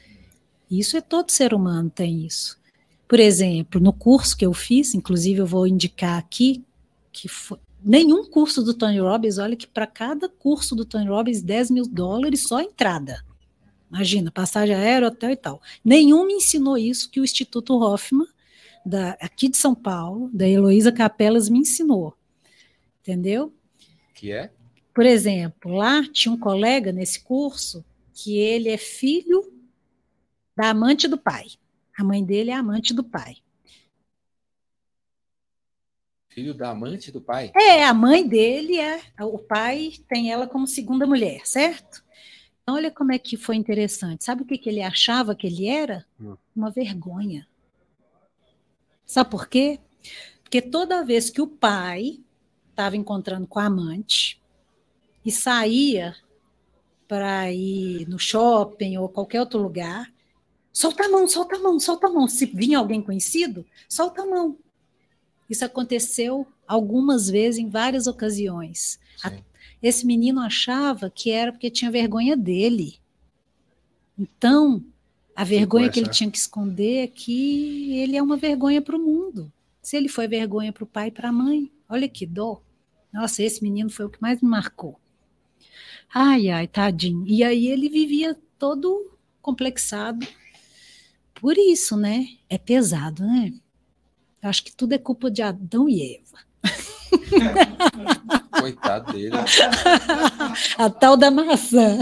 Isso 0.70 0.98
é 0.98 1.02
todo 1.02 1.30
ser 1.32 1.53
humano 1.53 1.90
tem 1.90 2.26
isso. 2.26 2.60
Por 3.07 3.20
exemplo, 3.20 3.80
no 3.80 3.94
curso 3.94 4.36
que 4.36 4.45
eu 4.45 4.53
fiz, 4.53 4.94
inclusive 4.95 5.40
eu 5.41 5.45
vou 5.45 5.68
indicar 5.68 6.18
aqui, 6.18 6.64
que 7.11 7.28
foi, 7.28 7.60
nenhum 7.84 8.26
curso 8.26 8.64
do 8.64 8.74
Tony 8.74 8.99
Robbins, 8.99 9.38
olha 9.38 9.56
que 9.56 9.68
para 9.68 9.86
cada 9.88 10.28
curso 10.28 10.76
do 10.76 10.84
Tony 10.86 11.07
Robbins, 11.07 11.41
10 11.41 11.70
mil 11.70 11.86
dólares 11.88 12.48
só 12.48 12.60
entrada. 12.60 13.24
Imagina, 13.94 14.32
passagem 14.32 14.74
aérea, 14.74 15.07
hotel 15.07 15.30
e 15.30 15.36
tal. 15.36 15.61
Nenhum 15.86 16.26
me 16.26 16.34
ensinou 16.34 16.76
isso 16.76 17.11
que 17.11 17.20
o 17.20 17.24
Instituto 17.24 17.76
Hoffman, 17.76 18.26
da, 18.84 19.11
aqui 19.22 19.48
de 19.48 19.56
São 19.56 19.76
Paulo, 19.76 20.32
da 20.34 20.48
Heloísa 20.48 20.91
Capelas, 20.91 21.48
me 21.48 21.60
ensinou. 21.60 22.18
Entendeu? 23.02 23.53
Que 24.15 24.32
é? 24.32 24.52
Por 24.95 25.06
exemplo, 25.06 25.74
lá 25.74 26.02
tinha 26.11 26.34
um 26.34 26.40
colega 26.40 26.91
nesse 26.91 27.24
curso 27.24 27.86
que 28.15 28.36
ele 28.36 28.70
é 28.70 28.78
filho 28.78 29.53
da 30.56 30.72
amante 30.72 31.07
do 31.07 31.18
pai. 31.18 31.45
A 31.95 32.03
mãe 32.03 32.26
dele 32.26 32.49
é 32.49 32.56
amante 32.56 32.95
do 32.95 33.03
pai. 33.03 33.38
Filho 36.30 36.56
da 36.56 36.72
amante 36.72 37.11
do 37.11 37.22
pai? 37.22 37.52
É, 37.56 37.84
a 37.84 37.94
mãe 37.94 38.28
dele 38.28 38.80
é. 38.80 38.99
O 39.22 39.38
pai 39.38 39.94
tem 40.10 40.32
ela 40.32 40.48
como 40.48 40.65
segunda 40.65 41.06
mulher, 41.06 41.45
certo? 41.45 42.02
Olha 42.68 42.90
como 42.90 43.11
é 43.11 43.19
que 43.19 43.35
foi 43.35 43.56
interessante. 43.56 44.23
Sabe 44.23 44.44
o 44.44 44.45
que, 44.45 44.57
que 44.57 44.69
ele 44.69 44.81
achava 44.81 45.35
que 45.35 45.48
ele 45.48 45.68
era? 45.68 46.06
Hum. 46.19 46.38
Uma 46.56 46.72
vergonha. 46.72 47.48
Sabe 49.06 49.30
por 49.30 49.48
quê? 49.48 49.80
Porque 50.44 50.61
toda 50.61 51.03
vez 51.03 51.30
que 51.30 51.41
o 51.41 51.48
pai 51.48 52.19
estava 52.69 52.95
encontrando 52.95 53.45
com 53.45 53.60
a 53.60 53.65
amante 53.65 54.41
e 55.26 55.31
saía 55.31 56.15
para 57.07 57.52
ir 57.52 58.07
no 58.07 58.18
shopping 58.18 58.98
ou 58.98 59.10
qualquer 59.10 59.41
outro 59.41 59.60
lugar, 59.61 60.11
solta 60.72 61.06
a 61.06 61.10
mão, 61.10 61.27
solta 61.27 61.57
a 61.57 61.60
mão, 61.60 61.80
solta 61.80 62.07
a 62.07 62.10
mão. 62.10 62.27
Se 62.27 62.45
vinha 62.45 62.80
alguém 62.80 63.02
conhecido, 63.02 63.65
solta 63.90 64.22
a 64.22 64.26
mão. 64.26 64.57
Isso 65.49 65.65
aconteceu 65.65 66.48
algumas 66.65 67.30
vezes, 67.30 67.60
em 67.60 67.69
várias 67.69 68.07
ocasiões. 68.07 68.99
Sim. 69.18 69.44
Esse 69.84 70.05
menino 70.05 70.39
achava 70.39 71.10
que 71.10 71.30
era 71.30 71.51
porque 71.51 71.69
tinha 71.69 71.91
vergonha 71.91 72.38
dele. 72.38 73.01
Então, 74.18 74.81
a 75.35 75.43
vergonha 75.43 75.89
que 75.89 75.99
ele 75.99 76.10
tinha 76.10 76.31
que 76.31 76.38
esconder 76.38 77.03
é 77.03 77.07
que 77.07 77.93
ele 77.97 78.15
é 78.15 78.23
uma 78.23 78.38
vergonha 78.38 78.81
para 78.81 78.95
o 78.95 79.03
mundo. 79.03 79.51
Se 79.81 79.97
ele 79.97 80.07
foi 80.07 80.26
vergonha 80.26 80.72
para 80.72 80.85
o 80.85 80.88
pai 80.88 81.10
e 81.10 81.11
para 81.11 81.27
a 81.27 81.34
mãe, 81.34 81.69
olha 81.89 82.07
que 82.07 82.26
dó. 82.26 82.61
Nossa, 83.11 83.43
esse 83.43 83.61
menino 83.61 83.89
foi 83.89 84.05
o 84.05 84.10
que 84.10 84.22
mais 84.22 84.41
me 84.41 84.47
marcou. 84.47 84.97
Ai, 86.14 86.49
ai, 86.49 86.68
tadinho. 86.68 87.27
E 87.27 87.43
aí 87.43 87.68
ele 87.68 87.89
vivia 87.89 88.39
todo 88.57 89.11
complexado. 89.41 90.26
Por 91.34 91.57
isso, 91.57 91.97
né? 91.97 92.26
É 92.49 92.57
pesado, 92.57 93.26
né? 93.26 93.51
Eu 94.41 94.49
acho 94.49 94.64
que 94.64 94.73
tudo 94.73 94.93
é 94.93 94.97
culpa 94.97 95.30
de 95.30 95.41
Adão 95.41 95.89
e 95.89 96.15
Eva. 96.15 96.52
Coitado 98.60 99.11
dele. 99.14 99.35
A 100.77 100.90
tal 100.90 101.18
da 101.18 101.30
maçã. 101.30 101.98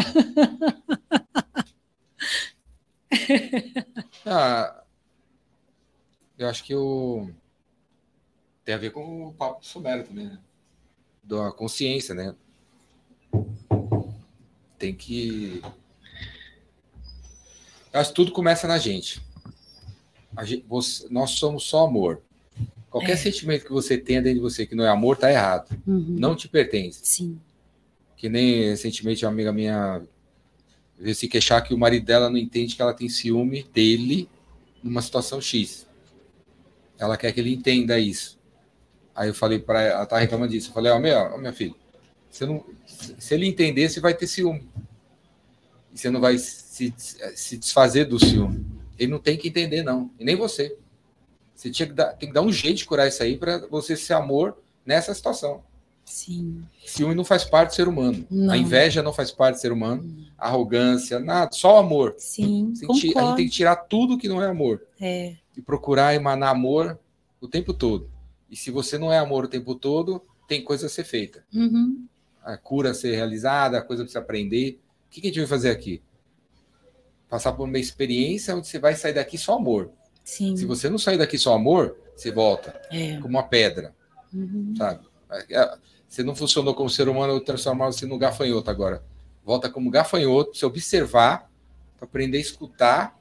Ah, 4.25 4.83
eu 6.37 6.47
acho 6.47 6.63
que 6.63 6.75
o... 6.75 7.29
tem 8.63 8.75
a 8.75 8.77
ver 8.77 8.91
com 8.91 9.27
o 9.27 9.33
papo 9.33 9.65
Sumero 9.65 10.03
também, 10.03 10.25
né? 10.25 10.39
Da 11.23 11.51
consciência, 11.51 12.13
né? 12.15 12.35
Tem 14.77 14.93
que. 14.95 15.61
Eu 17.93 17.99
acho 17.99 18.09
que 18.09 18.15
tudo 18.15 18.31
começa 18.31 18.67
na 18.67 18.77
gente. 18.79 19.21
Gente- 20.43 20.65
você- 20.67 21.07
nós 21.09 21.31
somos 21.31 21.63
só 21.63 21.85
amor. 21.85 22.21
Qualquer 22.91 23.13
É. 23.13 23.15
sentimento 23.15 23.65
que 23.65 23.71
você 23.71 23.97
tenha 23.97 24.21
dentro 24.21 24.37
de 24.37 24.43
você 24.43 24.65
que 24.67 24.75
não 24.75 24.83
é 24.83 24.89
amor, 24.89 25.17
tá 25.17 25.31
errado. 25.31 25.75
Uhum. 25.87 26.05
Não 26.19 26.35
te 26.35 26.47
pertence. 26.47 26.99
Sim. 27.03 27.39
Que 28.17 28.29
nem 28.29 28.65
recentemente 28.69 29.25
uma 29.25 29.31
amiga 29.31 29.51
minha 29.51 30.03
veio 30.99 31.15
se 31.15 31.27
queixar 31.27 31.63
que 31.63 31.73
o 31.73 31.77
marido 31.77 32.05
dela 32.05 32.29
não 32.29 32.37
entende 32.37 32.75
que 32.75 32.81
ela 32.81 32.93
tem 32.93 33.09
ciúme 33.09 33.63
dele 33.73 34.29
numa 34.83 35.01
situação 35.01 35.41
X. 35.41 35.87
Ela 36.99 37.17
quer 37.17 37.31
que 37.31 37.39
ele 37.39 37.51
entenda 37.53 37.97
isso. 37.97 38.37
Aí 39.15 39.29
eu 39.29 39.33
falei 39.33 39.57
para 39.57 39.81
ela, 39.81 39.93
ela 39.99 40.05
tá 40.05 40.19
reclamando 40.19 40.51
disso. 40.51 40.69
Eu 40.69 40.73
falei, 40.73 40.91
ó, 40.91 40.99
meu, 40.99 41.17
ó, 41.17 41.37
minha 41.37 41.53
filha, 41.53 41.73
você 42.29 42.45
não, 42.45 42.63
se 42.85 43.33
ele 43.33 43.47
entender, 43.47 43.89
você 43.89 43.99
vai 43.99 44.13
ter 44.13 44.27
ciúme. 44.27 44.67
E 45.93 45.97
você 45.97 46.09
não 46.09 46.19
vai 46.21 46.37
se, 46.37 46.93
se 47.35 47.57
desfazer 47.57 48.05
do 48.05 48.19
ciúme. 48.19 48.65
Ele 48.99 49.11
não 49.11 49.19
tem 49.19 49.37
que 49.37 49.47
entender, 49.47 49.81
não. 49.81 50.11
E 50.19 50.23
nem 50.23 50.35
você. 50.35 50.77
Você 51.61 51.69
tinha 51.69 51.85
que 51.87 51.93
dar, 51.93 52.13
tem 52.13 52.27
que 52.29 52.33
dar 52.33 52.41
um 52.41 52.51
jeito 52.51 52.77
de 52.77 52.85
curar 52.85 53.07
isso 53.07 53.21
aí 53.21 53.37
para 53.37 53.59
você 53.67 53.95
ser 53.95 54.13
amor 54.13 54.57
nessa 54.83 55.13
situação. 55.13 55.61
Sim. 56.03 56.65
Ciúme 56.87 57.13
não 57.13 57.23
faz 57.23 57.43
parte 57.43 57.69
do 57.69 57.75
ser 57.75 57.87
humano. 57.87 58.25
Não. 58.31 58.51
A 58.51 58.57
inveja 58.57 59.03
não 59.03 59.13
faz 59.13 59.29
parte 59.29 59.57
do 59.57 59.61
ser 59.61 59.71
humano. 59.71 60.25
A 60.35 60.47
arrogância, 60.47 61.19
nada. 61.19 61.51
Só 61.53 61.75
o 61.75 61.77
amor. 61.77 62.15
Sim, 62.17 62.73
ti- 62.95 63.13
a 63.15 63.21
gente 63.27 63.35
tem 63.35 63.45
que 63.45 63.51
tirar 63.51 63.75
tudo 63.75 64.17
que 64.17 64.27
não 64.27 64.41
é 64.41 64.47
amor. 64.47 64.81
É, 64.99 65.35
E 65.55 65.61
procurar 65.61 66.15
emanar 66.15 66.49
amor 66.49 66.97
o 67.39 67.47
tempo 67.47 67.75
todo. 67.75 68.09
E 68.49 68.55
se 68.55 68.71
você 68.71 68.97
não 68.97 69.13
é 69.13 69.19
amor 69.19 69.43
o 69.45 69.47
tempo 69.47 69.75
todo, 69.75 70.19
tem 70.47 70.63
coisa 70.63 70.87
a 70.87 70.89
ser 70.89 71.03
feita. 71.03 71.45
uhum, 71.53 72.05
A 72.43 72.57
cura 72.57 72.89
a 72.89 72.93
ser 72.95 73.13
realizada, 73.15 73.77
a 73.77 73.81
coisa 73.83 74.03
para 74.03 74.11
você 74.11 74.17
aprender. 74.17 74.79
O 75.07 75.11
que 75.11 75.21
que 75.21 75.27
a 75.27 75.29
gente 75.29 75.39
vai 75.41 75.47
fazer 75.47 75.69
aqui? 75.69 76.01
Passar 77.29 77.53
por 77.53 77.65
uma 77.65 77.77
experiência 77.77 78.55
onde 78.55 78.65
você 78.67 78.79
vai 78.79 78.95
sair 78.95 79.13
daqui 79.13 79.37
só 79.37 79.55
amor. 79.57 79.91
Sim. 80.23 80.55
Se 80.55 80.65
você 80.65 80.89
não 80.89 80.97
sair 80.97 81.17
daqui 81.17 81.37
só 81.37 81.53
amor, 81.53 81.97
você 82.15 82.31
volta 82.31 82.79
É, 82.91 83.15
como 83.17 83.29
uma 83.29 83.43
pedra. 83.43 83.93
uhum, 84.33 84.73
sabe? 84.77 85.05
É, 85.49 85.77
Você 86.07 86.23
não 86.23 86.35
funcionou 86.35 86.73
como 86.75 86.89
ser 86.89 87.07
humano, 87.07 87.33
eu 87.33 87.37
vou 87.37 87.45
transformar 87.45 87.85
você 87.87 88.05
no 88.05 88.17
gafanhoto 88.17 88.69
agora. 88.69 89.03
Volta 89.45 89.69
como 89.69 89.89
gafanhoto, 89.89 90.55
você 90.57 90.65
observar, 90.65 91.49
aprender 92.01 92.37
a 92.37 92.41
escutar. 92.41 93.17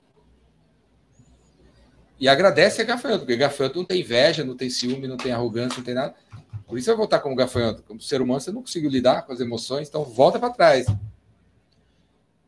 E 2.19 2.29
agradece 2.29 2.83
a 2.83 2.85
gafanhoto, 2.85 3.21
porque 3.21 3.37
gafanhoto 3.37 3.79
não 3.79 3.85
tem 3.87 4.01
inveja, 4.01 4.45
não 4.45 4.57
tem 4.57 4.69
ciúme, 4.69 5.09
não 5.09 5.17
tem 5.17 5.33
arrogância, 5.33 5.79
não 5.79 5.85
tem 5.85 5.95
nada. 5.95 6.15
Por 6.67 6.79
isso 6.79 6.87
vai 6.89 6.97
voltar 6.97 7.21
como 7.21 7.35
gafanhoto. 7.35 7.83
Como 7.83 8.01
ser 8.01 8.21
humano, 8.21 8.41
você 8.41 8.53
não 8.53 8.61
conseguiu 8.63 8.91
lidar 8.91 9.23
com 9.23 9.33
as 9.33 9.41
emoções, 9.41 9.89
então 9.89 10.05
volta 10.05 10.39
para 10.39 10.51
trás. 10.53 10.87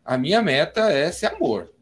A 0.05 0.19
minha 0.19 0.43
meta 0.43 0.91
é 0.93 1.11
ser 1.13 1.27
amor. 1.27 1.73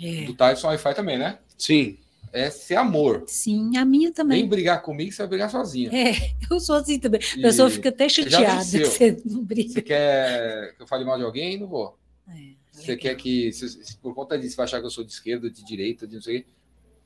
é. 0.00 0.24
Do 0.26 0.34
Tyson 0.34 0.68
Wi-Fi 0.68 0.94
também, 0.94 1.18
né? 1.18 1.38
Sim. 1.58 1.98
É 2.32 2.50
ser 2.50 2.76
amor. 2.76 3.24
Sim, 3.26 3.76
a 3.78 3.84
minha 3.86 4.08
Vem 4.08 4.12
também. 4.12 4.46
brigar 4.48 4.82
comigo, 4.82 5.10
você 5.10 5.18
vai 5.22 5.28
brigar 5.28 5.50
sozinha. 5.50 5.90
É, 5.92 6.12
eu 6.50 6.60
sou 6.60 6.76
assim 6.76 6.98
também. 6.98 7.20
A 7.20 7.38
E 7.38 7.42
pessoa 7.42 7.68
fica 7.70 7.88
até 7.88 8.08
chateada 8.08 8.64
que 8.64 8.84
você 8.86 9.10
não 9.24 9.40
Você 9.40 9.44
briga. 9.46 9.82
quer 9.82 10.74
que 10.76 10.82
eu 10.82 10.86
fale 10.86 11.04
mal 11.04 11.16
de 11.18 11.24
alguém? 11.24 11.58
Não 11.58 11.66
vou. 11.66 11.98
É, 12.28 12.32
Você 12.70 12.82
legal. 12.92 12.98
quer 12.98 13.14
que, 13.16 13.50
se, 13.52 13.66
se 13.68 13.96
por 13.96 14.14
conta 14.14 14.38
disso, 14.38 14.56
vai 14.56 14.64
achar 14.64 14.78
que 14.78 14.84
eu 14.86 14.90
sou 14.90 15.02
de 15.04 15.10
esquerda, 15.12 15.50
de 15.50 15.64
direita, 15.64 16.06
de 16.06 16.16
não 16.16 16.22
sei 16.22 16.38
o 16.38 16.40
quê. 16.42 16.46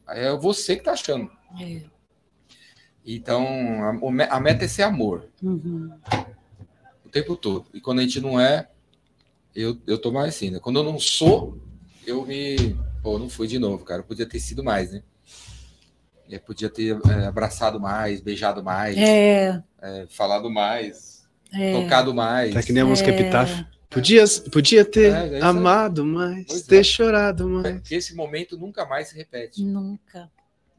Aí 0.09 0.21
é 0.25 0.37
você 0.37 0.75
que 0.75 0.83
tá 0.83 0.93
achando. 0.93 1.31
É, 1.61 1.83
Então, 3.07 3.45
a, 3.85 4.27
a 4.37 4.41
meta 4.41 4.65
é 4.65 4.69
ser 4.69 4.83
amor 4.83 5.29
uhum, 5.43 5.91
o 7.05 7.09
tempo 7.09 7.37
todo. 7.37 7.67
E 7.73 7.81
quando 7.81 8.01
a 8.01 8.03
gente 8.03 8.21
não 8.21 8.39
é, 8.41 8.69
eu, 9.55 9.79
eu 9.87 9.99
tô 9.99 10.11
mais 10.11 10.35
assim, 10.35 10.51
né? 10.51 10.59
Quando 10.59 10.81
eu 10.81 10.85
não 10.85 10.99
sou, 10.99 11.59
eu 12.07 12.27
me. 12.27 12.77
Pô, 13.03 13.19
não 13.19 13.29
fui 13.29 13.49
de 13.49 13.59
novo, 13.59 13.85
cara. 13.85 14.03
Podia 14.03 14.27
ter 14.27 14.39
sido 14.39 14.63
mais, 14.63 14.93
né? 14.93 15.03
Eu 16.29 16.41
podia 16.41 16.71
ter 16.71 16.97
é, 17.11 17.27
abraçado 17.27 17.79
mais, 17.79 18.21
beijado 18.21 18.63
mais, 18.63 18.97
É, 18.97 19.63
é, 19.83 20.07
falado 20.09 20.49
mais, 20.49 21.29
é, 21.53 21.73
tocado 21.83 22.15
mais. 22.15 22.55
Tá 22.55 22.63
que 22.63 22.73
nem 22.73 22.83
a 22.83 22.87
música 22.87 23.11
É. 23.11 23.21
Epitáfio. 23.21 23.67
Podia, 23.91 24.25
podia 24.51 24.85
ter 24.85 25.13
É, 25.13 25.39
é 25.39 25.43
amado 25.43 26.07
mais, 26.07 26.47
Pois 26.47 26.63
ter 26.63 26.79
é. 26.79 26.83
chorado 26.85 27.47
mais. 27.49 27.75
Porque 27.81 27.97
esse 27.97 28.15
momento 28.15 28.57
nunca 28.57 28.87
mais 28.87 29.09
se 29.09 29.17
repete. 29.17 29.63
nunca. 29.63 30.31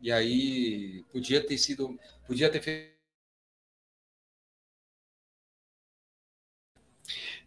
E 0.02 0.12
aí 0.12 1.04
podia 1.12 1.46
ter 1.46 1.58
sido, 1.58 1.98
podia 2.26 2.50
ter 2.50 2.62
feito. 2.62 2.94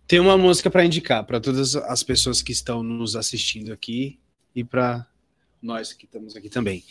Tem 0.07 0.20
uma 0.20 0.39
música 0.39 0.70
para 0.70 0.85
indicar 0.85 1.24
para 1.27 1.40
todas 1.40 1.74
as 1.74 2.05
pessoas 2.05 2.40
que 2.40 2.53
estão 2.53 2.82
nos 2.85 3.16
assistindo 3.16 3.73
aqui 3.73 4.20
e 4.56 4.64
para 4.64 5.06
nós 5.62 5.92
que 5.92 6.06
estamos 6.06 6.34
aqui 6.34 6.48
também. 6.48 6.82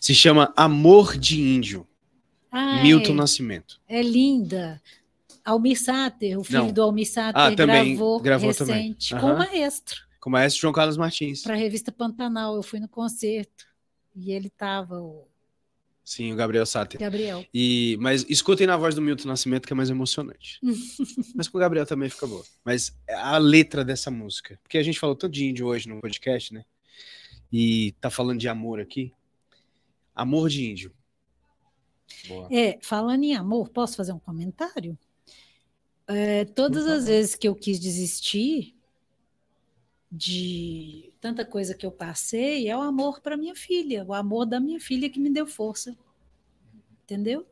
Se 0.00 0.14
chama 0.14 0.52
Amor 0.56 1.16
de 1.16 1.40
Índio, 1.40 1.86
Ah, 2.50 2.80
Milton 2.82 3.12
é, 3.12 3.16
Nascimento. 3.16 3.80
é 3.88 4.02
linda. 4.02 4.80
Almir 5.44 5.78
Sater, 5.80 6.38
o 6.38 6.44
filho 6.44 6.58
Não. 6.66 6.72
do 6.72 6.82
Almir 6.82 7.10
Sater, 7.10 7.40
Ah, 7.40 7.54
também 7.54 7.90
gravou, 7.96 8.20
gravou 8.20 8.54
também. 8.54 8.76
recente 8.88 9.14
com 9.16 9.32
o 9.32 9.36
maestro 9.38 10.02
Com 10.20 10.30
o 10.30 10.32
maestro 10.32 10.60
João 10.62 10.72
Carlos 10.72 10.96
Martins. 10.96 11.42
para 11.42 11.54
a 11.54 11.56
revista 11.56 11.90
Pantanal. 11.92 12.54
Eu 12.56 12.62
fui 12.62 12.78
no 12.80 12.88
concerto 12.88 13.66
e 14.16 14.30
ele 14.32 14.46
estava, 14.48 15.00
o 15.00 15.26
Sim, 16.02 16.32
o 16.32 16.36
Gabriel 16.36 16.66
Sater. 16.66 17.00
Gabriel. 17.00 17.44
E, 17.52 17.96
mas 18.00 18.26
escutem 18.28 18.66
na 18.66 18.76
voz 18.76 18.94
do 18.94 19.00
Milton 19.00 19.26
Nascimento, 19.28 19.66
que 19.66 19.72
é 19.72 19.76
mais 19.76 19.88
emocionante. 19.90 20.60
mas 21.34 21.48
com 21.48 21.56
o 21.56 21.60
Gabriel 21.60 21.86
também 21.86 22.10
fica 22.10 22.26
boa. 22.26 22.44
Mas 22.62 22.94
a 23.08 23.38
letra 23.38 23.82
dessa 23.84 24.10
música. 24.10 24.58
Porque 24.62 24.76
a 24.76 24.82
gente 24.82 24.98
falou 25.00 25.16
tanto 25.16 25.32
de 25.32 25.46
índio 25.46 25.66
hoje 25.66 25.88
no 25.88 26.00
podcast, 26.02 26.52
né? 26.52 26.64
E 27.52 27.92
tá 28.00 28.10
falando 28.10 28.40
de 28.40 28.48
amor 28.48 28.80
aqui. 28.80 29.12
Amor 30.14 30.48
de 30.48 30.70
índio. 30.70 30.92
Boa. 32.28 32.48
É, 32.50 32.78
falando 32.82 33.24
em 33.24 33.34
amor, 33.34 33.68
posso 33.68 33.96
fazer 33.96 34.12
um 34.12 34.18
comentário? 34.18 34.98
É, 36.06 36.44
todas 36.44 36.86
as 36.86 37.06
vezes 37.06 37.34
que 37.34 37.48
eu 37.48 37.54
quis 37.54 37.80
desistir 37.80 38.74
de 40.10 41.12
tanta 41.20 41.44
coisa 41.44 41.74
que 41.74 41.84
eu 41.84 41.90
passei, 41.90 42.68
é 42.68 42.76
o 42.76 42.80
amor 42.80 43.20
para 43.20 43.36
minha 43.36 43.54
filha, 43.54 44.04
o 44.04 44.12
amor 44.14 44.46
da 44.46 44.60
minha 44.60 44.78
filha 44.78 45.10
que 45.10 45.18
me 45.18 45.30
deu 45.30 45.46
força. 45.46 45.96
Entendeu? 47.02 47.46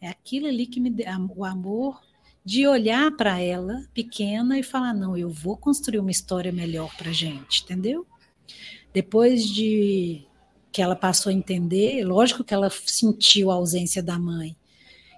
É 0.00 0.08
aquilo 0.08 0.46
ali 0.46 0.66
que 0.66 0.80
me 0.80 0.90
deu 0.90 1.06
o 1.36 1.44
amor 1.44 2.02
de 2.44 2.66
olhar 2.66 3.10
para 3.16 3.40
ela 3.40 3.86
pequena 3.94 4.58
e 4.58 4.62
falar: 4.62 4.92
não, 4.92 5.16
eu 5.16 5.30
vou 5.30 5.56
construir 5.56 5.98
uma 5.98 6.10
história 6.10 6.52
melhor 6.52 6.94
para 6.96 7.12
gente, 7.12 7.62
entendeu? 7.62 8.06
Depois 8.92 9.46
de 9.46 10.24
que 10.70 10.82
ela 10.82 10.96
passou 10.96 11.30
a 11.30 11.32
entender, 11.32 12.04
lógico 12.04 12.42
que 12.42 12.52
ela 12.52 12.68
sentiu 12.70 13.50
a 13.50 13.54
ausência 13.54 14.02
da 14.02 14.18
mãe. 14.18 14.56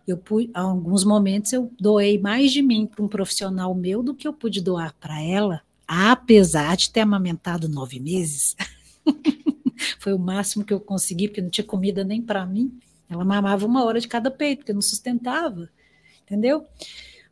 Eu 0.07 0.17
pude, 0.17 0.51
alguns 0.55 1.03
momentos 1.03 1.53
eu 1.53 1.73
doei 1.81 2.19
mais 2.19 2.53
de 2.53 2.63
mim 2.63 2.87
para 2.87 3.03
um 3.03 3.09
profissional 3.09 3.75
meu 3.75 4.03
do 4.03 4.15
que 4.15 4.29
eu 4.29 4.33
pude 4.33 4.61
doar 4.61 4.95
para 5.01 5.21
ela, 5.21 5.63
apesar 5.89 6.77
de 6.77 6.91
ter 6.91 7.01
amamentado 7.01 7.69
nove 7.69 7.99
meses. 7.99 8.55
Foi 9.99 10.13
o 10.13 10.19
máximo 10.19 10.65
que 10.65 10.73
eu 10.73 10.81
consegui, 10.81 11.29
porque 11.29 11.43
não 11.43 11.51
tinha 11.51 11.67
comida 11.67 12.05
nem 12.05 12.21
para 12.21 12.47
mim. 12.47 12.79
Ela 13.09 13.25
mamava 13.25 13.67
uma 13.67 13.85
hora 13.85 14.01
de 14.01 14.09
cada 14.09 14.31
peito, 14.31 14.59
porque 14.59 14.73
não 14.73 14.83
sustentava, 14.83 15.69
entendeu? 16.23 16.67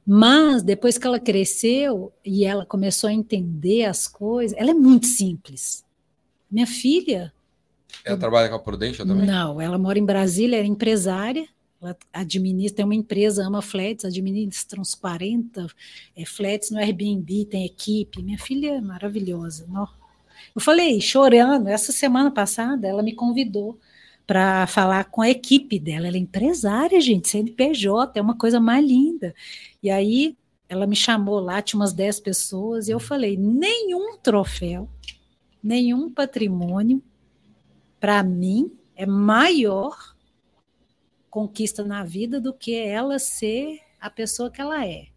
Mas 0.06 0.62
depois 0.62 0.98
que 0.98 1.06
ela 1.06 1.18
cresceu 1.18 2.12
e 2.24 2.44
ela 2.44 2.66
começou 2.66 3.08
a 3.08 3.12
entender 3.12 3.84
as 3.84 4.06
coisas, 4.06 4.56
ela 4.58 4.70
é 4.70 4.74
muito 4.74 5.06
simples. 5.06 5.84
Minha 6.50 6.66
filha. 6.66 7.32
Ela 8.04 8.18
trabalha 8.18 8.48
com 8.48 8.54
a 8.56 8.58
Prudential 8.58 9.06
também? 9.06 9.26
Não, 9.26 9.60
ela 9.60 9.78
mora 9.78 9.98
em 9.98 10.04
Brasília, 10.04 10.58
é 10.58 10.64
empresária. 10.64 11.48
Ela 11.80 11.96
administra, 12.12 12.76
tem 12.76 12.84
uma 12.84 12.94
empresa, 12.94 13.46
ama 13.46 13.62
flats, 13.62 14.04
administra 14.04 14.80
uns 14.80 14.94
40 14.94 15.66
é, 16.16 16.24
flats 16.24 16.70
no 16.70 16.78
Airbnb, 16.78 17.46
tem 17.46 17.64
equipe. 17.64 18.22
Minha 18.22 18.38
filha 18.38 18.76
é 18.76 18.80
maravilhosa. 18.80 19.66
Não. 19.68 19.88
Eu 20.54 20.60
falei, 20.60 21.00
chorando, 21.00 21.68
essa 21.68 21.92
semana 21.92 22.30
passada, 22.30 22.86
ela 22.86 23.02
me 23.02 23.14
convidou 23.14 23.78
para 24.26 24.66
falar 24.66 25.04
com 25.04 25.22
a 25.22 25.30
equipe 25.30 25.78
dela. 25.78 26.06
Ela 26.08 26.16
é 26.16 26.20
empresária, 26.20 27.00
gente, 27.00 27.28
CNPJ, 27.28 28.18
é 28.18 28.22
uma 28.22 28.36
coisa 28.36 28.60
mais 28.60 28.84
linda. 28.84 29.34
E 29.82 29.90
aí 29.90 30.36
ela 30.68 30.86
me 30.86 30.96
chamou 30.96 31.38
lá, 31.40 31.60
tinha 31.62 31.78
umas 31.78 31.92
10 31.92 32.20
pessoas, 32.20 32.88
e 32.88 32.90
eu 32.90 33.00
falei: 33.00 33.36
nenhum 33.36 34.16
troféu, 34.18 34.88
nenhum 35.62 36.10
patrimônio, 36.10 37.02
para 38.00 38.22
mim, 38.22 38.72
é 38.96 39.06
maior 39.06 40.14
conquista 41.30 41.84
na 41.84 42.04
vida 42.04 42.40
do 42.40 42.52
que 42.52 42.74
ela 42.74 43.18
ser 43.18 43.80
a 44.00 44.08
pessoa 44.08 44.50
que 44.50 44.60
ela 44.60 44.86
é 44.86 45.13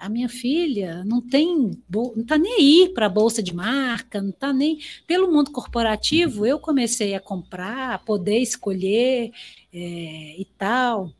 a 0.00 0.08
minha 0.08 0.30
filha 0.30 1.04
não 1.04 1.20
tem, 1.20 1.78
não 1.88 2.14
está 2.16 2.38
nem 2.38 2.54
aí 2.54 2.88
para 2.94 3.04
a 3.04 3.10
bolsa 3.10 3.42
de 3.42 3.54
marca, 3.54 4.22
não 4.22 4.30
está 4.30 4.50
nem 4.50 4.80
pelo 5.06 5.30
mundo 5.30 5.52
corporativo. 5.52 6.46
Eu 6.46 6.58
comecei 6.58 7.14
a 7.14 7.20
comprar, 7.20 7.94
a 7.94 7.98
poder 7.98 8.38
escolher 8.38 9.30
é, 9.72 10.40
e 10.40 10.46
tal, 10.56 11.12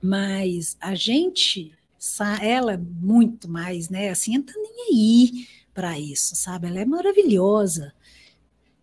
mas 0.00 0.76
a 0.80 0.94
gente, 0.94 1.72
ela 2.40 2.74
é 2.74 2.76
muito 2.76 3.48
mais, 3.50 3.88
né? 3.88 4.10
Assim, 4.10 4.34
não 4.34 4.40
está 4.40 4.54
nem 4.56 4.86
aí 4.88 5.48
para 5.74 5.98
isso, 5.98 6.36
sabe? 6.36 6.68
Ela 6.68 6.78
é 6.80 6.84
maravilhosa. 6.84 7.92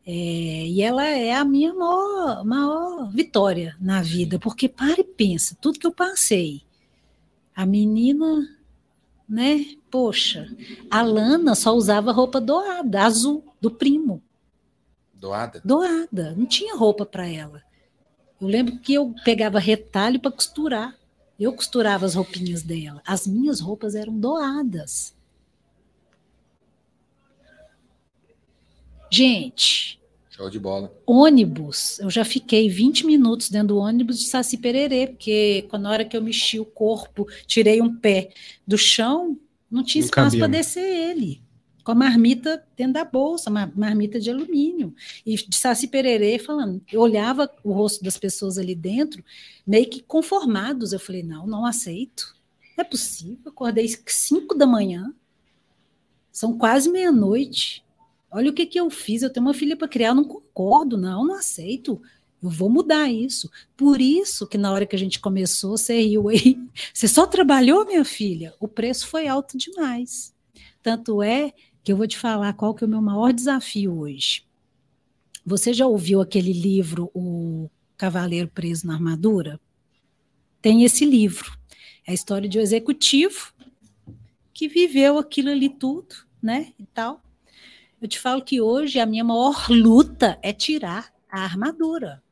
É, 0.05 0.11
e 0.11 0.81
ela 0.81 1.05
é 1.05 1.33
a 1.33 1.45
minha 1.45 1.73
maior, 1.73 2.43
maior 2.43 3.11
vitória 3.11 3.77
na 3.79 4.01
vida, 4.01 4.37
porque 4.37 4.67
para 4.67 4.99
e 4.99 5.03
pensa, 5.03 5.55
tudo 5.61 5.79
que 5.79 5.87
eu 5.87 5.93
passei. 5.93 6.63
A 7.55 7.65
menina 7.65 8.58
né? 9.29 9.75
Poxa, 9.91 10.49
a 10.89 11.01
Lana 11.03 11.53
só 11.53 11.73
usava 11.75 12.11
roupa 12.11 12.41
doada, 12.41 13.03
azul, 13.03 13.43
do 13.61 13.69
primo. 13.69 14.21
Doada? 15.13 15.61
Doada, 15.63 16.33
não 16.35 16.45
tinha 16.45 16.75
roupa 16.75 17.05
para 17.05 17.27
ela. 17.27 17.61
Eu 18.41 18.47
lembro 18.47 18.79
que 18.79 18.93
eu 18.93 19.13
pegava 19.23 19.59
retalho 19.59 20.19
para 20.19 20.31
costurar. 20.31 20.97
Eu 21.39 21.53
costurava 21.53 22.05
as 22.05 22.15
roupinhas 22.15 22.63
dela. 22.63 23.01
As 23.05 23.27
minhas 23.27 23.59
roupas 23.59 23.95
eram 23.95 24.17
doadas. 24.17 25.13
Gente, 29.11 29.98
Show 30.39 30.49
de 30.49 30.57
bola. 30.57 30.97
Ônibus, 31.05 31.99
eu 31.99 32.09
já 32.09 32.23
fiquei 32.23 32.69
20 32.69 33.05
minutos 33.05 33.49
dentro 33.49 33.69
do 33.69 33.77
ônibus 33.77 34.19
de 34.19 34.25
Saci 34.27 34.57
Pererê, 34.57 35.07
porque 35.07 35.65
quando 35.69 35.83
na 35.83 35.91
hora 35.91 36.05
que 36.05 36.15
eu 36.15 36.21
mexi 36.21 36.57
o 36.57 36.63
corpo, 36.63 37.27
tirei 37.45 37.81
um 37.81 37.93
pé 37.93 38.29
do 38.65 38.77
chão, 38.77 39.37
não 39.69 39.83
tinha 39.83 40.01
Não 40.01 40.05
espaço 40.05 40.37
para 40.37 40.47
descer 40.47 40.79
ele. 40.79 41.41
Com 41.83 41.91
a 41.91 41.95
marmita 41.95 42.65
dentro 42.77 42.93
da 42.93 43.03
bolsa, 43.03 43.49
uma 43.49 43.69
marmita 43.75 44.17
de 44.17 44.29
alumínio. 44.31 44.95
E 45.25 45.35
de 45.35 45.57
Saci 45.57 45.89
Pererê 45.89 46.39
falando, 46.39 46.81
eu 46.89 47.01
olhava 47.01 47.51
o 47.61 47.73
rosto 47.73 48.01
das 48.01 48.15
pessoas 48.17 48.57
ali 48.57 48.75
dentro, 48.75 49.21
meio 49.67 49.89
que 49.89 50.01
conformados. 50.01 50.93
Eu 50.93 51.01
falei, 51.01 51.21
não, 51.21 51.45
não 51.45 51.65
aceito. 51.65 52.33
Não 52.77 52.85
é 52.85 52.87
possível. 52.87 53.39
Acordei 53.47 53.89
5 53.89 54.55
da 54.55 54.65
manhã, 54.65 55.13
são 56.31 56.57
quase 56.57 56.89
meia-noite. 56.89 57.83
Olha 58.31 58.51
o 58.51 58.53
que, 58.53 58.65
que 58.65 58.79
eu 58.79 58.89
fiz. 58.89 59.21
Eu 59.21 59.29
tenho 59.29 59.45
uma 59.45 59.53
filha 59.53 59.75
para 59.75 59.87
criar, 59.87 60.09
eu 60.09 60.15
não 60.15 60.23
concordo, 60.23 60.97
não, 60.97 61.25
não 61.25 61.35
aceito. 61.35 62.01
Eu 62.41 62.49
vou 62.49 62.69
mudar 62.69 63.09
isso. 63.09 63.49
Por 63.75 63.99
isso 63.99 64.47
que 64.47 64.57
na 64.57 64.71
hora 64.71 64.85
que 64.85 64.95
a 64.95 64.99
gente 64.99 65.19
começou, 65.19 65.77
você 65.77 66.01
riu 66.01 66.29
aí. 66.29 66.57
Você 66.93 67.07
só 67.07 67.27
trabalhou, 67.27 67.85
minha 67.85 68.05
filha? 68.05 68.53
O 68.59 68.67
preço 68.67 69.07
foi 69.07 69.27
alto 69.27 69.57
demais. 69.57 70.33
Tanto 70.81 71.21
é 71.21 71.53
que 71.83 71.91
eu 71.91 71.97
vou 71.97 72.07
te 72.07 72.17
falar 72.17 72.53
qual 72.53 72.73
que 72.73 72.83
é 72.83 72.87
o 72.87 72.89
meu 72.89 73.01
maior 73.01 73.33
desafio 73.33 73.99
hoje. 73.99 74.45
Você 75.45 75.73
já 75.73 75.87
ouviu 75.87 76.21
aquele 76.21 76.53
livro, 76.53 77.09
O 77.13 77.69
Cavaleiro 77.97 78.47
Preso 78.47 78.87
na 78.87 78.93
Armadura? 78.93 79.59
Tem 80.61 80.83
esse 80.83 81.05
livro. 81.05 81.57
É 82.05 82.11
a 82.11 82.13
história 82.13 82.47
de 82.47 82.57
um 82.57 82.61
executivo 82.61 83.53
que 84.53 84.67
viveu 84.67 85.17
aquilo 85.17 85.49
ali 85.49 85.69
tudo, 85.69 86.15
né? 86.41 86.73
E 86.77 86.85
tal. 86.85 87.21
Eu 88.01 88.07
te 88.07 88.19
falo 88.19 88.41
que 88.41 88.61
hoje 88.61 88.99
a 88.99 89.05
minha 89.05 89.23
maior 89.23 89.67
luta 89.69 90.39
é 90.41 90.53
tirar 90.53 91.13
a 91.29 91.41
armadura. 91.43 92.23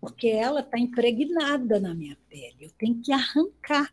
Porque 0.00 0.28
ela 0.28 0.60
está 0.60 0.78
impregnada 0.78 1.78
na 1.78 1.94
minha 1.94 2.16
pele. 2.28 2.56
Eu 2.60 2.70
tenho 2.70 3.00
que 3.00 3.12
arrancar 3.12 3.92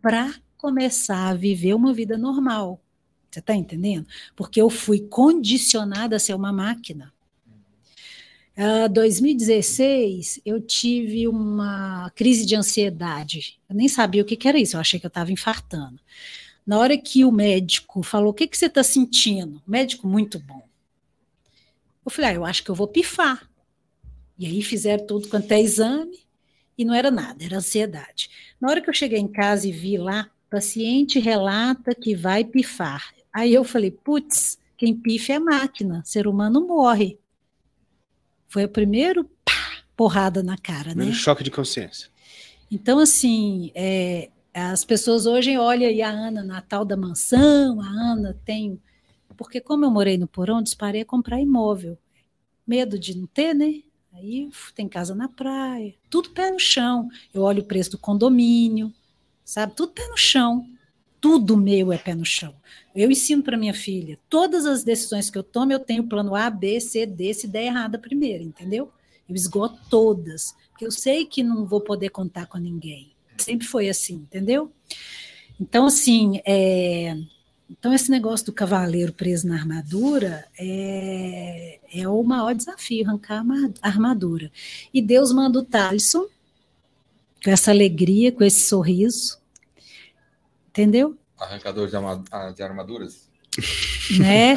para 0.00 0.34
começar 0.56 1.28
a 1.28 1.34
viver 1.34 1.74
uma 1.74 1.92
vida 1.92 2.16
normal. 2.16 2.80
Você 3.30 3.40
está 3.40 3.54
entendendo? 3.54 4.06
Porque 4.34 4.60
eu 4.60 4.70
fui 4.70 5.00
condicionada 5.00 6.16
a 6.16 6.20
ser 6.20 6.34
uma 6.34 6.52
máquina. 6.52 7.12
Uh, 8.56 8.88
2016, 8.88 10.40
eu 10.44 10.60
tive 10.60 11.28
uma 11.28 12.10
crise 12.14 12.46
de 12.46 12.56
ansiedade. 12.56 13.60
Eu 13.68 13.76
nem 13.76 13.88
sabia 13.88 14.22
o 14.22 14.24
que, 14.24 14.36
que 14.36 14.48
era 14.48 14.58
isso, 14.58 14.76
eu 14.76 14.80
achei 14.80 14.98
que 14.98 15.04
eu 15.04 15.08
estava 15.08 15.30
infartando. 15.30 16.00
Na 16.66 16.78
hora 16.78 16.98
que 16.98 17.24
o 17.24 17.30
médico 17.30 18.02
falou: 18.02 18.30
O 18.30 18.34
que, 18.34 18.46
que 18.46 18.58
você 18.58 18.66
está 18.66 18.82
sentindo? 18.82 19.62
Médico 19.66 20.08
muito 20.08 20.38
bom. 20.38 20.66
Eu 22.04 22.10
falei: 22.10 22.30
Ah, 22.30 22.34
eu 22.34 22.44
acho 22.44 22.64
que 22.64 22.70
eu 22.70 22.74
vou 22.74 22.88
pifar. 22.88 23.48
E 24.38 24.46
aí 24.46 24.62
fizeram 24.62 25.06
tudo 25.06 25.28
quanto 25.28 25.50
é 25.52 25.60
exame 25.60 26.18
e 26.76 26.84
não 26.84 26.92
era 26.92 27.10
nada, 27.10 27.42
era 27.42 27.56
ansiedade. 27.56 28.28
Na 28.60 28.68
hora 28.68 28.80
que 28.82 28.90
eu 28.90 28.94
cheguei 28.94 29.18
em 29.18 29.28
casa 29.28 29.66
e 29.66 29.72
vi 29.72 29.96
lá, 29.96 30.30
paciente 30.50 31.18
relata 31.18 31.94
que 31.94 32.14
vai 32.14 32.44
pifar. 32.44 33.14
Aí 33.32 33.54
eu 33.54 33.62
falei: 33.62 33.90
Putz, 33.90 34.58
quem 34.76 34.94
pifa 34.94 35.34
é 35.34 35.38
máquina, 35.38 36.02
ser 36.04 36.26
humano 36.26 36.66
morre. 36.66 37.18
Foi 38.48 38.64
o 38.64 38.68
primeiro 38.68 39.24
pá, 39.44 39.52
porrada 39.96 40.42
na 40.42 40.56
cara, 40.58 40.90
Primeiro 40.90 41.12
né? 41.12 41.16
choque 41.16 41.42
de 41.44 41.50
consciência. 41.50 42.08
Então, 42.70 42.98
assim, 42.98 43.70
é, 43.74 44.30
as 44.58 44.86
pessoas 44.86 45.26
hoje 45.26 45.58
olham 45.58 45.86
aí 45.86 46.00
a 46.00 46.08
Ana 46.08 46.42
na 46.42 46.62
tal 46.62 46.82
da 46.82 46.96
mansão, 46.96 47.78
a 47.78 47.86
Ana 47.86 48.34
tem. 48.42 48.80
Porque, 49.36 49.60
como 49.60 49.84
eu 49.84 49.90
morei 49.90 50.16
no 50.16 50.26
porão, 50.26 50.62
disparei 50.62 51.02
a 51.02 51.04
comprar 51.04 51.38
imóvel. 51.38 51.98
Medo 52.66 52.98
de 52.98 53.14
não 53.14 53.26
ter, 53.26 53.54
né? 53.54 53.82
Aí 54.14 54.48
tem 54.74 54.88
casa 54.88 55.14
na 55.14 55.28
praia, 55.28 55.94
tudo 56.08 56.30
pé 56.30 56.50
no 56.50 56.58
chão. 56.58 57.06
Eu 57.34 57.42
olho 57.42 57.62
o 57.62 57.66
preço 57.66 57.90
do 57.90 57.98
condomínio, 57.98 58.90
sabe? 59.44 59.74
Tudo 59.74 59.92
pé 59.92 60.08
no 60.08 60.16
chão. 60.16 60.66
Tudo 61.20 61.54
meu 61.54 61.92
é 61.92 61.98
pé 61.98 62.14
no 62.14 62.24
chão. 62.24 62.54
Eu 62.94 63.10
ensino 63.10 63.42
para 63.42 63.58
minha 63.58 63.74
filha, 63.74 64.18
todas 64.30 64.64
as 64.64 64.82
decisões 64.82 65.28
que 65.28 65.36
eu 65.36 65.42
tomo, 65.42 65.70
eu 65.70 65.80
tenho 65.80 66.08
plano 66.08 66.34
A, 66.34 66.48
B, 66.48 66.80
C, 66.80 67.04
D, 67.04 67.34
se 67.34 67.46
der 67.46 67.66
errada 67.66 67.98
primeiro, 67.98 68.42
entendeu? 68.42 68.90
Eu 69.28 69.34
esgoto 69.34 69.78
todas, 69.90 70.54
porque 70.70 70.86
eu 70.86 70.90
sei 70.90 71.26
que 71.26 71.42
não 71.42 71.66
vou 71.66 71.82
poder 71.82 72.08
contar 72.08 72.46
com 72.46 72.56
ninguém. 72.56 73.15
Sempre 73.38 73.66
foi 73.66 73.88
assim, 73.88 74.14
entendeu? 74.14 74.72
Então, 75.60 75.86
assim, 75.86 76.40
é, 76.46 77.16
Então, 77.68 77.92
esse 77.92 78.10
negócio 78.10 78.46
do 78.46 78.52
cavaleiro 78.52 79.12
preso 79.12 79.48
na 79.48 79.56
armadura 79.56 80.46
é, 80.58 81.80
é 81.92 82.08
o 82.08 82.22
maior 82.22 82.54
desafio, 82.54 83.04
arrancar 83.04 83.34
a 83.34 83.38
arma- 83.38 83.74
a 83.82 83.88
armadura. 83.88 84.52
E 84.94 85.02
Deus 85.02 85.32
manda 85.32 85.58
o 85.58 85.64
Thaleson, 85.64 86.26
com 87.42 87.50
essa 87.50 87.72
alegria, 87.72 88.30
com 88.30 88.44
esse 88.44 88.68
sorriso, 88.68 89.38
entendeu? 90.68 91.16
Arrancador 91.38 91.88
de, 91.88 91.96
ah, 91.96 92.54
armaduras? 92.60 93.26
né? 94.18 94.54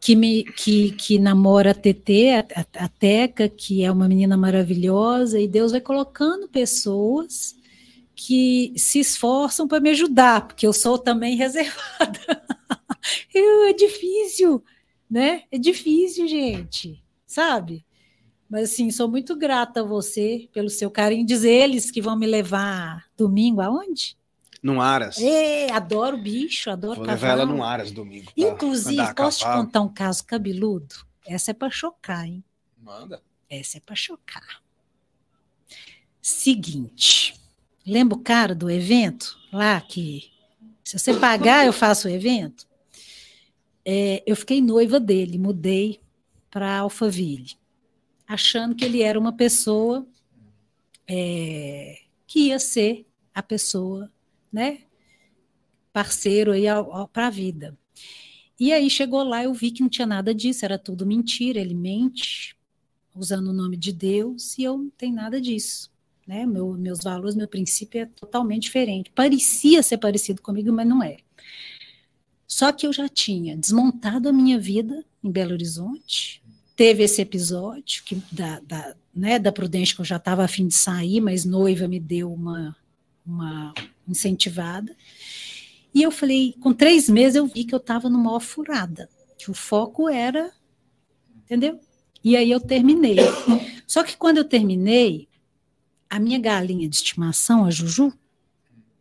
que, 0.00 0.14
me, 0.16 0.44
que, 0.44 0.92
que 0.92 1.18
namora 1.18 1.72
a 1.72 1.74
TT, 1.74 2.30
a- 2.54 2.84
a 2.84 2.88
Teca, 2.88 3.48
que 3.48 3.82
é 3.84 3.90
uma 3.90 4.08
menina 4.08 4.36
maravilhosa, 4.36 5.38
e 5.40 5.46
Deus 5.48 5.72
vai 5.72 5.80
colocando 5.80 6.48
pessoas 6.48 7.54
que 8.16 8.72
se 8.76 8.98
esforçam 8.98 9.68
para 9.68 9.78
me 9.78 9.90
ajudar, 9.90 10.46
porque 10.48 10.66
eu 10.66 10.72
sou 10.72 10.98
também 10.98 11.36
reservada. 11.36 12.42
Eu- 13.32 13.64
é 13.68 13.72
difícil, 13.74 14.64
né? 15.08 15.42
É 15.52 15.58
difícil, 15.58 16.26
gente, 16.26 17.04
sabe? 17.26 17.84
Mas 18.48 18.72
assim, 18.72 18.90
sou 18.90 19.08
muito 19.08 19.36
grata 19.36 19.80
a 19.80 19.84
você 19.84 20.48
pelo 20.52 20.70
seu 20.70 20.90
carinho. 20.90 21.26
Diz 21.26 21.44
eles 21.44 21.90
que 21.90 22.00
vão 22.00 22.16
me 22.16 22.26
levar 22.26 23.04
domingo 23.16 23.60
aonde? 23.60 24.16
No 24.62 24.80
Aras. 24.80 25.18
Ê, 25.18 25.70
adoro 25.70 26.16
bicho, 26.16 26.70
adoro 26.70 26.96
Vou 26.96 27.04
cavalo. 27.04 27.20
levar 27.36 27.42
ela 27.42 27.46
no 27.54 27.62
Aras 27.62 27.90
domingo. 27.92 28.32
Inclusive, 28.36 29.14
posso 29.14 29.40
te 29.40 29.44
contar 29.44 29.80
um 29.82 29.92
caso 29.92 30.24
cabeludo? 30.24 30.94
Essa 31.26 31.50
é 31.50 31.54
para 31.54 31.70
chocar, 31.70 32.24
hein? 32.26 32.42
Manda. 32.80 33.20
Essa 33.50 33.78
é 33.78 33.80
para 33.80 33.94
chocar. 33.96 34.62
Seguinte, 36.22 37.34
lembra 37.86 38.18
o 38.18 38.22
cara 38.22 38.54
do 38.54 38.70
evento 38.70 39.38
lá 39.52 39.80
que 39.80 40.30
se 40.82 40.98
você 40.98 41.14
pagar 41.14 41.66
eu 41.66 41.72
faço 41.72 42.08
o 42.08 42.10
evento? 42.10 42.66
É, 43.84 44.22
eu 44.26 44.34
fiquei 44.34 44.60
noiva 44.60 44.98
dele, 44.98 45.38
mudei 45.38 46.00
para 46.50 46.78
Alphaville, 46.78 47.54
achando 48.26 48.74
que 48.74 48.84
ele 48.84 49.02
era 49.02 49.18
uma 49.18 49.32
pessoa 49.32 50.06
é, 51.06 52.00
que 52.26 52.48
ia 52.48 52.58
ser 52.58 53.06
a 53.32 53.42
pessoa, 53.42 54.10
né? 54.52 54.80
Parceiro 55.92 56.52
aí 56.52 56.64
para 57.12 57.28
a 57.28 57.30
vida. 57.30 57.78
E 58.58 58.72
aí 58.72 58.88
chegou 58.88 59.22
lá, 59.22 59.44
eu 59.44 59.52
vi 59.52 59.70
que 59.70 59.82
não 59.82 59.88
tinha 59.88 60.06
nada 60.06 60.34
disso, 60.34 60.64
era 60.64 60.78
tudo 60.78 61.06
mentira, 61.06 61.60
ele 61.60 61.74
mente, 61.74 62.56
usando 63.14 63.48
o 63.48 63.52
nome 63.52 63.76
de 63.76 63.92
Deus, 63.92 64.56
e 64.58 64.64
eu 64.64 64.78
não 64.78 64.90
tenho 64.90 65.14
nada 65.14 65.40
disso. 65.40 65.90
Né? 66.26 66.44
Meu, 66.44 66.72
meus 66.72 67.00
valores, 67.02 67.36
meu 67.36 67.46
princípio 67.46 68.00
é 68.00 68.06
totalmente 68.06 68.62
diferente. 68.62 69.10
Parecia 69.14 69.82
ser 69.82 69.98
parecido 69.98 70.42
comigo, 70.42 70.72
mas 70.72 70.86
não 70.86 71.02
é. 71.02 71.18
Só 72.46 72.72
que 72.72 72.86
eu 72.86 72.92
já 72.92 73.08
tinha 73.08 73.56
desmontado 73.56 74.28
a 74.28 74.32
minha 74.32 74.58
vida 74.58 75.04
em 75.22 75.30
Belo 75.30 75.52
Horizonte, 75.52 76.42
teve 76.76 77.02
esse 77.02 77.20
episódio 77.20 78.04
que 78.04 78.22
da, 78.30 78.60
da, 78.60 78.94
né, 79.14 79.38
da 79.38 79.50
Prudente 79.50 79.94
que 79.94 80.00
eu 80.00 80.04
já 80.04 80.16
estava 80.16 80.44
afim 80.44 80.66
de 80.66 80.74
sair, 80.74 81.20
mas 81.20 81.44
noiva 81.44 81.88
me 81.88 81.98
deu 81.98 82.32
uma, 82.32 82.76
uma 83.26 83.74
incentivada. 84.06 84.94
E 85.92 86.02
eu 86.02 86.10
falei, 86.10 86.54
com 86.60 86.72
três 86.72 87.08
meses 87.08 87.36
eu 87.36 87.46
vi 87.46 87.64
que 87.64 87.74
eu 87.74 87.78
estava 87.78 88.08
numa 88.08 88.38
furada, 88.38 89.08
que 89.38 89.50
o 89.50 89.54
foco 89.54 90.08
era, 90.08 90.52
entendeu? 91.44 91.80
E 92.22 92.36
aí 92.36 92.50
eu 92.50 92.60
terminei. 92.60 93.16
Só 93.86 94.02
que 94.04 94.16
quando 94.16 94.38
eu 94.38 94.44
terminei, 94.44 95.28
a 96.08 96.18
minha 96.18 96.38
galinha 96.38 96.88
de 96.88 96.96
estimação, 96.96 97.64
a 97.64 97.70
Juju, 97.70 98.12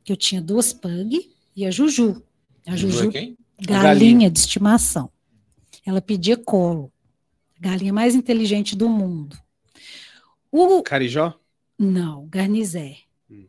que 0.03 0.11
eu 0.11 0.17
tinha 0.17 0.41
duas 0.41 0.73
pug 0.73 1.29
e 1.55 1.65
a 1.65 1.71
Juju. 1.71 2.23
A 2.65 2.75
Juju, 2.75 3.09
é 3.09 3.11
quem? 3.11 3.37
galinha, 3.61 3.83
galinha. 3.83 4.29
de 4.31 4.39
estimação. 4.39 5.09
Ela 5.85 6.01
pedia 6.01 6.35
colo. 6.35 6.91
Galinha 7.59 7.93
mais 7.93 8.15
inteligente 8.15 8.75
do 8.75 8.89
mundo. 8.89 9.37
O, 10.51 10.81
Carijó? 10.83 11.33
não, 11.77 12.27
garnizé. 12.27 12.97
Hum. 13.29 13.45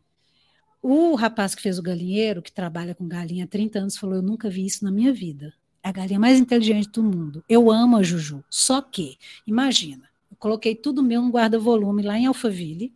O 0.81 1.15
rapaz 1.15 1.55
que 1.55 1.61
fez 1.61 1.79
o 1.79 1.83
galinheiro, 1.83 2.41
que 2.41 2.51
trabalha 2.51 2.93
com 2.93 3.07
galinha 3.07 3.45
há 3.45 3.47
30 3.47 3.79
anos, 3.79 3.97
falou: 3.97 4.15
Eu 4.15 4.21
nunca 4.21 4.49
vi 4.49 4.65
isso 4.65 4.83
na 4.83 4.91
minha 4.91 5.13
vida. 5.13 5.53
É 5.83 5.89
a 5.89 5.91
galinha 5.91 6.19
mais 6.19 6.39
inteligente 6.39 6.89
do 6.89 7.03
mundo. 7.03 7.43
Eu 7.47 7.71
amo 7.71 7.97
a 7.97 8.03
Juju. 8.03 8.43
Só 8.49 8.81
que, 8.81 9.17
imagina, 9.45 10.09
eu 10.29 10.37
coloquei 10.37 10.75
tudo 10.75 11.03
meu 11.03 11.21
no 11.21 11.29
guarda-volume 11.29 12.03
lá 12.03 12.17
em 12.17 12.25
Alphaville, 12.25 12.93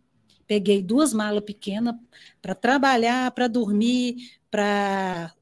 peguei 0.52 0.82
duas 0.82 1.14
malas 1.14 1.42
pequenas 1.42 1.94
para 2.42 2.54
trabalhar, 2.54 3.30
para 3.30 3.48
dormir, 3.48 4.38
para 4.50 5.32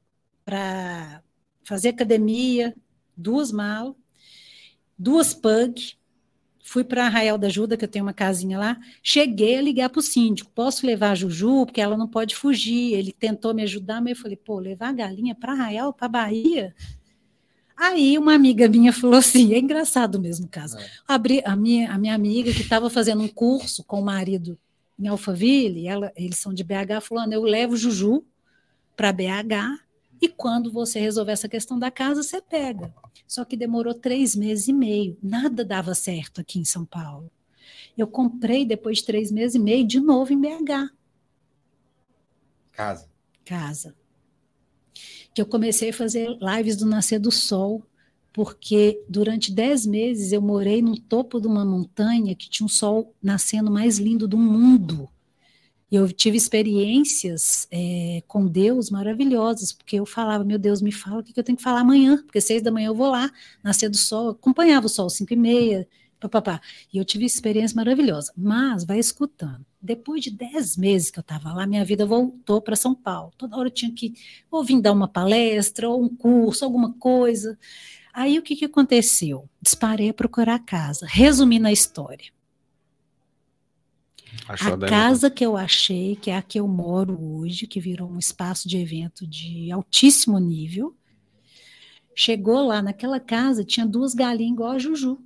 fazer 1.65 1.89
academia, 1.89 2.73
duas 3.17 3.51
malas, 3.51 3.93
duas 4.97 5.33
pug, 5.33 5.97
fui 6.63 6.85
para 6.85 7.07
Arraial 7.07 7.37
da 7.37 7.47
Ajuda, 7.47 7.75
que 7.75 7.83
eu 7.83 7.89
tenho 7.89 8.05
uma 8.05 8.13
casinha 8.13 8.57
lá, 8.57 8.79
cheguei 9.03 9.57
a 9.57 9.61
ligar 9.61 9.89
para 9.89 9.99
o 9.99 10.01
síndico, 10.01 10.49
posso 10.55 10.85
levar 10.85 11.11
a 11.11 11.15
Juju, 11.15 11.65
porque 11.65 11.81
ela 11.81 11.97
não 11.97 12.07
pode 12.07 12.33
fugir, 12.33 12.93
ele 12.93 13.11
tentou 13.11 13.53
me 13.53 13.63
ajudar, 13.63 13.99
mas 13.99 14.11
eu 14.11 14.23
falei, 14.23 14.37
pô, 14.37 14.59
levar 14.59 14.87
a 14.87 14.93
galinha 14.93 15.35
para 15.35 15.51
Arraial, 15.51 15.91
para 15.91 16.07
Bahia? 16.07 16.73
Aí 17.75 18.17
uma 18.17 18.33
amiga 18.33 18.69
minha 18.69 18.93
falou 18.93 19.17
assim, 19.17 19.53
é 19.53 19.59
engraçado 19.59 20.21
mesmo 20.21 20.45
o 20.45 20.49
caso, 20.49 20.77
É. 20.77 20.89
Abri, 21.05 21.41
a, 21.43 21.53
minha, 21.53 21.91
a 21.91 21.97
minha 21.97 22.15
amiga 22.15 22.53
que 22.53 22.61
estava 22.61 22.89
fazendo 22.89 23.21
um 23.21 23.27
curso 23.27 23.83
com 23.83 23.99
o 23.99 24.05
marido 24.05 24.57
em 24.99 25.07
Alphaville, 25.07 25.87
ela, 25.87 26.11
eles 26.15 26.37
são 26.37 26.53
de 26.53 26.63
BH, 26.63 27.01
falou, 27.01 27.23
Ana, 27.23 27.33
eu 27.33 27.43
levo 27.43 27.75
Juju 27.75 28.23
para 28.95 29.11
BH, 29.11 29.81
e 30.21 30.29
quando 30.29 30.71
você 30.71 30.99
resolver 30.99 31.31
essa 31.31 31.49
questão 31.49 31.79
da 31.79 31.89
casa, 31.89 32.21
você 32.21 32.39
pega. 32.39 32.93
Só 33.27 33.43
que 33.43 33.57
demorou 33.57 33.93
três 33.93 34.35
meses 34.35 34.67
e 34.67 34.73
meio. 34.73 35.17
Nada 35.21 35.65
dava 35.65 35.95
certo 35.95 36.39
aqui 36.41 36.59
em 36.59 36.65
São 36.65 36.85
Paulo. 36.85 37.31
Eu 37.97 38.07
comprei 38.07 38.63
depois 38.63 38.99
de 38.99 39.05
três 39.05 39.31
meses 39.31 39.55
e 39.55 39.59
meio 39.59 39.85
de 39.85 39.99
novo 39.99 40.31
em 40.31 40.39
BH, 40.39 40.93
Casa. 42.71 43.09
casa. 43.43 43.95
Que 45.33 45.41
eu 45.41 45.45
comecei 45.45 45.89
a 45.89 45.93
fazer 45.93 46.37
lives 46.39 46.77
do 46.77 46.85
Nascer 46.85 47.19
do 47.19 47.31
Sol, 47.31 47.83
porque 48.33 49.03
durante 49.09 49.51
dez 49.51 49.85
meses 49.85 50.31
eu 50.31 50.41
morei 50.41 50.81
no 50.81 50.97
topo 50.97 51.39
de 51.39 51.47
uma 51.47 51.65
montanha 51.65 52.35
que 52.35 52.49
tinha 52.49 52.65
um 52.65 52.69
sol 52.69 53.13
nascendo 53.21 53.69
mais 53.69 53.97
lindo 53.99 54.27
do 54.27 54.37
mundo. 54.37 55.09
E 55.91 55.95
eu 55.95 56.09
tive 56.09 56.37
experiências 56.37 57.67
é, 57.69 58.23
com 58.25 58.47
Deus 58.47 58.89
maravilhosas, 58.89 59.73
porque 59.73 59.97
eu 59.97 60.05
falava, 60.05 60.41
meu 60.41 60.57
Deus, 60.57 60.81
me 60.81 60.91
fala 60.91 61.19
o 61.19 61.23
que, 61.23 61.37
eu 61.37 61.43
tenho 61.43 61.57
que 61.57 61.63
falar 61.63 61.81
amanhã, 61.81 62.17
porque 62.23 62.39
seis 62.39 62.61
da 62.61 62.71
manhã 62.71 62.87
eu 62.87 62.95
vou 62.95 63.11
lá, 63.11 63.29
nascer 63.61 63.89
do 63.89 63.97
sol, 63.97 64.29
acompanhava 64.29 64.85
o 64.85 64.89
sol, 64.89 65.09
cinco 65.09 65.33
e 65.33 65.35
meia, 65.35 65.85
papapá. 66.17 66.61
E 66.93 66.97
eu 66.97 67.03
tive 67.03 67.25
experiência 67.25 67.75
maravilhosa. 67.75 68.31
Mas 68.37 68.85
vai 68.85 68.99
escutando. 68.99 69.65
Depois 69.81 70.23
de 70.23 70.31
dez 70.31 70.77
meses 70.77 71.11
que 71.11 71.19
eu 71.19 71.21
estava 71.21 71.51
lá, 71.51 71.67
minha 71.67 71.83
vida 71.83 72.05
voltou 72.05 72.61
para 72.61 72.77
São 72.77 72.95
Paulo. 72.95 73.33
Toda 73.37 73.57
hora 73.57 73.67
eu 73.67 73.73
tinha 73.73 73.91
que 73.91 74.13
ou 74.49 74.63
vir 74.63 74.79
dar 74.79 74.93
uma 74.93 75.09
palestra, 75.09 75.89
ou 75.89 76.01
um 76.01 76.09
curso, 76.15 76.63
alguma 76.63 76.93
coisa. 76.93 77.59
Aí 78.13 78.37
o 78.37 78.41
que, 78.41 78.55
que 78.55 78.65
aconteceu? 78.65 79.49
Disparei 79.61 80.09
a 80.09 80.13
procurar 80.13 80.55
a 80.55 80.59
casa. 80.59 81.05
Resumindo 81.09 81.67
a 81.67 81.71
história. 81.71 82.31
Achou 84.47 84.73
A 84.73 84.87
casa 84.87 85.29
que 85.29 85.45
eu 85.45 85.57
achei, 85.57 86.15
que 86.15 86.29
é 86.31 86.37
a 86.37 86.41
que 86.41 86.59
eu 86.59 86.67
moro 86.67 87.21
hoje, 87.21 87.67
que 87.67 87.79
virou 87.79 88.09
um 88.09 88.17
espaço 88.19 88.67
de 88.67 88.77
evento 88.77 89.27
de 89.27 89.71
altíssimo 89.71 90.39
nível, 90.39 90.95
chegou 92.15 92.65
lá 92.65 92.81
naquela 92.81 93.19
casa, 93.19 93.63
tinha 93.63 93.85
duas 93.85 94.13
galinhas 94.13 94.53
igual 94.53 94.71
a 94.71 94.79
Juju, 94.79 95.19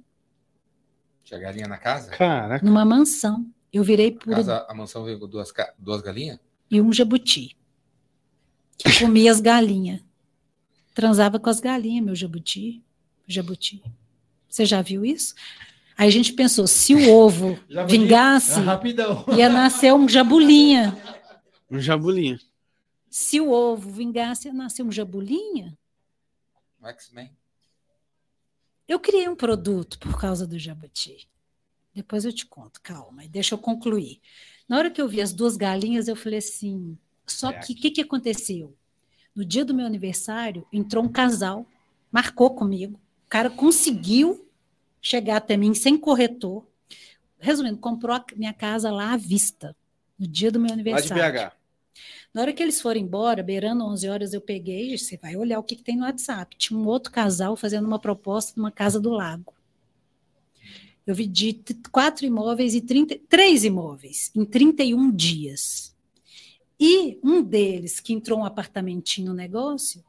Tinha 1.24 1.40
galinha 1.40 1.68
na 1.68 1.78
casa? 1.78 2.12
Caraca. 2.12 2.66
numa 2.66 2.84
mansão. 2.86 3.46
Eu 3.72 3.84
virei 3.84 4.10
A, 4.10 4.14
por 4.14 4.34
casa, 4.34 4.66
a 4.70 4.74
mansão 4.74 5.04
veio 5.04 5.20
com 5.20 5.28
duas, 5.28 5.52
duas 5.78 6.02
galinhas? 6.02 6.40
e 6.70 6.82
um 6.82 6.92
jabuti, 6.92 7.56
que 8.78 9.00
comia 9.00 9.32
as 9.32 9.40
galinhas. 9.40 10.02
Transava 10.96 11.40
com 11.40 11.50
as 11.50 11.60
galinhas, 11.60 12.04
meu 12.04 12.16
jabuti. 12.16 12.82
Jabuti. 13.28 13.84
Você 14.50 14.66
já 14.66 14.82
viu 14.82 15.06
isso? 15.06 15.36
Aí 15.98 16.08
a 16.08 16.12
gente 16.12 16.34
pensou, 16.34 16.66
se 16.66 16.96
o 16.96 17.12
ovo 17.14 17.60
Jabuti. 17.70 17.98
vingasse, 17.98 18.60
É 18.60 18.64
rapidão. 18.64 19.26
ia 19.38 19.50
nascer 19.50 19.94
um 19.94 20.08
jabulinha. 20.10 20.98
Um 21.70 21.80
jabulinho. 21.80 22.40
Se 23.10 23.40
o 23.40 23.52
ovo 23.52 23.92
vingasse, 23.92 24.48
ia 24.48 24.54
nascer 24.54 24.84
um 24.84 24.92
jabulinha. 24.92 25.78
Um 26.82 26.88
X-Men. 26.88 27.30
Eu 28.88 29.00
criei 29.00 29.28
um 29.28 29.36
produto 29.36 30.00
por 30.00 30.20
causa 30.20 30.48
do 30.48 30.58
jabuti. 30.58 31.28
Depois 31.94 32.24
eu 32.26 32.32
te 32.34 32.46
conto, 32.46 32.80
calma, 32.82 33.24
e 33.24 33.28
deixa 33.30 33.56
eu 33.56 33.60
concluir. 33.60 34.20
Na 34.68 34.78
hora 34.78 34.92
que 34.92 35.02
eu 35.02 35.08
vi 35.08 35.22
as 35.22 35.34
duas 35.34 35.56
galinhas, 35.58 36.08
eu 36.08 36.16
falei 36.16 36.40
assim: 36.40 36.98
só 37.26 37.50
É 37.50 37.60
que 37.60 37.74
o 37.74 37.76
que, 37.76 37.92
que 37.92 38.02
aconteceu? 38.02 38.76
No 39.36 39.44
dia 39.44 39.66
do 39.66 39.74
meu 39.74 39.86
aniversário, 39.86 40.66
entrou 40.72 41.04
um 41.04 41.10
casal, 41.10 41.66
marcou 42.12 42.56
comigo. 42.56 42.98
O 43.26 43.30
cara 43.30 43.50
conseguiu 43.50 44.48
chegar 45.02 45.38
até 45.38 45.58
mim 45.58 45.74
sem 45.74 45.98
corretor. 45.98 46.66
Resumindo, 47.38 47.78
comprou 47.78 48.16
a 48.16 48.26
minha 48.36 48.54
casa 48.54 48.90
lá 48.90 49.12
à 49.12 49.18
vista, 49.18 49.76
no 50.18 50.26
dia 50.26 50.50
do 50.50 50.60
meu 50.60 50.70
Lá 50.70 50.76
de 50.76 50.82
aniversário. 50.82 51.50
BH. 51.50 51.66
Na 52.34 52.42
hora 52.42 52.54
que 52.54 52.62
eles 52.62 52.82
foram 52.82 53.00
embora, 53.00 53.44
beirando 53.44 53.86
11 53.86 54.10
horas, 54.10 54.34
eu 54.34 54.42
peguei, 54.42 54.98
você 54.98 55.18
vai 55.18 55.36
olhar 55.36 55.60
o 55.60 55.64
que, 55.64 55.76
que 55.76 55.84
tem 55.84 55.96
no 55.96 56.04
WhatsApp. 56.04 56.56
Tinha 56.58 56.78
um 56.78 56.86
outro 56.86 57.12
casal 57.12 57.56
fazendo 57.56 57.86
uma 57.86 58.00
proposta 58.00 58.54
numa 58.58 58.72
casa 58.72 59.00
do 59.00 59.10
lago. 59.10 59.54
Eu 61.08 61.16
vendi 61.16 61.62
quatro 61.92 62.26
imóveis 62.26 62.74
e 62.74 62.82
30, 62.82 63.20
três 63.30 63.64
imóveis 63.64 64.32
em 64.36 64.44
31 64.44 65.12
dias. 65.12 65.95
E 66.80 67.20
um 67.24 67.42
deles, 67.42 68.00
que 68.00 68.14
entrou 68.14 68.40
um 68.40 68.46
apartamentinho 68.46 69.28
no 69.28 69.34
negócio, 69.34 70.04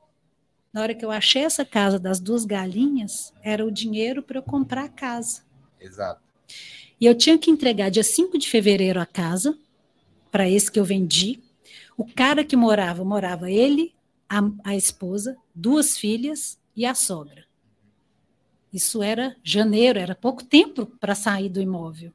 na 0.72 0.82
hora 0.82 0.94
que 0.94 1.04
eu 1.04 1.10
achei 1.10 1.42
essa 1.42 1.64
casa 1.64 1.98
das 1.98 2.20
duas 2.20 2.44
galinhas, 2.44 3.32
era 3.42 3.64
o 3.64 3.70
dinheiro 3.70 4.22
para 4.22 4.38
eu 4.38 4.42
comprar 4.42 4.84
a 4.84 4.88
casa. 4.88 5.42
Exato. 5.80 6.20
E 7.00 7.06
eu 7.06 7.14
tinha 7.14 7.38
que 7.38 7.50
entregar 7.50 7.90
dia 7.90 8.02
5 8.02 8.38
de 8.38 8.48
fevereiro 8.48 9.00
a 9.00 9.06
casa, 9.06 9.56
para 10.30 10.48
esse 10.48 10.70
que 10.70 10.78
eu 10.78 10.84
vendi. 10.84 11.42
O 11.96 12.04
cara 12.04 12.44
que 12.44 12.56
morava, 12.56 13.04
morava 13.04 13.50
ele, 13.50 13.94
a, 14.28 14.40
a 14.64 14.76
esposa, 14.76 15.36
duas 15.54 15.96
filhas 15.96 16.58
e 16.74 16.84
a 16.84 16.94
sogra. 16.94 17.46
Isso 18.72 19.02
era 19.02 19.36
janeiro, 19.42 19.98
era 19.98 20.14
pouco 20.14 20.44
tempo 20.44 20.86
para 21.00 21.14
sair 21.14 21.48
do 21.48 21.60
imóvel. 21.60 22.12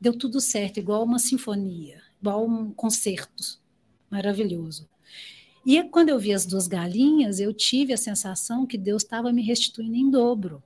Deu 0.00 0.16
tudo 0.16 0.40
certo, 0.40 0.78
igual 0.78 1.02
uma 1.02 1.18
sinfonia, 1.18 2.00
igual 2.20 2.46
um 2.46 2.72
concerto. 2.72 3.59
Maravilhoso. 4.10 4.88
E 5.64 5.82
quando 5.84 6.08
eu 6.08 6.18
vi 6.18 6.32
as 6.32 6.46
duas 6.46 6.66
galinhas, 6.66 7.38
eu 7.38 7.52
tive 7.52 7.92
a 7.92 7.96
sensação 7.98 8.66
que 8.66 8.78
Deus 8.78 9.02
estava 9.02 9.32
me 9.32 9.42
restituindo 9.42 9.94
em 9.94 10.10
dobro. 10.10 10.62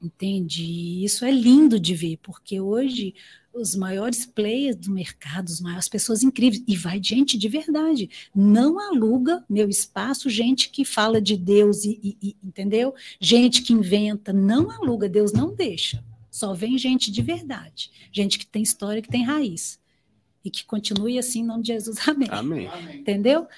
Entende? 0.00 1.04
Isso 1.04 1.24
é 1.24 1.30
lindo 1.30 1.80
de 1.80 1.94
ver, 1.94 2.18
porque 2.18 2.60
hoje 2.60 3.14
os 3.52 3.74
maiores 3.74 4.26
players 4.26 4.76
do 4.76 4.90
mercado, 4.90 5.50
as 5.50 5.60
maiores 5.60 5.88
pessoas 5.88 6.22
incríveis, 6.22 6.62
e 6.68 6.76
vai 6.76 7.02
gente 7.02 7.38
de 7.38 7.48
verdade, 7.48 8.10
não 8.34 8.78
aluga 8.78 9.42
meu 9.48 9.68
espaço, 9.68 10.28
gente 10.28 10.68
que 10.68 10.84
fala 10.84 11.20
de 11.20 11.36
Deus 11.36 11.84
e, 11.84 11.98
e- 12.02 12.16
e- 12.22 12.36
entendeu? 12.44 12.94
Gente 13.18 13.62
que 13.62 13.72
inventa, 13.72 14.32
não 14.32 14.70
aluga, 14.70 15.08
Deus 15.08 15.32
não 15.32 15.54
deixa. 15.54 16.04
Só 16.30 16.52
vem 16.52 16.76
gente 16.76 17.10
de 17.10 17.22
verdade, 17.22 17.90
gente 18.12 18.38
que 18.38 18.46
tem 18.46 18.62
história, 18.62 19.00
que 19.00 19.08
tem 19.08 19.24
raiz. 19.24 19.80
E 20.46 20.50
que 20.50 20.64
continue 20.64 21.18
assim, 21.18 21.40
em 21.40 21.44
nome 21.44 21.64
de 21.64 21.72
Jesus, 21.72 21.98
amém 22.08 22.28
Amém. 22.30 22.70
entendeu? 22.94 23.48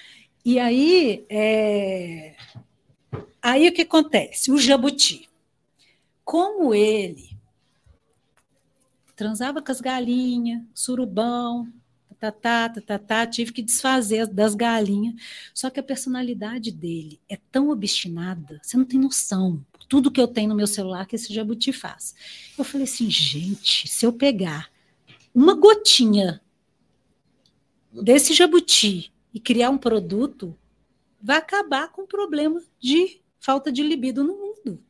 E 0.42 0.58
aí, 0.58 1.26
é, 1.28 2.34
aí 3.42 3.68
o 3.68 3.72
que 3.72 3.82
acontece? 3.82 4.50
O 4.50 4.56
jabuti, 4.56 5.28
como 6.24 6.74
ele 6.74 7.36
transava 9.14 9.60
com 9.60 9.70
as 9.70 9.82
galinhas, 9.82 10.62
surubão, 10.72 11.70
tatatá, 12.18 12.68
tatatá, 12.70 13.26
tive 13.26 13.52
que 13.52 13.60
desfazer 13.60 14.26
das 14.26 14.54
galinhas. 14.54 15.16
Só 15.52 15.68
que 15.68 15.80
a 15.80 15.82
personalidade 15.82 16.72
dele 16.72 17.20
é 17.28 17.36
tão 17.52 17.68
obstinada, 17.68 18.58
você 18.62 18.78
não 18.78 18.86
tem 18.86 18.98
noção. 18.98 19.62
Tudo 19.88 20.10
que 20.10 20.20
eu 20.20 20.28
tenho 20.28 20.48
no 20.48 20.54
meu 20.54 20.66
celular 20.66 21.06
que 21.06 21.16
esse 21.16 21.34
jabuti 21.34 21.72
faz. 21.72 22.14
Eu 22.56 22.64
falei 22.64 22.84
assim, 22.84 23.10
gente, 23.10 23.86
se 23.88 24.06
eu 24.06 24.12
pegar 24.12 24.70
uma 25.34 25.54
gotinha 25.54 26.40
desse 28.02 28.34
jabuti 28.34 29.12
e 29.32 29.40
criar 29.40 29.70
um 29.70 29.78
produto, 29.78 30.56
vai 31.20 31.36
acabar 31.36 31.88
com 31.88 32.02
o 32.02 32.06
problema 32.06 32.62
de 32.80 33.20
falta 33.38 33.70
de 33.70 33.82
libido 33.82 34.24
no 34.24 34.36
mundo. 34.36 34.82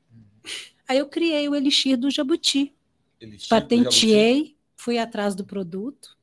Aí 0.87 0.99
eu 0.99 1.07
criei 1.07 1.49
o 1.49 1.55
elixir 1.55 1.97
do 1.97 2.11
jabuti, 2.11 2.73
Elixir 3.21 3.49
do 3.49 3.51
patenteei, 3.51 4.57
fui 4.75 4.99
atrás 4.99 5.35
do 5.35 5.45
produto, 5.45 6.17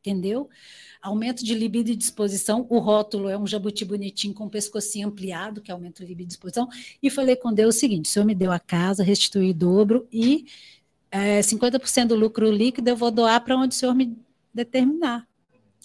entendeu? 0.00 0.48
Aumento 1.00 1.44
de 1.44 1.54
libido 1.54 1.90
e 1.90 1.96
disposição. 1.96 2.64
O 2.68 2.78
rótulo 2.78 3.28
é 3.28 3.36
um 3.36 3.46
jabuti 3.46 3.84
bonitinho 3.84 4.34
com 4.34 4.48
pescocinho 4.48 5.08
ampliado, 5.08 5.60
que 5.60 5.72
aumenta 5.72 6.02
o 6.02 6.06
libido 6.06 6.22
e 6.22 6.26
disposição. 6.26 6.68
E 7.02 7.10
falei 7.10 7.34
com 7.34 7.52
Deus 7.52 7.74
o 7.74 7.78
seguinte: 7.78 8.06
o 8.06 8.08
Senhor 8.08 8.24
me 8.24 8.34
deu 8.34 8.52
a 8.52 8.60
casa, 8.60 9.02
restituí 9.02 9.50
o 9.50 9.54
dobro 9.54 10.06
e 10.12 10.46
eh, 11.10 11.40
50% 11.40 12.06
do 12.06 12.14
lucro 12.14 12.50
líquido 12.50 12.88
eu 12.88 12.96
vou 12.96 13.10
doar 13.10 13.42
para 13.44 13.56
onde 13.56 13.74
o 13.74 13.78
Senhor 13.78 13.94
me 13.94 14.16
determinar. 14.54 15.26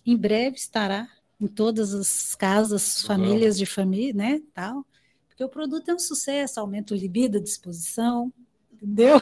Em 0.08 0.16
breve 0.18 0.56
estará 0.56 1.08
em 1.40 1.48
todas 1.48 1.94
as 1.94 2.34
casas, 2.34 3.02
famílias 3.04 3.58
de 3.58 3.66
família, 3.66 4.14
né, 4.14 4.42
tal. 4.54 4.86
Porque 5.28 5.44
o 5.44 5.50
produto 5.50 5.90
é 5.90 5.94
um 5.94 6.00
sucesso, 6.00 6.60
aumenta 6.60 6.94
o 6.94 6.98
libido, 6.98 7.38
a 7.38 7.42
disposição, 7.42 8.34
entendeu? 8.74 9.22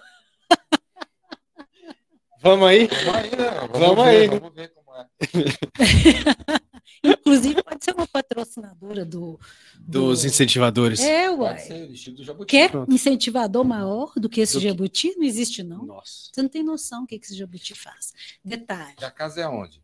Vamos 2.41 2.67
aí? 2.67 2.87
Vamos 2.87 3.15
aí, 3.15 3.31
né? 3.31 3.51
Vamos, 3.59 3.79
Vamos 3.79 4.05
ver, 4.05 4.09
aí? 4.09 4.27
Vamos 4.27 4.53
ver 4.53 4.67
como 4.73 4.91
é. 4.95 5.07
Inclusive, 7.03 7.63
pode 7.63 7.83
ser 7.83 7.93
uma 7.95 8.07
patrocinadora 8.07 9.03
do. 9.03 9.39
Dos 9.79 10.23
incentivadores. 10.25 10.99
É, 11.01 11.29
uai. 11.29 11.57
ser 11.59 11.87
do. 12.11 12.45
Quer 12.45 12.69
Pronto. 12.71 12.93
incentivador 12.93 13.65
maior 13.65 14.13
do 14.15 14.29
que 14.29 14.41
esse 14.41 14.53
Do 14.53 14.59
que- 14.59 14.67
jabuti? 14.67 15.15
Não 15.17 15.23
existe, 15.25 15.63
não. 15.63 15.85
Nossa. 15.85 16.29
Você 16.31 16.41
não 16.41 16.49
tem 16.49 16.63
noção 16.63 17.01
do 17.01 17.07
que 17.07 17.17
que 17.19 17.25
esse 17.25 17.35
jabuti 17.35 17.73
faz. 17.73 18.13
Detalhe. 18.43 18.95
E 19.01 19.05
a 19.05 19.11
casa 19.11 19.41
é 19.41 19.47
onde? 19.47 19.81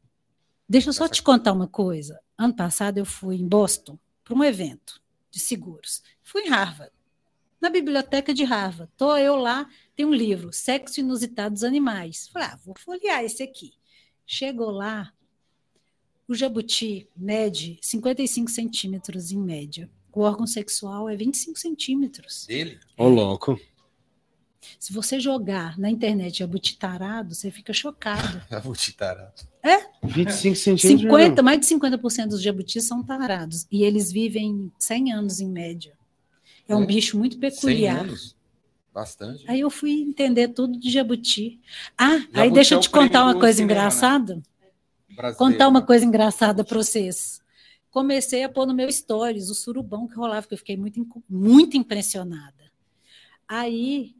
Deixa 0.71 0.87
eu 0.87 0.93
só 0.93 1.05
te 1.05 1.21
contar 1.21 1.51
uma 1.51 1.67
coisa. 1.67 2.17
Ano 2.37 2.55
passado 2.55 2.97
eu 2.97 3.03
fui 3.05 3.35
em 3.35 3.45
Boston 3.45 3.99
para 4.23 4.33
um 4.33 4.41
evento 4.41 5.01
de 5.29 5.37
seguros. 5.37 6.01
Fui 6.23 6.43
em 6.43 6.47
Harvard, 6.47 6.93
na 7.59 7.69
biblioteca 7.69 8.33
de 8.33 8.45
Harvard. 8.45 8.89
Tô 8.95 9.17
eu 9.17 9.35
lá, 9.35 9.69
tem 9.97 10.05
um 10.05 10.13
livro, 10.13 10.53
Sexo 10.53 11.01
Inusitado 11.01 11.55
dos 11.55 11.65
Animais. 11.65 12.29
Falei, 12.29 12.47
ah, 12.47 12.59
vou 12.63 12.73
folhear 12.79 13.21
esse 13.21 13.43
aqui. 13.43 13.73
Chegou 14.25 14.71
lá, 14.71 15.11
o 16.25 16.33
jabuti 16.33 17.05
mede 17.17 17.77
55 17.81 18.49
centímetros 18.49 19.29
em 19.33 19.39
média. 19.39 19.91
O 20.13 20.21
órgão 20.21 20.47
sexual 20.47 21.09
é 21.09 21.17
25 21.17 21.59
centímetros. 21.59 22.45
Dele? 22.45 22.79
Ô, 22.97 23.09
louco. 23.09 23.59
Se 24.79 24.93
você 24.93 25.19
jogar 25.19 25.77
na 25.77 25.89
internet 25.89 26.39
jabuti 26.39 26.77
tarado, 26.77 27.33
você 27.35 27.49
fica 27.51 27.73
chocado. 27.73 28.41
Jabuti 28.49 28.93
tarado. 28.93 29.33
25 30.03 30.55
centímetros. 30.55 31.01
50, 31.01 31.43
mais 31.43 31.59
de 31.59 31.65
50% 31.67 32.27
dos 32.29 32.41
jabutis 32.41 32.83
são 32.83 33.03
tarados 33.03 33.65
e 33.71 33.83
eles 33.83 34.11
vivem 34.11 34.71
100 34.79 35.13
anos 35.13 35.39
em 35.39 35.47
média. 35.49 35.93
É 36.67 36.75
um 36.75 36.83
É? 36.83 36.85
bicho 36.85 37.17
muito 37.17 37.33
100 37.33 37.39
peculiar. 37.39 37.99
anos? 38.01 38.35
Bastante. 38.93 39.43
Aí 39.47 39.59
eu 39.61 39.69
fui 39.69 39.91
entender 40.01 40.49
tudo 40.49 40.77
de 40.77 40.89
jabuti. 40.91 41.59
Ah, 41.97 42.15
aí 42.15 42.21
Jabuti 42.33 42.53
deixa 42.53 42.73
é 42.73 42.75
eu 42.75 42.79
o 42.79 42.81
te 42.81 42.89
contar 42.89 43.19
prêmio 43.19 43.25
uma 43.27 43.39
coisa 43.39 43.57
cinema, 43.57 43.73
né? 43.73 43.79
engraçada. 43.79 44.41
Brasileiro, 45.09 45.37
Contar 45.37 45.67
uma 45.67 45.79
né? 45.79 45.85
coisa 45.85 46.05
engraçada 46.05 46.63
para 46.63 46.77
vocês. 46.77 47.41
Comecei 47.89 48.43
a 48.43 48.49
pôr 48.49 48.65
no 48.65 48.73
meu 48.73 48.91
stories 48.91 49.49
o 49.49 49.55
surubão 49.55 50.07
que 50.07 50.15
rolava, 50.15 50.47
que 50.47 50.53
eu 50.53 50.57
fiquei 50.57 50.77
muito, 50.77 51.05
muito 51.29 51.75
impressionada. 51.77 52.71
Aí, 53.47 54.15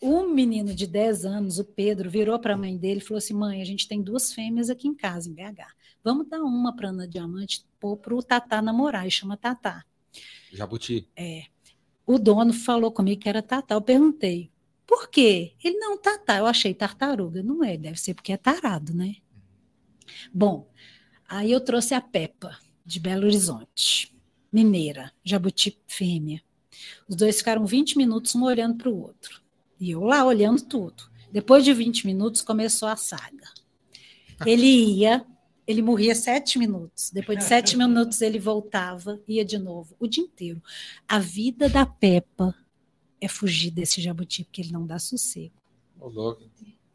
um 0.00 0.32
menino 0.32 0.74
de 0.74 0.86
10 0.86 1.24
anos, 1.24 1.58
o 1.58 1.64
Pedro, 1.64 2.08
virou 2.08 2.38
para 2.38 2.54
a 2.54 2.56
mãe 2.56 2.76
dele 2.76 3.00
e 3.00 3.02
falou 3.02 3.18
assim: 3.18 3.34
mãe, 3.34 3.60
a 3.60 3.64
gente 3.64 3.88
tem 3.88 4.02
duas 4.02 4.32
fêmeas 4.32 4.70
aqui 4.70 4.86
em 4.86 4.94
casa, 4.94 5.28
em 5.28 5.34
BH. 5.34 5.74
Vamos 6.02 6.28
dar 6.28 6.42
uma 6.42 6.74
para 6.74 6.90
Ana 6.90 7.06
Diamante, 7.06 7.66
pôr 7.80 7.96
para 7.96 8.14
o 8.14 8.22
Tatá 8.22 8.62
namorar, 8.62 9.06
e 9.06 9.10
chama 9.10 9.36
Tatá. 9.36 9.84
Jabuti. 10.52 11.08
O 12.06 12.18
dono 12.18 12.52
falou 12.52 12.90
comigo 12.90 13.20
que 13.20 13.28
era 13.28 13.42
Tatá. 13.42 13.74
Eu 13.74 13.82
perguntei, 13.82 14.50
por 14.86 15.08
quê? 15.10 15.54
Ele, 15.62 15.76
não, 15.76 15.98
Tatá. 15.98 16.38
Eu 16.38 16.46
achei 16.46 16.72
tartaruga. 16.72 17.42
Não 17.42 17.62
é, 17.62 17.76
deve 17.76 18.00
ser 18.00 18.14
porque 18.14 18.32
é 18.32 18.36
tarado, 18.36 18.94
né? 18.94 19.16
Bom, 20.32 20.70
aí 21.28 21.52
eu 21.52 21.60
trouxe 21.60 21.92
a 21.92 22.00
Peppa, 22.00 22.56
de 22.84 22.98
Belo 22.98 23.26
Horizonte, 23.26 24.16
mineira, 24.50 25.12
jabuti 25.22 25.78
fêmea. 25.86 26.42
Os 27.06 27.16
dois 27.16 27.38
ficaram 27.38 27.66
20 27.66 27.98
minutos 27.98 28.34
um 28.34 28.44
olhando 28.44 28.76
para 28.78 28.88
o 28.88 28.98
outro. 28.98 29.42
E 29.80 29.90
eu 29.90 30.02
lá 30.04 30.24
olhando 30.24 30.62
tudo. 30.62 31.04
Depois 31.32 31.64
de 31.64 31.72
20 31.72 32.06
minutos 32.06 32.40
começou 32.42 32.88
a 32.88 32.96
saga. 32.96 33.46
Ele 34.46 34.66
ia, 34.66 35.24
ele 35.66 35.82
morria 35.82 36.14
sete 36.14 36.58
minutos. 36.58 37.10
Depois 37.10 37.38
de 37.38 37.44
sete 37.44 37.76
minutos 37.78 38.20
ele 38.20 38.38
voltava, 38.38 39.20
ia 39.28 39.44
de 39.44 39.58
novo, 39.58 39.94
o 39.98 40.06
dia 40.06 40.22
inteiro. 40.24 40.62
A 41.06 41.18
vida 41.18 41.68
da 41.68 41.84
Peppa 41.84 42.54
é 43.20 43.28
fugir 43.28 43.70
desse 43.70 44.00
jabuti, 44.00 44.44
porque 44.44 44.62
ele 44.62 44.72
não 44.72 44.86
dá 44.86 44.98
sossego. 44.98 45.54
Louco. 46.00 46.42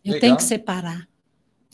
Eu 0.04 0.14
Legal. 0.14 0.20
tenho 0.22 0.38
que 0.38 0.44
separar. 0.44 1.08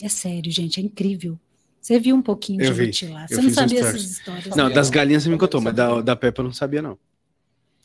É 0.02 0.08
sério, 0.08 0.50
gente, 0.50 0.80
é 0.80 0.82
incrível. 0.82 1.38
Você 1.80 1.98
viu 1.98 2.14
um 2.14 2.22
pouquinho 2.22 2.58
de 2.58 2.64
Eu 2.66 2.74
vi. 2.74 2.92
jabuti 2.92 3.06
lá. 3.06 3.22
Eu 3.22 3.28
Você 3.28 3.34
não 3.36 3.42
fiz 3.44 3.52
um 3.52 3.54
sabia 3.60 3.80
essas 3.80 4.02
histórias. 4.02 4.56
Não, 4.56 4.70
das 4.70 4.88
não. 4.88 4.94
galinhas 4.94 5.22
você 5.22 5.30
me 5.30 5.38
contou, 5.38 5.60
mas 5.60 5.74
Sabia. 5.74 5.96
da, 5.96 6.02
da 6.02 6.16
Peppa 6.16 6.40
eu 6.40 6.44
não 6.44 6.52
sabia, 6.52 6.82
não. 6.82 6.98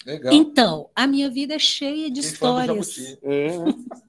Legal. 0.05 0.33
Então, 0.33 0.89
a 0.95 1.07
minha 1.07 1.29
vida 1.29 1.55
é 1.55 1.59
cheia 1.59 2.11
de 2.11 2.21
Quem 2.21 2.29
histórias. 2.29 3.17
É, 3.23 3.47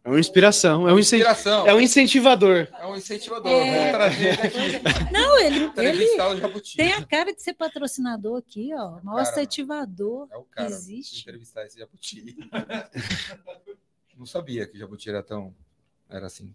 é 0.04 0.08
uma 0.08 0.20
inspiração. 0.20 0.86
É 0.86 0.92
um, 0.92 0.98
Inspiração. 0.98 1.66
é 1.66 1.74
um 1.74 1.80
incentivador. 1.80 2.68
É 2.78 2.86
um 2.86 2.96
incentivador. 2.96 3.50
É. 3.50 3.76
Vamos 3.76 3.92
trazer 3.96 4.26
ele 4.26 4.42
aqui. 4.42 5.12
Não, 5.12 5.38
ele, 5.38 5.70
ele 5.76 6.04
o 6.20 6.60
tem 6.76 6.92
a 6.92 7.02
cara 7.04 7.32
de 7.32 7.42
ser 7.42 7.54
patrocinador 7.54 8.38
aqui, 8.38 8.74
ó. 8.74 9.00
Maior 9.02 9.24
Cara, 9.24 9.30
incentivador. 9.30 10.28
É 10.30 10.36
o 10.36 10.44
cara. 10.44 10.68
Existe. 10.68 11.22
Entrevistar 11.22 11.64
esse 11.64 11.78
Jabuti. 11.78 12.36
Não 14.18 14.26
sabia 14.26 14.66
que 14.66 14.78
Jabuti 14.78 15.08
era 15.08 15.22
tão. 15.22 15.54
Era 16.10 16.26
assim. 16.26 16.54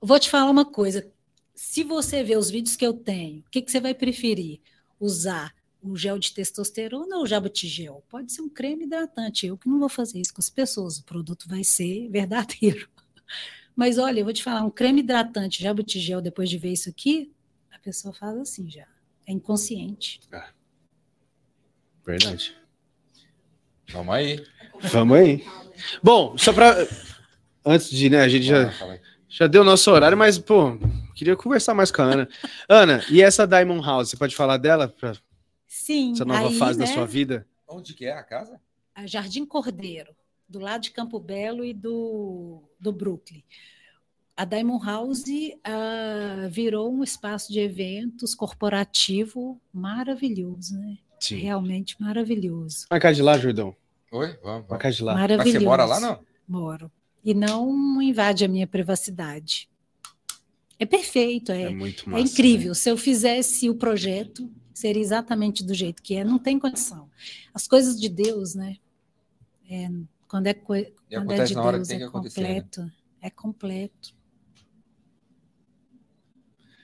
Vou 0.00 0.18
te 0.20 0.30
falar 0.30 0.50
uma 0.50 0.64
coisa. 0.64 1.06
Se 1.54 1.82
você 1.82 2.22
ver 2.22 2.38
os 2.38 2.50
vídeos 2.50 2.76
que 2.76 2.86
eu 2.86 2.92
tenho, 2.92 3.40
o 3.40 3.50
que, 3.50 3.62
que 3.62 3.70
você 3.70 3.80
vai 3.80 3.94
preferir? 3.94 4.60
usar 5.00 5.54
o 5.90 5.96
gel 5.96 6.18
de 6.18 6.32
testosterona 6.32 7.16
ou 7.16 7.22
o 7.22 7.26
jabutigel. 7.26 8.04
Pode 8.08 8.32
ser 8.32 8.42
um 8.42 8.48
creme 8.48 8.84
hidratante. 8.84 9.46
Eu 9.46 9.56
que 9.56 9.68
não 9.68 9.78
vou 9.78 9.88
fazer 9.88 10.20
isso 10.20 10.34
com 10.34 10.40
as 10.40 10.50
pessoas. 10.50 10.98
O 10.98 11.04
produto 11.04 11.48
vai 11.48 11.64
ser 11.64 12.08
verdadeiro. 12.08 12.88
Mas 13.74 13.98
olha, 13.98 14.20
eu 14.20 14.24
vou 14.24 14.32
te 14.32 14.42
falar, 14.42 14.62
um 14.62 14.70
creme 14.70 15.00
hidratante 15.00 15.62
jabutigel, 15.62 16.22
depois 16.22 16.48
de 16.48 16.56
ver 16.56 16.72
isso 16.72 16.88
aqui, 16.88 17.30
a 17.70 17.78
pessoa 17.78 18.14
faz 18.14 18.36
assim 18.38 18.70
já. 18.70 18.86
É 19.26 19.32
inconsciente. 19.32 20.20
Verdade. 22.06 22.56
Vamos 23.90 24.14
aí. 24.14 24.46
Vamos 24.80 25.18
aí. 25.18 25.44
Bom, 26.02 26.36
só 26.38 26.52
pra. 26.52 26.74
Antes 27.64 27.90
de, 27.90 28.08
né, 28.08 28.20
a 28.20 28.28
gente 28.28 28.44
já, 28.44 28.68
aí. 28.68 29.00
já 29.28 29.46
deu 29.46 29.64
nosso 29.64 29.90
horário, 29.90 30.16
mas, 30.16 30.38
pô, 30.38 30.78
queria 31.14 31.34
conversar 31.34 31.74
mais 31.74 31.90
com 31.90 32.02
a 32.02 32.04
Ana. 32.04 32.28
Ana, 32.68 33.04
e 33.10 33.20
essa 33.20 33.46
Diamond 33.46 33.84
House, 33.84 34.10
você 34.10 34.16
pode 34.16 34.36
falar 34.36 34.56
dela? 34.56 34.88
Pra 34.88 35.14
Sim. 35.84 36.12
essa 36.12 36.24
nova 36.24 36.48
aí, 36.48 36.58
fase 36.58 36.78
da 36.78 36.86
né, 36.86 36.92
sua 36.94 37.06
vida? 37.06 37.46
Onde 37.68 37.92
que 37.94 38.06
é 38.06 38.12
a 38.12 38.22
casa? 38.22 38.60
a 38.94 39.06
Jardim 39.06 39.44
Cordeiro, 39.44 40.16
do 40.48 40.58
lado 40.58 40.80
de 40.80 40.90
Campo 40.90 41.20
Belo 41.20 41.62
e 41.62 41.74
do, 41.74 42.62
do 42.80 42.90
Brooklyn. 42.90 43.42
A 44.34 44.44
Diamond 44.46 44.84
House 44.86 45.24
ah, 45.62 46.48
virou 46.50 46.90
um 46.90 47.04
espaço 47.04 47.52
de 47.52 47.60
eventos 47.60 48.34
corporativo 48.34 49.60
maravilhoso, 49.70 50.78
né? 50.78 50.96
Sim. 51.20 51.36
Realmente 51.36 52.00
maravilhoso. 52.00 52.86
Vai 52.88 52.98
cá 52.98 53.12
de 53.12 53.20
lá, 53.22 53.36
Jordão. 53.36 53.76
Oi? 54.10 54.38
Vamos, 54.42 54.66
Vai 54.66 54.78
cá 54.78 54.90
de 54.90 55.02
lá. 55.02 55.12
Mas 55.12 55.20
Maravilhoso. 55.22 55.58
você 55.58 55.64
mora 55.64 55.84
lá, 55.84 56.00
não? 56.00 56.20
Moro. 56.48 56.90
E 57.22 57.34
não 57.34 58.00
invade 58.00 58.44
a 58.46 58.48
minha 58.48 58.66
privacidade. 58.66 59.68
É 60.78 60.86
perfeito, 60.86 61.52
É 61.52 61.62
é, 61.64 61.70
muito 61.70 62.08
é 62.08 62.12
massa. 62.12 62.24
incrível. 62.32 62.74
Se 62.74 62.90
eu 62.90 62.96
fizesse 62.96 63.68
o 63.68 63.74
projeto, 63.74 64.50
seria 64.78 65.02
exatamente 65.02 65.64
do 65.64 65.72
jeito 65.74 66.02
que 66.02 66.16
é. 66.16 66.24
Não 66.24 66.38
tem 66.38 66.58
condição. 66.58 67.08
As 67.54 67.66
coisas 67.66 67.98
de 68.00 68.08
Deus, 68.08 68.54
né? 68.54 68.76
É, 69.70 69.88
quando 70.28 70.46
é, 70.46 70.54
quando 70.54 71.32
é 71.32 71.44
de 71.44 71.54
na 71.54 71.62
hora 71.62 71.80
que 71.80 71.86
Deus, 71.88 71.90
é 72.00 72.04
né? 72.04 72.10
completo. 72.10 72.92
É 73.22 73.30
completo. 73.30 74.14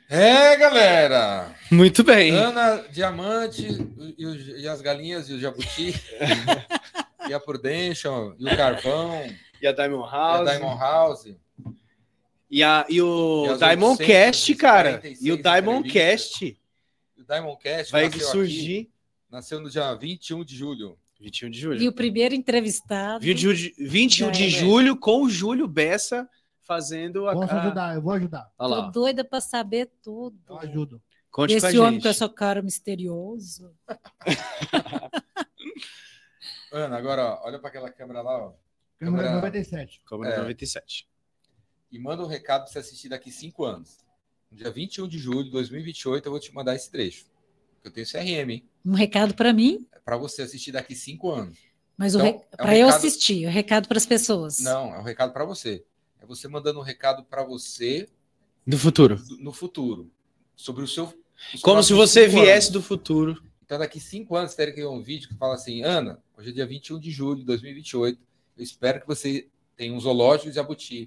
É, 0.08 0.56
galera! 0.56 1.54
Muito 1.70 2.04
bem. 2.04 2.32
Ana, 2.32 2.84
diamante, 2.90 3.66
e, 4.18 4.26
os- 4.26 4.46
e 4.62 4.68
as 4.68 4.82
galinhas 4.82 5.28
e 5.30 5.34
o 5.34 5.40
jabuti, 5.40 5.94
e 7.28 7.32
a 7.32 7.40
Prudential, 7.40 8.34
e 8.38 8.44
o 8.46 8.56
carvão, 8.56 9.12
E 9.60 9.66
a 9.66 9.72
Diamond 9.72 10.04
e 10.04 10.08
a 10.08 10.10
House. 10.10 10.50
Diamond 10.50 10.78
House. 10.80 11.34
E, 12.50 12.62
a, 12.62 12.84
e 12.90 13.00
o 13.00 13.46
E 13.54 13.58
Diamond 13.58 14.02
846 14.02 14.06
Cast, 14.06 14.54
cara. 14.56 15.00
E 15.20 15.32
o 15.32 15.42
Diamond. 15.42 15.88
Cast 15.90 16.58
O 17.22 17.26
Diamond 17.26 17.58
Cast 17.62 17.92
vai 17.92 18.06
nasceu 18.08 18.26
surgir 18.28 18.80
aqui, 18.80 18.90
nasceu 19.30 19.60
no 19.60 19.70
dia 19.70 19.94
21 19.94 20.44
de 20.44 20.56
julho. 20.56 20.98
21 21.20 21.50
de 21.50 21.58
E 21.58 21.62
julho. 21.62 21.88
o 21.90 21.92
primeiro 21.92 22.34
entrevistado. 22.34 23.24
21 23.24 23.54
de, 23.54 23.74
21 23.78 24.30
de 24.32 24.50
julho 24.50 24.96
com 24.98 25.22
o 25.22 25.28
Júlio 25.30 25.68
Bessa 25.68 26.28
fazendo 26.62 27.28
a. 27.28 27.32
Posso 27.34 27.52
a- 27.54 27.62
ajudar, 27.62 27.94
eu 27.94 28.02
vou 28.02 28.12
ajudar. 28.12 28.50
Olha 28.58 28.74
Tô 28.76 28.80
lá. 28.82 28.90
doida 28.90 29.24
para 29.24 29.40
saber 29.40 29.90
tudo. 30.02 30.36
Eu 30.48 30.58
ajudo. 30.58 31.00
Conte 31.30 31.54
Esse 31.54 31.78
homem 31.78 31.92
gente. 31.94 32.02
com 32.02 32.08
essa 32.08 32.28
cara 32.28 32.60
misterioso. 32.60 33.72
Ana, 36.72 36.96
agora 36.96 37.24
ó, 37.24 37.46
olha 37.46 37.58
para 37.58 37.68
aquela 37.68 37.90
câmera 37.90 38.22
lá 38.22 38.46
ó, 38.48 38.52
Câmera 38.98 39.24
Câmera- 39.28 39.34
97. 39.36 40.00
Câmera 40.04 40.34
É. 40.34 40.38
97. 40.38 41.08
e 41.90 41.98
manda 41.98 42.22
um 42.22 42.26
recado 42.26 42.64
para 42.64 42.72
você 42.72 42.78
assistir 42.80 43.08
daqui 43.08 43.30
cinco 43.30 43.64
anos. 43.64 43.98
No 44.52 44.58
dia 44.58 44.70
21 44.70 45.08
de 45.08 45.18
julho 45.18 45.44
de 45.44 45.50
2028 45.50 46.26
eu 46.26 46.30
vou 46.30 46.38
te 46.40 46.54
mandar 46.54 46.76
esse 46.76 46.90
trecho. 46.90 47.24
Eu 47.82 47.90
tenho 47.90 48.06
CRM, 48.06 48.50
hein? 48.52 48.64
Um 48.84 48.92
recado 48.92 49.34
para 49.34 49.52
mim, 49.52 49.86
É 49.92 49.98
para 49.98 50.16
você 50.16 50.42
assistir 50.42 50.72
daqui 50.72 50.94
cinco 50.94 51.30
anos. 51.30 51.58
mas 51.96 52.14
Então, 52.14 52.26
o 52.26 52.28
é 52.28 52.32
um 52.34 52.40
para 52.56 52.76
eu 52.78 52.86
recado- 52.86 52.98
assistir, 52.98 53.46
o 53.46 53.50
recado 53.50 53.88
para 53.88 53.98
as 53.98 54.06
pessoas. 54.06 54.60
Não, 54.60 54.94
é 54.94 54.98
um 54.98 55.02
recado 55.02 55.32
para 55.32 55.44
você. 55.44 55.82
É 56.20 56.26
você 56.26 56.46
mandando 56.48 56.78
um 56.78 56.82
recado 56.82 57.24
para 57.24 57.42
você 57.42 58.08
Do 58.66 58.78
futuro. 58.78 59.16
do- 59.16 59.38
no 59.38 59.52
futuro 59.52 60.10
sobre 60.54 60.84
o 60.84 60.88
seu. 60.88 61.12
Como 61.62 61.82
se 61.82 61.92
você 61.94 62.28
viesse 62.28 62.68
anos. 62.68 62.70
do 62.70 62.82
futuro. 62.82 63.42
Então, 63.64 63.78
daqui 63.78 63.98
cinco 63.98 64.36
anos, 64.36 64.54
teria 64.54 64.72
que 64.74 64.80
ter 64.82 64.86
um 64.86 65.00
vídeo 65.02 65.28
que 65.28 65.34
fala 65.34 65.54
assim: 65.54 65.82
Ana, 65.82 66.22
hoje 66.36 66.50
é 66.50 66.52
dia 66.52 66.66
21 66.66 67.00
de 67.00 67.10
julho 67.10 67.40
de 67.40 67.44
2028. 67.46 68.20
Eu 68.56 68.62
espero 68.62 69.00
que 69.00 69.06
você 69.06 69.48
tenha 69.76 69.94
um 69.94 70.00
zoológico 70.00 70.48
de 70.48 70.56
jabuti. 70.56 71.06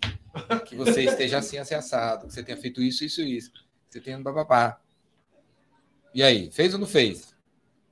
Que 0.66 0.76
você 0.76 1.04
esteja 1.04 1.38
assim, 1.38 1.58
assim, 1.58 1.76
assado. 1.76 2.28
Que 2.28 2.34
você 2.34 2.44
tenha 2.44 2.58
feito 2.58 2.82
isso, 2.82 3.04
isso, 3.04 3.22
isso. 3.22 3.52
Que 3.52 3.60
você 3.90 4.02
tenha 4.02 4.20
bababá. 4.20 4.80
E 6.14 6.24
aí, 6.24 6.52
fez 6.52 6.74
ou 6.74 6.80
não 6.80 6.88
fez? 6.88 7.36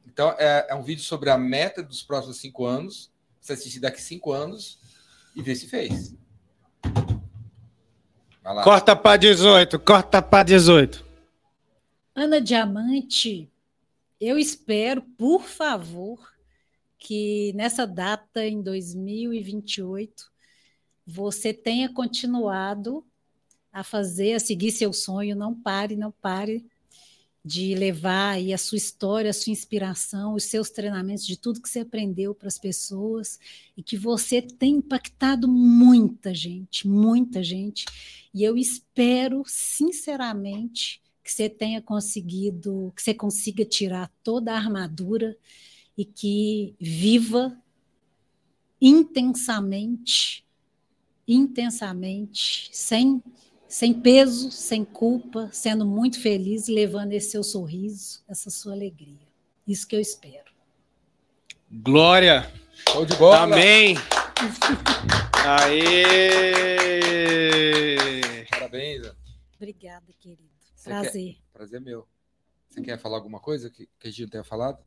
Então, 0.06 0.36
é, 0.38 0.68
é 0.70 0.76
um 0.76 0.84
vídeo 0.84 1.04
sobre 1.04 1.30
a 1.30 1.38
meta 1.38 1.82
dos 1.82 2.04
próximos 2.04 2.38
cinco 2.38 2.66
anos. 2.66 3.12
Você 3.40 3.54
assistir 3.54 3.80
daqui 3.80 4.02
cinco 4.02 4.32
anos 4.32 4.80
e 5.36 5.42
ver 5.42 5.56
se 5.56 5.68
fez. 5.68 6.16
Vai 8.44 8.54
lá. 8.54 8.64
Corta 8.64 8.96
pra 8.96 9.18
18, 9.18 9.80
corta 9.80 10.22
pra 10.22 10.44
18. 10.44 11.06
Ana 12.16 12.40
Diamante, 12.40 13.50
eu 14.20 14.38
espero, 14.38 15.02
por 15.02 15.44
favor, 15.44 16.20
que 16.98 17.52
nessa 17.56 17.88
data, 17.88 18.46
em 18.46 18.62
2028, 18.62 20.33
você 21.06 21.54
tenha 21.54 21.90
continuado 21.90 23.06
a 23.72 23.84
fazer, 23.84 24.34
a 24.34 24.40
seguir 24.40 24.72
seu 24.72 24.94
sonho. 24.94 25.36
Não 25.36 25.54
pare, 25.54 25.96
não 25.96 26.12
pare 26.12 26.66
de 27.46 27.76
levar 27.76 28.36
aí 28.36 28.54
a 28.54 28.58
sua 28.58 28.78
história, 28.78 29.30
a 29.30 29.34
sua 29.34 29.52
inspiração, 29.52 30.34
os 30.34 30.46
seus 30.46 30.70
treinamentos, 30.70 31.26
de 31.26 31.38
tudo 31.38 31.62
que 31.62 31.68
você 31.68 31.80
aprendeu 31.80 32.34
para 32.34 32.48
as 32.48 32.58
pessoas 32.58 33.38
e 33.76 33.84
que 33.84 33.98
você 33.98 34.42
tem 34.42 34.76
impactado 34.76 35.48
muita 35.48 36.34
gente, 36.34 36.88
muita 36.88 37.44
gente. 37.44 37.86
E 38.34 38.44
eu 38.44 38.58
espero, 38.58 39.44
sinceramente, 39.46 41.02
que 41.22 41.32
você 41.32 41.50
tenha 41.50 41.82
conseguido, 41.82 42.94
que 42.96 43.02
você 43.02 43.14
consiga 43.14 43.66
tirar 43.66 44.10
toda 44.24 44.54
a 44.54 44.58
armadura 44.58 45.38
e 45.98 46.06
que 46.06 46.76
viva 46.80 47.58
intensamente, 48.82 50.43
intensamente, 51.28 52.70
sem 52.72 53.22
sem 53.74 53.92
peso, 53.92 54.52
sem 54.52 54.86
culpa, 54.86 55.50
sendo 55.52 55.84
muito 55.84 56.22
feliz 56.22 56.68
e 56.68 56.72
levando 56.72 57.12
esse 57.14 57.32
seu 57.32 57.44
sorriso, 57.44 58.24
essa 58.28 58.52
sua 58.52 58.74
alegria. 58.74 59.28
Isso 59.68 59.88
que 59.88 59.96
eu 59.96 60.00
espero. 60.00 60.54
Glória. 61.72 62.52
Show 62.90 63.04
de 63.04 63.16
bola. 63.16 63.56
Amém. 63.56 63.96
Aê. 65.44 66.06
Parabéns. 68.52 69.12
Obrigada, 69.56 70.06
querido. 70.20 70.54
Prazer. 70.84 71.38
Prazer 71.52 71.82
meu. 71.82 72.08
Você 72.70 72.80
quer 72.80 73.00
falar 73.00 73.18
alguma 73.18 73.40
coisa 73.40 73.72
que, 73.72 73.90
que 74.00 74.08
a 74.08 74.12
gente 74.12 74.22
não 74.22 74.30
tenha 74.30 74.44
falado? 74.44 74.84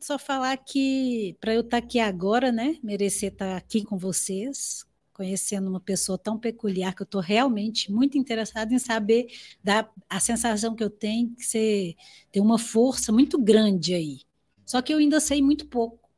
Só 0.00 0.18
falar 0.18 0.56
que 0.58 1.36
para 1.40 1.54
eu 1.54 1.60
estar 1.60 1.78
aqui 1.78 1.98
agora, 1.98 2.50
né? 2.50 2.78
Merecer 2.82 3.32
estar 3.32 3.56
aqui 3.56 3.84
com 3.84 3.98
vocês, 3.98 4.84
conhecendo 5.12 5.68
uma 5.68 5.80
pessoa 5.80 6.16
tão 6.16 6.38
peculiar 6.38 6.94
que 6.94 7.02
eu 7.02 7.04
estou 7.04 7.20
realmente 7.20 7.92
muito 7.92 8.16
interessada 8.16 8.72
em 8.72 8.78
saber 8.78 9.26
da 9.62 9.88
a 10.08 10.18
sensação 10.18 10.74
que 10.74 10.82
eu 10.82 10.90
tenho 10.90 11.34
que 11.34 11.44
você 11.44 11.94
tem 12.32 12.42
uma 12.42 12.58
força 12.58 13.12
muito 13.12 13.38
grande 13.38 13.94
aí. 13.94 14.20
Só 14.64 14.80
que 14.80 14.92
eu 14.94 14.98
ainda 14.98 15.20
sei 15.20 15.42
muito 15.42 15.66
pouco. 15.66 16.08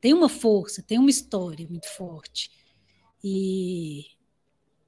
Tem 0.00 0.12
uma 0.12 0.28
força, 0.28 0.82
tem 0.82 0.98
uma 0.98 1.10
história 1.10 1.66
muito 1.68 1.88
forte. 1.88 2.50
E 3.22 4.04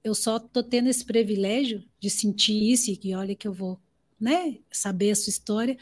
eu 0.04 0.14
só 0.14 0.36
estou 0.36 0.62
tendo 0.62 0.88
esse 0.88 1.04
privilégio 1.04 1.82
de 1.98 2.10
sentir 2.10 2.70
isso 2.70 2.90
e 2.90 2.96
que 2.96 3.14
olha 3.14 3.34
que 3.34 3.48
eu 3.48 3.52
vou, 3.52 3.80
né, 4.20 4.58
saber 4.70 5.10
a 5.10 5.16
sua 5.16 5.30
história, 5.30 5.76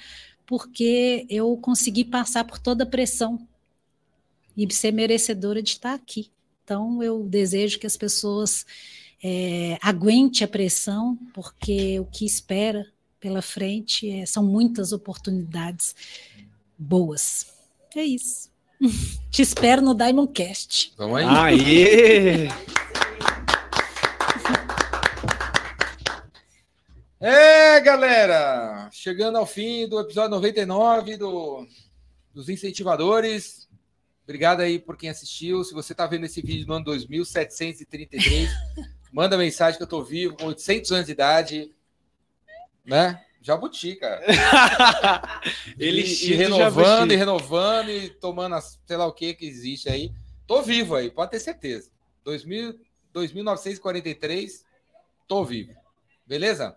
porque 0.47 1.27
eu 1.29 1.57
consegui 1.57 2.05
passar 2.05 2.45
por 2.45 2.59
toda 2.59 2.85
a 2.85 2.87
pressão 2.87 3.47
e 4.57 4.73
ser 4.73 4.93
merecedora 4.93 5.63
de 5.63 5.71
estar 5.71 5.95
aqui. 5.95 6.31
Então, 6.63 7.03
eu 7.03 7.25
desejo 7.25 7.79
que 7.79 7.87
as 7.87 7.97
pessoas 7.97 8.65
é, 9.23 9.79
aguentem 9.83 10.45
a 10.45 10.49
pressão, 10.49 11.19
porque 11.33 11.99
o 12.01 12.05
que 12.07 12.25
espera 12.25 12.87
pela 13.21 13.43
frente 13.43 14.11
é, 14.11 14.27
são 14.27 14.45
muitas 14.45 14.93
oportunidades 14.93 15.95
boas. 16.77 17.47
É 17.95 18.03
isso. 18.03 18.51
Te 19.31 19.43
espero 19.43 19.83
no 19.83 19.95
Diamond 19.95 20.33
Cast. 20.33 20.93
Vamos 20.97 21.19
aí. 21.19 21.27
Aê. 21.27 22.49
É, 27.75 27.81
galera! 27.81 28.89
Chegando 28.93 29.37
ao 29.37 29.45
fim 29.45 29.89
do 29.89 29.99
episódio 29.99 30.31
99 30.31 31.17
do, 31.17 31.67
dos 32.33 32.49
incentivadores. 32.49 33.69
Obrigado 34.23 34.61
aí 34.61 34.79
por 34.79 34.97
quem 34.97 35.11
assistiu. 35.11 35.65
Se 35.65 35.75
você 35.75 35.93
está 35.93 36.07
vendo 36.07 36.25
esse 36.25 36.41
vídeo 36.41 36.69
no 36.69 36.75
ano 36.75 36.85
2733, 36.85 38.49
manda 39.13 39.37
mensagem 39.37 39.77
que 39.77 39.83
eu 39.83 39.87
estou 39.87 40.05
vivo, 40.05 40.37
com 40.37 40.47
800 40.47 40.93
anos 40.93 41.07
de 41.07 41.13
idade, 41.13 41.75
né? 42.85 43.21
Jabuti, 43.43 43.97
cara. 43.97 44.23
Ele 45.77 46.03
e, 46.03 46.31
e 46.31 46.35
renovando, 46.35 47.11
e 47.11 47.17
renovando, 47.17 47.91
e 47.91 48.09
tomando 48.09 48.55
as, 48.55 48.81
sei 48.87 48.97
lá 48.97 49.05
o 49.05 49.13
que 49.13 49.35
que 49.35 49.47
existe 49.47 49.89
aí. 49.89 50.13
Tô 50.47 50.63
vivo 50.63 50.95
aí, 50.95 51.11
pode 51.11 51.33
ter 51.33 51.41
certeza. 51.41 51.91
2000, 52.23 52.79
2943, 53.13 54.65
tô 55.27 55.45
vivo. 55.45 55.75
Beleza? 56.25 56.77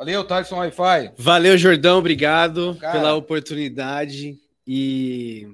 Valeu, 0.00 0.24
Tyson 0.24 0.56
Wi-Fi. 0.56 1.12
Valeu, 1.18 1.58
Jordão, 1.58 1.98
obrigado 1.98 2.74
Cara. 2.80 2.92
pela 2.94 3.14
oportunidade 3.14 4.40
e 4.66 5.46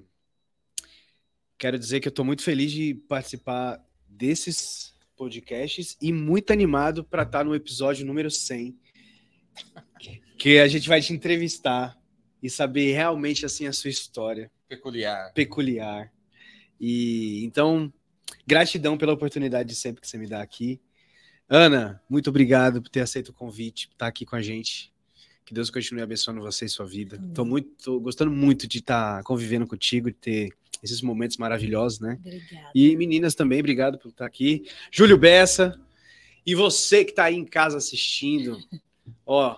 quero 1.58 1.76
dizer 1.76 1.98
que 1.98 2.06
eu 2.06 2.10
estou 2.10 2.24
muito 2.24 2.44
feliz 2.44 2.70
de 2.70 2.94
participar 2.94 3.84
desses 4.08 4.94
podcasts 5.16 5.96
e 6.00 6.12
muito 6.12 6.52
animado 6.52 7.02
para 7.02 7.24
estar 7.24 7.44
no 7.44 7.56
episódio 7.56 8.06
número 8.06 8.30
100, 8.30 8.78
que 10.38 10.60
a 10.60 10.68
gente 10.68 10.88
vai 10.88 11.00
te 11.00 11.12
entrevistar 11.12 11.98
e 12.40 12.48
saber 12.48 12.92
realmente 12.92 13.44
assim 13.44 13.66
a 13.66 13.72
sua 13.72 13.90
história 13.90 14.48
Peculiar. 14.68 15.32
peculiar. 15.34 16.12
E 16.80 17.44
então, 17.44 17.92
gratidão 18.46 18.96
pela 18.96 19.12
oportunidade 19.12 19.70
de 19.70 19.74
sempre 19.74 20.00
que 20.00 20.06
você 20.06 20.16
me 20.16 20.28
dá 20.28 20.40
aqui. 20.40 20.80
Ana, 21.48 22.02
muito 22.08 22.28
obrigado 22.28 22.82
por 22.82 22.88
ter 22.88 23.00
aceito 23.00 23.28
o 23.28 23.32
convite, 23.32 23.88
por 23.88 23.94
estar 23.94 24.06
aqui 24.06 24.26
com 24.26 24.36
a 24.36 24.42
gente. 24.42 24.92
Que 25.44 25.54
Deus 25.54 25.70
continue 25.70 26.02
abençoando 26.02 26.40
você 26.40 26.64
e 26.64 26.68
sua 26.68 26.84
vida. 26.84 27.22
Tô 27.32 27.44
muito, 27.44 27.70
tô 27.82 28.00
gostando 28.00 28.32
muito 28.32 28.66
de 28.66 28.78
estar 28.78 29.22
convivendo 29.22 29.64
contigo, 29.64 30.10
de 30.10 30.16
ter 30.16 30.48
esses 30.82 31.00
momentos 31.00 31.36
maravilhosos, 31.36 32.00
né? 32.00 32.18
Obrigada. 32.20 32.70
E 32.74 32.96
meninas 32.96 33.36
também, 33.36 33.60
obrigado 33.60 33.96
por 33.96 34.08
estar 34.08 34.26
aqui. 34.26 34.68
Júlio 34.90 35.16
Bessa. 35.16 35.80
E 36.44 36.54
você 36.54 37.04
que 37.04 37.10
está 37.10 37.24
aí 37.24 37.36
em 37.36 37.44
casa 37.44 37.76
assistindo, 37.78 38.58
ó, 39.24 39.56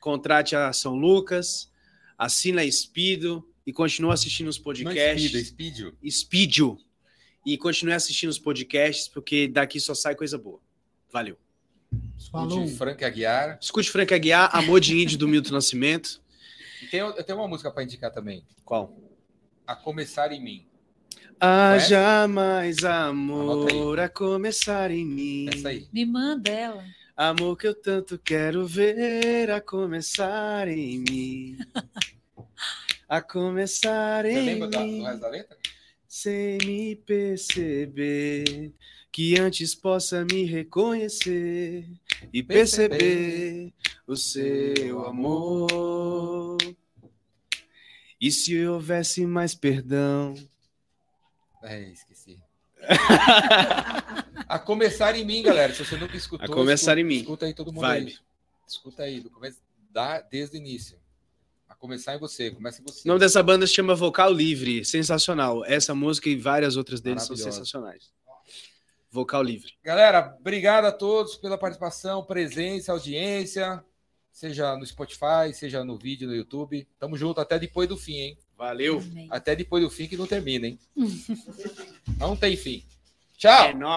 contrate 0.00 0.56
a 0.56 0.72
São 0.72 0.94
Lucas, 0.94 1.70
assina 2.16 2.62
a 2.62 2.64
Espido 2.64 3.46
e 3.66 3.72
continua 3.74 4.14
assistindo 4.14 4.48
os 4.48 4.56
Não 4.56 4.64
podcasts. 4.64 5.48
Speed, 5.48 5.92
Speed. 6.00 6.10
Speedio. 6.10 6.78
E 7.44 7.58
continue 7.58 7.92
assistindo 7.92 8.30
os 8.30 8.38
podcasts, 8.38 9.06
porque 9.06 9.46
daqui 9.48 9.78
só 9.78 9.94
sai 9.94 10.14
coisa 10.14 10.38
boa. 10.38 10.60
Valeu. 11.16 11.38
Falou. 12.30 12.62
De 12.66 12.76
Frank 12.76 13.02
Aguiar. 13.02 13.58
Escute 13.58 13.90
Frank 13.90 14.12
Aguiar, 14.12 14.54
Amor 14.54 14.80
de 14.80 15.00
Índio 15.00 15.16
do 15.16 15.26
Milton 15.26 15.54
Nascimento. 15.54 16.20
E 16.82 16.86
tem, 16.88 17.00
eu 17.00 17.24
tenho 17.24 17.38
uma 17.38 17.48
música 17.48 17.70
para 17.70 17.82
indicar 17.84 18.12
também. 18.12 18.44
Qual? 18.66 18.94
A 19.66 19.74
Começar 19.74 20.30
em 20.30 20.42
Mim. 20.42 20.66
Haja 21.40 21.96
Conhece? 22.26 22.32
mais 22.34 22.84
Anota 22.84 23.72
amor 23.74 23.98
a 23.98 24.08
começar 24.10 24.90
em 24.90 25.06
mim. 25.06 25.48
Essa 25.48 25.68
aí. 25.70 25.86
Me 25.90 26.04
manda 26.04 26.50
ela. 26.50 26.84
Amor 27.16 27.56
que 27.56 27.66
eu 27.66 27.74
tanto 27.74 28.18
quero 28.18 28.66
ver 28.66 29.50
a 29.50 29.58
começar 29.60 30.68
em 30.68 30.98
mim. 30.98 31.56
A 33.08 33.22
começar 33.22 34.24
Você 34.24 34.32
em 34.32 34.44
lembra 34.44 34.68
da, 34.68 34.80
do 34.80 34.84
mim. 34.84 35.02
resto 35.02 35.20
da 35.20 35.28
letra? 35.28 35.56
sem 36.08 36.58
me 36.58 36.96
perceber, 36.96 38.72
que 39.16 39.40
antes 39.40 39.74
possa 39.74 40.26
me 40.30 40.44
reconhecer 40.44 41.88
e 42.30 42.42
perceber 42.42 43.72
o 44.06 44.14
seu 44.14 45.06
amor. 45.06 46.58
E 48.20 48.30
se 48.30 48.66
houvesse 48.66 49.24
mais 49.24 49.54
perdão? 49.54 50.34
É, 51.62 51.80
esqueci. 51.88 52.38
a 54.46 54.58
Começar 54.58 55.16
em 55.16 55.24
Mim, 55.24 55.42
galera. 55.42 55.72
Se 55.72 55.82
você 55.82 55.96
nunca 55.96 56.14
escutou, 56.14 56.44
A 56.44 56.48
Começar 56.54 56.98
escuta, 56.98 57.00
em 57.00 57.04
Mim. 57.04 57.20
Escuta 57.22 57.46
aí 57.46 57.54
todo 57.54 57.72
mundo 57.72 57.86
Vibe. 57.86 58.10
aí. 58.10 58.18
Escuta 58.68 59.02
aí, 59.02 59.20
do 59.22 59.30
começo, 59.30 59.60
dá, 59.90 60.20
desde 60.20 60.58
o 60.58 60.60
início. 60.60 60.98
A 61.66 61.74
começar 61.74 62.14
em 62.16 62.18
você, 62.18 62.50
começa 62.50 62.82
em 62.82 62.84
você. 62.84 63.08
O 63.08 63.08
nome 63.08 63.20
dessa 63.20 63.42
banda 63.42 63.66
se 63.66 63.72
chama 63.72 63.94
Vocal 63.94 64.30
Livre, 64.30 64.84
sensacional. 64.84 65.64
Essa 65.64 65.94
música 65.94 66.28
e 66.28 66.36
várias 66.36 66.76
outras 66.76 67.00
deles 67.00 67.22
são 67.22 67.34
sensacionais. 67.34 68.14
Vocal 69.16 69.42
Livre. 69.42 69.72
Galera, 69.82 70.36
obrigado 70.38 70.84
a 70.84 70.92
todos 70.92 71.36
pela 71.36 71.56
participação, 71.56 72.22
presença, 72.22 72.92
audiência, 72.92 73.82
seja 74.30 74.76
no 74.76 74.84
Spotify, 74.84 75.52
seja 75.54 75.82
no 75.82 75.96
vídeo 75.96 76.28
no 76.28 76.34
YouTube. 76.34 76.86
Tamo 76.98 77.16
junto 77.16 77.40
até 77.40 77.58
depois 77.58 77.88
do 77.88 77.96
fim, 77.96 78.16
hein? 78.16 78.38
Valeu. 78.56 78.98
Amém. 78.98 79.26
Até 79.30 79.56
depois 79.56 79.82
do 79.82 79.90
fim 79.90 80.06
que 80.06 80.16
não 80.16 80.26
termina, 80.26 80.66
hein? 80.66 80.78
não 82.18 82.36
tem 82.36 82.56
fim. 82.56 82.84
Tchau! 83.38 83.68
É 83.68 83.74
nóis. 83.74 83.94